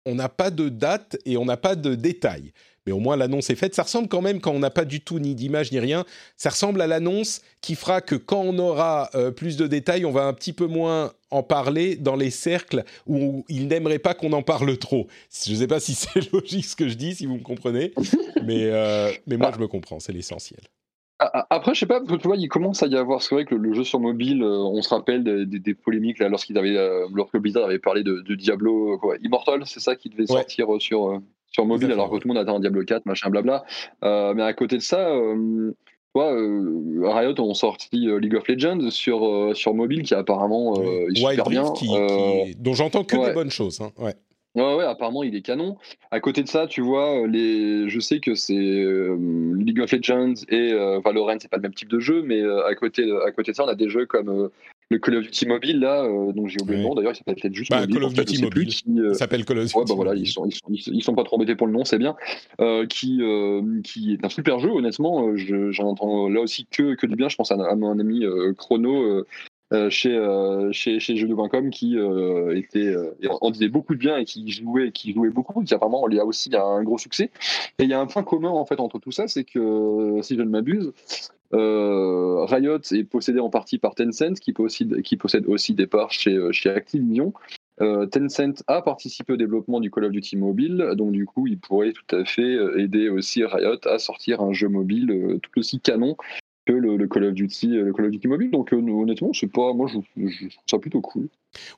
On 0.07 0.15
n'a 0.15 0.29
pas 0.29 0.51
de 0.51 0.69
date 0.69 1.19
et 1.27 1.37
on 1.37 1.45
n'a 1.45 1.57
pas 1.57 1.77
de 1.77 1.95
détails 1.95 2.53
mais 2.87 2.93
au 2.93 2.99
moins 2.99 3.17
l'annonce 3.17 3.51
est 3.51 3.57
faite. 3.57 3.75
Ça 3.75 3.83
ressemble 3.83 4.09
quand 4.09 4.23
même, 4.23 4.41
quand 4.41 4.53
on 4.53 4.59
n'a 4.59 4.71
pas 4.71 4.85
du 4.85 5.01
tout 5.01 5.19
ni 5.19 5.35
d'image 5.35 5.73
ni 5.73 5.79
rien, 5.79 6.05
ça 6.37 6.51
ressemble 6.51 6.81
à 6.81 6.87
l'annonce 6.87 7.43
qui 7.61 7.75
fera 7.75 8.01
que 8.01 8.15
quand 8.15 8.41
on 8.41 8.59
aura 8.59 9.11
euh, 9.15 9.31
plus 9.31 9.57
de 9.57 9.67
détails, 9.67 10.05
on 10.05 10.13
va 10.13 10.25
un 10.25 10.33
petit 10.33 10.53
peu 10.53 10.67
moins 10.67 11.13
en 11.31 11.43
parler 11.43 11.97
dans 11.97 12.17
les 12.17 12.31
cercles 12.31 12.85
où 13.07 13.45
il 13.49 13.69
n'aimerait 13.69 13.99
pas 13.99 14.15
qu'on 14.15 14.33
en 14.33 14.43
parle 14.43 14.77
trop. 14.79 15.07
Je 15.45 15.53
ne 15.53 15.59
sais 15.59 15.67
pas 15.67 15.81
si 15.81 15.95
c'est 15.95 16.31
logique 16.33 16.65
ce 16.65 16.77
que 16.77 16.89
je 16.89 16.95
dis, 16.95 17.15
si 17.15 17.27
vous 17.27 17.37
me 17.37 17.43
comprenez, 17.43 17.93
mais, 18.45 18.65
euh, 18.65 19.13
mais 19.27 19.37
moi 19.37 19.53
je 19.55 19.61
me 19.61 19.69
comprends, 19.69 20.01
c'est 20.01 20.13
l'essentiel. 20.13 20.61
Après, 21.51 21.75
je 21.75 21.81
sais 21.81 21.87
pas, 21.87 22.01
tu 22.01 22.27
vois, 22.27 22.37
il 22.37 22.49
commence 22.49 22.83
à 22.83 22.87
y 22.87 22.97
avoir. 22.97 23.23
C'est 23.23 23.35
vrai 23.35 23.45
que 23.45 23.55
le, 23.55 23.75
jeu 23.75 23.85
sur 23.85 24.01
mobile, 24.01 24.43
euh, 24.43 24.57
on 24.57 24.81
se 24.81 24.89
rappelle 24.89 25.23
des, 25.47 25.75
polémiques 25.75 26.19
là, 26.19 26.29
lorsqu'ils 26.29 26.57
avaient, 26.57 26.77
lorsque 27.13 27.37
Blizzard 27.37 27.65
avait 27.65 27.79
parlé 27.79 28.03
de, 28.03 28.35
Diablo 28.35 28.99
quoi, 28.99 29.17
Immortal, 29.23 29.63
c'est 29.67 29.81
ça 29.81 29.97
qui 29.97 30.09
devait 30.09 30.27
sortir 30.27 30.69
sur, 30.79 31.21
sur 31.51 31.67
mobile, 31.67 31.93
alors 31.93 32.11
que 32.11 32.17
tout 32.17 32.29
le 32.29 32.35
monde 32.35 32.43
attend 32.43 32.61
Diablo 32.61 32.85
4, 32.85 33.07
machin, 33.07 33.31
blabla. 33.31 33.65
Euh, 34.05 34.35
mais 34.35 34.43
à 34.43 34.53
côté 34.53 34.77
de 34.77 34.83
ça, 34.83 35.11
euh, 35.11 35.73
euh 36.17 37.01
Riot 37.03 37.41
ont 37.41 37.55
sorti 37.55 38.09
euh, 38.09 38.19
League 38.19 38.37
of 38.37 38.47
Legends 38.49 38.91
sur, 38.91 39.51
sur 39.55 39.75
mobile 39.75 40.03
qui 40.03 40.15
apparemment 40.15 40.81
est 40.81 41.17
super 41.17 41.49
bien. 41.49 41.65
dont 42.59 42.75
j'entends 42.75 43.05
que 43.05 43.17
des 43.17 43.33
bonnes 43.33 43.51
choses. 43.51 43.81
Hein. 43.81 43.91
Ouais. 43.99 44.15
Ouais, 44.57 44.75
ouais, 44.77 44.85
apparemment 44.85 45.23
il 45.23 45.35
est 45.35 45.43
canon. 45.43 45.77
À 46.11 46.21
côté 46.21 46.43
de 46.43 46.49
ça, 46.49 46.67
tu 46.67 46.81
vois, 46.81 47.27
les... 47.27 47.89
je 47.89 48.01
sais 48.01 48.21
que 48.21 48.35
c'est 48.35 48.55
League 48.55 49.81
of 49.81 49.93
Legends 49.93 50.35
et 50.49 50.73
Valorant, 51.05 51.37
c'est 51.41 51.51
pas 51.51 51.59
le 51.59 51.63
même 51.63 51.75
type 51.75 51.89
de 51.89 52.01
jeu, 52.01 52.23
mais 52.23 52.43
à 52.43 52.75
côté, 52.75 53.09
à 53.27 53.31
côté 53.31 53.53
de 53.53 53.57
ça, 53.57 53.65
on 53.65 53.69
a 53.69 53.75
des 53.75 53.89
jeux 53.89 54.07
comme 54.07 54.51
le 54.91 54.99
Call 54.99 55.17
of 55.17 55.25
Duty 55.25 55.47
mobile 55.47 55.79
là, 55.79 56.03
euh, 56.03 56.33
donc 56.33 56.49
j'ai 56.49 56.61
oublié 56.61 56.79
le 56.79 56.83
nom 56.83 56.95
d'ailleurs, 56.97 57.13
il 57.13 57.17
s'appelle 57.17 57.37
peut-être 57.37 57.55
juste 57.55 57.71
bah, 57.71 57.87
Call 57.87 58.03
of 58.03 58.13
Duty 58.13 58.43
mobile. 58.43 58.69
Euh, 58.99 59.15
s'appelle 59.15 59.45
Call 59.45 59.59
of 59.59 59.65
Duty. 59.67 59.79
Ouais, 59.79 59.85
bah 59.89 59.95
voilà, 59.95 60.15
ils 60.17 60.27
sont, 60.27 60.45
ils 60.47 60.53
sont, 60.53 60.67
ils 60.69 61.03
sont, 61.03 61.15
pas 61.15 61.23
trop 61.23 61.37
embêtés 61.37 61.55
pour 61.55 61.69
le 61.69 61.73
nom, 61.73 61.85
c'est 61.85 61.99
bien. 61.99 62.17
Euh, 62.61 62.87
qui, 62.87 63.21
qui 63.85 64.15
est 64.15 64.25
un 64.25 64.29
super 64.29 64.59
jeu, 64.59 64.71
honnêtement. 64.71 65.37
J'en 65.37 65.91
entends 65.91 66.29
là 66.29 66.41
aussi 66.41 66.67
que, 66.67 66.95
que 66.97 67.07
du 67.07 67.15
bien. 67.15 67.29
Je 67.29 67.37
pense 67.37 67.53
à, 67.53 67.57
mon 67.57 67.99
ami 68.01 68.25
Chrono 68.57 69.25
chez, 69.89 70.19
chez, 70.73 71.01
chez 71.01 71.17
Jeuxvideo.com 71.17 71.71
qui 71.71 71.97
était, 72.53 72.95
en 73.29 73.51
disait 73.51 73.69
beaucoup 73.69 73.95
de 73.95 74.01
bien 74.01 74.17
et 74.17 74.25
qui 74.25 74.51
jouait, 74.51 74.91
qui 74.93 75.13
jouait 75.13 75.31
beaucoup. 75.31 75.63
Qui 75.63 75.75
apparemment, 75.75 76.09
y 76.09 76.19
a 76.19 76.25
aussi 76.25 76.51
un 76.57 76.83
gros 76.83 76.99
succès. 76.99 77.31
Et 77.79 77.85
il 77.85 77.91
y 77.91 77.95
a 77.95 78.01
un 78.01 78.07
point 78.07 78.23
commun 78.23 78.51
en 78.51 78.65
fait 78.65 78.81
entre 78.81 78.99
tout 78.99 79.13
ça, 79.13 79.29
c'est 79.29 79.45
que 79.45 80.19
si 80.23 80.37
je 80.37 80.43
ne 80.43 80.49
m'abuse, 80.49 80.93
Riot 81.53 82.79
est 82.93 83.05
possédé 83.05 83.41
en 83.41 83.51
partie 83.51 83.79
par 83.79 83.95
Tencent, 83.95 84.41
qui 84.41 84.53
possède, 84.53 85.47
aussi 85.47 85.75
des 85.75 85.87
parts 85.87 86.13
chez, 86.13 86.39
chez 86.53 86.71
Activision. 86.71 87.33
Euh, 87.81 88.07
Tencent 88.07 88.63
a 88.67 88.83
participé 88.83 89.33
au 89.33 89.37
développement 89.37 89.81
du 89.81 89.91
Call 89.91 90.05
of 90.05 90.13
Duty 90.13 90.37
mobile, 90.37 90.93
donc 90.97 91.13
du 91.13 91.25
coup, 91.25 91.47
il 91.47 91.59
pourrait 91.59 91.93
tout 91.93 92.15
à 92.15 92.25
fait 92.25 92.43
euh, 92.43 92.79
aider 92.79 93.09
aussi 93.09 93.43
Riot 93.45 93.87
à 93.87 93.99
sortir 93.99 94.43
un 94.43 94.53
jeu 94.53 94.69
mobile 94.69 95.11
euh, 95.11 95.39
tout 95.39 95.61
aussi 95.61 95.81
canon 95.81 96.17
que 96.67 96.73
le, 96.73 97.09
Call 97.09 97.25
of 97.25 97.35
Duty, 97.35 97.69
le 97.69 97.93
Call 97.93 98.07
of 98.07 98.11
Duty 98.11 98.29
mobile. 98.29 98.51
Donc 98.51 98.73
honnêtement, 98.73 99.33
c'est 99.33 99.51
pas, 99.51 99.73
moi, 99.73 99.89
je, 99.93 99.99
je, 100.17 100.49
trouve 100.49 100.65
ça 100.67 100.79
plutôt 100.79 101.01
cool. 101.01 101.29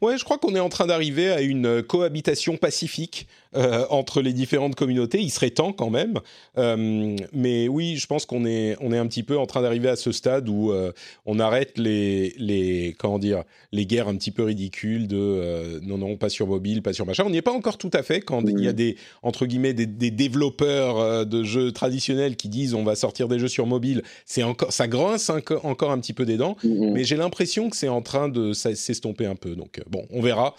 Ouais, 0.01 0.19
je 0.19 0.25
crois 0.25 0.39
qu'on 0.39 0.55
est 0.55 0.61
en 0.61 0.69
train 0.69 0.87
d'arriver 0.87 1.31
à 1.31 1.41
une 1.41 1.83
cohabitation 1.83 2.57
pacifique 2.57 3.27
euh, 3.55 3.85
entre 3.91 4.21
les 4.21 4.33
différentes 4.33 4.75
communautés. 4.75 5.21
Il 5.21 5.31
serait 5.31 5.51
temps 5.51 5.73
quand 5.73 5.91
même. 5.91 6.19
Euh, 6.59 7.17
mais 7.33 7.69
oui, 7.69 7.97
je 7.97 8.07
pense 8.07 8.27
qu'on 8.27 8.45
est, 8.45 8.77
on 8.81 8.93
est 8.93 8.99
un 8.99 9.07
petit 9.07 9.23
peu 9.23 9.39
en 9.39 9.47
train 9.47 9.63
d'arriver 9.63 9.89
à 9.89 9.97
ce 9.97 10.13
stade 10.13 10.49
où 10.49 10.73
euh, 10.73 10.93
on 11.27 11.39
arrête 11.39 11.79
les, 11.79 12.35
les, 12.39 12.95
comment 12.99 13.19
dire, 13.19 13.45
les 13.71 13.87
guerres 13.87 14.09
un 14.09 14.17
petit 14.17 14.31
peu 14.31 14.43
ridicules 14.43 15.07
de 15.07 15.81
non, 15.83 15.99
non, 15.99 16.17
pas 16.17 16.29
sur 16.29 16.47
mobile, 16.47 16.83
pas 16.83 16.93
sur 16.93 17.07
machin. 17.07 17.25
On 17.27 17.31
n'y 17.31 17.39
est 17.39 17.43
pas 17.43 17.53
encore 17.53 17.79
tout 17.79 17.91
à 17.93 18.03
fait 18.03 18.21
quand 18.21 18.43
il 18.43 18.61
y 18.61 18.69
a 18.69 18.73
des, 18.73 18.97
entre 19.23 19.47
guillemets, 19.47 19.75
des, 19.75 19.87
développeurs 20.11 21.27
de 21.27 21.43
jeux 21.43 21.73
traditionnels 21.73 22.37
qui 22.37 22.49
disent 22.49 22.75
on 22.75 22.85
va 22.85 22.95
sortir 22.95 23.29
des 23.29 23.39
jeux 23.39 23.49
sur 23.49 23.67
mobile. 23.67 24.03
C'est 24.27 24.43
encore, 24.43 24.73
ça 24.73 24.82
grince 24.89 25.31
encore 25.31 25.91
un 25.91 25.99
petit 25.99 26.13
peu 26.13 26.25
des 26.25 26.37
dents. 26.37 26.57
Mais 26.65 27.05
j'ai 27.05 27.17
l'impression 27.17 27.71
que 27.71 27.77
c'est 27.77 27.89
en 27.89 28.03
train 28.03 28.29
de 28.29 28.53
s'estomper 28.53 29.27
un 29.27 29.37
peu. 29.37 29.55
Donc 29.55 29.81
bon, 29.89 30.07
on 30.11 30.23
verra 30.23 30.55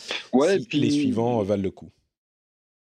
si 0.70 0.80
les 0.80 0.90
suivants 0.92 1.42
valent 1.44 1.64
le 1.64 1.72
coup. 1.72 1.90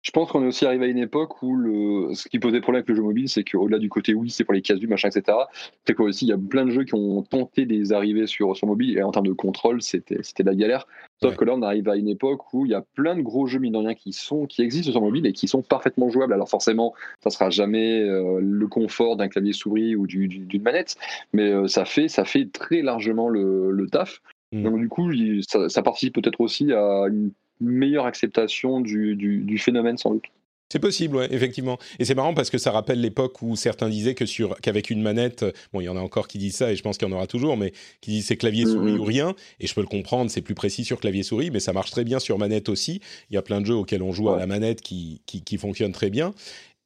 Je 0.05 0.11
pense 0.11 0.31
qu'on 0.31 0.45
est 0.45 0.47
aussi 0.47 0.67
arrivé 0.67 0.85
à 0.85 0.89
une 0.89 0.99
époque 0.99 1.43
où 1.43 1.57
le, 1.57 2.13
ce 2.13 2.29
qui 2.29 2.39
posait 2.39 2.61
problème 2.61 2.81
avec 2.81 2.91
le 2.91 2.95
jeu 2.95 3.03
mobile, 3.03 3.27
c'est 3.27 3.43
qu'au-delà 3.43 3.79
du 3.79 3.89
côté 3.89 4.13
oui, 4.13 4.29
c'est 4.29 4.45
pour 4.45 4.53
les 4.53 4.61
casus, 4.61 4.87
machin, 4.87 5.09
etc., 5.09 5.39
c'est 5.87 5.95
qu'aussi 5.95 6.27
il 6.27 6.29
y 6.29 6.33
a 6.33 6.39
plein 6.39 6.67
de 6.67 6.71
jeux 6.71 6.85
qui 6.85 6.95
ont 6.95 7.23
tenté 7.23 7.65
des 7.65 7.95
arrivées 7.95 8.27
sur, 8.27 8.55
sur 8.55 8.67
mobile 8.67 8.99
et 8.99 9.03
en 9.03 9.13
termes 9.13 9.27
de 9.27 9.33
contrôle, 9.33 9.81
c'était, 9.81 10.21
la 10.45 10.55
galère. 10.55 10.87
Sauf 11.23 11.37
que 11.37 11.45
là, 11.47 11.55
on 11.55 11.63
arrive 11.63 11.89
à 11.89 11.97
une 11.97 12.09
époque 12.09 12.53
où 12.53 12.67
il 12.67 12.73
y 12.73 12.75
a 12.75 12.83
plein 12.83 13.17
de 13.17 13.23
gros 13.23 13.47
jeux 13.47 13.59
mine 13.61 13.95
qui, 13.95 14.13
sont, 14.13 14.45
qui 14.45 14.61
existent 14.61 14.93
sur 14.93 15.01
mobile 15.01 15.25
et 15.25 15.33
qui 15.33 15.49
sont 15.49 15.63
parfaitement 15.63 16.11
jouables. 16.11 16.35
Alors 16.35 16.51
forcément, 16.51 16.93
ça 17.23 17.31
sera 17.31 17.49
jamais 17.49 18.03
euh, 18.03 18.41
le 18.43 18.67
confort 18.67 19.17
d'un 19.17 19.29
clavier 19.29 19.55
souris 19.55 19.97
ou 19.97 20.07
d'une 20.07 20.63
manette, 20.63 20.97
mais 21.33 21.51
euh, 21.51 21.67
ça, 21.67 21.87
fait, 21.87 22.09
ça 22.09 22.27
fait 22.27 22.53
très 22.53 22.83
largement 22.83 23.31
le, 23.31 23.71
le 23.71 23.89
taf. 23.89 24.21
Mm. 24.53 24.63
Donc 24.65 24.79
du 24.81 24.89
coup, 24.91 25.11
ça, 25.49 25.71
ça 25.71 25.83
participe 25.83 26.15
peut-être 26.15 26.43
aussi 26.43 26.75
à 26.75 27.07
une 27.09 27.31
meilleure 27.65 28.07
acceptation 28.07 28.81
du, 28.81 29.17
du, 29.17 29.59
phénomène 29.59 29.97
sans 29.97 30.13
doute. 30.13 30.25
C'est 30.71 30.79
possible, 30.79 31.17
ouais, 31.17 31.29
effectivement. 31.33 31.79
Et 31.99 32.05
c'est 32.05 32.15
marrant 32.15 32.35
parce 32.35 32.51
que 32.51 32.59
ça 32.59 32.73
rappelle 32.73 33.01
l'époque 33.01 33.43
où 33.43 33.55
certains 33.55 33.89
disaient 33.89 34.15
que 34.15 34.27
sur 34.27 34.57
qu'avec 34.61 34.91
une 34.91 35.03
manette, 35.03 35.45
bon, 35.73 35.81
il 35.81 35.85
y 35.85 35.89
en 35.89 35.97
a 35.97 36.01
encore 36.01 36.27
qui 36.27 36.39
disent 36.39 36.57
ça 36.57 36.73
et 36.73 36.77
je 36.77 36.83
pense 36.83 36.99
qu'il 36.99 37.07
y 37.07 37.11
en 37.13 37.15
aura 37.15 37.27
toujours, 37.27 37.57
mais 37.57 37.73
qui 38.01 38.11
disent 38.11 38.27
c'est 38.27 38.37
clavier 38.37 38.65
souris 38.65 38.93
mm-hmm. 38.93 38.99
ou 38.99 39.05
rien. 39.05 39.35
Et 39.61 39.67
je 39.67 39.75
peux 39.75 39.83
le 39.83 39.87
comprendre, 39.87 40.31
c'est 40.31 40.41
plus 40.41 40.55
précis 40.55 40.85
sur 40.85 40.99
clavier 40.99 41.23
souris, 41.23 41.51
mais 41.51 41.61
ça 41.61 41.73
marche 41.73 41.91
très 41.91 42.03
bien 42.03 42.19
sur 42.19 42.39
manette 42.39 42.69
aussi. 42.69 43.01
Il 43.31 43.35
y 43.35 43.37
a 43.37 43.43
plein 43.43 43.61
de 43.61 43.67
jeux 43.67 43.77
auxquels 43.77 44.03
on 44.03 44.13
joue 44.13 44.31
à 44.31 44.39
la 44.39 44.47
manette 44.47 44.81
qui, 44.81 45.21
qui, 45.27 45.59
fonctionnent 45.59 45.93
très 45.93 46.11
bien. 46.11 46.35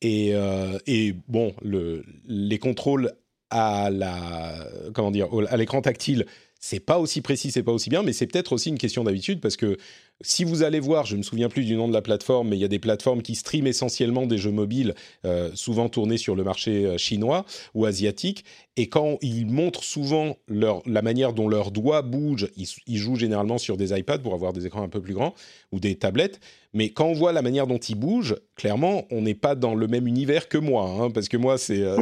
Et, 0.03 0.35
euh, 0.35 0.79
et 0.87 1.15
bon, 1.29 1.55
le, 1.63 2.05
les 2.27 2.59
contrôles 2.59 3.13
à 3.51 3.89
la 3.91 4.69
comment 4.93 5.11
dire 5.11 5.29
à 5.49 5.57
l'écran 5.57 5.81
tactile 5.81 6.27
c'est 6.61 6.81
pas 6.81 6.99
aussi 6.99 7.21
précis, 7.21 7.51
c'est 7.51 7.63
pas 7.63 7.73
aussi 7.73 7.89
bien, 7.91 8.03
mais 8.03 8.13
c'est 8.13 8.27
peut-être 8.27 8.53
aussi 8.53 8.69
une 8.69 8.79
question 8.79 9.05
d'habitude 9.05 9.41
parce 9.41 9.57
que 9.57 9.77
si 10.21 10.43
vous 10.43 10.65
allez 10.65 10.81
voir, 10.81 11.07
je 11.07 11.15
ne 11.15 11.19
me 11.19 11.23
souviens 11.23 11.49
plus 11.49 11.65
du 11.65 11.77
nom 11.77 11.87
de 11.87 11.93
la 11.93 12.03
plateforme, 12.03 12.49
mais 12.49 12.57
il 12.57 12.61
y 12.61 12.65
a 12.65 12.69
des 12.69 12.81
plateformes 12.81 13.23
qui 13.23 13.37
streament 13.37 13.69
essentiellement 13.69 14.27
des 14.27 14.39
jeux 14.39 14.51
mobiles, 14.51 14.95
euh, 15.25 15.51
souvent 15.55 15.89
tournés 15.89 16.19
sur 16.19 16.35
le 16.35 16.43
marché 16.43 16.87
euh, 16.87 16.99
chinois 16.99 17.45
ou 17.75 17.85
asiatique, 17.87 18.45
et 18.77 18.89
quand 18.89 19.19
ils 19.23 19.47
montrent 19.47 19.85
souvent 19.85 20.37
leur, 20.49 20.83
la 20.87 21.03
manière 21.03 21.33
dont 21.33 21.49
leurs 21.49 21.71
doigts 21.71 22.03
bougent, 22.03 22.49
ils, 22.57 22.97
jouent 22.99 23.17
généralement 23.17 23.59
sur 23.59 23.77
des 23.77 23.97
iPads 23.97 24.19
pour 24.19 24.35
avoir 24.35 24.53
des 24.53 24.67
écrans 24.67 24.83
un 24.83 24.89
peu 24.89 25.01
plus 25.01 25.15
grands 25.15 25.35
ou 25.71 25.79
des 25.79 25.95
tablettes, 25.95 26.41
mais 26.73 26.91
quand 26.91 27.07
on 27.07 27.15
voit 27.15 27.33
la 27.33 27.43
manière 27.43 27.69
dont 27.69 27.79
ils 27.79 27.95
bougent, 27.95 28.37
clairement, 28.57 29.07
on 29.11 29.23
n'est 29.23 29.35
pas 29.35 29.55
dans 29.55 29.75
le 29.77 29.87
même 29.87 30.09
univers 30.09 30.49
que 30.49 30.59
moi, 30.59 30.85
hein, 30.85 31.11
parce 31.11 31.29
que 31.29 31.37
moi, 31.37 31.59
c'est 31.59 31.83
euh, 31.83 31.97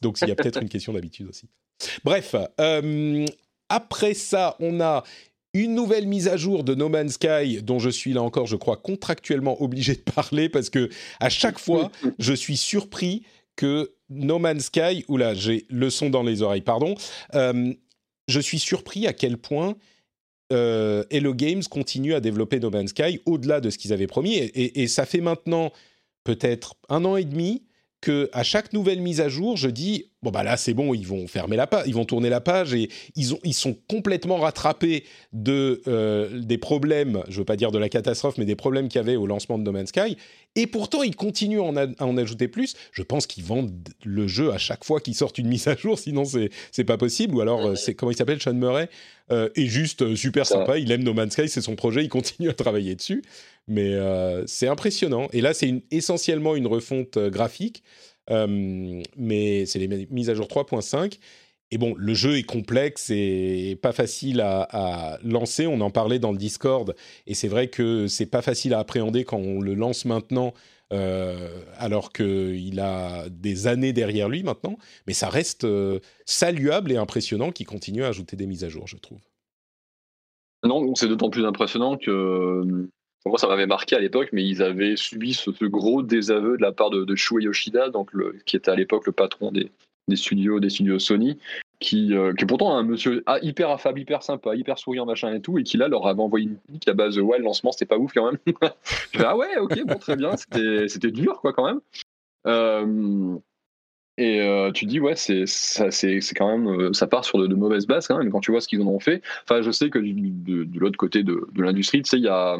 donc 0.00 0.20
il 0.22 0.28
y 0.28 0.32
a 0.32 0.36
peut-être 0.36 0.62
une 0.62 0.68
question 0.68 0.92
d'habitude 0.92 1.28
aussi. 1.28 1.48
Bref, 2.04 2.34
après 3.68 4.14
ça, 4.14 4.56
on 4.60 4.80
a 4.80 5.04
une 5.54 5.74
nouvelle 5.74 6.06
mise 6.06 6.28
à 6.28 6.36
jour 6.36 6.64
de 6.64 6.74
No 6.74 6.88
Man's 6.88 7.14
Sky 7.14 7.62
dont 7.62 7.78
je 7.78 7.90
suis 7.90 8.12
là 8.12 8.22
encore, 8.22 8.46
je 8.46 8.56
crois, 8.56 8.76
contractuellement 8.76 9.62
obligé 9.62 9.94
de 9.94 10.00
parler 10.00 10.48
parce 10.48 10.70
que 10.70 10.88
à 11.20 11.28
chaque 11.28 11.58
fois, 11.58 11.90
je 12.18 12.32
suis 12.32 12.56
surpris 12.56 13.22
que 13.56 13.92
No 14.10 14.38
Man's 14.38 14.66
Sky, 14.66 15.04
oula, 15.08 15.34
j'ai 15.34 15.66
le 15.68 15.90
son 15.90 16.10
dans 16.10 16.22
les 16.22 16.42
oreilles, 16.42 16.62
pardon, 16.62 16.94
euh, 17.34 17.72
je 18.28 18.40
suis 18.40 18.58
surpris 18.58 19.06
à 19.06 19.12
quel 19.12 19.38
point 19.38 19.74
euh, 20.52 21.04
Hello 21.10 21.34
Games 21.34 21.62
continue 21.64 22.14
à 22.14 22.20
développer 22.20 22.60
No 22.60 22.70
Man's 22.70 22.90
Sky 22.90 23.20
au-delà 23.26 23.60
de 23.60 23.70
ce 23.70 23.78
qu'ils 23.78 23.92
avaient 23.92 24.06
promis 24.06 24.34
et, 24.36 24.82
et 24.82 24.86
ça 24.86 25.06
fait 25.06 25.20
maintenant 25.20 25.72
peut-être 26.24 26.76
un 26.88 27.04
an 27.04 27.16
et 27.16 27.24
demi 27.24 27.62
que 28.00 28.30
à 28.32 28.42
chaque 28.44 28.72
nouvelle 28.72 29.00
mise 29.00 29.20
à 29.20 29.28
jour, 29.28 29.56
je 29.56 29.68
dis 29.68 30.06
bon 30.22 30.30
bah 30.30 30.44
là 30.44 30.56
c'est 30.56 30.74
bon, 30.74 30.94
ils 30.94 31.06
vont 31.06 31.26
fermer 31.26 31.56
la 31.56 31.66
page, 31.66 31.84
ils 31.86 31.94
vont 31.94 32.04
tourner 32.04 32.28
la 32.28 32.40
page 32.40 32.72
et 32.74 32.88
ils 33.16 33.34
ont 33.34 33.38
ils 33.42 33.54
sont 33.54 33.76
complètement 33.88 34.36
rattrapés 34.36 35.04
de 35.32 35.82
euh, 35.88 36.40
des 36.40 36.58
problèmes, 36.58 37.22
je 37.28 37.38
veux 37.38 37.44
pas 37.44 37.56
dire 37.56 37.72
de 37.72 37.78
la 37.78 37.88
catastrophe, 37.88 38.38
mais 38.38 38.44
des 38.44 38.56
problèmes 38.56 38.88
qu'il 38.88 39.00
y 39.00 39.02
avait 39.02 39.16
au 39.16 39.26
lancement 39.26 39.58
de 39.58 39.64
No 39.64 39.72
Man's 39.72 39.88
Sky. 39.88 40.16
Et 40.54 40.66
pourtant 40.66 41.02
ils 41.02 41.16
continuent 41.16 41.60
à 41.60 42.04
en, 42.04 42.16
ajouter 42.16 42.46
plus. 42.46 42.74
Je 42.92 43.02
pense 43.02 43.26
qu'ils 43.26 43.44
vendent 43.44 43.72
le 44.04 44.28
jeu 44.28 44.52
à 44.52 44.58
chaque 44.58 44.84
fois 44.84 45.00
qu'ils 45.00 45.14
sortent 45.14 45.38
une 45.38 45.48
mise 45.48 45.66
à 45.66 45.76
jour, 45.76 45.98
sinon 45.98 46.24
c'est 46.24 46.50
c'est 46.70 46.84
pas 46.84 46.98
possible. 46.98 47.34
Ou 47.34 47.40
alors 47.40 47.66
euh, 47.66 47.74
c'est 47.74 47.94
comment 47.94 48.12
il 48.12 48.16
s'appelle 48.16 48.40
Sean 48.40 48.54
Murray 48.54 48.88
euh, 49.32 49.48
est 49.56 49.66
juste 49.66 50.14
super 50.14 50.46
sympa, 50.46 50.78
il 50.78 50.90
aime 50.92 51.02
No 51.02 51.14
Man's 51.14 51.32
Sky, 51.32 51.48
c'est 51.48 51.60
son 51.60 51.74
projet, 51.74 52.04
il 52.04 52.08
continue 52.08 52.48
à 52.48 52.54
travailler 52.54 52.94
dessus. 52.94 53.22
Mais 53.68 53.94
euh, 53.94 54.46
c'est 54.46 54.66
impressionnant. 54.66 55.28
Et 55.32 55.42
là, 55.42 55.52
c'est 55.52 55.82
essentiellement 55.90 56.56
une 56.56 56.66
refonte 56.66 57.18
euh, 57.18 57.30
graphique, 57.30 57.82
euh, 58.30 59.02
mais 59.16 59.66
c'est 59.66 59.78
les 59.78 60.08
mises 60.10 60.30
à 60.30 60.34
jour 60.34 60.46
3.5. 60.46 61.18
Et 61.70 61.76
bon, 61.76 61.94
le 61.98 62.14
jeu 62.14 62.38
est 62.38 62.44
complexe 62.44 63.10
et 63.10 63.78
pas 63.82 63.92
facile 63.92 64.40
à, 64.40 65.18
lancer. 65.22 65.66
On 65.66 65.82
en 65.82 65.90
parlait 65.90 66.18
dans 66.18 66.32
le 66.32 66.38
Discord, 66.38 66.94
et 67.26 67.34
c'est 67.34 67.48
vrai 67.48 67.68
que 67.68 68.06
c'est 68.06 68.26
pas 68.26 68.40
facile 68.40 68.72
à 68.72 68.78
appréhender 68.78 69.24
quand 69.24 69.36
on 69.36 69.60
le 69.60 69.74
lance 69.74 70.06
maintenant, 70.06 70.54
alors 70.90 72.14
qu'il 72.14 72.80
a 72.80 73.28
des 73.28 73.66
années 73.66 73.92
derrière 73.92 74.30
lui 74.30 74.42
maintenant. 74.42 74.78
Mais 75.06 75.12
ça 75.12 75.28
reste 75.28 75.66
saluable 76.24 76.90
et 76.90 76.96
impressionnant 76.96 77.52
qu'il 77.52 77.66
continue 77.66 78.02
à 78.02 78.08
ajouter 78.08 78.34
des 78.34 78.46
mises 78.46 78.64
à 78.64 78.70
jour, 78.70 78.86
je 78.86 78.96
trouve. 78.96 79.18
Non, 80.64 80.94
c'est 80.94 81.06
d'autant 81.06 81.28
plus 81.28 81.44
impressionnant 81.44 81.98
que 81.98 82.88
moi, 83.28 83.38
ça 83.38 83.46
m'avait 83.46 83.66
marqué 83.66 83.96
à 83.96 84.00
l'époque, 84.00 84.30
mais 84.32 84.44
ils 84.44 84.62
avaient 84.62 84.96
subi 84.96 85.34
ce, 85.34 85.64
gros 85.64 86.02
désaveu 86.02 86.56
de 86.56 86.62
la 86.62 86.72
part 86.72 86.90
de, 86.90 87.04
de 87.04 87.16
Shuei 87.16 87.44
Yoshida, 87.44 87.90
donc 87.90 88.10
qui 88.44 88.56
était 88.56 88.70
à 88.70 88.74
l'époque 88.74 89.06
le 89.06 89.12
patron 89.12 89.52
des, 89.52 89.70
studios, 90.16 90.60
des 90.60 90.70
studios 90.70 90.98
Sony, 90.98 91.38
qui, 91.80 92.14
euh, 92.14 92.32
qui 92.34 92.44
est 92.44 92.46
pourtant 92.46 92.76
un 92.76 92.82
monsieur 92.82 93.22
ah, 93.26 93.38
hyper 93.42 93.70
affable, 93.70 94.00
hyper 94.00 94.22
sympa, 94.22 94.54
hyper 94.54 94.78
souriant, 94.78 95.06
machin 95.06 95.34
et 95.34 95.40
tout, 95.40 95.58
et 95.58 95.62
qui 95.62 95.76
là 95.76 95.88
leur 95.88 96.06
avait 96.06 96.20
envoyé 96.20 96.46
une 96.46 96.56
pique 96.56 96.88
à 96.88 96.94
base 96.94 97.18
ouais, 97.18 97.38
le 97.38 97.44
lancement 97.44 97.72
c'était 97.72 97.86
pas 97.86 97.98
ouf 97.98 98.12
quand 98.12 98.30
même. 98.30 98.38
ah 99.18 99.36
ouais, 99.36 99.56
ok, 99.58 99.84
bon, 99.86 99.98
très 99.98 100.16
bien, 100.16 100.32
c'était 100.36 101.10
dur 101.10 101.40
quoi 101.40 101.52
quand 101.52 101.66
même. 101.66 101.80
Euh, 102.46 103.38
et 104.16 104.40
euh, 104.40 104.72
tu 104.72 104.84
dis, 104.86 104.98
ouais, 104.98 105.14
ça, 105.14 105.90
c'est, 105.92 106.18
quand 106.34 106.58
même, 106.58 106.92
ça 106.92 107.06
part 107.06 107.24
sur 107.24 107.38
de, 107.38 107.54
mauvaises 107.54 107.86
bases 107.86 108.08
quand 108.08 108.18
même, 108.18 108.30
quand 108.30 108.40
tu 108.40 108.50
vois 108.50 108.60
ce 108.60 108.66
qu'ils 108.66 108.82
en 108.82 108.86
ont 108.88 108.98
fait. 108.98 109.22
Enfin, 109.44 109.62
je 109.62 109.70
sais 109.70 109.90
que 109.90 110.00
de, 110.00 110.64
de 110.64 110.78
l'autre 110.80 110.96
côté 110.96 111.22
de, 111.22 111.46
de 111.52 111.62
l'industrie, 111.62 112.02
tu 112.02 112.10
sais, 112.10 112.16
il 112.16 112.24
y 112.24 112.28
a, 112.28 112.56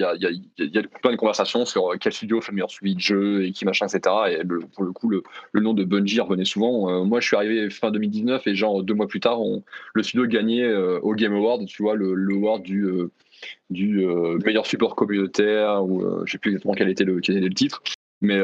il 0.00 0.72
y 0.72 0.78
a, 0.78 0.82
plein 1.02 1.12
de 1.12 1.16
conversations 1.16 1.64
sur 1.64 1.92
quel 2.00 2.12
studio 2.12 2.40
fait 2.40 2.52
le 2.52 2.56
meilleur 2.56 2.70
suivi 2.70 2.94
de 2.94 3.00
jeu 3.00 3.44
et 3.44 3.52
qui 3.52 3.64
machin, 3.64 3.86
etc. 3.86 4.14
Et 4.30 4.44
pour 4.74 4.84
le 4.84 4.92
coup, 4.92 5.08
le, 5.08 5.22
nom 5.60 5.74
de 5.74 5.84
Bungie 5.84 6.20
revenait 6.20 6.44
souvent. 6.44 6.90
Euh, 6.90 7.04
moi, 7.04 7.20
je 7.20 7.26
suis 7.26 7.36
arrivé 7.36 7.70
fin 7.70 7.90
2019 7.90 8.46
et 8.46 8.54
genre 8.54 8.82
deux 8.82 8.94
mois 8.94 9.06
plus 9.06 9.20
tard, 9.20 9.40
le 9.94 10.02
studio 10.02 10.26
gagnait 10.26 10.64
euh, 10.64 10.98
au 11.00 11.14
Game 11.14 11.34
Award, 11.34 11.66
tu 11.66 11.82
vois, 11.82 11.94
le, 11.94 12.14
award 12.34 12.62
du, 12.62 12.86
euh, 12.86 14.38
meilleur 14.44 14.66
support 14.66 14.96
communautaire, 14.96 15.84
ou 15.84 16.04
je 16.26 16.32
sais 16.32 16.38
plus 16.38 16.50
exactement 16.50 16.74
quel 16.74 16.88
était 16.88 17.04
le, 17.04 17.20
titre. 17.20 17.82
Mais, 18.20 18.38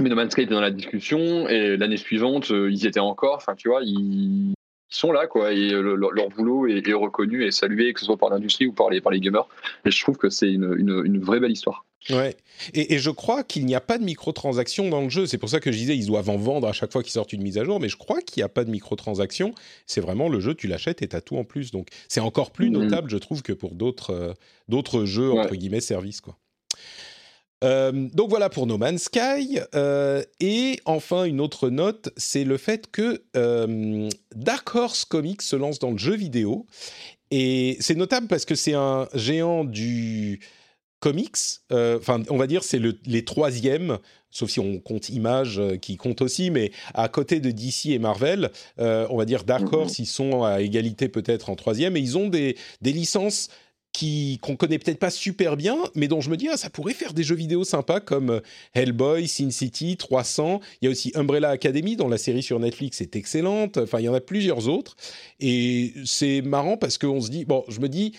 mais 0.00 0.08
No 0.08 0.16
Man's 0.16 0.32
Sky 0.32 0.42
était 0.42 0.54
dans 0.54 0.60
la 0.60 0.70
discussion 0.70 1.48
et 1.48 1.76
l'année 1.76 1.96
suivante, 1.96 2.50
ils 2.50 2.84
y 2.84 2.86
étaient 2.86 3.00
encore. 3.00 3.36
Enfin, 3.36 3.54
tu 3.54 3.68
vois, 3.68 3.80
ils 3.82 4.54
sont 4.96 5.12
là, 5.12 5.26
quoi, 5.26 5.52
et 5.52 5.70
leur 5.70 6.28
boulot 6.28 6.66
est, 6.66 6.92
reconnu 6.92 7.44
et 7.44 7.50
salué, 7.50 7.92
que 7.92 8.00
ce 8.00 8.06
soit 8.06 8.16
par 8.16 8.30
l'industrie 8.30 8.66
ou 8.66 8.72
par 8.72 8.90
les, 8.90 9.00
par 9.00 9.12
les 9.12 9.20
gamers. 9.20 9.48
Et 9.84 9.90
je 9.90 10.02
trouve 10.02 10.16
que 10.16 10.30
c'est 10.30 10.50
une, 10.50 10.74
une, 10.76 11.18
vraie 11.18 11.40
belle 11.40 11.52
histoire. 11.52 11.84
Ouais, 12.10 12.36
et, 12.74 12.98
je 12.98 13.10
crois 13.10 13.44
qu'il 13.44 13.64
n'y 13.64 13.76
a 13.76 13.80
pas 13.80 13.96
de 13.96 14.04
microtransactions 14.04 14.88
dans 14.88 15.02
le 15.02 15.08
jeu. 15.08 15.26
C'est 15.26 15.38
pour 15.38 15.48
ça 15.48 15.60
que 15.60 15.70
je 15.70 15.76
disais, 15.78 15.96
ils 15.96 16.06
doivent 16.06 16.30
en 16.30 16.36
vendre 16.36 16.66
à 16.66 16.72
chaque 16.72 16.92
fois 16.92 17.02
qu'ils 17.02 17.12
sortent 17.12 17.32
une 17.32 17.42
mise 17.42 17.58
à 17.58 17.64
jour, 17.64 17.78
mais 17.78 17.88
je 17.88 17.96
crois 17.96 18.20
qu'il 18.20 18.40
n'y 18.40 18.44
a 18.44 18.48
pas 18.48 18.64
de 18.64 18.70
microtransactions. 18.70 19.54
C'est 19.86 20.00
vraiment 20.00 20.28
le 20.28 20.40
jeu, 20.40 20.54
tu 20.54 20.66
l'achètes 20.66 21.00
et 21.02 21.08
tu 21.08 21.16
as 21.16 21.20
tout 21.20 21.36
en 21.36 21.44
plus. 21.44 21.70
Donc 21.70 21.88
c'est 22.08 22.20
encore 22.20 22.50
plus 22.50 22.70
mhm. 22.70 22.82
notable, 22.82 23.10
je 23.10 23.18
trouve, 23.18 23.42
que 23.42 23.52
pour 23.52 23.74
d'autres 23.74 24.10
euh, 24.10 24.32
d'autres 24.68 25.04
jeux, 25.04 25.32
entre 25.32 25.54
guillemets, 25.54 25.80
services, 25.80 26.20
quoi. 26.20 26.36
Euh, 27.62 28.08
donc 28.12 28.30
voilà 28.30 28.50
pour 28.50 28.66
No 28.66 28.78
Man's 28.78 29.04
Sky. 29.04 29.60
Euh, 29.74 30.22
et 30.40 30.80
enfin, 30.84 31.24
une 31.24 31.40
autre 31.40 31.70
note, 31.70 32.10
c'est 32.16 32.44
le 32.44 32.56
fait 32.56 32.90
que 32.90 33.22
euh, 33.36 34.08
Dark 34.34 34.74
Horse 34.74 35.04
Comics 35.04 35.42
se 35.42 35.56
lance 35.56 35.78
dans 35.78 35.90
le 35.90 35.98
jeu 35.98 36.14
vidéo. 36.14 36.66
Et 37.30 37.76
c'est 37.80 37.94
notable 37.94 38.26
parce 38.26 38.44
que 38.44 38.54
c'est 38.54 38.74
un 38.74 39.08
géant 39.14 39.64
du 39.64 40.40
comics. 41.00 41.36
Enfin, 41.70 42.22
on 42.28 42.36
va 42.36 42.46
dire 42.46 42.62
c'est 42.62 42.78
le, 42.78 42.98
les 43.06 43.24
troisièmes, 43.24 43.98
sauf 44.30 44.50
si 44.50 44.60
on 44.60 44.78
compte 44.78 45.08
Image 45.08 45.60
qui 45.80 45.96
compte 45.96 46.20
aussi, 46.20 46.50
mais 46.50 46.72
à 46.94 47.08
côté 47.08 47.40
de 47.40 47.50
DC 47.50 47.86
et 47.86 47.98
Marvel, 47.98 48.50
on 48.76 49.16
va 49.16 49.24
dire 49.24 49.44
Dark 49.44 49.64
mm-hmm. 49.64 49.74
Horse, 49.74 49.98
ils 49.98 50.06
sont 50.06 50.44
à 50.44 50.60
égalité 50.60 51.08
peut-être 51.08 51.48
en 51.48 51.56
troisième, 51.56 51.96
et 51.96 52.00
ils 52.00 52.18
ont 52.18 52.28
des, 52.28 52.56
des 52.82 52.92
licences 52.92 53.48
qui 53.92 54.38
qu'on 54.40 54.56
connaît 54.56 54.78
peut-être 54.78 54.98
pas 54.98 55.10
super 55.10 55.56
bien, 55.56 55.78
mais 55.94 56.08
dont 56.08 56.20
je 56.20 56.30
me 56.30 56.36
dis 56.36 56.48
ah 56.48 56.56
ça 56.56 56.70
pourrait 56.70 56.94
faire 56.94 57.12
des 57.12 57.22
jeux 57.22 57.34
vidéo 57.34 57.64
sympas 57.64 58.00
comme 58.00 58.30
euh, 58.30 58.40
Hellboy, 58.74 59.28
Sin 59.28 59.50
City, 59.50 59.96
300. 59.96 60.60
Il 60.80 60.86
y 60.86 60.88
a 60.88 60.90
aussi 60.90 61.12
Umbrella 61.14 61.50
Academy 61.50 61.96
dont 61.96 62.08
la 62.08 62.18
série 62.18 62.42
sur 62.42 62.58
Netflix 62.58 63.00
est 63.00 63.16
excellente. 63.16 63.78
Enfin 63.78 64.00
il 64.00 64.04
y 64.04 64.08
en 64.08 64.14
a 64.14 64.20
plusieurs 64.20 64.68
autres 64.68 64.96
et 65.40 65.92
c'est 66.04 66.40
marrant 66.42 66.76
parce 66.76 66.98
qu'on 66.98 67.20
se 67.20 67.30
dit 67.30 67.44
bon 67.44 67.64
je 67.68 67.80
me 67.80 67.88
dis 67.88 68.14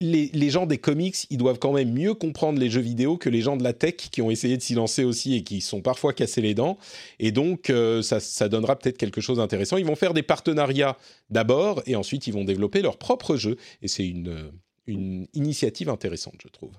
les, 0.00 0.30
les, 0.32 0.50
gens 0.50 0.66
des 0.66 0.78
comics, 0.78 1.26
ils 1.28 1.38
doivent 1.38 1.58
quand 1.58 1.72
même 1.72 1.92
mieux 1.92 2.14
comprendre 2.14 2.60
les 2.60 2.70
jeux 2.70 2.80
vidéo 2.80 3.16
que 3.16 3.28
les 3.28 3.40
gens 3.40 3.56
de 3.56 3.64
la 3.64 3.72
tech 3.72 3.96
qui 3.96 4.22
ont 4.22 4.30
essayé 4.30 4.56
de 4.56 4.62
s'y 4.62 4.74
lancer 4.74 5.02
aussi 5.02 5.34
et 5.34 5.42
qui 5.42 5.60
sont 5.60 5.80
parfois 5.80 6.12
cassés 6.12 6.40
les 6.40 6.54
dents. 6.54 6.78
Et 7.18 7.32
donc, 7.32 7.68
euh, 7.68 8.00
ça, 8.00 8.20
ça, 8.20 8.48
donnera 8.48 8.76
peut-être 8.76 8.96
quelque 8.96 9.20
chose 9.20 9.38
d'intéressant. 9.38 9.76
Ils 9.76 9.84
vont 9.84 9.96
faire 9.96 10.14
des 10.14 10.22
partenariats 10.22 10.96
d'abord 11.30 11.82
et 11.86 11.96
ensuite 11.96 12.28
ils 12.28 12.32
vont 12.32 12.44
développer 12.44 12.80
leur 12.80 12.96
propre 12.96 13.34
jeu. 13.34 13.56
Et 13.82 13.88
c'est 13.88 14.06
une, 14.06 14.52
une 14.88 15.26
initiative 15.34 15.88
intéressante, 15.88 16.36
je 16.42 16.48
trouve. 16.48 16.72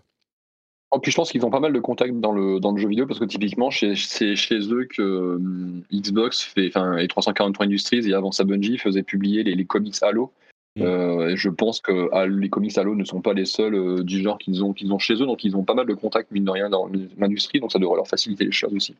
En 0.91 0.97
oh, 0.97 0.99
plus, 0.99 1.11
je 1.11 1.15
pense 1.15 1.31
qu'ils 1.31 1.45
ont 1.45 1.51
pas 1.51 1.59
mal 1.59 1.71
de 1.71 1.79
contacts 1.79 2.19
dans 2.19 2.31
le, 2.31 2.59
dans 2.59 2.71
le 2.71 2.81
jeu 2.81 2.87
vidéo 2.87 3.05
parce 3.05 3.19
que 3.19 3.25
typiquement, 3.25 3.69
c'est 3.69 3.93
chez, 3.93 4.33
eux 4.71 4.85
que 4.85 5.01
euh, 5.01 5.83
Xbox 5.93 6.41
fait, 6.41 6.71
et 6.99 7.07
343 7.07 7.67
Industries 7.67 8.09
et 8.09 8.13
avant 8.15 8.31
ça 8.31 8.43
Bungie 8.43 8.79
faisait 8.79 9.03
publier 9.03 9.43
les, 9.43 9.53
les 9.53 9.65
comics 9.65 9.95
Halo. 10.01 10.33
Euh, 10.77 11.35
je 11.35 11.49
pense 11.49 11.81
que 11.81 12.09
ah, 12.11 12.27
les 12.27 12.49
comics 12.49 12.77
Halo 12.77 12.95
ne 12.95 13.03
sont 13.03 13.21
pas 13.21 13.33
les 13.33 13.45
seuls 13.45 13.75
euh, 13.75 14.03
du 14.03 14.21
genre 14.21 14.37
qu'ils 14.37 14.63
ont, 14.63 14.73
qu'ils 14.73 14.93
ont 14.93 14.99
chez 14.99 15.15
eux, 15.15 15.25
donc 15.25 15.43
ils 15.43 15.55
ont 15.55 15.63
pas 15.63 15.73
mal 15.73 15.87
de 15.87 15.93
contacts, 15.93 16.31
mine 16.31 16.45
de 16.45 16.51
rien, 16.51 16.69
dans 16.69 16.89
l'industrie, 17.17 17.59
donc 17.59 17.71
ça 17.71 17.79
devrait 17.79 17.95
leur 17.95 18.07
faciliter 18.07 18.45
les 18.45 18.51
choses 18.51 18.73
aussi. 18.73 18.95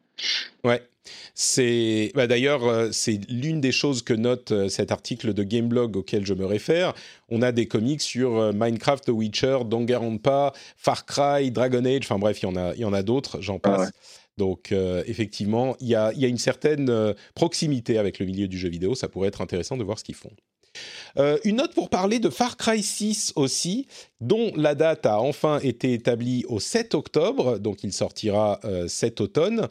Ouais. 0.63 0.82
C'est 1.34 2.11
bah, 2.15 2.28
d'ailleurs 2.28 2.65
euh, 2.65 2.89
c'est 2.91 3.20
l'une 3.30 3.61
des 3.61 3.72
choses 3.72 4.01
que 4.01 4.13
note 4.13 4.67
cet 4.67 4.91
article 4.91 5.34
de 5.34 5.43
Gameblog 5.43 5.95
auquel 5.95 6.26
je 6.26 6.34
me 6.34 6.45
réfère. 6.45 6.93
On 7.30 7.41
a 7.41 7.51
des 7.51 7.67
comics 7.67 8.01
sur 8.01 8.53
Minecraft, 8.53 9.05
The 9.05 9.09
Witcher, 9.09 9.59
Danganronpa, 9.65 10.53
Far 10.76 11.05
Cry, 11.05 11.51
Dragon 11.51 11.86
Age. 11.86 12.01
Enfin 12.03 12.20
bref, 12.20 12.41
il 12.41 12.45
y 12.45 12.49
en 12.49 12.55
a 12.57 12.74
il 12.76 12.82
y 12.82 12.86
en 12.86 12.93
a 12.93 13.03
d'autres. 13.03 13.41
J'en 13.41 13.55
ah 13.63 13.70
passe. 13.70 13.91
Donc 14.38 14.72
effectivement, 14.72 15.76
il 15.80 15.88
y 15.88 15.95
a, 15.95 16.13
y 16.13 16.26
a, 16.26 16.28
une 16.28 16.38
certaine 16.38 17.15
proximité 17.34 17.97
avec 17.97 18.20
le 18.20 18.26
milieu 18.26 18.47
du 18.47 18.57
jeu 18.57 18.70
vidéo. 18.70 18.93
Ça 18.93 19.07
pourrait 19.07 19.30
être 19.30 19.41
intéressant 19.41 19.78
de 19.78 19.84
voir 19.84 19.97
ce 19.99 20.03
qu'ils 20.03 20.15
font. 20.15 20.32
Euh, 21.17 21.38
une 21.43 21.57
note 21.57 21.74
pour 21.74 21.89
parler 21.89 22.20
de 22.20 22.30
Far 22.30 22.57
Cry 22.57 22.82
6 22.82 23.34
aussi, 23.36 23.88
dont 24.22 24.51
la 24.55 24.76
date 24.76 25.05
a 25.05 25.20
enfin 25.20 25.59
été 25.59 25.93
établie 25.93 26.45
au 26.47 26.59
7 26.59 26.95
octobre, 26.95 27.59
donc 27.59 27.84
il 27.84 27.93
sortira 27.93 28.59
euh, 28.63 28.88
cet 28.88 29.22
automne. 29.22 29.67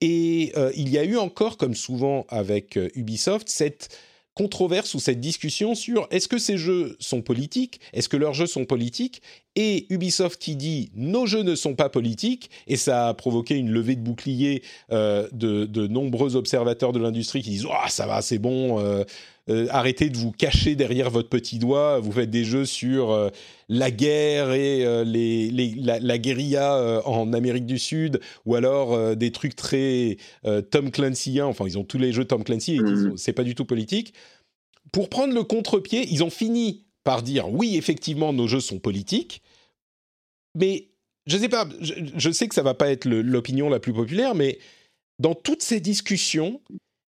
Et 0.00 0.52
euh, 0.56 0.72
il 0.76 0.88
y 0.88 0.98
a 0.98 1.04
eu 1.04 1.16
encore, 1.16 1.56
comme 1.56 1.74
souvent 1.74 2.26
avec 2.28 2.78
Ubisoft, 2.94 3.48
cette 3.48 3.96
controverse 4.34 4.94
ou 4.94 5.00
cette 5.00 5.20
discussion 5.20 5.74
sur 5.74 6.06
est-ce 6.10 6.28
que 6.28 6.38
ces 6.38 6.56
jeux 6.56 6.96
sont 6.98 7.20
politiques, 7.20 7.80
est-ce 7.92 8.08
que 8.08 8.16
leurs 8.16 8.32
jeux 8.32 8.46
sont 8.46 8.64
politiques, 8.64 9.20
et 9.56 9.92
Ubisoft 9.92 10.40
qui 10.40 10.56
dit 10.56 10.90
nos 10.94 11.26
jeux 11.26 11.42
ne 11.42 11.54
sont 11.54 11.74
pas 11.74 11.90
politiques, 11.90 12.48
et 12.66 12.76
ça 12.76 13.08
a 13.08 13.14
provoqué 13.14 13.56
une 13.56 13.70
levée 13.70 13.96
de 13.96 14.00
bouclier 14.00 14.62
de, 14.90 15.28
de, 15.32 15.86
nombreux 15.88 16.36
observateurs 16.36 16.92
de 16.92 17.00
l'industrie 17.00 17.42
qui 17.42 17.50
disent 17.50 17.66
oh, 17.66 17.88
ça 17.88 18.06
va, 18.06 18.22
c'est 18.22 18.38
bon, 18.38 19.04
euh, 19.50 19.66
arrêtez 19.70 20.10
de 20.10 20.16
vous 20.16 20.30
cacher 20.30 20.76
derrière 20.76 21.10
votre 21.10 21.28
petit 21.28 21.58
doigt. 21.58 21.98
Vous 21.98 22.12
faites 22.12 22.30
des 22.30 22.44
jeux 22.44 22.64
sur 22.64 23.10
euh, 23.10 23.28
la 23.68 23.90
guerre 23.90 24.52
et 24.52 24.84
euh, 24.86 25.02
les, 25.02 25.50
la, 25.50 26.18
guérilla 26.18 27.02
en 27.04 27.32
Amérique 27.32 27.66
du 27.66 27.78
Sud, 27.78 28.20
ou 28.46 28.54
alors 28.54 29.16
des 29.16 29.32
trucs 29.32 29.56
très 29.56 30.18
Tom 30.70 30.90
Clancy. 30.90 31.40
Enfin, 31.40 31.64
ils 31.66 31.78
ont 31.78 31.84
tous 31.84 31.98
les 31.98 32.12
jeux 32.12 32.24
Tom 32.24 32.44
Clancy 32.44 32.76
et 32.76 32.80
mmh. 32.80 33.16
c'est 33.16 33.32
pas 33.32 33.44
du 33.44 33.54
tout 33.54 33.64
politique. 33.64 34.14
Pour 34.92 35.08
prendre 35.08 35.34
le 35.34 35.44
contre-pied, 35.44 36.06
ils 36.10 36.22
ont 36.22 36.30
fini 36.30 36.84
par 37.04 37.22
dire 37.22 37.50
oui, 37.50 37.76
effectivement, 37.76 38.32
nos 38.32 38.46
jeux 38.46 38.60
sont 38.60 38.78
politiques, 38.78 39.42
mais 40.54 40.88
je 41.26 41.36
sais 41.38 41.48
pas, 41.48 41.68
je, 41.80 41.94
je 42.16 42.30
sais 42.30 42.48
que 42.48 42.54
ça 42.54 42.62
va 42.62 42.74
pas 42.74 42.90
être 42.90 43.04
l'opinion 43.04 43.68
la 43.68 43.80
plus 43.80 43.92
populaire, 43.92 44.34
mais 44.34 44.58
dans 45.18 45.34
toutes 45.34 45.62
ces 45.62 45.80
discussions, 45.80 46.60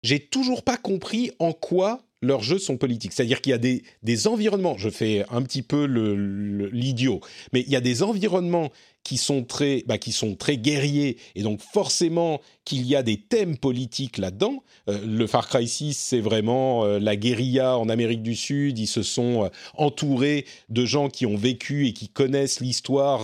j'ai 0.04 0.20
toujours 0.20 0.64
pas 0.64 0.78
compris 0.78 1.32
en 1.40 1.54
quoi 1.54 2.02
leurs 2.22 2.44
jeux 2.44 2.60
sont 2.60 2.78
politiques. 2.78 3.14
C'est-à-dire 3.14 3.42
qu'il 3.42 3.52
y 3.52 3.54
a 3.54 3.60
des, 3.60 3.84
des, 4.04 4.28
environnements, 4.28 4.78
je 4.78 4.90
fais 4.90 5.26
un 5.30 5.42
petit 5.42 5.62
peu 5.62 5.86
l'idiot, 5.86 7.22
mais 7.54 7.62
il 7.62 7.70
y 7.70 7.76
a 7.76 7.82
des 7.82 8.04
environnements 8.04 8.72
qui 9.04 9.18
sont 9.18 9.44
très, 9.44 9.84
bah, 9.88 9.98
qui 9.98 10.12
sont 10.12 10.36
très 10.36 10.58
guerriers, 10.58 11.18
et 11.36 11.42
donc 11.42 11.62
forcément 11.62 12.42
qu'il 12.66 12.86
y 12.86 12.96
a 12.96 13.02
des 13.02 13.18
thèmes 13.18 13.58
politiques 13.58 14.18
là-dedans. 14.18 14.64
Euh, 14.90 15.00
le 15.06 15.26
Far 15.26 15.48
Cry 15.48 15.68
6, 15.68 15.98
c'est 15.98 16.20
vraiment 16.20 16.84
euh, 16.84 17.00
la 17.00 17.16
guérilla 17.16 17.78
en 17.78 17.90
Amérique 17.90 18.22
du 18.22 18.36
Sud. 18.36 18.78
Ils 18.78 18.88
se 18.88 19.02
sont 19.02 19.46
euh, 19.46 19.50
entourés 19.76 20.46
de 20.68 20.86
gens 20.86 21.10
qui 21.10 21.26
ont 21.26 21.38
vécu 21.38 21.88
et 21.88 21.94
qui 21.94 22.10
connaissent 22.10 22.60
l'histoire 22.60 23.20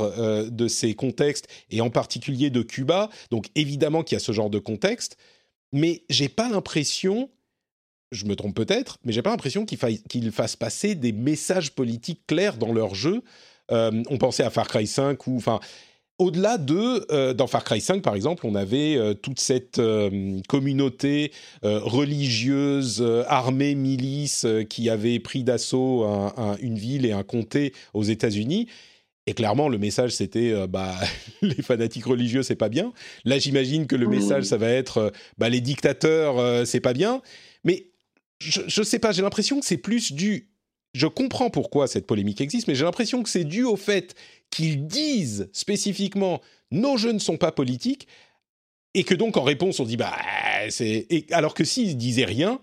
de 0.49 0.67
ces 0.67 0.93
contextes, 0.93 1.47
et 1.69 1.81
en 1.81 1.89
particulier 1.89 2.49
de 2.49 2.61
Cuba. 2.61 3.09
Donc 3.29 3.47
évidemment 3.55 4.03
qu'il 4.03 4.15
y 4.15 4.17
a 4.17 4.23
ce 4.23 4.31
genre 4.31 4.49
de 4.49 4.59
contexte, 4.59 5.17
mais 5.71 6.03
j'ai 6.09 6.29
pas 6.29 6.49
l'impression 6.49 7.29
je 8.11 8.25
me 8.25 8.35
trompe 8.35 8.55
peut-être, 8.55 8.97
mais 9.03 9.13
j'ai 9.13 9.21
pas 9.21 9.31
l'impression 9.31 9.65
qu'ils 9.65 10.31
fassent 10.31 10.55
passer 10.55 10.95
des 10.95 11.11
messages 11.11 11.71
politiques 11.71 12.21
clairs 12.27 12.57
dans 12.57 12.73
leur 12.73 12.95
jeu. 12.95 13.21
Euh, 13.71 14.03
on 14.09 14.17
pensait 14.17 14.43
à 14.43 14.49
Far 14.49 14.67
Cry 14.67 14.87
5 14.87 15.27
ou 15.27 15.37
enfin. 15.37 15.59
Au-delà 16.17 16.57
de, 16.57 17.05
euh, 17.11 17.33
dans 17.33 17.45
Far 17.45 17.65
Cry 17.65 17.81
5 17.81 18.01
par 18.01 18.15
exemple, 18.15 18.47
on 18.47 18.55
avait 18.55 18.95
euh, 18.95 19.13
toute 19.13 19.41
cette 19.41 19.81
communauté 20.47 21.33
religieuse, 21.61 23.05
armée, 23.27 23.75
milice 23.75 24.47
qui 24.69 24.89
avait 24.89 25.19
pris 25.19 25.43
d'assaut 25.43 26.05
une 26.61 26.77
ville 26.77 27.05
et 27.05 27.11
un 27.11 27.23
comté 27.23 27.73
aux 27.93 28.03
États-Unis. 28.03 28.69
Et 29.27 29.33
clairement, 29.33 29.67
le 29.67 29.77
message, 29.77 30.11
c'était 30.11 30.53
bah, 30.67 30.95
les 31.41 31.61
fanatiques 31.61 32.05
religieux, 32.05 32.43
c'est 32.43 32.55
pas 32.55 32.69
bien. 32.69 32.93
Là, 33.25 33.37
j'imagine 33.37 33.85
que 33.85 33.97
le 33.97 34.07
message, 34.07 34.45
ça 34.45 34.55
va 34.55 34.69
être 34.69 35.11
bah, 35.37 35.49
les 35.49 35.59
dictateurs, 35.59 36.65
c'est 36.65 36.79
pas 36.79 36.93
bien. 36.93 37.21
Mais 37.65 37.87
je, 38.39 38.83
sais 38.83 38.99
pas, 38.99 39.11
j'ai 39.11 39.21
l'impression 39.21 39.59
que 39.59 39.65
c'est 39.65 39.77
plus 39.77 40.11
dû. 40.11 40.49
Je 40.93 41.07
comprends 41.07 41.49
pourquoi 41.49 41.87
cette 41.87 42.07
polémique 42.07 42.41
existe, 42.41 42.67
mais 42.67 42.75
j'ai 42.75 42.85
l'impression 42.85 43.23
que 43.23 43.29
c'est 43.29 43.43
dû 43.43 43.63
au 43.63 43.75
fait 43.75 44.15
qu'ils 44.49 44.87
disent 44.87 45.49
spécifiquement 45.51 46.41
nos 46.71 46.97
jeux 46.97 47.11
ne 47.11 47.19
sont 47.19 47.37
pas 47.37 47.51
politiques, 47.51 48.07
et 48.93 49.03
que 49.03 49.13
donc 49.13 49.37
en 49.37 49.43
réponse 49.43 49.79
on 49.79 49.85
dit 49.85 49.97
bah. 49.97 50.15
Alors 51.31 51.53
que 51.53 51.63
s'ils 51.63 51.97
disaient 51.97 52.25
rien, 52.25 52.59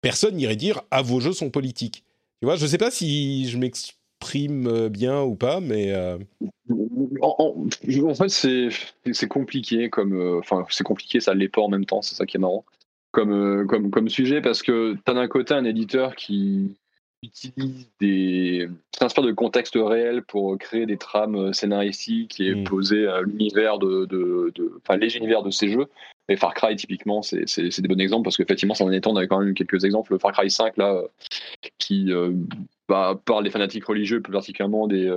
personne 0.00 0.36
n'irait 0.36 0.56
dire 0.56 0.82
ah 0.90 1.02
vos 1.02 1.20
jeux 1.20 1.32
sont 1.32 1.50
politiques. 1.50 2.04
Tu 2.40 2.46
vois, 2.46 2.56
je 2.56 2.66
sais 2.66 2.78
pas 2.78 2.90
si 2.90 3.48
je 3.48 3.58
m'exprime 3.58 4.88
bien 4.88 5.22
ou 5.22 5.34
pas, 5.34 5.60
mais. 5.60 5.92
Euh, 5.92 6.18
en, 7.20 8.14
fait, 8.14 8.28
c'est 9.12 9.28
compliqué 9.28 9.90
comme. 9.90 10.14
Euh, 10.14 10.38
enfin, 10.38 10.64
c'est 10.70 10.84
compliqué, 10.84 11.20
ça 11.20 11.34
l'est 11.34 11.48
pas 11.48 11.62
en 11.62 11.68
même 11.68 11.86
temps, 11.86 12.02
c'est 12.02 12.14
ça 12.14 12.26
qui 12.26 12.36
est 12.36 12.40
marrant 12.40 12.64
comme, 13.16 13.32
euh, 13.32 13.64
comme, 13.64 13.90
comme 13.90 14.10
sujet 14.10 14.42
parce 14.42 14.62
que 14.62 14.92
tu 14.92 15.10
as 15.10 15.14
d'un 15.14 15.26
côté 15.26 15.54
un 15.54 15.64
éditeur 15.64 16.14
qui 16.14 16.76
utilise 17.22 17.88
des 17.98 18.68
transferts 18.92 19.24
de 19.24 19.32
contexte 19.32 19.74
réel 19.74 20.22
pour 20.22 20.58
créer 20.58 20.84
des 20.84 20.98
trames 20.98 21.54
scénaristiques 21.54 22.38
et 22.40 22.54
mm. 22.54 22.64
poser 22.64 23.08
l'univers 23.24 23.78
de, 23.78 24.04
de, 24.04 24.52
enfin, 24.82 24.98
les 24.98 25.16
univers 25.16 25.42
de 25.42 25.50
ces 25.50 25.68
jeux. 25.68 25.86
Et 26.28 26.36
Far 26.36 26.52
Cry, 26.52 26.76
typiquement, 26.76 27.22
c'est 27.22 27.46
des 27.80 27.88
bons 27.88 28.00
exemples 28.00 28.24
parce 28.24 28.36
qu'effectivement, 28.36 28.74
ça 28.74 28.84
en 28.84 28.92
est 28.92 29.00
temps, 29.00 29.12
on 29.12 29.16
avait 29.16 29.28
quand 29.28 29.38
même 29.38 29.48
eu 29.48 29.54
quelques 29.54 29.84
exemples. 29.84 30.18
Far 30.18 30.32
Cry 30.32 30.50
5, 30.50 30.76
là, 30.76 31.02
qui, 31.78 32.12
euh, 32.12 32.32
bah, 32.88 33.20
par 33.24 33.42
les 33.42 33.50
fanatiques 33.50 33.84
religieux, 33.84 34.20
plus 34.20 34.32
particulièrement 34.32 34.86
des, 34.86 35.12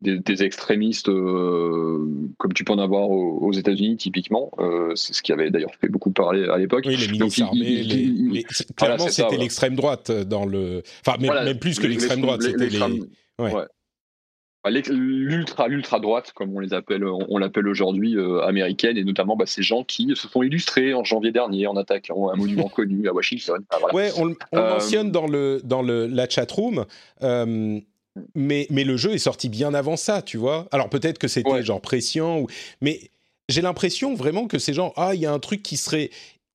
des, 0.00 0.42
extrémistes 0.42 1.06
comme 1.06 2.52
tu 2.54 2.64
peux 2.64 2.72
en 2.72 2.78
avoir 2.78 3.10
aux, 3.10 3.52
États-Unis 3.52 3.96
typiquement. 3.96 4.50
c'est 4.94 5.12
ce 5.12 5.22
qui 5.22 5.32
avait 5.32 5.50
d'ailleurs 5.50 5.74
fait 5.80 5.88
beaucoup 5.88 6.10
parler 6.10 6.48
à 6.48 6.58
l'époque. 6.58 6.84
Oui, 6.86 6.96
les 6.96 7.08
milices 7.08 7.40
armées. 7.40 8.44
Clairement, 8.76 9.08
c'était 9.08 9.36
l'extrême 9.36 9.74
droite 9.74 10.10
dans 10.10 10.46
le. 10.46 10.82
Enfin, 11.06 11.18
même, 11.18 11.58
plus 11.58 11.78
que 11.78 11.86
l'extrême 11.86 12.22
droite, 12.22 12.42
c'était 12.42 12.68
les. 12.68 12.80
Ouais 13.38 13.66
l'ultra 14.70 15.66
l'ultra 15.66 15.98
droite 15.98 16.32
comme 16.34 16.54
on 16.54 16.60
les 16.60 16.72
appelle 16.72 17.04
on, 17.04 17.38
l'appelle 17.38 17.66
aujourd'hui 17.66 18.16
euh, 18.16 18.42
américaine 18.42 18.96
et 18.96 19.04
notamment 19.04 19.36
bah, 19.36 19.46
ces 19.46 19.62
gens 19.62 19.82
qui 19.82 20.14
se 20.14 20.28
sont 20.28 20.42
illustrés 20.42 20.94
en 20.94 21.02
janvier 21.02 21.32
dernier 21.32 21.66
en 21.66 21.76
attaquant 21.76 22.30
un 22.30 22.36
monument 22.36 22.68
connu 22.74 23.08
à 23.08 23.12
Washington. 23.12 23.64
Ouais 23.92 24.10
on, 24.16 24.26
le 24.26 24.36
euh, 24.54 24.74
mentionne 24.74 25.10
dans 25.10 25.26
le 25.26 25.60
dans 25.64 25.82
le 25.82 26.06
la 26.06 26.28
chatroom 26.28 26.86
euh, 27.22 27.80
mais 28.34 28.66
mais 28.70 28.84
le 28.84 28.96
jeu 28.96 29.12
est 29.12 29.18
sorti 29.18 29.48
bien 29.48 29.74
avant 29.74 29.96
ça 29.96 30.22
tu 30.22 30.36
vois. 30.36 30.68
Alors 30.70 30.88
peut-être 30.88 31.18
que 31.18 31.28
c'était 31.28 31.62
genre 31.62 31.80
pression 31.80 32.42
ou 32.42 32.46
mais 32.80 33.10
j'ai 33.48 33.62
l'impression 33.62 34.14
vraiment 34.14 34.46
que 34.46 34.58
ces 34.58 34.74
gens 34.74 34.92
ah 34.96 35.14
il 35.14 35.20
y 35.20 35.26
a 35.26 35.32
un 35.32 35.40
truc 35.40 35.62
qui 35.62 35.76
serait 35.76 36.10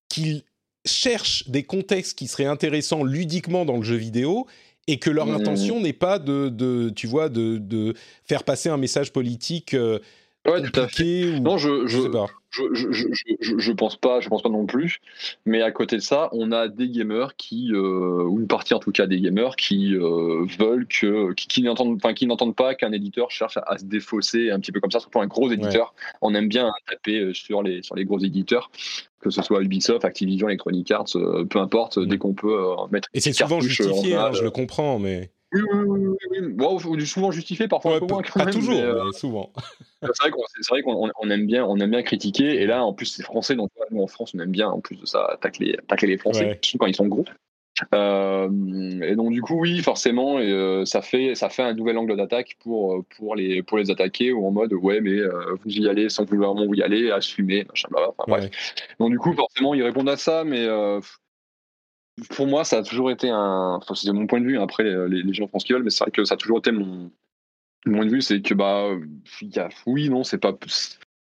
qu'ils 0.07 0.43
cherchent 0.85 1.49
des 1.49 1.63
contextes 1.63 2.17
qui 2.17 2.27
seraient 2.27 2.45
intéressants 2.45 3.03
ludiquement 3.03 3.65
dans 3.65 3.75
le 3.75 3.83
jeu 3.83 3.95
vidéo 3.95 4.47
et 4.87 4.99
que 4.99 5.09
leur 5.09 5.27
mmh. 5.27 5.35
intention 5.35 5.79
n'est 5.81 5.93
pas 5.93 6.17
de, 6.17 6.49
de, 6.49 6.89
tu 6.89 7.07
vois, 7.07 7.29
de, 7.29 7.57
de, 7.57 7.93
faire 8.25 8.43
passer 8.43 8.69
un 8.69 8.77
message 8.77 9.11
politique 9.11 9.73
euh, 9.73 9.99
ouais, 10.47 10.61
tout 10.61 10.79
à 10.79 10.87
fait. 10.87 11.39
non, 11.41 11.57
je, 11.57 11.85
je, 11.87 12.01
sais 12.01 12.09
pas. 12.09 12.27
Je, 12.49 12.63
je, 12.73 13.57
je, 13.57 13.71
pense 13.73 13.97
pas, 13.97 14.21
je 14.21 14.29
pense 14.29 14.41
pas 14.41 14.49
non 14.49 14.65
plus. 14.65 14.99
Mais 15.45 15.61
à 15.61 15.71
côté 15.71 15.97
de 15.97 16.01
ça, 16.01 16.29
on 16.31 16.51
a 16.51 16.69
des 16.69 16.89
gamers 16.89 17.35
qui, 17.35 17.71
euh, 17.73 18.23
ou 18.23 18.39
une 18.39 18.47
partie 18.47 18.73
en 18.73 18.79
tout 18.79 18.91
cas 18.91 19.05
des 19.05 19.19
gamers 19.19 19.55
qui 19.57 19.93
euh, 19.95 20.45
veulent 20.57 20.87
que, 20.87 21.33
qui, 21.33 21.47
qui 21.47 21.61
n'entendent, 21.63 21.97
enfin, 21.97 22.13
qui 22.13 22.25
n'entendent 22.25 22.55
pas 22.55 22.73
qu'un 22.73 22.93
éditeur 22.93 23.29
cherche 23.29 23.57
à, 23.57 23.77
se 23.77 23.83
défausser 23.83 24.51
un 24.51 24.59
petit 24.59 24.71
peu 24.71 24.79
comme 24.79 24.91
ça. 24.91 24.99
Surtout 24.99 25.19
un 25.19 25.27
gros 25.27 25.51
éditeur, 25.51 25.93
on 26.21 26.33
aime 26.33 26.47
bien 26.47 26.71
taper 26.89 27.33
sur 27.33 27.61
les 27.61 27.83
sur 27.83 27.95
les 27.95 28.05
gros 28.05 28.19
éditeurs 28.19 28.71
que 29.27 29.33
ce 29.33 29.41
soit 29.41 29.61
Ubisoft, 29.61 30.05
Activision, 30.05 30.47
Electronic 30.47 30.89
Arts, 30.91 31.15
euh, 31.15 31.45
peu 31.45 31.59
importe, 31.59 31.99
dès 31.99 32.17
qu'on 32.17 32.33
peut 32.33 32.53
euh, 32.53 32.75
mettre. 32.91 33.09
Et 33.13 33.19
c'est 33.19 33.33
souvent 33.33 33.59
justifié, 33.59 34.15
hein, 34.15 34.31
je 34.33 34.43
le 34.43 34.51
comprends, 34.51 34.99
mais. 34.99 35.31
Oui, 35.53 35.61
oui, 36.59 36.75
oui, 36.85 37.05
souvent 37.05 37.31
justifié, 37.31 37.69
parfois 37.69 37.95
un 37.95 37.99
peu 37.99 38.07
moins. 38.07 38.21
Quand 38.21 38.43
pas 38.43 38.51
toujours, 38.51 38.77
euh, 38.77 39.05
mais, 39.05 39.17
souvent. 39.17 39.51
c'est 40.01 40.69
vrai 40.69 40.81
qu'on 40.81 41.29
aime 41.29 41.45
bien, 41.45 41.65
on 41.65 41.77
aime 41.77 41.91
bien 41.91 42.03
critiquer. 42.03 42.61
Et 42.61 42.65
là, 42.65 42.83
en 42.83 42.93
plus, 42.93 43.05
c'est 43.05 43.23
français, 43.23 43.55
donc 43.55 43.69
nous 43.91 44.01
en 44.01 44.07
France, 44.07 44.33
on 44.35 44.39
aime 44.39 44.51
bien, 44.51 44.67
en 44.67 44.81
plus 44.81 44.97
de 44.97 45.05
ça, 45.05 45.37
tacler, 45.41 45.77
les 46.01 46.17
Français, 46.17 46.59
surtout 46.61 46.79
quand 46.79 46.87
ils 46.87 46.95
sont 46.95 47.07
gros. 47.07 47.25
Euh, 47.93 48.49
et 49.03 49.15
donc 49.15 49.31
du 49.31 49.41
coup 49.41 49.59
oui 49.59 49.83
forcément 49.83 50.39
et, 50.39 50.51
euh, 50.51 50.83
ça 50.85 51.03
fait 51.03 51.35
ça 51.35 51.49
fait 51.49 51.61
un 51.61 51.73
nouvel 51.75 51.97
angle 51.97 52.17
d'attaque 52.17 52.57
pour 52.59 52.95
euh, 52.95 53.05
pour 53.15 53.35
les 53.35 53.61
pour 53.61 53.77
les 53.77 53.91
attaquer 53.91 54.31
ou 54.31 54.47
en 54.47 54.51
mode 54.51 54.73
ouais 54.73 54.99
mais 54.99 55.19
vous 55.63 55.77
y 55.77 55.87
allez 55.87 56.09
sans 56.09 56.25
vouloir 56.25 56.55
vraiment 56.55 56.73
y 56.73 56.81
aller 56.81 57.11
assumer 57.11 57.65
machin 57.65 57.87
bref. 58.27 58.49
donc 58.99 59.11
du 59.11 59.19
coup 59.19 59.33
forcément 59.33 59.75
ils 59.75 59.83
répondent 59.83 60.09
à 60.09 60.17
ça 60.17 60.43
mais 60.43 60.67
pour 62.31 62.47
moi 62.47 62.63
ça 62.63 62.79
a 62.79 62.83
toujours 62.83 63.11
été 63.11 63.29
un 63.29 63.75
enfin 63.75 63.93
c'est 63.93 64.11
mon 64.11 64.25
point 64.25 64.41
de 64.41 64.45
vue 64.45 64.59
après 64.59 64.83
les, 64.83 65.21
les, 65.21 65.33
gens 65.33 65.47
font 65.47 65.59
ce 65.59 65.65
qu'ils 65.65 65.75
veulent 65.75 65.83
mais 65.83 65.91
c'est 65.91 66.03
vrai 66.03 66.11
que 66.11 66.25
ça 66.25 66.33
a 66.33 66.37
toujours 66.37 66.57
été 66.57 66.71
mon, 66.71 67.11
mon 67.85 67.97
point 67.97 68.05
de 68.05 68.11
vue 68.11 68.21
c'est 68.21 68.41
que 68.41 68.55
bah 68.55 68.89
y 69.41 69.59
a, 69.59 69.69
oui 69.85 70.09
non 70.09 70.23
c'est 70.23 70.39
pas 70.39 70.57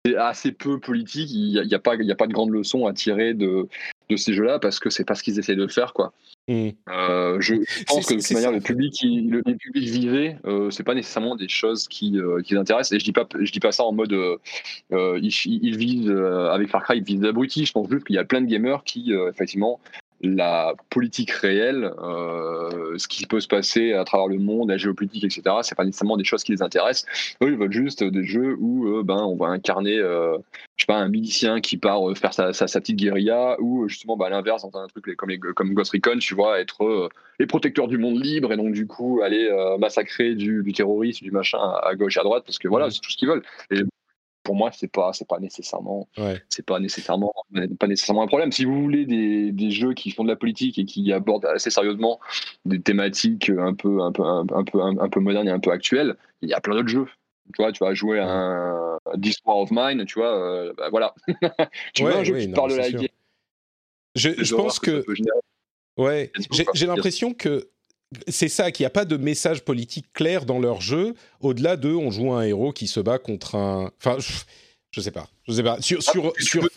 c'est 0.06 0.16
assez 0.16 0.52
peu 0.52 0.80
politique. 0.80 1.32
Il 1.32 1.50
n'y 1.50 1.74
a, 1.74 1.78
a, 1.78 1.80
pas, 1.80 1.96
il 1.96 2.12
a 2.12 2.16
pas 2.16 2.28
de 2.28 2.34
grande 2.34 2.52
leçon 2.52 2.86
à 2.86 2.94
tirer 2.94 3.34
de, 3.34 3.68
de 4.10 4.16
ces 4.16 4.34
jeux-là 4.34 4.60
parce 4.60 4.80
que 4.80 4.90
c'est 4.90 5.06
pas 5.06 5.16
ce 5.16 5.24
qu'ils 5.24 5.40
essaient 5.40 5.56
de 5.56 5.68
faire, 5.68 5.94
quoi. 5.94 6.14
Mmh. 6.48 6.70
Euh, 6.90 7.42
je 7.42 7.56
pense 7.88 8.06
que 8.06 8.14
de 8.14 8.20
toute 8.20 8.32
manière, 8.32 8.52
le 8.52 8.60
public, 8.60 8.94
qui, 8.94 9.22
le, 9.22 9.42
public 9.42 9.90
vivait, 9.90 10.38
euh, 10.46 10.70
c'est 10.70 10.84
pas 10.84 10.94
nécessairement 10.94 11.36
des 11.36 11.48
choses 11.48 11.88
qui, 11.88 12.20
euh, 12.20 12.42
qui 12.42 12.56
intéressent. 12.56 12.92
Et 12.92 13.00
je 13.00 13.06
dis 13.06 13.12
pas, 13.12 13.28
je 13.40 13.52
dis 13.52 13.60
pas 13.60 13.72
ça 13.72 13.84
en 13.84 13.94
mode, 13.94 14.14
euh, 14.14 14.38
ils, 14.92 15.34
ils, 15.46 15.78
visent 15.78 16.12
avec 16.12 16.70
Far 16.70 16.84
Cry, 16.84 16.98
ils 16.98 17.04
visent 17.04 17.22
l'abruti. 17.22 17.66
Je 17.66 17.72
pense 17.72 17.90
juste 17.90 18.06
qu'il 18.06 18.16
y 18.16 18.20
a 18.20 18.26
plein 18.26 18.42
de 18.42 18.48
gamers 18.48 18.84
qui, 18.84 19.12
effectivement, 19.30 19.80
la 20.22 20.74
politique 20.90 21.32
réelle, 21.32 21.92
euh, 22.02 22.98
ce 22.98 23.08
qui 23.08 23.26
peut 23.26 23.40
se 23.40 23.48
passer 23.48 23.94
à 23.94 24.04
travers 24.06 24.28
le 24.28 24.38
monde, 24.38 24.70
la 24.70 24.78
géopolitique, 24.78 25.24
etc. 25.24 25.58
C'est 25.62 25.76
pas 25.76 25.86
nécessairement 25.86 26.18
des 26.18 26.24
choses 26.24 26.44
qui 26.44 26.52
les 26.52 26.62
intéressent. 26.62 27.06
Eux, 27.44 27.52
ils 27.52 27.58
veulent 27.58 27.72
juste 27.72 28.04
des 28.04 28.24
jeux 28.24 28.56
où 28.60 28.88
euh, 28.88 29.04
ben 29.04 29.18
on 29.18 29.36
va 29.36 29.48
incarner, 29.48 29.98
euh, 29.98 30.38
je 30.78 30.84
sais 30.84 30.88
pas, 30.88 30.98
un 30.98 31.10
milicien 31.10 31.62
qui 31.62 31.78
part 31.78 32.02
faire 32.18 32.34
sa, 32.34 32.54
sa, 32.54 32.80
petite 32.80 32.98
guérilla, 32.98 33.58
ou 33.60 33.88
justement, 33.88 34.18
bah, 34.18 34.28
à 34.28 34.30
l'inverse, 34.30 34.64
dans 34.64 34.80
un 34.80 34.88
truc 34.88 35.16
comme, 35.16 35.38
comme 35.54 35.74
Ghost 35.74 35.92
Recon, 35.92 36.18
tu 36.20 36.34
vois, 36.34 36.60
être 36.60 37.10
les 37.40 37.46
protecteurs 37.46 37.88
du 37.88 37.98
monde 37.98 38.24
libre 38.24 38.54
et 38.54 38.58
donc 38.58 38.74
du 38.74 38.88
coup 38.88 39.22
aller 39.22 39.50
massacrer 39.78 40.36
du, 40.36 40.64
du 40.64 40.72
terrorisme, 40.72 41.26
du 41.26 41.32
machin 41.32 41.60
à, 41.84 41.96
gauche, 41.96 42.18
à 42.18 42.24
droite, 42.24 42.44
parce 42.46 42.60
que 42.60 42.68
voilà, 42.68 42.88
mmh. 42.88 42.92
c'est 42.92 43.02
tout 43.02 43.12
ce 43.12 43.18
qu'ils 43.18 43.28
veulent. 43.28 43.44
Et 43.72 43.82
pour 44.46 44.56
moi, 44.56 44.70
c'est 44.72 44.88
pas, 44.88 45.12
c'est 45.12 45.28
pas 45.28 45.40
nécessairement, 45.40 46.08
c'est 46.48 46.66
pas 46.66 46.80
nécessairement, 46.80 47.34
pas 47.80 47.88
nécessairement 47.88 48.22
un 48.22 48.28
problème. 48.28 48.52
Si 48.52 48.64
vous 48.64 48.82
voulez 48.82 49.06
des, 49.06 49.52
des, 49.52 49.72
jeux 49.72 49.94
qui 49.94 50.12
font 50.12 50.24
de 50.24 50.30
la 50.30 50.36
politique 50.36 50.78
et 50.78 50.86
qui 50.86 51.12
abordent 51.12 51.48
assez 51.48 51.72
sérieusement 51.72 52.20
des 52.64 52.80
thématiques 52.80 53.50
un 53.50 53.74
peu, 53.74 54.02
un 54.02 54.12
peu, 54.12 54.24
un, 54.24 54.46
peu, 54.46 54.82
un, 54.82 55.10
peu 55.10 55.20
modernes 55.20 55.48
et 55.48 55.52
un 55.52 55.60
peu 55.60 55.72
actuelles, 55.72 56.16
il 56.42 56.50
y 56.50 56.54
a 56.54 56.62
plein 56.62 56.76
d'autres 56.76 56.88
jeux. 56.88 57.08
Tu 57.56 57.62
vois, 57.62 57.72
tu 57.72 57.84
vas 57.84 57.94
jouer 57.94 58.20
à 58.20 58.30
un 58.30 59.00
This 59.22 59.38
War 59.46 59.58
of 59.58 59.70
Mine, 59.72 60.06
tu 60.06 60.20
vois, 60.20 60.36
euh, 60.36 60.74
bah, 60.78 60.90
voilà. 60.90 61.14
tu 61.94 62.04
vois 62.04 62.18
un 62.18 62.24
jeu 62.24 62.38
qui 62.40 62.48
parle 62.50 62.72
de 62.72 62.78
la 62.78 62.92
guerre. 62.92 63.10
Je, 64.16 64.30
je 64.38 64.56
pense 64.56 64.80
que, 64.80 65.04
ouais, 65.98 66.32
j'ai 66.74 66.86
l'impression 66.86 67.34
que 67.34 67.68
c'est 68.28 68.48
ça, 68.48 68.72
qu'il 68.72 68.84
n'y 68.84 68.88
a 68.88 68.92
pas 68.92 69.06
de 69.06 69.18
message 69.18 69.64
politique 69.64 70.12
clair 70.14 70.46
dans 70.46 70.60
leur 70.60 70.82
jeu, 70.82 71.16
au-delà 71.42 71.76
de 71.78 71.90
on 71.94 72.12
joue 72.12 72.34
un 72.34 72.44
héros 72.44 72.72
qui 72.72 72.88
se 72.88 73.00
bat 73.00 73.20
contre 73.20 73.56
un. 73.56 73.92
Enfin, 74.00 74.18
je, 74.92 75.02
sais 75.02 75.12
pas. 75.12 75.28
Je 75.48 75.54
sais 75.54 75.64
pas. 75.64 75.82
Sur. 75.82 76.00
Ah, 76.00 76.12
sur, 76.12 76.34
sur... 76.40 76.68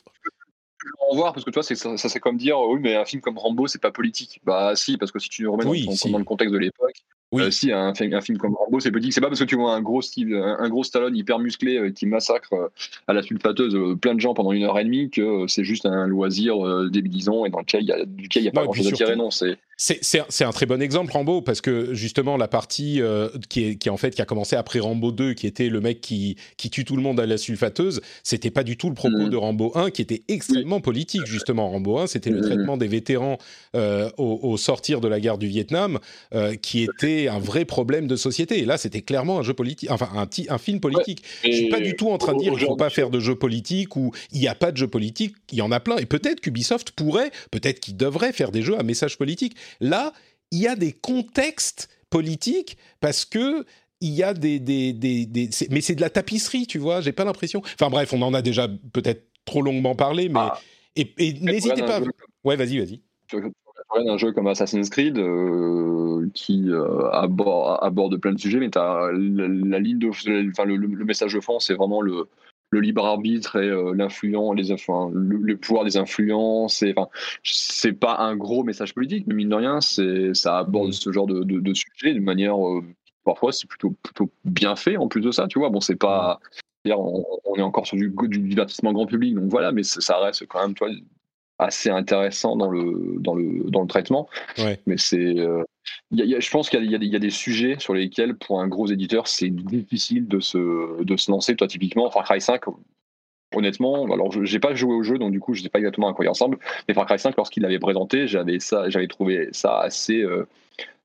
en 1.10 1.16
voir 1.16 1.32
parce 1.32 1.44
que 1.44 1.50
toi, 1.50 1.62
ça, 1.62 1.74
ça 1.74 2.08
c'est 2.08 2.20
comme 2.20 2.36
dire 2.36 2.58
oui, 2.60 2.80
mais 2.80 2.96
un 2.96 3.04
film 3.04 3.22
comme 3.22 3.38
Rambo, 3.38 3.66
c'est 3.66 3.80
pas 3.80 3.92
politique. 3.92 4.40
Bah, 4.44 4.74
si, 4.74 4.96
parce 4.96 5.12
que 5.12 5.18
si 5.18 5.28
tu 5.28 5.42
le 5.42 5.50
remets 5.50 5.64
dans, 5.64 6.18
le 6.18 6.24
contexte 6.24 6.52
de 6.52 6.58
l'époque, 6.58 6.96
oui. 7.30 7.42
Euh, 7.42 7.50
si 7.50 7.70
un, 7.72 7.92
un, 7.92 8.20
film 8.22 8.38
comme 8.38 8.54
Rambo, 8.54 8.80
c'est 8.80 8.90
petit. 8.90 9.12
C'est 9.12 9.20
pas 9.20 9.28
parce 9.28 9.40
que 9.40 9.44
tu 9.44 9.56
vois 9.56 9.74
un 9.74 9.82
gros 9.82 10.00
Steve, 10.00 10.34
un, 10.34 10.68
gros 10.70 10.82
Stallone 10.82 11.14
hyper 11.14 11.38
musclé 11.38 11.76
euh, 11.76 11.90
qui 11.90 12.06
massacre 12.06 12.54
euh, 12.54 12.68
à 13.06 13.12
la 13.12 13.22
sulfateuse 13.22 13.98
plein 14.00 14.14
de 14.14 14.20
gens 14.20 14.32
pendant 14.32 14.52
une 14.52 14.62
heure 14.62 14.78
et 14.78 14.84
demie 14.84 15.10
que 15.10 15.46
c'est 15.46 15.64
juste 15.64 15.84
un 15.84 16.06
loisir 16.06 16.56
débilisant 16.90 17.44
et 17.44 17.50
dans 17.50 17.58
lequel 17.58 17.82
il 17.82 17.88
y 17.88 17.92
a, 17.92 18.04
duquel 18.06 18.42
il 18.42 18.44
n'y 18.44 18.48
a 18.48 18.52
pas 18.52 18.64
grand 18.64 18.72
chose 18.72 18.88
à 18.88 18.92
tirer. 18.92 19.16
Non, 19.16 19.30
c'est 19.30 19.58
c'est 19.78 20.44
un 20.44 20.50
très 20.50 20.66
bon 20.66 20.82
exemple 20.82 21.12
Rambo 21.12 21.40
parce 21.40 21.60
que 21.60 21.94
justement 21.94 22.36
la 22.36 22.48
partie 22.48 23.00
qui 23.48 23.64
est 23.64 23.76
qui 23.76 23.90
en 23.90 23.96
fait 23.96 24.14
qui 24.14 24.22
a 24.22 24.24
commencé 24.24 24.56
après 24.56 24.80
Rambo 24.80 25.12
2 25.12 25.34
qui 25.34 25.46
était 25.46 25.68
le 25.68 25.80
mec 25.80 26.00
qui 26.00 26.36
qui 26.56 26.68
tue 26.68 26.84
tout 26.84 26.96
le 26.96 27.02
monde 27.02 27.20
à 27.20 27.26
la 27.26 27.38
sulfateuse 27.38 28.00
c'était 28.22 28.50
pas 28.50 28.64
du 28.64 28.76
tout 28.76 28.88
le 28.88 28.94
propos 28.94 29.26
mm. 29.26 29.30
de 29.30 29.36
Rambo 29.36 29.72
1 29.76 29.90
qui 29.90 30.02
était 30.02 30.22
extrêmement 30.28 30.80
politique 30.80 31.26
justement 31.26 31.70
Rambo 31.70 31.98
1 31.98 32.08
c'était 32.08 32.30
le 32.30 32.38
mm. 32.38 32.42
traitement 32.42 32.76
des 32.76 32.88
vétérans 32.88 33.38
au, 33.74 34.40
au, 34.42 34.56
sortir 34.56 35.00
de 35.00 35.08
la 35.08 35.20
guerre 35.20 35.38
du 35.38 35.46
Vietnam 35.46 35.98
qui 36.60 36.82
était 36.82 37.28
un 37.28 37.38
vrai 37.38 37.64
problème 37.64 38.06
de 38.06 38.16
société. 38.16 38.58
Et 38.58 38.64
là, 38.64 38.76
c'était 38.76 39.02
clairement 39.02 39.38
un 39.38 39.42
jeu 39.42 39.54
politique, 39.54 39.90
enfin 39.90 40.08
un, 40.14 40.28
un 40.48 40.58
film 40.58 40.80
politique. 40.80 41.22
Je 41.44 41.52
suis 41.52 41.68
pas 41.68 41.80
du 41.80 41.96
tout 41.96 42.10
en 42.10 42.18
train 42.18 42.34
de 42.34 42.40
dire 42.40 42.52
qu'il 42.52 42.66
faut 42.66 42.76
pas 42.76 42.90
faire 42.90 43.10
de 43.10 43.20
jeu 43.20 43.34
politique 43.36 43.96
ou 43.96 44.12
il 44.32 44.40
n'y 44.40 44.48
a 44.48 44.54
pas 44.54 44.72
de 44.72 44.76
jeu 44.76 44.88
politique. 44.88 45.34
Il 45.52 45.58
y 45.58 45.62
en 45.62 45.70
a 45.70 45.80
plein. 45.80 45.96
Et 45.96 46.06
peut-être 46.06 46.40
qu'Ubisoft 46.40 46.90
pourrait, 46.90 47.30
peut-être 47.50 47.80
qu'il 47.80 47.96
devrait 47.96 48.32
faire 48.32 48.50
des 48.50 48.62
jeux 48.62 48.78
à 48.78 48.82
message 48.82 49.16
politique. 49.16 49.56
Là, 49.80 50.12
il 50.50 50.58
y 50.58 50.66
a 50.66 50.76
des 50.76 50.92
contextes 50.92 51.88
politiques 52.10 52.78
parce 53.00 53.24
que 53.24 53.64
il 54.00 54.10
y 54.10 54.22
a 54.22 54.32
des, 54.32 54.60
des, 54.60 54.92
des, 54.92 55.50
mais 55.70 55.80
c'est 55.80 55.96
de 55.96 56.00
la 56.00 56.10
tapisserie, 56.10 56.66
tu 56.66 56.78
vois. 56.78 57.00
J'ai 57.00 57.12
pas 57.12 57.24
l'impression. 57.24 57.62
Enfin 57.74 57.90
bref, 57.90 58.12
on 58.12 58.22
en 58.22 58.32
a 58.32 58.42
déjà 58.42 58.68
peut-être 58.92 59.26
trop 59.44 59.60
longuement 59.60 59.96
parlé, 59.96 60.28
mais 60.28 60.38
ah. 60.40 60.60
et, 60.94 61.14
n'hésitez 61.40 61.82
pas. 61.82 62.00
Ouais, 62.44 62.54
vas-y, 62.54 62.78
vas-y 62.78 63.00
un 63.90 64.18
jeu 64.18 64.32
comme 64.32 64.46
Assassin's 64.46 64.90
Creed 64.90 65.18
euh, 65.18 66.28
qui 66.34 66.68
euh, 66.68 67.10
aborde, 67.10 68.16
plein 68.18 68.32
de 68.32 68.38
sujets, 68.38 68.58
mais 68.58 68.76
as 68.76 69.10
la, 69.12 69.78
ligne 69.78 69.98
de, 69.98 70.08
enfin, 70.50 70.64
le, 70.64 71.04
message 71.04 71.34
de 71.34 71.40
fond, 71.40 71.58
c'est 71.58 71.74
vraiment 71.74 72.00
le, 72.00 72.28
le 72.70 72.80
libre 72.80 73.04
arbitre 73.04 73.56
et 73.56 73.68
euh, 73.68 73.94
les 74.54 74.72
enfin, 74.72 75.10
le, 75.12 75.56
pouvoir 75.56 75.84
des 75.84 75.96
influences. 75.96 76.84
Enfin, 76.88 77.08
c'est 77.42 77.92
pas 77.92 78.18
un 78.18 78.36
gros 78.36 78.64
message 78.64 78.94
politique, 78.94 79.24
mais 79.26 79.34
mine 79.34 79.48
de 79.48 79.54
rien, 79.54 79.80
c'est 79.80 80.34
ça 80.34 80.58
aborde 80.58 80.88
mm. 80.88 80.92
ce 80.92 81.12
genre 81.12 81.26
de, 81.26 81.42
de, 81.44 81.60
de 81.60 81.74
sujet 81.74 82.12
d'une 82.12 82.24
manière 82.24 82.56
parfois 83.24 83.52
c'est 83.52 83.68
plutôt 83.68 83.94
plutôt 84.02 84.30
bien 84.44 84.76
fait. 84.76 84.96
En 84.96 85.08
plus 85.08 85.20
de 85.20 85.30
ça, 85.30 85.46
tu 85.46 85.58
vois, 85.58 85.70
bon, 85.70 85.80
c'est 85.80 85.96
pas 85.96 86.40
mm. 86.84 86.92
on, 86.92 87.24
on, 87.44 87.54
est 87.56 87.62
encore 87.62 87.86
sur 87.86 87.96
du, 87.96 88.12
du, 88.28 88.38
divertissement 88.38 88.92
grand 88.92 89.06
public, 89.06 89.34
donc 89.34 89.50
voilà, 89.50 89.72
mais 89.72 89.82
ça 89.82 90.18
reste 90.18 90.46
quand 90.46 90.60
même, 90.60 90.74
toi, 90.74 90.88
assez 91.58 91.90
intéressant 91.90 92.56
dans 92.56 92.70
le, 92.70 93.16
dans 93.18 93.34
le, 93.34 93.64
dans 93.70 93.82
le 93.82 93.88
traitement. 93.88 94.28
Mais 94.86 94.96
c'est. 94.96 95.38
Euh, 95.38 95.64
je 96.12 96.50
pense 96.50 96.70
qu'il 96.70 96.84
y, 96.84 97.06
y, 97.06 97.16
a 97.16 97.18
des 97.18 97.30
sujets 97.30 97.76
sur 97.78 97.94
lesquels, 97.94 98.34
pour 98.34 98.60
un 98.60 98.68
gros 98.68 98.86
éditeur, 98.86 99.28
c'est 99.28 99.50
difficile 99.50 100.26
de 100.26 100.40
se, 100.40 101.02
de 101.02 101.16
se 101.16 101.30
lancer. 101.30 101.54
Toi, 101.54 101.66
typiquement, 101.66 102.10
Far 102.10 102.24
Cry 102.24 102.40
5, 102.40 102.62
honnêtement, 103.54 104.10
alors 104.12 104.32
j'ai 104.44 104.58
pas 104.58 104.74
joué 104.74 104.94
au 104.94 105.02
jeu, 105.02 105.18
donc 105.18 105.32
du 105.32 105.40
coup, 105.40 105.54
je 105.54 105.62
sais 105.62 105.68
pas 105.68 105.78
exactement 105.78 106.08
à 106.08 106.14
quoi 106.14 106.24
il 106.24 106.28
ressemble. 106.28 106.58
Mais 106.86 106.94
Far 106.94 107.06
Cry 107.06 107.18
5, 107.18 107.36
lorsqu'il 107.36 107.62
l'avait 107.62 107.78
présenté, 107.78 108.26
j'avais 108.26 109.08
trouvé 109.08 109.48
ça 109.52 109.78
assez. 109.80 110.22
Euh, 110.22 110.46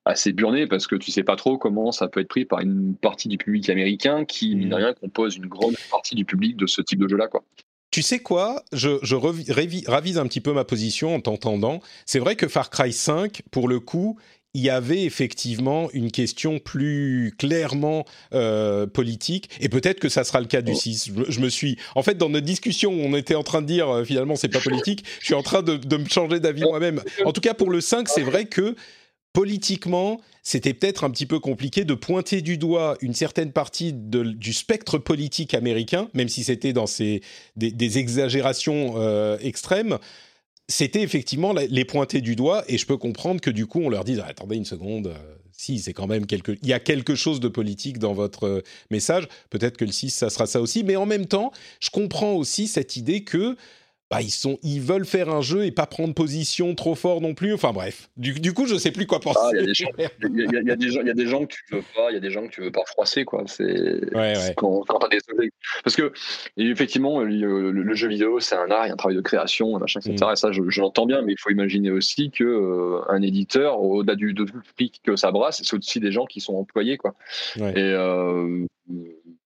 assez 0.05 0.33
burné 0.33 0.67
parce 0.67 0.85
que 0.85 0.97
tu 0.97 1.11
sais 1.11 1.23
pas 1.23 1.37
trop 1.37 1.57
comment 1.57 1.93
ça 1.93 2.09
peut 2.09 2.19
être 2.19 2.27
pris 2.27 2.43
par 2.43 2.59
une 2.59 2.93
partie 2.93 3.29
du 3.29 3.37
public 3.37 3.69
américain 3.69 4.25
qui, 4.25 4.53
mine 4.53 4.67
de 4.67 4.75
rien, 4.75 4.93
compose 4.93 5.37
une 5.37 5.45
grande 5.45 5.75
partie 5.89 6.13
du 6.13 6.25
public 6.25 6.57
de 6.57 6.67
ce 6.67 6.81
type 6.81 6.99
de 6.99 7.07
jeu-là, 7.07 7.27
quoi. 7.29 7.41
Tu 7.89 8.01
sais 8.01 8.19
quoi? 8.19 8.63
Je, 8.73 8.97
je 9.03 9.15
ravise 9.15 10.17
un 10.17 10.25
petit 10.25 10.41
peu 10.41 10.51
ma 10.51 10.65
position 10.65 11.15
en 11.15 11.21
t'entendant. 11.21 11.79
C'est 12.05 12.19
vrai 12.19 12.35
que 12.35 12.47
Far 12.47 12.69
Cry 12.69 12.91
5, 12.91 13.43
pour 13.51 13.69
le 13.69 13.79
coup, 13.79 14.17
il 14.53 14.61
y 14.61 14.69
avait 14.69 15.03
effectivement 15.03 15.89
une 15.93 16.11
question 16.11 16.59
plus 16.59 17.33
clairement 17.37 18.05
euh, 18.33 18.85
politique, 18.85 19.49
et 19.59 19.69
peut-être 19.69 19.99
que 19.99 20.09
ça 20.09 20.23
sera 20.23 20.39
le 20.39 20.47
cas 20.47 20.61
du 20.61 20.75
6. 20.75 21.11
Je, 21.27 21.39
me 21.39 21.49
suis, 21.49 21.77
en 21.95 22.03
fait, 22.03 22.15
dans 22.15 22.29
notre 22.29 22.45
discussion 22.45 22.91
on 22.91 23.15
était 23.15 23.35
en 23.35 23.43
train 23.43 23.61
de 23.61 23.67
dire 23.67 23.89
euh, 23.89 24.03
finalement 24.03 24.35
c'est 24.35 24.49
pas 24.49 24.59
politique, 24.63 25.03
je 25.19 25.25
suis 25.25 25.33
en 25.33 25.43
train 25.43 25.61
de, 25.61 25.77
de 25.77 25.97
me 25.97 26.07
changer 26.07 26.39
d'avis 26.39 26.63
moi-même. 26.63 27.01
En 27.25 27.31
tout 27.31 27.41
cas, 27.41 27.53
pour 27.53 27.69
le 27.69 27.81
5, 27.81 28.07
c'est 28.07 28.21
vrai 28.21 28.45
que 28.45 28.75
politiquement, 29.33 30.21
c'était 30.43 30.73
peut-être 30.73 31.03
un 31.03 31.09
petit 31.09 31.25
peu 31.25 31.39
compliqué 31.39 31.83
de 31.83 31.95
pointer 31.95 32.41
du 32.41 32.57
doigt 32.57 32.95
une 33.01 33.15
certaine 33.15 33.51
partie 33.51 33.91
du 33.93 34.53
spectre 34.53 34.99
politique 34.99 35.53
américain, 35.55 36.07
même 36.13 36.29
si 36.29 36.43
c'était 36.43 36.73
dans 36.73 36.85
ces, 36.85 37.21
des, 37.55 37.97
exagérations 37.97 38.93
euh, 38.97 39.37
extrêmes 39.41 39.97
c'était 40.68 41.01
effectivement 41.01 41.53
les 41.53 41.85
pointer 41.85 42.22
du 42.22 42.35
doigt 42.35 42.64
et 42.68 42.77
je 42.77 42.85
peux 42.85 42.98
comprendre 42.98 43.41
que 43.41 43.49
du 43.49 43.68
coup 43.68 43.81
on 43.81 43.90
leur 43.90 44.03
dise 44.03 44.22
ah, 44.23 44.27
attendez 44.30 44.56
une 44.56 44.65
seconde 44.65 45.07
euh, 45.07 45.35
si 45.52 45.80
c'est 45.80 45.94
quand 45.94 46.07
même 46.07 46.26
quelque 46.26 46.53
il 46.61 46.68
y 46.68 46.73
a 46.73 46.80
quelque 46.80 47.15
chose 47.15 47.40
de 47.40 47.48
politique 47.48 47.99
dans 47.99 48.14
votre 48.14 48.48
euh, 48.48 48.64
message. 48.90 49.27
Peut-être 49.49 49.77
que 49.77 49.85
le 49.85 49.91
6 49.91 50.11
ça 50.11 50.30
sera 50.30 50.48
ça 50.48 50.61
aussi. 50.61 50.84
Mais 50.84 50.95
en 50.95 51.06
même 51.06 51.26
temps 51.26 51.52
je 51.80 51.90
comprends 51.90 52.34
aussi 52.34 52.68
cette 52.68 52.95
idée 52.95 53.23
que 53.23 53.57
bah, 54.14 54.22
ils, 54.22 54.30
sont, 54.30 54.60
ils 54.61 54.80
veulent 54.80 55.06
faire 55.06 55.30
un 55.30 55.41
jeu 55.41 55.65
et 55.65 55.72
pas 55.72 55.88
prendre 55.88 56.14
position 56.14 56.76
trop 56.76 56.94
fort 56.94 57.19
non 57.19 57.34
plus. 57.34 57.52
Enfin 57.53 57.73
bref, 57.73 58.10
du, 58.15 58.34
du 58.34 58.53
coup, 58.53 58.68
je 58.68 58.76
sais 58.76 58.91
plus 58.91 59.07
quoi 59.07 59.19
penser. 59.19 59.40
Il 59.53 59.60
y, 59.60 60.72
a 60.72 61.14
des 61.15 61.26
gens 61.26 61.45
que 61.45 61.53
tu 61.53 61.64
veux 61.72 61.81
pas, 61.95 62.11
il 62.11 62.14
y 62.14 62.18
a 62.18 62.19
des 62.19 62.30
gens 62.30 62.45
que 62.48 62.52
tu 62.52 62.61
veux 62.61 62.72
pas 62.72 62.84
froisser, 62.85 63.26
quoi. 63.26 63.44
C'est 63.48 64.02
quand, 64.56 64.84
quand 64.88 65.07
des 65.10 65.18
Parce 65.84 65.95
que, 65.95 66.14
effectivement, 66.57 67.22
le, 67.22 67.95
jeu 67.95 68.07
vidéo, 68.07 68.40
c'est 68.40 68.56
un 68.56 68.69
art, 68.69 68.85
il 68.85 68.90
y 68.90 68.91
a 68.91 68.94
un 68.94 68.98
travail 68.98 69.15
de 69.15 69.22
création, 69.22 69.80
machin, 69.80 69.99
etc. 69.99 70.15
Mm. 70.22 70.34
Et 70.34 70.35
ça, 70.35 70.52
je, 70.52 70.80
l'entends 70.80 71.07
bien, 71.07 71.23
mais 71.23 71.34
il 71.34 71.40
faut 71.40 71.49
imaginer 71.49 71.90
aussi 71.90 72.30
que 72.30 72.44
euh, 72.44 73.02
un 73.10 73.23
éditeur, 73.23 73.81
au-delà 73.81 74.15
du 74.15 74.34
de 74.34 74.45
prix 74.76 74.91
que 75.03 75.15
ça 75.15 75.31
brasse, 75.31 75.61
c'est 75.64 75.76
aussi 75.76 75.99
des 75.99 76.11
gens 76.11 76.26
qui 76.26 76.40
sont 76.40 76.56
employés, 76.56 76.98
quoi. 76.98 77.15
Et 77.57 77.73
euh, 77.77 78.68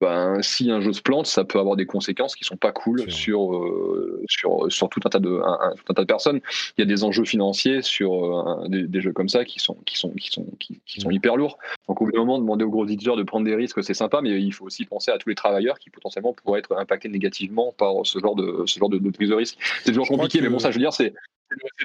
ben, 0.00 0.42
si 0.42 0.70
un 0.70 0.80
jeu 0.80 0.92
se 0.92 1.00
plante, 1.00 1.26
ça 1.26 1.44
peut 1.44 1.58
avoir 1.58 1.76
des 1.76 1.86
conséquences 1.86 2.34
qui 2.34 2.44
sont 2.44 2.56
pas 2.56 2.72
cool 2.72 3.10
sur, 3.10 3.54
euh, 3.54 4.22
sur, 4.28 4.70
sur 4.70 4.88
tout 4.88 5.00
un 5.04 5.10
tas 5.10 5.18
de, 5.18 5.40
un, 5.44 5.58
un, 5.70 5.94
tas 5.94 6.02
de 6.02 6.06
personnes. 6.06 6.40
Il 6.76 6.80
y 6.80 6.82
a 6.82 6.86
des 6.86 7.04
enjeux 7.04 7.24
financiers 7.24 7.82
sur 7.82 8.12
euh, 8.12 8.68
des, 8.68 9.00
jeux 9.00 9.12
comme 9.12 9.28
ça 9.28 9.44
qui 9.44 9.60
sont, 9.60 9.74
qui 9.86 9.96
sont, 9.96 10.10
qui 10.10 10.30
sont, 10.30 10.46
qui, 10.58 11.00
sont 11.00 11.10
hyper 11.10 11.36
lourds. 11.36 11.58
Donc, 11.88 12.00
au 12.02 12.06
bout 12.06 12.12
d'un 12.12 12.18
moment, 12.18 12.38
demander 12.38 12.64
aux 12.64 12.70
gros 12.70 12.86
éditeurs 12.86 13.16
de 13.16 13.22
prendre 13.22 13.44
des 13.44 13.54
risques, 13.54 13.82
c'est 13.82 13.94
sympa, 13.94 14.20
mais 14.22 14.40
il 14.40 14.52
faut 14.52 14.66
aussi 14.66 14.84
penser 14.84 15.10
à 15.10 15.18
tous 15.18 15.28
les 15.28 15.34
travailleurs 15.34 15.78
qui 15.78 15.90
potentiellement 15.90 16.32
pourraient 16.32 16.60
être 16.60 16.76
impactés 16.76 17.08
négativement 17.08 17.72
par 17.76 17.94
ce 18.04 18.18
genre 18.18 18.34
de, 18.34 18.64
ce 18.66 18.78
genre 18.78 18.88
de, 18.88 18.98
prise 19.10 19.30
de 19.30 19.34
risque. 19.34 19.58
C'est 19.84 19.92
toujours 19.92 20.08
compliqué, 20.08 20.40
mais 20.40 20.48
bon, 20.48 20.58
ça, 20.58 20.70
je 20.70 20.76
veux 20.76 20.82
dire, 20.82 20.92
c'est 20.92 21.14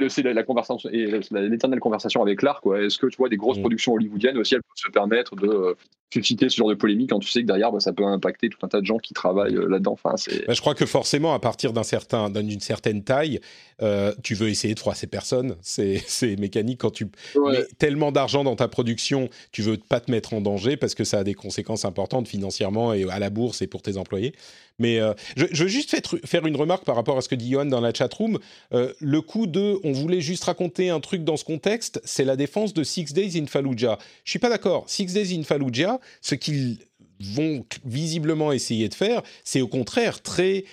c'est 0.09 0.23
la, 0.23 0.43
conversation 0.43 0.89
et 0.91 1.05
l'éternelle 1.31 1.79
conversation 1.79 2.21
avec 2.21 2.41
l'art 2.41 2.59
quoi 2.59 2.81
est-ce 2.81 2.97
que 2.97 3.07
tu 3.07 3.17
vois 3.17 3.29
des 3.29 3.37
grosses 3.37 3.57
mm. 3.57 3.61
productions 3.61 3.93
hollywoodiennes 3.93 4.37
aussi 4.37 4.55
elles 4.55 4.61
se 4.75 4.89
permettre 4.89 5.35
de 5.35 5.47
euh, 5.47 5.73
susciter 6.13 6.49
ce 6.49 6.57
genre 6.57 6.69
de 6.69 6.75
polémique 6.75 7.09
quand 7.09 7.19
tu 7.19 7.29
sais 7.29 7.41
que 7.41 7.47
derrière 7.47 7.71
bah, 7.71 7.79
ça 7.79 7.91
peut 7.91 8.05
impacter 8.05 8.49
tout 8.49 8.59
un 8.61 8.67
tas 8.67 8.81
de 8.81 8.85
gens 8.85 8.97
qui 8.97 9.13
travaillent 9.13 9.55
euh, 9.55 9.67
là-dedans. 9.67 9.93
Enfin 9.93 10.15
bah, 10.47 10.53
je 10.53 10.61
crois 10.61 10.75
que 10.75 10.85
forcément 10.85 11.33
à 11.33 11.39
partir 11.39 11.73
d'un 11.73 11.83
certain 11.83 12.29
d'une 12.29 12.59
certaine 12.59 13.03
taille 13.03 13.39
euh, 13.81 14.13
tu 14.23 14.35
veux 14.35 14.49
essayer 14.49 14.75
de 14.75 14.79
froisser 14.79 15.07
personne. 15.07 15.55
C'est 15.61 16.03
c'est 16.07 16.35
mécanique 16.35 16.81
quand 16.81 16.91
tu 16.91 17.05
mets 17.35 17.65
tellement 17.77 18.11
d'argent 18.11 18.43
dans 18.43 18.55
ta 18.55 18.67
production 18.67 19.29
tu 19.51 19.61
veux 19.61 19.77
pas 19.77 19.99
te 19.99 20.11
mettre 20.11 20.33
en 20.33 20.41
danger 20.41 20.77
parce 20.77 20.95
que 20.95 21.03
ça 21.03 21.19
a 21.19 21.23
des 21.23 21.33
conséquences 21.33 21.85
importantes 21.85 22.27
financièrement 22.27 22.93
et 22.93 23.09
à 23.09 23.19
la 23.19 23.29
bourse 23.29 23.61
et 23.61 23.67
pour 23.67 23.81
tes 23.81 23.97
employés 23.97 24.33
mais 24.79 24.99
euh, 24.99 25.13
je, 25.35 25.63
veux 25.63 25.69
juste 25.69 25.95
faire 26.25 26.45
une 26.45 26.55
remarque 26.55 26.83
par 26.83 26.95
rapport 26.95 27.17
à 27.17 27.21
ce 27.21 27.29
que 27.29 27.35
dit 27.35 27.51
Johan 27.51 27.65
dans 27.65 27.81
la 27.81 27.93
chatroom. 27.93 28.39
Euh, 28.73 28.91
le 28.99 29.21
coup 29.21 29.47
de 29.47 29.79
on 29.83 29.91
voulait 29.91 30.21
juste 30.21 30.43
raconter 30.45 30.89
un 30.89 30.99
truc 30.99 31.23
dans 31.23 31.37
ce 31.37 31.45
contexte, 31.45 32.01
c'est 32.03 32.25
la 32.25 32.35
défense 32.35 32.73
de 32.73 32.83
Six 32.83 33.13
Days 33.13 33.39
in 33.39 33.45
Fallujah. 33.45 33.97
Je 34.23 34.31
suis 34.31 34.39
pas 34.39 34.49
d'accord. 34.49 34.85
Six 34.87 35.13
Days 35.13 35.37
in 35.37 35.43
Fallujah, 35.43 35.99
ce 36.21 36.35
qu'ils 36.35 36.79
vont 37.19 37.65
visiblement 37.85 38.51
essayer 38.51 38.89
de 38.89 38.93
faire, 38.93 39.21
c'est 39.43 39.61
au 39.61 39.67
contraire 39.67 40.21
très 40.21 40.65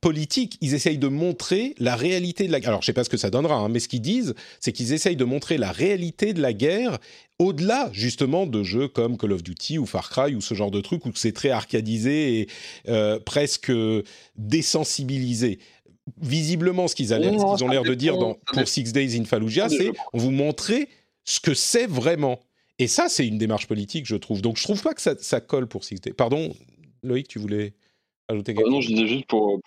politique, 0.00 0.58
ils 0.60 0.74
essayent 0.74 0.98
de 0.98 1.08
montrer 1.08 1.74
la 1.78 1.96
réalité 1.96 2.46
de 2.46 2.52
la 2.52 2.60
guerre. 2.60 2.70
Alors, 2.70 2.82
je 2.82 2.86
sais 2.86 2.92
pas 2.92 3.04
ce 3.04 3.10
que 3.10 3.16
ça 3.16 3.30
donnera, 3.30 3.56
hein, 3.56 3.68
mais 3.68 3.80
ce 3.80 3.88
qu'ils 3.88 4.02
disent, 4.02 4.34
c'est 4.60 4.72
qu'ils 4.72 4.92
essayent 4.92 5.16
de 5.16 5.24
montrer 5.24 5.58
la 5.58 5.72
réalité 5.72 6.32
de 6.32 6.40
la 6.40 6.52
guerre 6.52 6.98
au-delà, 7.38 7.90
justement, 7.92 8.46
de 8.46 8.62
jeux 8.62 8.88
comme 8.88 9.16
Call 9.16 9.32
of 9.32 9.42
Duty 9.42 9.78
ou 9.78 9.86
Far 9.86 10.08
Cry 10.10 10.34
ou 10.34 10.40
ce 10.40 10.54
genre 10.54 10.70
de 10.70 10.80
trucs 10.80 11.04
où 11.06 11.10
c'est 11.14 11.32
très 11.32 11.50
arcadisé 11.50 12.40
et 12.40 12.48
euh, 12.88 13.18
presque 13.18 13.72
désensibilisé. 14.36 15.58
Visiblement, 16.20 16.86
ce 16.86 16.94
qu'ils 16.94 17.14
ont 17.14 17.68
l'air 17.68 17.82
de 17.82 17.94
dire 17.94 18.18
dans, 18.18 18.34
pour 18.52 18.68
Six 18.68 18.92
Days 18.92 19.18
in 19.18 19.24
Fallujah, 19.24 19.68
c'est 19.68 19.90
on 20.12 20.18
vous 20.18 20.30
montrer 20.30 20.88
ce 21.24 21.40
que 21.40 21.54
c'est 21.54 21.86
vraiment. 21.86 22.40
Et 22.78 22.88
ça, 22.88 23.08
c'est 23.08 23.26
une 23.26 23.38
démarche 23.38 23.66
politique, 23.66 24.06
je 24.06 24.16
trouve. 24.16 24.42
Donc, 24.42 24.58
je 24.58 24.64
trouve 24.64 24.82
pas 24.82 24.94
que 24.94 25.00
ça, 25.00 25.14
ça 25.18 25.40
colle 25.40 25.66
pour 25.66 25.82
Six 25.82 26.00
Days. 26.00 26.12
Pardon, 26.12 26.54
Loïc, 27.02 27.28
tu 27.28 27.38
voulais 27.38 27.72
ajouter 28.28 28.54
quelque 28.54 28.66
chose 28.66 28.74
Non, 28.74 28.80
je 28.80 28.88
disais 28.88 29.06
juste 29.06 29.26
pour, 29.26 29.60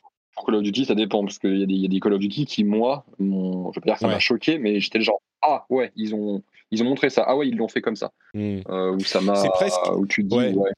Call 0.45 0.55
of 0.55 0.63
Duty, 0.63 0.85
ça 0.85 0.95
dépend, 0.95 1.23
parce 1.23 1.39
qu'il 1.39 1.69
y, 1.69 1.81
y, 1.81 1.85
a 1.85 1.87
des 1.87 1.99
Call 1.99 2.13
of 2.13 2.19
Duty 2.19 2.45
qui, 2.45 2.63
moi, 2.63 3.05
je 3.19 3.25
veux 3.25 3.71
pas 3.73 3.81
dire 3.85 3.93
que 3.95 3.99
ça 3.99 4.07
m'a 4.07 4.19
choqué, 4.19 4.59
mais 4.59 4.79
j'étais 4.79 4.99
le 4.99 5.03
genre, 5.03 5.21
ah 5.41 5.65
ouais, 5.69 5.91
ils 5.95 6.13
ont, 6.13 6.43
ils 6.71 6.81
ont 6.83 6.85
montré 6.85 7.09
ça, 7.09 7.23
ah 7.27 7.35
ouais, 7.35 7.47
ils 7.47 7.55
l'ont 7.55 7.67
fait 7.67 7.81
comme 7.81 7.95
ça. 7.95 8.11
Hmm. 8.33 8.59
Euh, 8.69 8.91
où 8.91 8.99
ça 8.99 9.21
m'a. 9.21 9.35
C'est 9.35 9.49
presque. 9.49 9.79
Où 9.95 10.05
tu 10.05 10.23
dis, 10.23 10.35
ouais. 10.35 10.71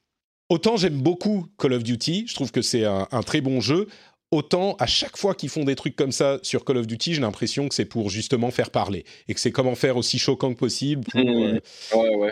Autant 0.49 0.77
j'aime 0.77 0.99
beaucoup 0.99 1.45
Call 1.59 1.73
of 1.73 1.83
Duty, 1.83 2.25
je 2.27 2.33
trouve 2.33 2.51
que 2.51 2.63
c'est 2.63 2.83
un, 2.83 3.05
très 3.23 3.41
bon 3.41 3.61
jeu. 3.61 3.87
Autant 4.31 4.75
à 4.79 4.87
chaque 4.87 5.17
fois 5.17 5.33
qu'ils 5.35 5.49
font 5.49 5.63
des 5.63 5.75
trucs 5.75 5.95
comme 5.95 6.11
ça 6.11 6.39
sur 6.41 6.65
Call 6.65 6.77
of 6.77 6.87
Duty, 6.87 7.15
j'ai 7.15 7.21
l'impression 7.21 7.67
que 7.67 7.75
c'est 7.75 7.85
pour 7.85 8.09
justement 8.09 8.49
faire 8.49 8.71
parler 8.71 9.05
et 9.27 9.33
que 9.35 9.39
c'est 9.39 9.51
comment 9.51 9.75
faire 9.75 9.95
aussi 9.95 10.17
choquant 10.17 10.53
que 10.53 10.59
possible. 10.59 11.03
Pour, 11.11 11.21
hmm. 11.21 11.27
euh, 11.27 11.59
Ouais, 11.95 12.15
ouais. 12.15 12.31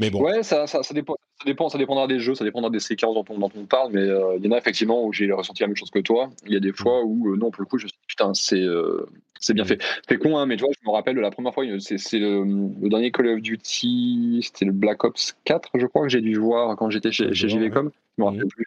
Mais 0.00 0.10
bon. 0.10 0.22
Ouais, 0.22 0.42
ça, 0.42 0.66
ça, 0.66 0.82
ça, 0.82 0.92
dépend, 0.92 1.16
ça, 1.38 1.44
dépend, 1.46 1.68
ça 1.68 1.78
dépendra 1.78 2.08
des 2.08 2.18
jeux, 2.18 2.34
ça 2.34 2.44
dépendra 2.44 2.68
des 2.68 2.80
séquences 2.80 3.14
dont 3.14 3.24
on, 3.28 3.38
dont 3.38 3.50
on 3.56 3.64
parle, 3.64 3.92
mais 3.92 4.00
euh, 4.00 4.36
il 4.38 4.44
y 4.44 4.48
en 4.48 4.52
a 4.52 4.58
effectivement 4.58 5.04
où 5.04 5.12
j'ai 5.12 5.30
ressenti 5.30 5.62
la 5.62 5.68
même 5.68 5.76
chose 5.76 5.90
que 5.90 6.00
toi. 6.00 6.30
Il 6.46 6.52
y 6.52 6.56
a 6.56 6.60
des 6.60 6.72
mm. 6.72 6.76
fois 6.76 7.04
où, 7.04 7.32
euh, 7.32 7.36
non, 7.36 7.50
pour 7.50 7.62
le 7.62 7.66
coup, 7.66 7.78
je 7.78 7.84
me 7.84 7.88
suis 7.88 7.96
dit, 7.96 8.06
putain, 8.08 8.34
c'est 8.34 8.60
euh, 8.60 9.06
c'est 9.38 9.54
bien 9.54 9.62
mm. 9.62 9.68
fait. 9.68 9.82
C'est 10.08 10.18
con, 10.18 10.36
hein, 10.36 10.46
mais 10.46 10.56
tu 10.56 10.64
vois, 10.64 10.72
je 10.72 10.84
me 10.84 10.92
rappelle 10.92 11.14
de 11.14 11.20
la 11.20 11.30
première 11.30 11.54
fois, 11.54 11.64
c'est 11.78 12.18
le, 12.18 12.42
le, 12.82 12.88
dernier 12.88 13.12
Call 13.12 13.28
of 13.28 13.40
Duty, 13.40 14.40
c'était 14.42 14.64
le 14.64 14.72
Black 14.72 15.04
Ops 15.04 15.36
4, 15.44 15.70
je 15.74 15.86
crois, 15.86 16.02
que 16.02 16.08
j'ai 16.08 16.20
dû 16.20 16.34
voir 16.36 16.76
quand 16.76 16.90
j'étais 16.90 17.12
chez, 17.12 17.32
chez 17.32 17.48
JVcom. 17.48 17.90
Je 18.18 18.22
me 18.22 18.26
rappelle 18.26 18.46
mm. 18.46 18.48
plus. 18.48 18.66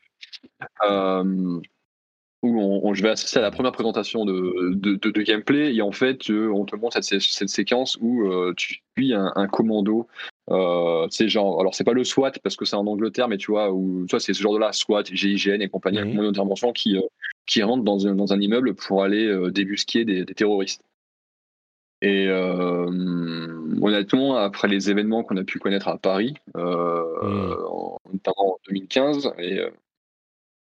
Où 2.44 2.62
on, 2.62 2.94
je 2.94 3.02
vais 3.02 3.10
assister 3.10 3.40
à 3.40 3.42
la 3.42 3.52
première 3.52 3.72
présentation 3.72 4.24
de, 4.24 4.74
de, 4.76 4.96
de, 4.96 5.22
gameplay 5.22 5.74
et 5.74 5.82
en 5.82 5.92
fait 5.92 6.30
on 6.30 6.66
te 6.66 6.76
montre 6.76 7.02
cette, 7.04 7.20
cette 7.22 7.50
séquence 7.50 7.98
où 8.00 8.30
tu 8.56 8.82
suis 8.96 9.14
un, 9.14 9.32
un 9.36 9.48
commando 9.48 10.08
euh, 10.50 11.08
c'est 11.10 11.28
genre, 11.28 11.60
alors 11.60 11.76
c'est 11.76 11.84
pas 11.84 11.94
le 11.94 12.04
SWAT 12.04 12.32
parce 12.42 12.56
que 12.56 12.66
c'est 12.66 12.76
en 12.76 12.88
Angleterre, 12.88 13.28
mais 13.28 13.38
tu 13.38 13.52
vois, 13.52 13.72
où, 13.72 14.06
tu 14.08 14.12
vois, 14.12 14.20
c'est 14.20 14.34
ce 14.34 14.42
genre 14.42 14.54
de 14.54 14.60
là, 14.60 14.72
SWAT, 14.72 15.04
GIGN 15.04 15.62
et 15.62 15.68
compagnie, 15.68 16.00
mmh. 16.00 16.22
d'intervention 16.22 16.72
qui, 16.72 16.98
euh, 16.98 17.02
qui 17.46 17.62
rentrent 17.64 17.84
dans 17.84 18.08
un, 18.08 18.16
dans 18.16 18.32
un 18.34 18.40
immeuble 18.40 18.74
pour 18.74 19.04
aller 19.04 19.26
euh, 19.26 19.52
débusquer 19.52 20.06
des, 20.06 20.24
des, 20.24 20.34
terroristes. 20.34 20.84
Et 22.02 22.28
euh, 22.28 22.86
honnêtement, 23.82 24.38
après 24.38 24.68
les 24.68 24.90
événements 24.90 25.24
qu'on 25.24 25.38
a 25.38 25.44
pu 25.44 25.60
connaître 25.60 25.88
à 25.88 25.98
Paris, 25.98 26.36
mmh. 26.56 26.62
notamment 28.14 28.54
en 28.54 28.58
2015, 28.68 29.34
et 29.40 29.60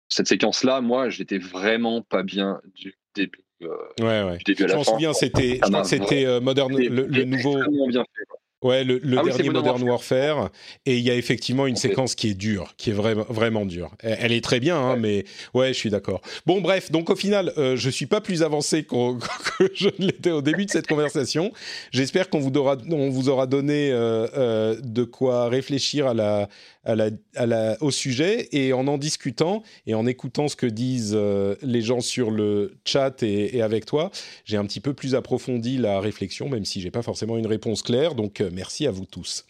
cette 0.08 0.28
séquence-là, 0.28 0.80
moi, 0.80 1.08
j'étais 1.10 1.38
vraiment 1.38 2.02
pas 2.02 2.22
bien 2.22 2.60
du 2.74 2.94
début. 3.14 3.44
ouais, 3.60 4.22
ouais. 4.22 4.36
Du 4.38 4.44
début 4.44 4.64
à 4.64 4.66
la 4.66 4.72
je 4.72 4.78
m'en 4.78 4.84
souviens, 4.84 5.12
c'était, 5.12 5.60
je 5.62 5.68
crois 5.68 5.82
que 5.82 5.88
c'était 5.88 6.40
Modern, 6.40 6.76
le, 6.76 7.06
le 7.06 7.24
nouveau. 7.24 7.56
Bien 7.88 8.04
fait, 8.04 8.24
Ouais, 8.64 8.82
le, 8.82 8.98
le 9.02 9.18
ah 9.18 9.22
dernier 9.22 9.50
Modern 9.50 9.82
Warfare. 9.82 10.50
Et 10.86 10.96
il 10.96 11.04
y 11.04 11.10
a 11.10 11.14
effectivement 11.14 11.66
une 11.66 11.76
séquence 11.76 12.14
qui 12.14 12.30
est 12.30 12.34
dure, 12.34 12.74
qui 12.78 12.90
est 12.90 12.94
vraiment, 12.94 13.26
vraiment 13.28 13.66
dure. 13.66 13.90
Elle, 14.00 14.32
est 14.32 14.42
très 14.42 14.58
bien, 14.58 14.78
hein, 14.78 14.96
mais 14.96 15.26
ouais, 15.52 15.68
je 15.68 15.78
suis 15.78 15.90
d'accord. 15.90 16.22
Bon, 16.46 16.62
bref, 16.62 16.90
donc 16.90 17.10
au 17.10 17.16
final, 17.16 17.52
euh, 17.58 17.76
je 17.76 17.90
suis 17.90 18.06
pas 18.06 18.22
plus 18.22 18.42
avancé 18.42 18.84
que 19.58 19.70
je 19.74 19.88
ne 19.98 20.06
l'étais 20.06 20.30
au 20.30 20.40
début 20.40 20.64
de 20.64 20.70
cette 20.70 20.86
conversation. 20.86 21.52
J'espère 21.92 22.30
qu'on 22.30 22.40
vous 22.40 22.50
aura, 22.56 22.78
on 22.90 23.10
vous 23.10 23.28
aura 23.28 23.46
donné 23.46 23.90
euh, 23.92 24.26
euh, 24.36 24.80
de 24.82 25.04
quoi 25.04 25.48
réfléchir 25.48 26.06
à 26.06 26.14
la, 26.14 26.48
à 26.84 26.94
la, 26.94 27.10
à 27.36 27.46
la, 27.46 27.76
au 27.82 27.90
sujet 27.90 28.48
et 28.52 28.72
en 28.72 28.86
en 28.86 28.98
discutant 28.98 29.62
et 29.86 29.94
en 29.94 30.06
écoutant 30.06 30.48
ce 30.48 30.56
que 30.56 30.66
disent 30.66 31.14
euh, 31.14 31.54
les 31.62 31.80
gens 31.80 32.00
sur 32.00 32.30
le 32.30 32.76
chat 32.84 33.22
et, 33.22 33.56
et 33.56 33.62
avec 33.62 33.86
toi, 33.86 34.10
j'ai 34.44 34.56
un 34.56 34.64
petit 34.64 34.80
peu 34.80 34.94
plus 34.94 35.14
approfondi 35.14 35.78
la 35.78 36.00
réflexion, 36.00 36.48
même 36.48 36.64
si 36.64 36.80
j'ai 36.80 36.90
pas 36.90 37.02
forcément 37.02 37.36
une 37.36 37.46
réponse 37.46 37.82
claire. 37.82 38.14
Donc 38.14 38.40
merci 38.54 38.86
à 38.86 38.90
vous 38.90 39.04
tous. 39.06 39.44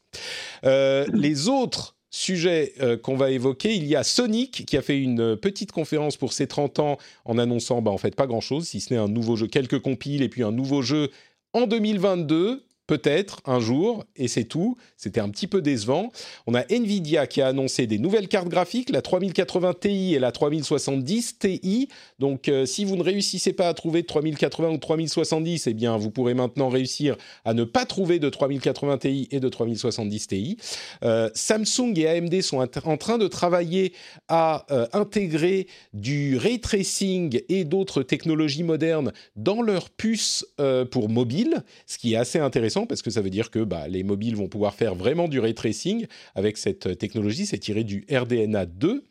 Euh, 0.65 1.07
les 1.13 1.49
autres 1.49 1.97
sujets 2.11 2.75
euh, 2.81 2.97
qu'on 2.97 3.17
va 3.17 3.31
évoquer, 3.31 3.75
il 3.75 3.87
y 3.87 3.97
a 3.97 4.05
Sonic 4.05 4.65
qui 4.67 4.77
a 4.77 4.83
fait 4.83 5.01
une 5.01 5.37
petite 5.37 5.73
conférence 5.73 6.17
pour 6.17 6.33
ses 6.33 6.47
30 6.47 6.79
ans 6.79 6.99
en 7.25 7.39
annonçant 7.39 7.83
bah, 7.83 7.91
en 7.91 7.99
fait 7.99 8.15
pas 8.15 8.27
grand 8.27 8.41
chose, 8.41 8.69
si 8.69 8.81
ce 8.81 8.95
n'est 8.95 9.01
un 9.01 9.09
nouveau 9.09 9.37
jeu, 9.37 9.49
quelques 9.49 9.81
compiles 9.81 10.23
et 10.23 10.29
puis 10.29 10.43
un 10.43 10.53
nouveau 10.53 10.83
jeu 10.83 11.11
en 11.53 11.67
2022 11.67 12.63
peut-être 12.87 13.41
un 13.47 13.61
jour, 13.61 14.05
et 14.17 14.29
c'est 14.29 14.45
tout. 14.45 14.77
C'était 14.97 15.21
un 15.21 15.31
petit 15.31 15.47
peu 15.47 15.63
décevant. 15.63 16.13
On 16.47 16.55
a 16.55 16.65
Nvidia 16.71 17.27
qui 17.27 17.41
a 17.41 17.49
annoncé 17.49 17.87
des 17.87 17.99
nouvelles 17.99 18.29
cartes 18.29 18.49
graphiques, 18.49 18.91
la 18.91 19.01
3080 19.01 19.75
Ti 19.81 20.15
et 20.15 20.19
la 20.19 20.33
3070 20.33 21.39
Ti. 21.39 21.89
Donc, 22.19 22.49
euh, 22.49 22.67
si 22.67 22.85
vous 22.85 22.97
ne 22.97 23.03
réussissez 23.03 23.55
pas 23.55 23.69
à 23.69 23.75
trouver 23.75 24.03
de 24.03 24.07
3080 24.07 24.71
ou 24.71 24.79
3070, 24.79 25.67
eh 25.67 25.75
bien, 25.75 25.97
vous 25.97 26.11
pourrez 26.11 26.35
maintenant 26.35 26.69
réussir 26.69 27.17
à 27.45 27.55
ne 27.55 27.65
pas 27.65 27.87
trouver 27.87 28.19
de 28.19 28.29
3080 28.29 28.99
Ti 28.99 29.29
et 29.31 29.41
de 29.41 29.49
3070 29.49 30.27
Ti. 30.27 30.57
Euh, 31.05 31.31
Samsung 31.35 31.95
et 31.97 32.09
AMD 32.09 32.43
sont 32.43 32.67
en 32.85 32.97
train 32.97 33.19
de 33.19 33.29
travailler 33.29 33.95
à 34.29 34.67
euh, 34.71 34.87
intégrer 34.93 35.69
du 35.95 36.37
ray 36.37 36.61
tracing 36.61 37.41
et 37.49 37.65
d'autres 37.65 38.03
technologies 38.03 38.63
modernes 38.63 39.13
dans 39.37 39.63
leurs 39.63 39.91
puces 39.91 40.47
pour 40.91 41.09
mobile, 41.09 41.63
ce 41.87 41.99
qui 41.99 42.15
est 42.15 42.17
assez 42.17 42.39
intéressant 42.39 42.74
parce 42.83 43.03
que 43.03 43.11
ça 43.11 43.21
veut 43.21 43.31
dire 43.31 43.51
que 43.51 43.61
bah, 43.61 43.89
les 43.89 44.03
mobiles 44.03 44.37
vont 44.37 44.49
pouvoir 44.49 44.75
faire 44.75 44.95
vraiment 44.95 45.29
du 45.29 45.39
ray 45.41 45.55
tracing 45.55 46.07
avec 46.35 46.59
cette 46.59 46.99
technologie. 46.99 47.47
C'est 47.47 47.59
tiré 47.59 47.85
du 47.85 48.05
RDNA 48.11 48.67
2. 48.67 49.05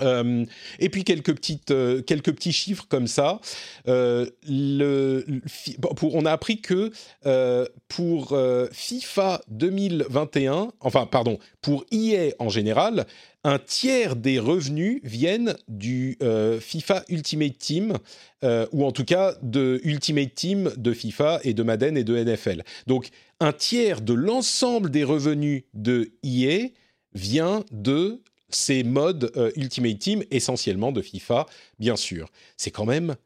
Euh, 0.00 0.44
et 0.78 0.88
puis 0.88 1.04
quelques 1.04 1.34
petites, 1.34 1.70
euh, 1.70 2.02
quelques 2.02 2.32
petits 2.32 2.52
chiffres 2.52 2.86
comme 2.88 3.06
ça. 3.06 3.40
Euh, 3.88 4.26
on 4.48 6.26
a 6.26 6.32
appris 6.32 6.60
que 6.60 6.92
pour 7.88 8.38
FIFA 8.72 9.40
2021, 9.48 10.72
enfin 10.80 11.06
pardon, 11.06 11.38
pour 11.60 11.84
EA 11.90 12.32
en 12.38 12.48
général, 12.48 13.06
un 13.48 13.58
tiers 13.58 14.14
des 14.14 14.38
revenus 14.38 15.00
viennent 15.04 15.56
du 15.68 16.18
euh, 16.22 16.60
FIFA 16.60 17.04
Ultimate 17.08 17.56
Team, 17.56 17.96
euh, 18.44 18.66
ou 18.72 18.84
en 18.84 18.92
tout 18.92 19.06
cas 19.06 19.36
de 19.40 19.80
Ultimate 19.84 20.34
Team 20.34 20.70
de 20.76 20.92
FIFA 20.92 21.40
et 21.44 21.54
de 21.54 21.62
Madden 21.62 21.96
et 21.96 22.04
de 22.04 22.22
NFL. 22.22 22.62
Donc 22.86 23.08
un 23.40 23.54
tiers 23.54 24.02
de 24.02 24.12
l'ensemble 24.12 24.90
des 24.90 25.02
revenus 25.02 25.62
de 25.72 26.10
EA 26.22 26.68
vient 27.14 27.64
de 27.72 28.20
ces 28.50 28.82
modes 28.82 29.32
euh, 29.38 29.50
Ultimate 29.56 29.98
Team, 29.98 30.24
essentiellement 30.30 30.92
de 30.92 31.00
FIFA, 31.00 31.46
bien 31.78 31.96
sûr. 31.96 32.28
C'est 32.58 32.70
quand 32.70 32.84
même 32.84 33.16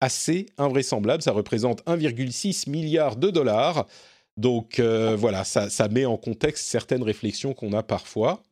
assez 0.00 0.46
invraisemblable, 0.58 1.24
ça 1.24 1.32
représente 1.32 1.84
1,6 1.86 2.70
milliard 2.70 3.16
de 3.16 3.30
dollars. 3.30 3.88
Donc 4.36 4.80
voilà, 4.80 5.44
ça, 5.44 5.68
ça 5.68 5.88
met 5.88 6.06
en 6.06 6.16
contexte 6.16 6.66
certaines 6.66 7.02
réflexions 7.02 7.52
qu'on 7.52 7.72
a 7.72 7.82
parfois. 7.82 8.42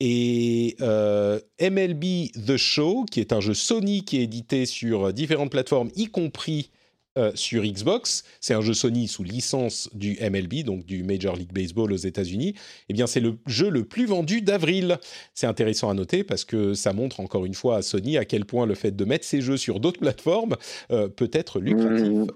Et 0.00 0.76
euh, 0.80 1.40
MLB 1.60 2.30
The 2.46 2.56
Show, 2.56 3.04
qui 3.10 3.20
est 3.20 3.32
un 3.32 3.40
jeu 3.40 3.54
Sony 3.54 4.04
qui 4.04 4.18
est 4.18 4.22
édité 4.22 4.64
sur 4.64 5.12
différentes 5.12 5.50
plateformes, 5.50 5.90
y 5.96 6.06
compris 6.06 6.70
euh, 7.18 7.32
sur 7.34 7.64
Xbox, 7.64 8.22
c'est 8.38 8.54
un 8.54 8.60
jeu 8.60 8.74
Sony 8.74 9.08
sous 9.08 9.24
licence 9.24 9.90
du 9.92 10.16
MLB, 10.20 10.62
donc 10.62 10.84
du 10.84 11.02
Major 11.02 11.34
League 11.34 11.52
Baseball 11.52 11.92
aux 11.92 11.96
États-Unis, 11.96 12.54
eh 12.88 12.92
bien 12.92 13.08
c'est 13.08 13.18
le 13.18 13.38
jeu 13.46 13.70
le 13.70 13.82
plus 13.82 14.06
vendu 14.06 14.40
d'avril. 14.40 14.98
C'est 15.34 15.48
intéressant 15.48 15.90
à 15.90 15.94
noter 15.94 16.22
parce 16.22 16.44
que 16.44 16.74
ça 16.74 16.92
montre 16.92 17.18
encore 17.18 17.44
une 17.44 17.54
fois 17.54 17.78
à 17.78 17.82
Sony 17.82 18.18
à 18.18 18.24
quel 18.24 18.44
point 18.44 18.66
le 18.66 18.76
fait 18.76 18.94
de 18.94 19.04
mettre 19.04 19.24
ses 19.24 19.40
jeux 19.40 19.56
sur 19.56 19.80
d'autres 19.80 19.98
plateformes 19.98 20.54
euh, 20.92 21.08
peut 21.08 21.30
être 21.32 21.58
lucratif. 21.58 22.08
Mmh. 22.08 22.26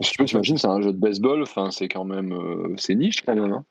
tu 0.00 0.24
imagines, 0.24 0.56
c'est 0.56 0.66
un 0.66 0.80
jeu 0.80 0.92
de 0.92 0.98
baseball, 0.98 1.42
enfin 1.42 1.70
c'est 1.70 1.88
quand 1.88 2.04
même 2.04 2.34
c'est 2.78 2.94
niche 2.94 3.20
quand 3.26 3.34
même. 3.34 3.52
Hein. 3.52 3.64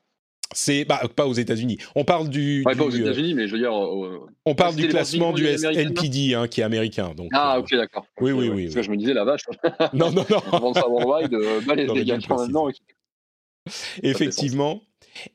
C'est 0.54 0.84
bah, 0.84 1.02
pas 1.14 1.26
aux 1.26 1.32
États-Unis. 1.32 1.78
On 1.94 2.04
parle 2.04 2.28
du. 2.28 2.62
pas 2.64 2.74
aux 2.82 2.90
États-Unis, 2.90 3.34
mais 3.34 3.46
je 3.46 3.52
veux 3.52 3.58
dire. 3.58 3.72
on 3.72 4.54
parle 4.54 4.76
du 4.76 4.88
classement 4.88 5.32
du 5.32 5.46
NPD, 5.46 6.34
hein, 6.34 6.48
qui 6.48 6.60
est 6.60 6.64
américain. 6.64 7.12
Donc, 7.14 7.30
ah, 7.32 7.56
euh, 7.56 7.60
ok, 7.60 7.74
d'accord. 7.74 8.06
Oui, 8.20 8.32
oui, 8.32 8.48
oui. 8.48 8.64
Parce 8.64 8.76
que 8.76 8.82
je 8.82 8.90
me 8.90 8.96
disais 8.96 9.14
la 9.14 9.24
vache. 9.24 9.42
non, 9.92 10.10
non, 10.10 10.24
non. 10.30 10.72
Ça 10.74 10.88
worldwide, 10.88 11.34
euh, 11.34 11.60
bah, 11.66 11.74
les, 11.74 11.86
gars 12.04 12.18
maintenant. 12.28 12.68
Effectivement. 14.02 14.82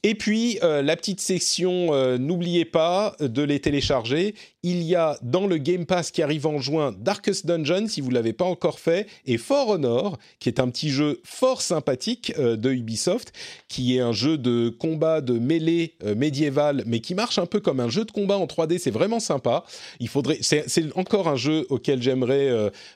Et 0.04 0.16
puis, 0.16 0.60
euh, 0.62 0.82
la 0.82 0.96
petite 0.96 1.22
section, 1.22 2.18
n'oubliez 2.18 2.66
pas 2.66 3.16
de 3.20 3.44
les 3.44 3.60
télécharger 3.60 4.36
il 4.64 4.84
y 4.84 4.96
a 4.96 5.18
dans 5.22 5.48
le 5.48 5.58
Game 5.58 5.86
Pass 5.86 6.12
qui 6.12 6.22
arrive 6.22 6.46
en 6.46 6.60
juin 6.60 6.94
Darkest 6.98 7.46
Dungeon, 7.46 7.88
si 7.88 8.02
vous 8.02 8.10
ne 8.10 8.16
l'avez 8.16 8.34
pas 8.34 8.46
encore 8.46 8.80
fait, 8.80 9.08
et 9.26 9.38
For 9.38 9.70
Honor, 9.70 10.18
qui 10.40 10.50
est 10.50 10.60
un 10.60 10.70
petit 10.70 10.90
jeu 10.90 11.22
fort 11.24 11.62
sympathique 11.62 12.34
euh, 12.38 12.58
de 12.58 12.72
Ubisoft, 12.72 13.32
qui 13.70 13.96
est 13.96 14.02
un 14.02 14.12
jeu 14.12 14.38
de 14.38 14.70
combat 14.70 15.22
de 15.22 15.40
mêlée 15.40 15.96
euh, 16.04 16.14
médiéval, 16.14 16.84
mais 16.86 17.00
qui 17.00 17.16
marche 17.16 17.40
un 17.40 17.46
peu 17.46 17.62
comme 17.62 17.80
un 17.80 17.90
jeu 17.90 18.04
de 18.04 18.12
combat 18.12 18.38
en 18.38 18.46
3D. 18.46 18.80
C'est 18.80 18.92
vraiment 18.92 19.20
sympa. 19.20 19.64
Il 20.00 20.10
faudrait, 20.10 20.40
c'est, 20.42 20.66
encore 20.96 21.28
un 21.28 21.36
jeu 21.36 21.66
auquel 21.70 22.02
j'aimerais, 22.02 22.50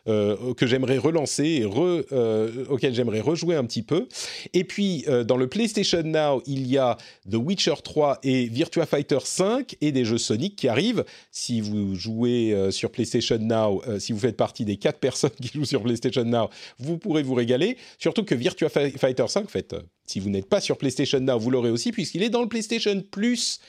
euh, 0.08 0.54
que 0.56 0.68
j'aimerais 0.68 0.98
relancer 0.98 1.44
et 1.44 1.66
auquel 1.66 2.94
j'aimerais 2.94 3.22
rejouer 3.22 3.56
un 3.56 3.66
petit 3.66 3.84
peu. 3.84 4.08
Et 4.54 4.64
puis 4.64 5.06
dans 5.26 5.38
le 5.38 5.48
PlayStation 5.48 6.02
Now, 6.04 6.42
il 6.46 6.68
y 6.68 6.78
a 6.78 6.98
The 7.30 7.36
Witcher 7.36 7.76
3 7.84 8.20
et 8.24 8.46
Virtua 8.48 8.86
Fighter 8.86 9.20
5 9.24 9.76
et 9.82 9.92
des 9.92 10.06
jeux 10.06 10.18
Sonic 10.18 10.56
qui 10.56 10.68
arrivent. 10.68 11.06
Si 11.32 11.53
si 11.54 11.62
vous 11.62 11.94
jouez 11.94 12.52
euh, 12.52 12.72
sur 12.72 12.90
PlayStation 12.90 13.38
Now, 13.38 13.84
euh, 13.88 14.00
si 14.00 14.12
vous 14.12 14.20
faites 14.20 14.38
partie 14.38 14.66
des 14.66 14.78
quatre 14.78 15.00
personnes 15.08 15.32
qui 15.40 15.50
jouent 15.54 15.66
sur 15.66 15.84
PlayStation 15.84 16.24
Now, 16.24 16.50
vous 16.80 16.98
pourrez 16.98 17.22
vous 17.22 17.36
régaler. 17.36 17.78
Surtout 18.00 18.24
que 18.24 18.34
Virtua 18.34 18.70
Fighter 18.70 19.26
5, 19.28 19.44
en 19.44 19.60
euh, 19.74 19.82
si 20.08 20.20
vous 20.20 20.30
n'êtes 20.30 20.50
pas 20.50 20.62
sur 20.62 20.78
PlayStation 20.78 21.20
Now, 21.20 21.38
vous 21.38 21.52
l'aurez 21.52 21.70
aussi 21.70 21.92
puisqu'il 21.92 22.24
est 22.24 22.32
dans 22.32 22.42
le 22.42 22.48
PlayStation 22.48 23.04
Plus. 23.12 23.60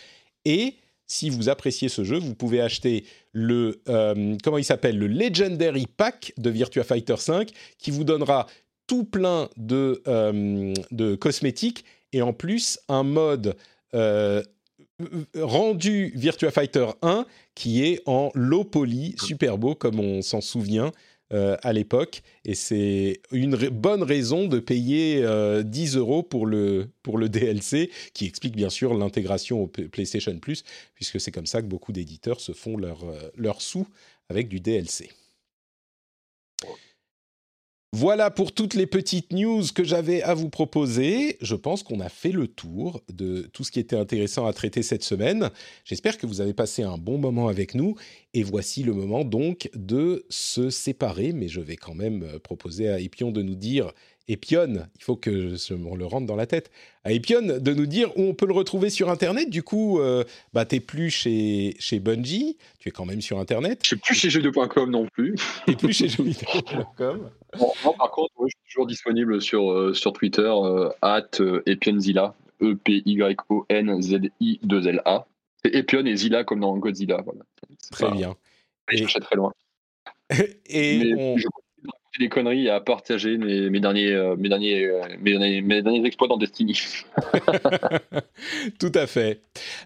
Et 0.47 0.77
si 1.07 1.29
vous 1.29 1.51
appréciez 1.51 1.91
ce 1.91 2.05
jeu, 2.05 2.19
vous 2.19 2.35
pouvez 2.35 2.63
acheter 2.63 3.05
le 3.33 3.83
comment 4.43 4.57
il 4.57 4.65
s'appelle 4.65 4.97
le 4.97 5.07
Legendary 5.07 5.87
Pack 5.87 6.33
de 6.39 6.49
Virtua 6.49 6.85
Fighter 6.85 7.17
5 7.19 7.51
qui 7.79 7.91
vous 7.91 8.05
donnera 8.05 8.47
tout 8.87 9.05
plein 9.05 9.51
de, 9.59 10.03
de 10.91 11.15
cosmétiques 11.15 11.85
et 12.15 12.23
en 12.23 12.33
plus 12.33 12.79
un 12.89 13.03
mode 13.03 13.55
rendu 15.37 16.13
Virtua 16.15 16.51
Fighter 16.51 16.87
1 17.03 17.27
qui 17.55 17.85
est 17.85 18.01
en 18.07 18.31
low 18.35 18.65
poly, 18.65 19.15
super 19.19 19.59
beau 19.59 19.75
comme 19.75 20.01
on 20.01 20.23
s'en 20.23 20.41
souvient 20.41 20.93
euh, 21.33 21.57
à 21.63 21.73
l'époque. 21.73 22.23
Et 22.45 22.55
c'est 22.55 23.21
une 23.33 23.57
bonne 23.57 24.03
raison 24.03 24.47
de 24.47 24.61
payer 24.61 25.17
10 25.17 25.25
euh, 25.25 25.99
euros 25.99 26.23
pour 26.23 26.47
le, 26.47 26.91
pour 27.03 27.17
le 27.17 27.31
DLC, 27.31 27.91
qui 28.13 28.27
explique 28.27 28.55
bien 28.55 28.69
sûr 28.69 28.95
l'intégration 28.95 29.63
au 29.63 29.67
PlayStation 29.67 30.39
Plus, 30.39 30.65
puisque 30.95 31.19
c'est 31.21 31.33
comme 31.33 31.47
ça 31.47 31.63
que 31.63 31.67
beaucoup 31.67 31.93
d'éditeurs 31.93 32.41
se 32.41 32.53
font 32.53 32.77
leur, 32.77 33.05
euh, 33.05 33.31
leur 33.37 33.63
sous 33.63 33.87
avec 34.29 34.49
du 34.49 34.61
DLC. 34.61 35.11
Voilà 37.97 38.29
pour 38.29 38.51
toutes 38.51 38.75
les 38.75 38.89
petites 38.89 39.33
news 39.33 39.63
que 39.73 39.85
j'avais 39.85 40.21
à 40.21 40.35
vous 40.35 40.49
proposer. 40.49 41.37
Je 41.41 41.55
pense 41.55 41.85
qu'on 41.85 42.01
a 42.01 42.09
fait 42.09 42.33
le 42.33 42.49
tour 42.49 43.01
de 43.09 43.43
tout 43.53 43.63
ce 43.63 43.71
qui 43.71 43.79
était 43.79 43.95
intéressant 43.95 44.47
à 44.47 44.53
traiter 44.53 44.83
cette 44.83 45.05
semaine. 45.05 45.49
J'espère 45.85 46.19
que 46.19 46.27
vous 46.27 46.41
avez 46.41 46.55
passé 46.55 46.83
un 46.83 46.99
bon 46.99 47.19
moment 47.19 47.47
avec 47.47 47.73
nous. 47.77 47.95
Et 48.37 48.43
voici 48.43 48.83
le 48.83 48.95
moment 48.95 49.25
donc 49.25 49.71
de 49.77 50.27
se 50.29 50.71
séparer. 50.71 51.33
Mais 51.33 51.47
je 51.47 51.61
vais 51.61 51.77
quand 51.77 51.95
même 51.95 52.41
proposer 52.43 52.89
à 52.89 52.99
Epion 52.99 53.31
de 53.31 53.43
nous 53.43 53.55
dire 53.55 53.93
Epion, 54.27 54.87
il 54.97 55.03
faut 55.03 55.17
que 55.17 55.57
je 55.57 55.75
me 55.75 55.95
le 55.97 56.07
rentre 56.07 56.27
dans 56.27 56.37
la 56.37 56.47
tête, 56.47 56.71
à 57.05 57.13
Epion 57.13 57.43
de 57.43 57.75
nous 57.75 57.87
dire 57.87 58.11
où 58.17 58.23
on 58.23 58.35
peut 58.35 58.47
le 58.47 58.55
retrouver 58.55 58.89
sur 58.89 59.11
Internet. 59.11 59.51
Du 59.51 59.63
coup, 59.63 60.01
euh, 60.01 60.25
bah, 60.55 60.65
tu 60.65 60.77
n'es 60.77 60.81
plus 60.81 61.11
chez, 61.11 61.77
chez 61.79 62.01
Bungie, 62.01 62.57
tu 62.79 62.89
es 62.89 62.93
quand 62.93 63.05
même 63.05 63.21
sur 63.21 63.39
Internet. 63.39 63.81
Je 63.83 63.95
ne 63.95 64.01
suis 64.01 64.07
plus 64.07 64.15
chez 64.15 64.29
jeux2.com 64.29 64.91
non 64.91 65.07
plus. 65.07 65.35
Et 65.69 65.77
plus 65.77 65.93
chez 65.93 66.09
jeuxvideo.com. 66.09 67.31
Bon, 67.59 67.71
par 67.99 68.11
contre, 68.11 68.33
je 68.41 68.47
suis 68.47 68.57
toujours 68.71 68.87
disponible 68.87 69.43
sur, 69.43 69.71
euh, 69.71 69.93
sur 69.93 70.15
Twitter, 70.15 70.41
euh, 70.41 70.89
at 71.03 71.29
Epionzilla, 71.67 72.35
E-P-Y-O-N-Z-I-2-L-A. 72.63 75.27
C'est 75.63 75.75
Epion 75.75 76.07
et 76.07 76.17
Zilla 76.17 76.45
comme 76.45 76.61
dans 76.61 76.75
Godzilla. 76.77 77.21
Voilà. 77.25 77.41
Très 77.91 78.11
bien. 78.11 78.35
Et 78.91 78.99
je 78.99 79.19
très 79.19 79.37
loin. 79.37 79.53
et 80.67 81.15
on 81.17 81.37
des 82.19 82.29
conneries 82.29 82.69
à 82.69 82.81
partager 82.81 83.37
mes, 83.39 83.81
derniers, 83.81 84.13
euh, 84.13 84.37
mes, 84.37 84.49
derniers, 84.49 84.85
euh, 84.85 85.03
mes, 85.21 85.33
derniers, 85.33 85.61
mes, 85.63 85.83
derniers, 85.83 86.07
exploits 86.07 86.29
dans 86.29 86.37
Destiny. 86.37 86.79
Tout 88.79 88.93
à 88.95 89.07
fait. 89.07 89.41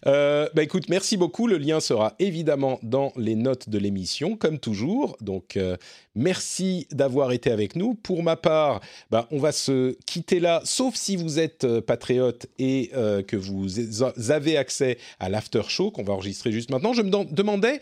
Euh, 0.06 0.48
bah 0.54 0.62
écoute, 0.62 0.88
merci 0.88 1.16
beaucoup. 1.16 1.46
Le 1.46 1.56
lien 1.56 1.80
sera 1.80 2.14
évidemment 2.18 2.78
dans 2.82 3.12
les 3.16 3.34
notes 3.34 3.70
de 3.70 3.78
l'émission, 3.78 4.36
comme 4.36 4.58
toujours. 4.58 5.16
Donc, 5.20 5.58
merci 6.14 6.86
d'avoir 6.90 7.32
été 7.32 7.50
avec 7.50 7.76
nous. 7.76 7.94
Pour 7.94 8.22
ma 8.22 8.36
part, 8.36 8.80
bah, 9.10 9.26
on 9.30 9.38
va 9.38 9.52
se 9.52 9.96
quitter 10.04 10.40
là, 10.40 10.60
sauf 10.64 10.94
si 10.96 11.16
vous 11.16 11.38
êtes 11.38 11.80
patriote 11.80 12.46
et 12.58 12.90
que 13.26 13.36
vous 13.36 13.80
avez 14.30 14.56
accès 14.56 14.98
à 15.18 15.28
l'after 15.28 15.62
show 15.68 15.90
qu'on 15.90 16.02
va 16.02 16.12
enregistrer 16.12 16.52
juste 16.52 16.70
maintenant. 16.70 16.92
Je 16.92 17.02
me 17.02 17.32
demandais 17.32 17.80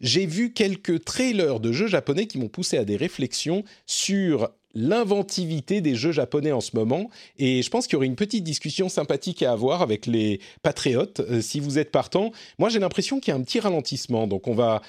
j'ai 0.00 0.26
vu 0.26 0.52
quelques 0.52 1.04
trailers 1.04 1.60
de 1.60 1.72
jeux 1.72 1.88
japonais 1.88 2.26
qui 2.26 2.38
m'ont 2.38 2.48
poussé 2.48 2.78
à 2.78 2.84
des 2.84 2.96
réflexions 2.96 3.64
sur 3.86 4.50
l'inventivité 4.74 5.80
des 5.80 5.94
jeux 5.94 6.12
japonais 6.12 6.52
en 6.52 6.60
ce 6.60 6.76
moment. 6.76 7.10
Et 7.38 7.62
je 7.62 7.70
pense 7.70 7.86
qu'il 7.86 7.94
y 7.94 7.96
aurait 7.96 8.06
une 8.06 8.16
petite 8.16 8.44
discussion 8.44 8.88
sympathique 8.88 9.42
à 9.42 9.52
avoir 9.52 9.82
avec 9.82 10.06
les 10.06 10.40
patriotes, 10.62 11.20
euh, 11.20 11.40
si 11.40 11.58
vous 11.58 11.78
êtes 11.78 11.90
partant. 11.90 12.32
Moi, 12.58 12.68
j'ai 12.68 12.78
l'impression 12.78 13.18
qu'il 13.18 13.32
y 13.32 13.36
a 13.36 13.40
un 13.40 13.42
petit 13.42 13.60
ralentissement. 13.60 14.26
Donc, 14.26 14.46
on 14.46 14.54
va 14.54 14.82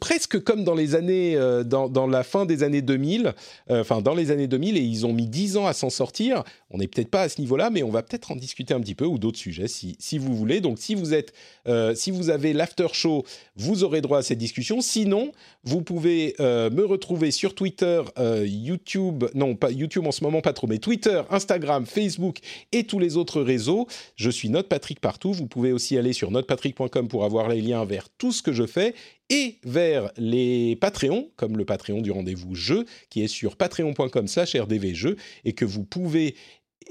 presque 0.00 0.42
comme 0.42 0.64
dans 0.64 0.74
les 0.74 0.94
années, 0.94 1.36
euh, 1.36 1.64
dans, 1.64 1.88
dans, 1.88 2.06
la 2.06 2.22
fin 2.22 2.46
des 2.46 2.62
années 2.62 2.82
2000, 2.82 3.34
euh, 3.70 3.80
enfin 3.80 4.00
dans 4.00 4.14
les 4.14 4.30
années 4.30 4.46
2000, 4.46 4.76
et 4.76 4.80
ils 4.80 5.06
ont 5.06 5.12
mis 5.12 5.26
10 5.26 5.56
ans 5.56 5.66
à 5.66 5.72
s'en 5.72 5.90
sortir. 5.90 6.42
On 6.70 6.78
n'est 6.78 6.88
peut-être 6.88 7.10
pas 7.10 7.22
à 7.22 7.28
ce 7.28 7.40
niveau-là, 7.40 7.70
mais 7.70 7.82
on 7.82 7.90
va 7.90 8.02
peut-être 8.02 8.30
en 8.30 8.36
discuter 8.36 8.74
un 8.74 8.80
petit 8.80 8.94
peu 8.94 9.04
ou 9.04 9.18
d'autres 9.18 9.38
sujets 9.38 9.68
si, 9.68 9.96
si 9.98 10.18
vous 10.18 10.34
voulez. 10.34 10.60
Donc 10.60 10.78
si 10.78 10.94
vous 10.94 11.14
êtes, 11.14 11.32
euh, 11.68 11.94
si 11.94 12.10
vous 12.10 12.30
avez 12.30 12.52
l'after 12.52 12.88
show, 12.92 13.24
vous 13.56 13.84
aurez 13.84 14.00
droit 14.00 14.18
à 14.18 14.22
cette 14.22 14.38
discussion. 14.38 14.80
Sinon, 14.80 15.32
vous 15.64 15.82
pouvez 15.82 16.34
me 16.38 16.82
retrouver 16.84 17.30
sur 17.30 17.54
Twitter, 17.54 18.02
YouTube, 18.44 19.24
non 19.34 19.54
pas 19.54 19.70
YouTube 19.70 20.06
en 20.06 20.12
ce 20.12 20.24
moment 20.24 20.40
pas 20.40 20.52
trop, 20.52 20.66
mais 20.66 20.78
Twitter, 20.78 21.22
Instagram, 21.30 21.86
Facebook 21.86 22.38
et 22.72 22.84
tous 22.84 22.98
les 22.98 23.16
autres 23.16 23.42
réseaux. 23.42 23.86
Je 24.16 24.30
suis 24.30 24.48
Note 24.48 24.68
Patrick 24.68 25.00
partout. 25.00 25.32
Vous 25.32 25.46
pouvez 25.46 25.72
aussi 25.72 25.96
aller 25.98 26.12
sur 26.12 26.30
notepatrick.com 26.30 27.08
pour 27.08 27.24
avoir 27.24 27.48
les 27.48 27.60
liens 27.60 27.84
vers 27.84 28.08
tout 28.10 28.32
ce 28.32 28.42
que 28.42 28.52
je 28.52 28.66
fais 28.66 28.94
et 29.32 29.58
vers 29.64 30.12
les 30.18 30.76
Patreons, 30.76 31.30
comme 31.36 31.56
le 31.56 31.64
Patreon 31.64 32.02
du 32.02 32.10
rendez-vous 32.10 32.54
jeu, 32.54 32.84
qui 33.08 33.22
est 33.22 33.28
sur 33.28 33.56
patreon.com 33.56 34.28
slash 34.28 34.54
rdvjeux, 34.54 35.16
et 35.46 35.54
que 35.54 35.64
vous 35.64 35.84
pouvez 35.84 36.34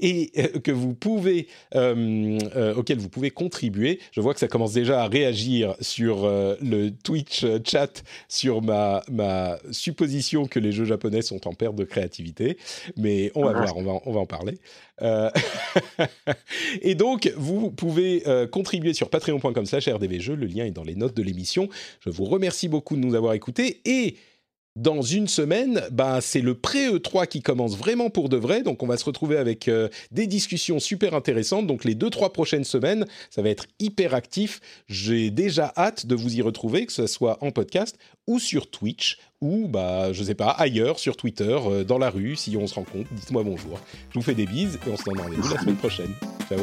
et 0.02 0.32
euh, 0.36 0.58
que 0.60 0.72
vous 0.72 0.92
pouvez, 0.92 1.46
euh, 1.74 2.38
euh, 2.56 2.74
auquel 2.74 2.98
vous 2.98 3.08
pouvez 3.08 3.30
contribuer. 3.30 4.00
Je 4.10 4.20
vois 4.20 4.34
que 4.34 4.40
ça 4.40 4.48
commence 4.48 4.72
déjà 4.72 5.02
à 5.02 5.08
réagir 5.08 5.74
sur 5.80 6.28
le 6.60 6.90
Twitch 6.90 7.46
chat 7.64 8.02
sur 8.28 8.60
ma, 8.60 9.02
ma 9.10 9.58
supposition 9.70 10.46
que 10.46 10.58
les 10.58 10.72
jeux 10.72 10.84
japonais 10.84 11.22
sont 11.22 11.46
en 11.46 11.54
perte 11.54 11.76
de 11.76 11.84
créativité, 11.84 12.58
mais 12.96 13.30
on 13.34 13.44
va 13.44 13.52
ah. 13.54 13.60
voir, 13.60 13.76
on 13.76 13.82
va, 13.82 13.92
on 14.04 14.12
va 14.12 14.20
en 14.20 14.26
parler. 14.26 14.58
et 16.82 16.94
donc, 16.94 17.32
vous 17.36 17.70
pouvez 17.70 18.22
contribuer 18.50 18.94
sur 18.94 19.08
patreon.com/rdvjeux. 19.10 20.34
Le 20.34 20.46
lien 20.46 20.64
est 20.64 20.70
dans 20.70 20.84
les 20.84 20.94
notes 20.94 21.16
de 21.16 21.22
l'émission. 21.22 21.68
Je 22.00 22.10
vous 22.10 22.24
remercie 22.24 22.68
beaucoup 22.68 22.96
de 22.96 23.00
nous 23.00 23.14
avoir 23.14 23.32
écoutés 23.32 23.80
et 23.84 24.16
dans 24.76 25.02
une 25.02 25.28
semaine, 25.28 25.82
bah, 25.90 26.20
c'est 26.20 26.40
le 26.40 26.54
pré-E3 26.54 27.26
qui 27.26 27.42
commence 27.42 27.76
vraiment 27.76 28.10
pour 28.10 28.28
de 28.28 28.36
vrai. 28.36 28.62
Donc, 28.62 28.82
on 28.82 28.86
va 28.86 28.96
se 28.96 29.04
retrouver 29.04 29.36
avec 29.36 29.68
euh, 29.68 29.88
des 30.10 30.26
discussions 30.26 30.80
super 30.80 31.14
intéressantes. 31.14 31.66
Donc, 31.66 31.84
les 31.84 31.94
deux, 31.94 32.10
trois 32.10 32.32
prochaines 32.32 32.64
semaines, 32.64 33.06
ça 33.30 33.42
va 33.42 33.50
être 33.50 33.66
hyper 33.80 34.14
actif. 34.14 34.60
J'ai 34.88 35.30
déjà 35.30 35.72
hâte 35.76 36.06
de 36.06 36.14
vous 36.14 36.36
y 36.36 36.42
retrouver, 36.42 36.86
que 36.86 36.92
ce 36.92 37.06
soit 37.06 37.38
en 37.42 37.50
podcast 37.50 37.98
ou 38.26 38.38
sur 38.38 38.70
Twitch 38.70 39.18
ou, 39.40 39.68
bah, 39.68 40.12
je 40.12 40.22
sais 40.22 40.34
pas, 40.34 40.50
ailleurs, 40.50 40.98
sur 40.98 41.16
Twitter, 41.16 41.58
euh, 41.66 41.84
dans 41.84 41.98
la 41.98 42.10
rue, 42.10 42.36
si 42.36 42.56
on 42.56 42.66
se 42.66 42.74
rencontre. 42.74 43.12
Dites-moi 43.12 43.42
bonjour. 43.42 43.78
Je 44.10 44.14
vous 44.14 44.24
fais 44.24 44.34
des 44.34 44.46
bises 44.46 44.78
et 44.86 44.90
on 44.90 44.96
se 44.96 45.02
donne 45.04 45.20
rendez-vous 45.20 45.52
la 45.52 45.60
semaine 45.60 45.76
prochaine. 45.76 46.14
Ciao. 46.48 46.60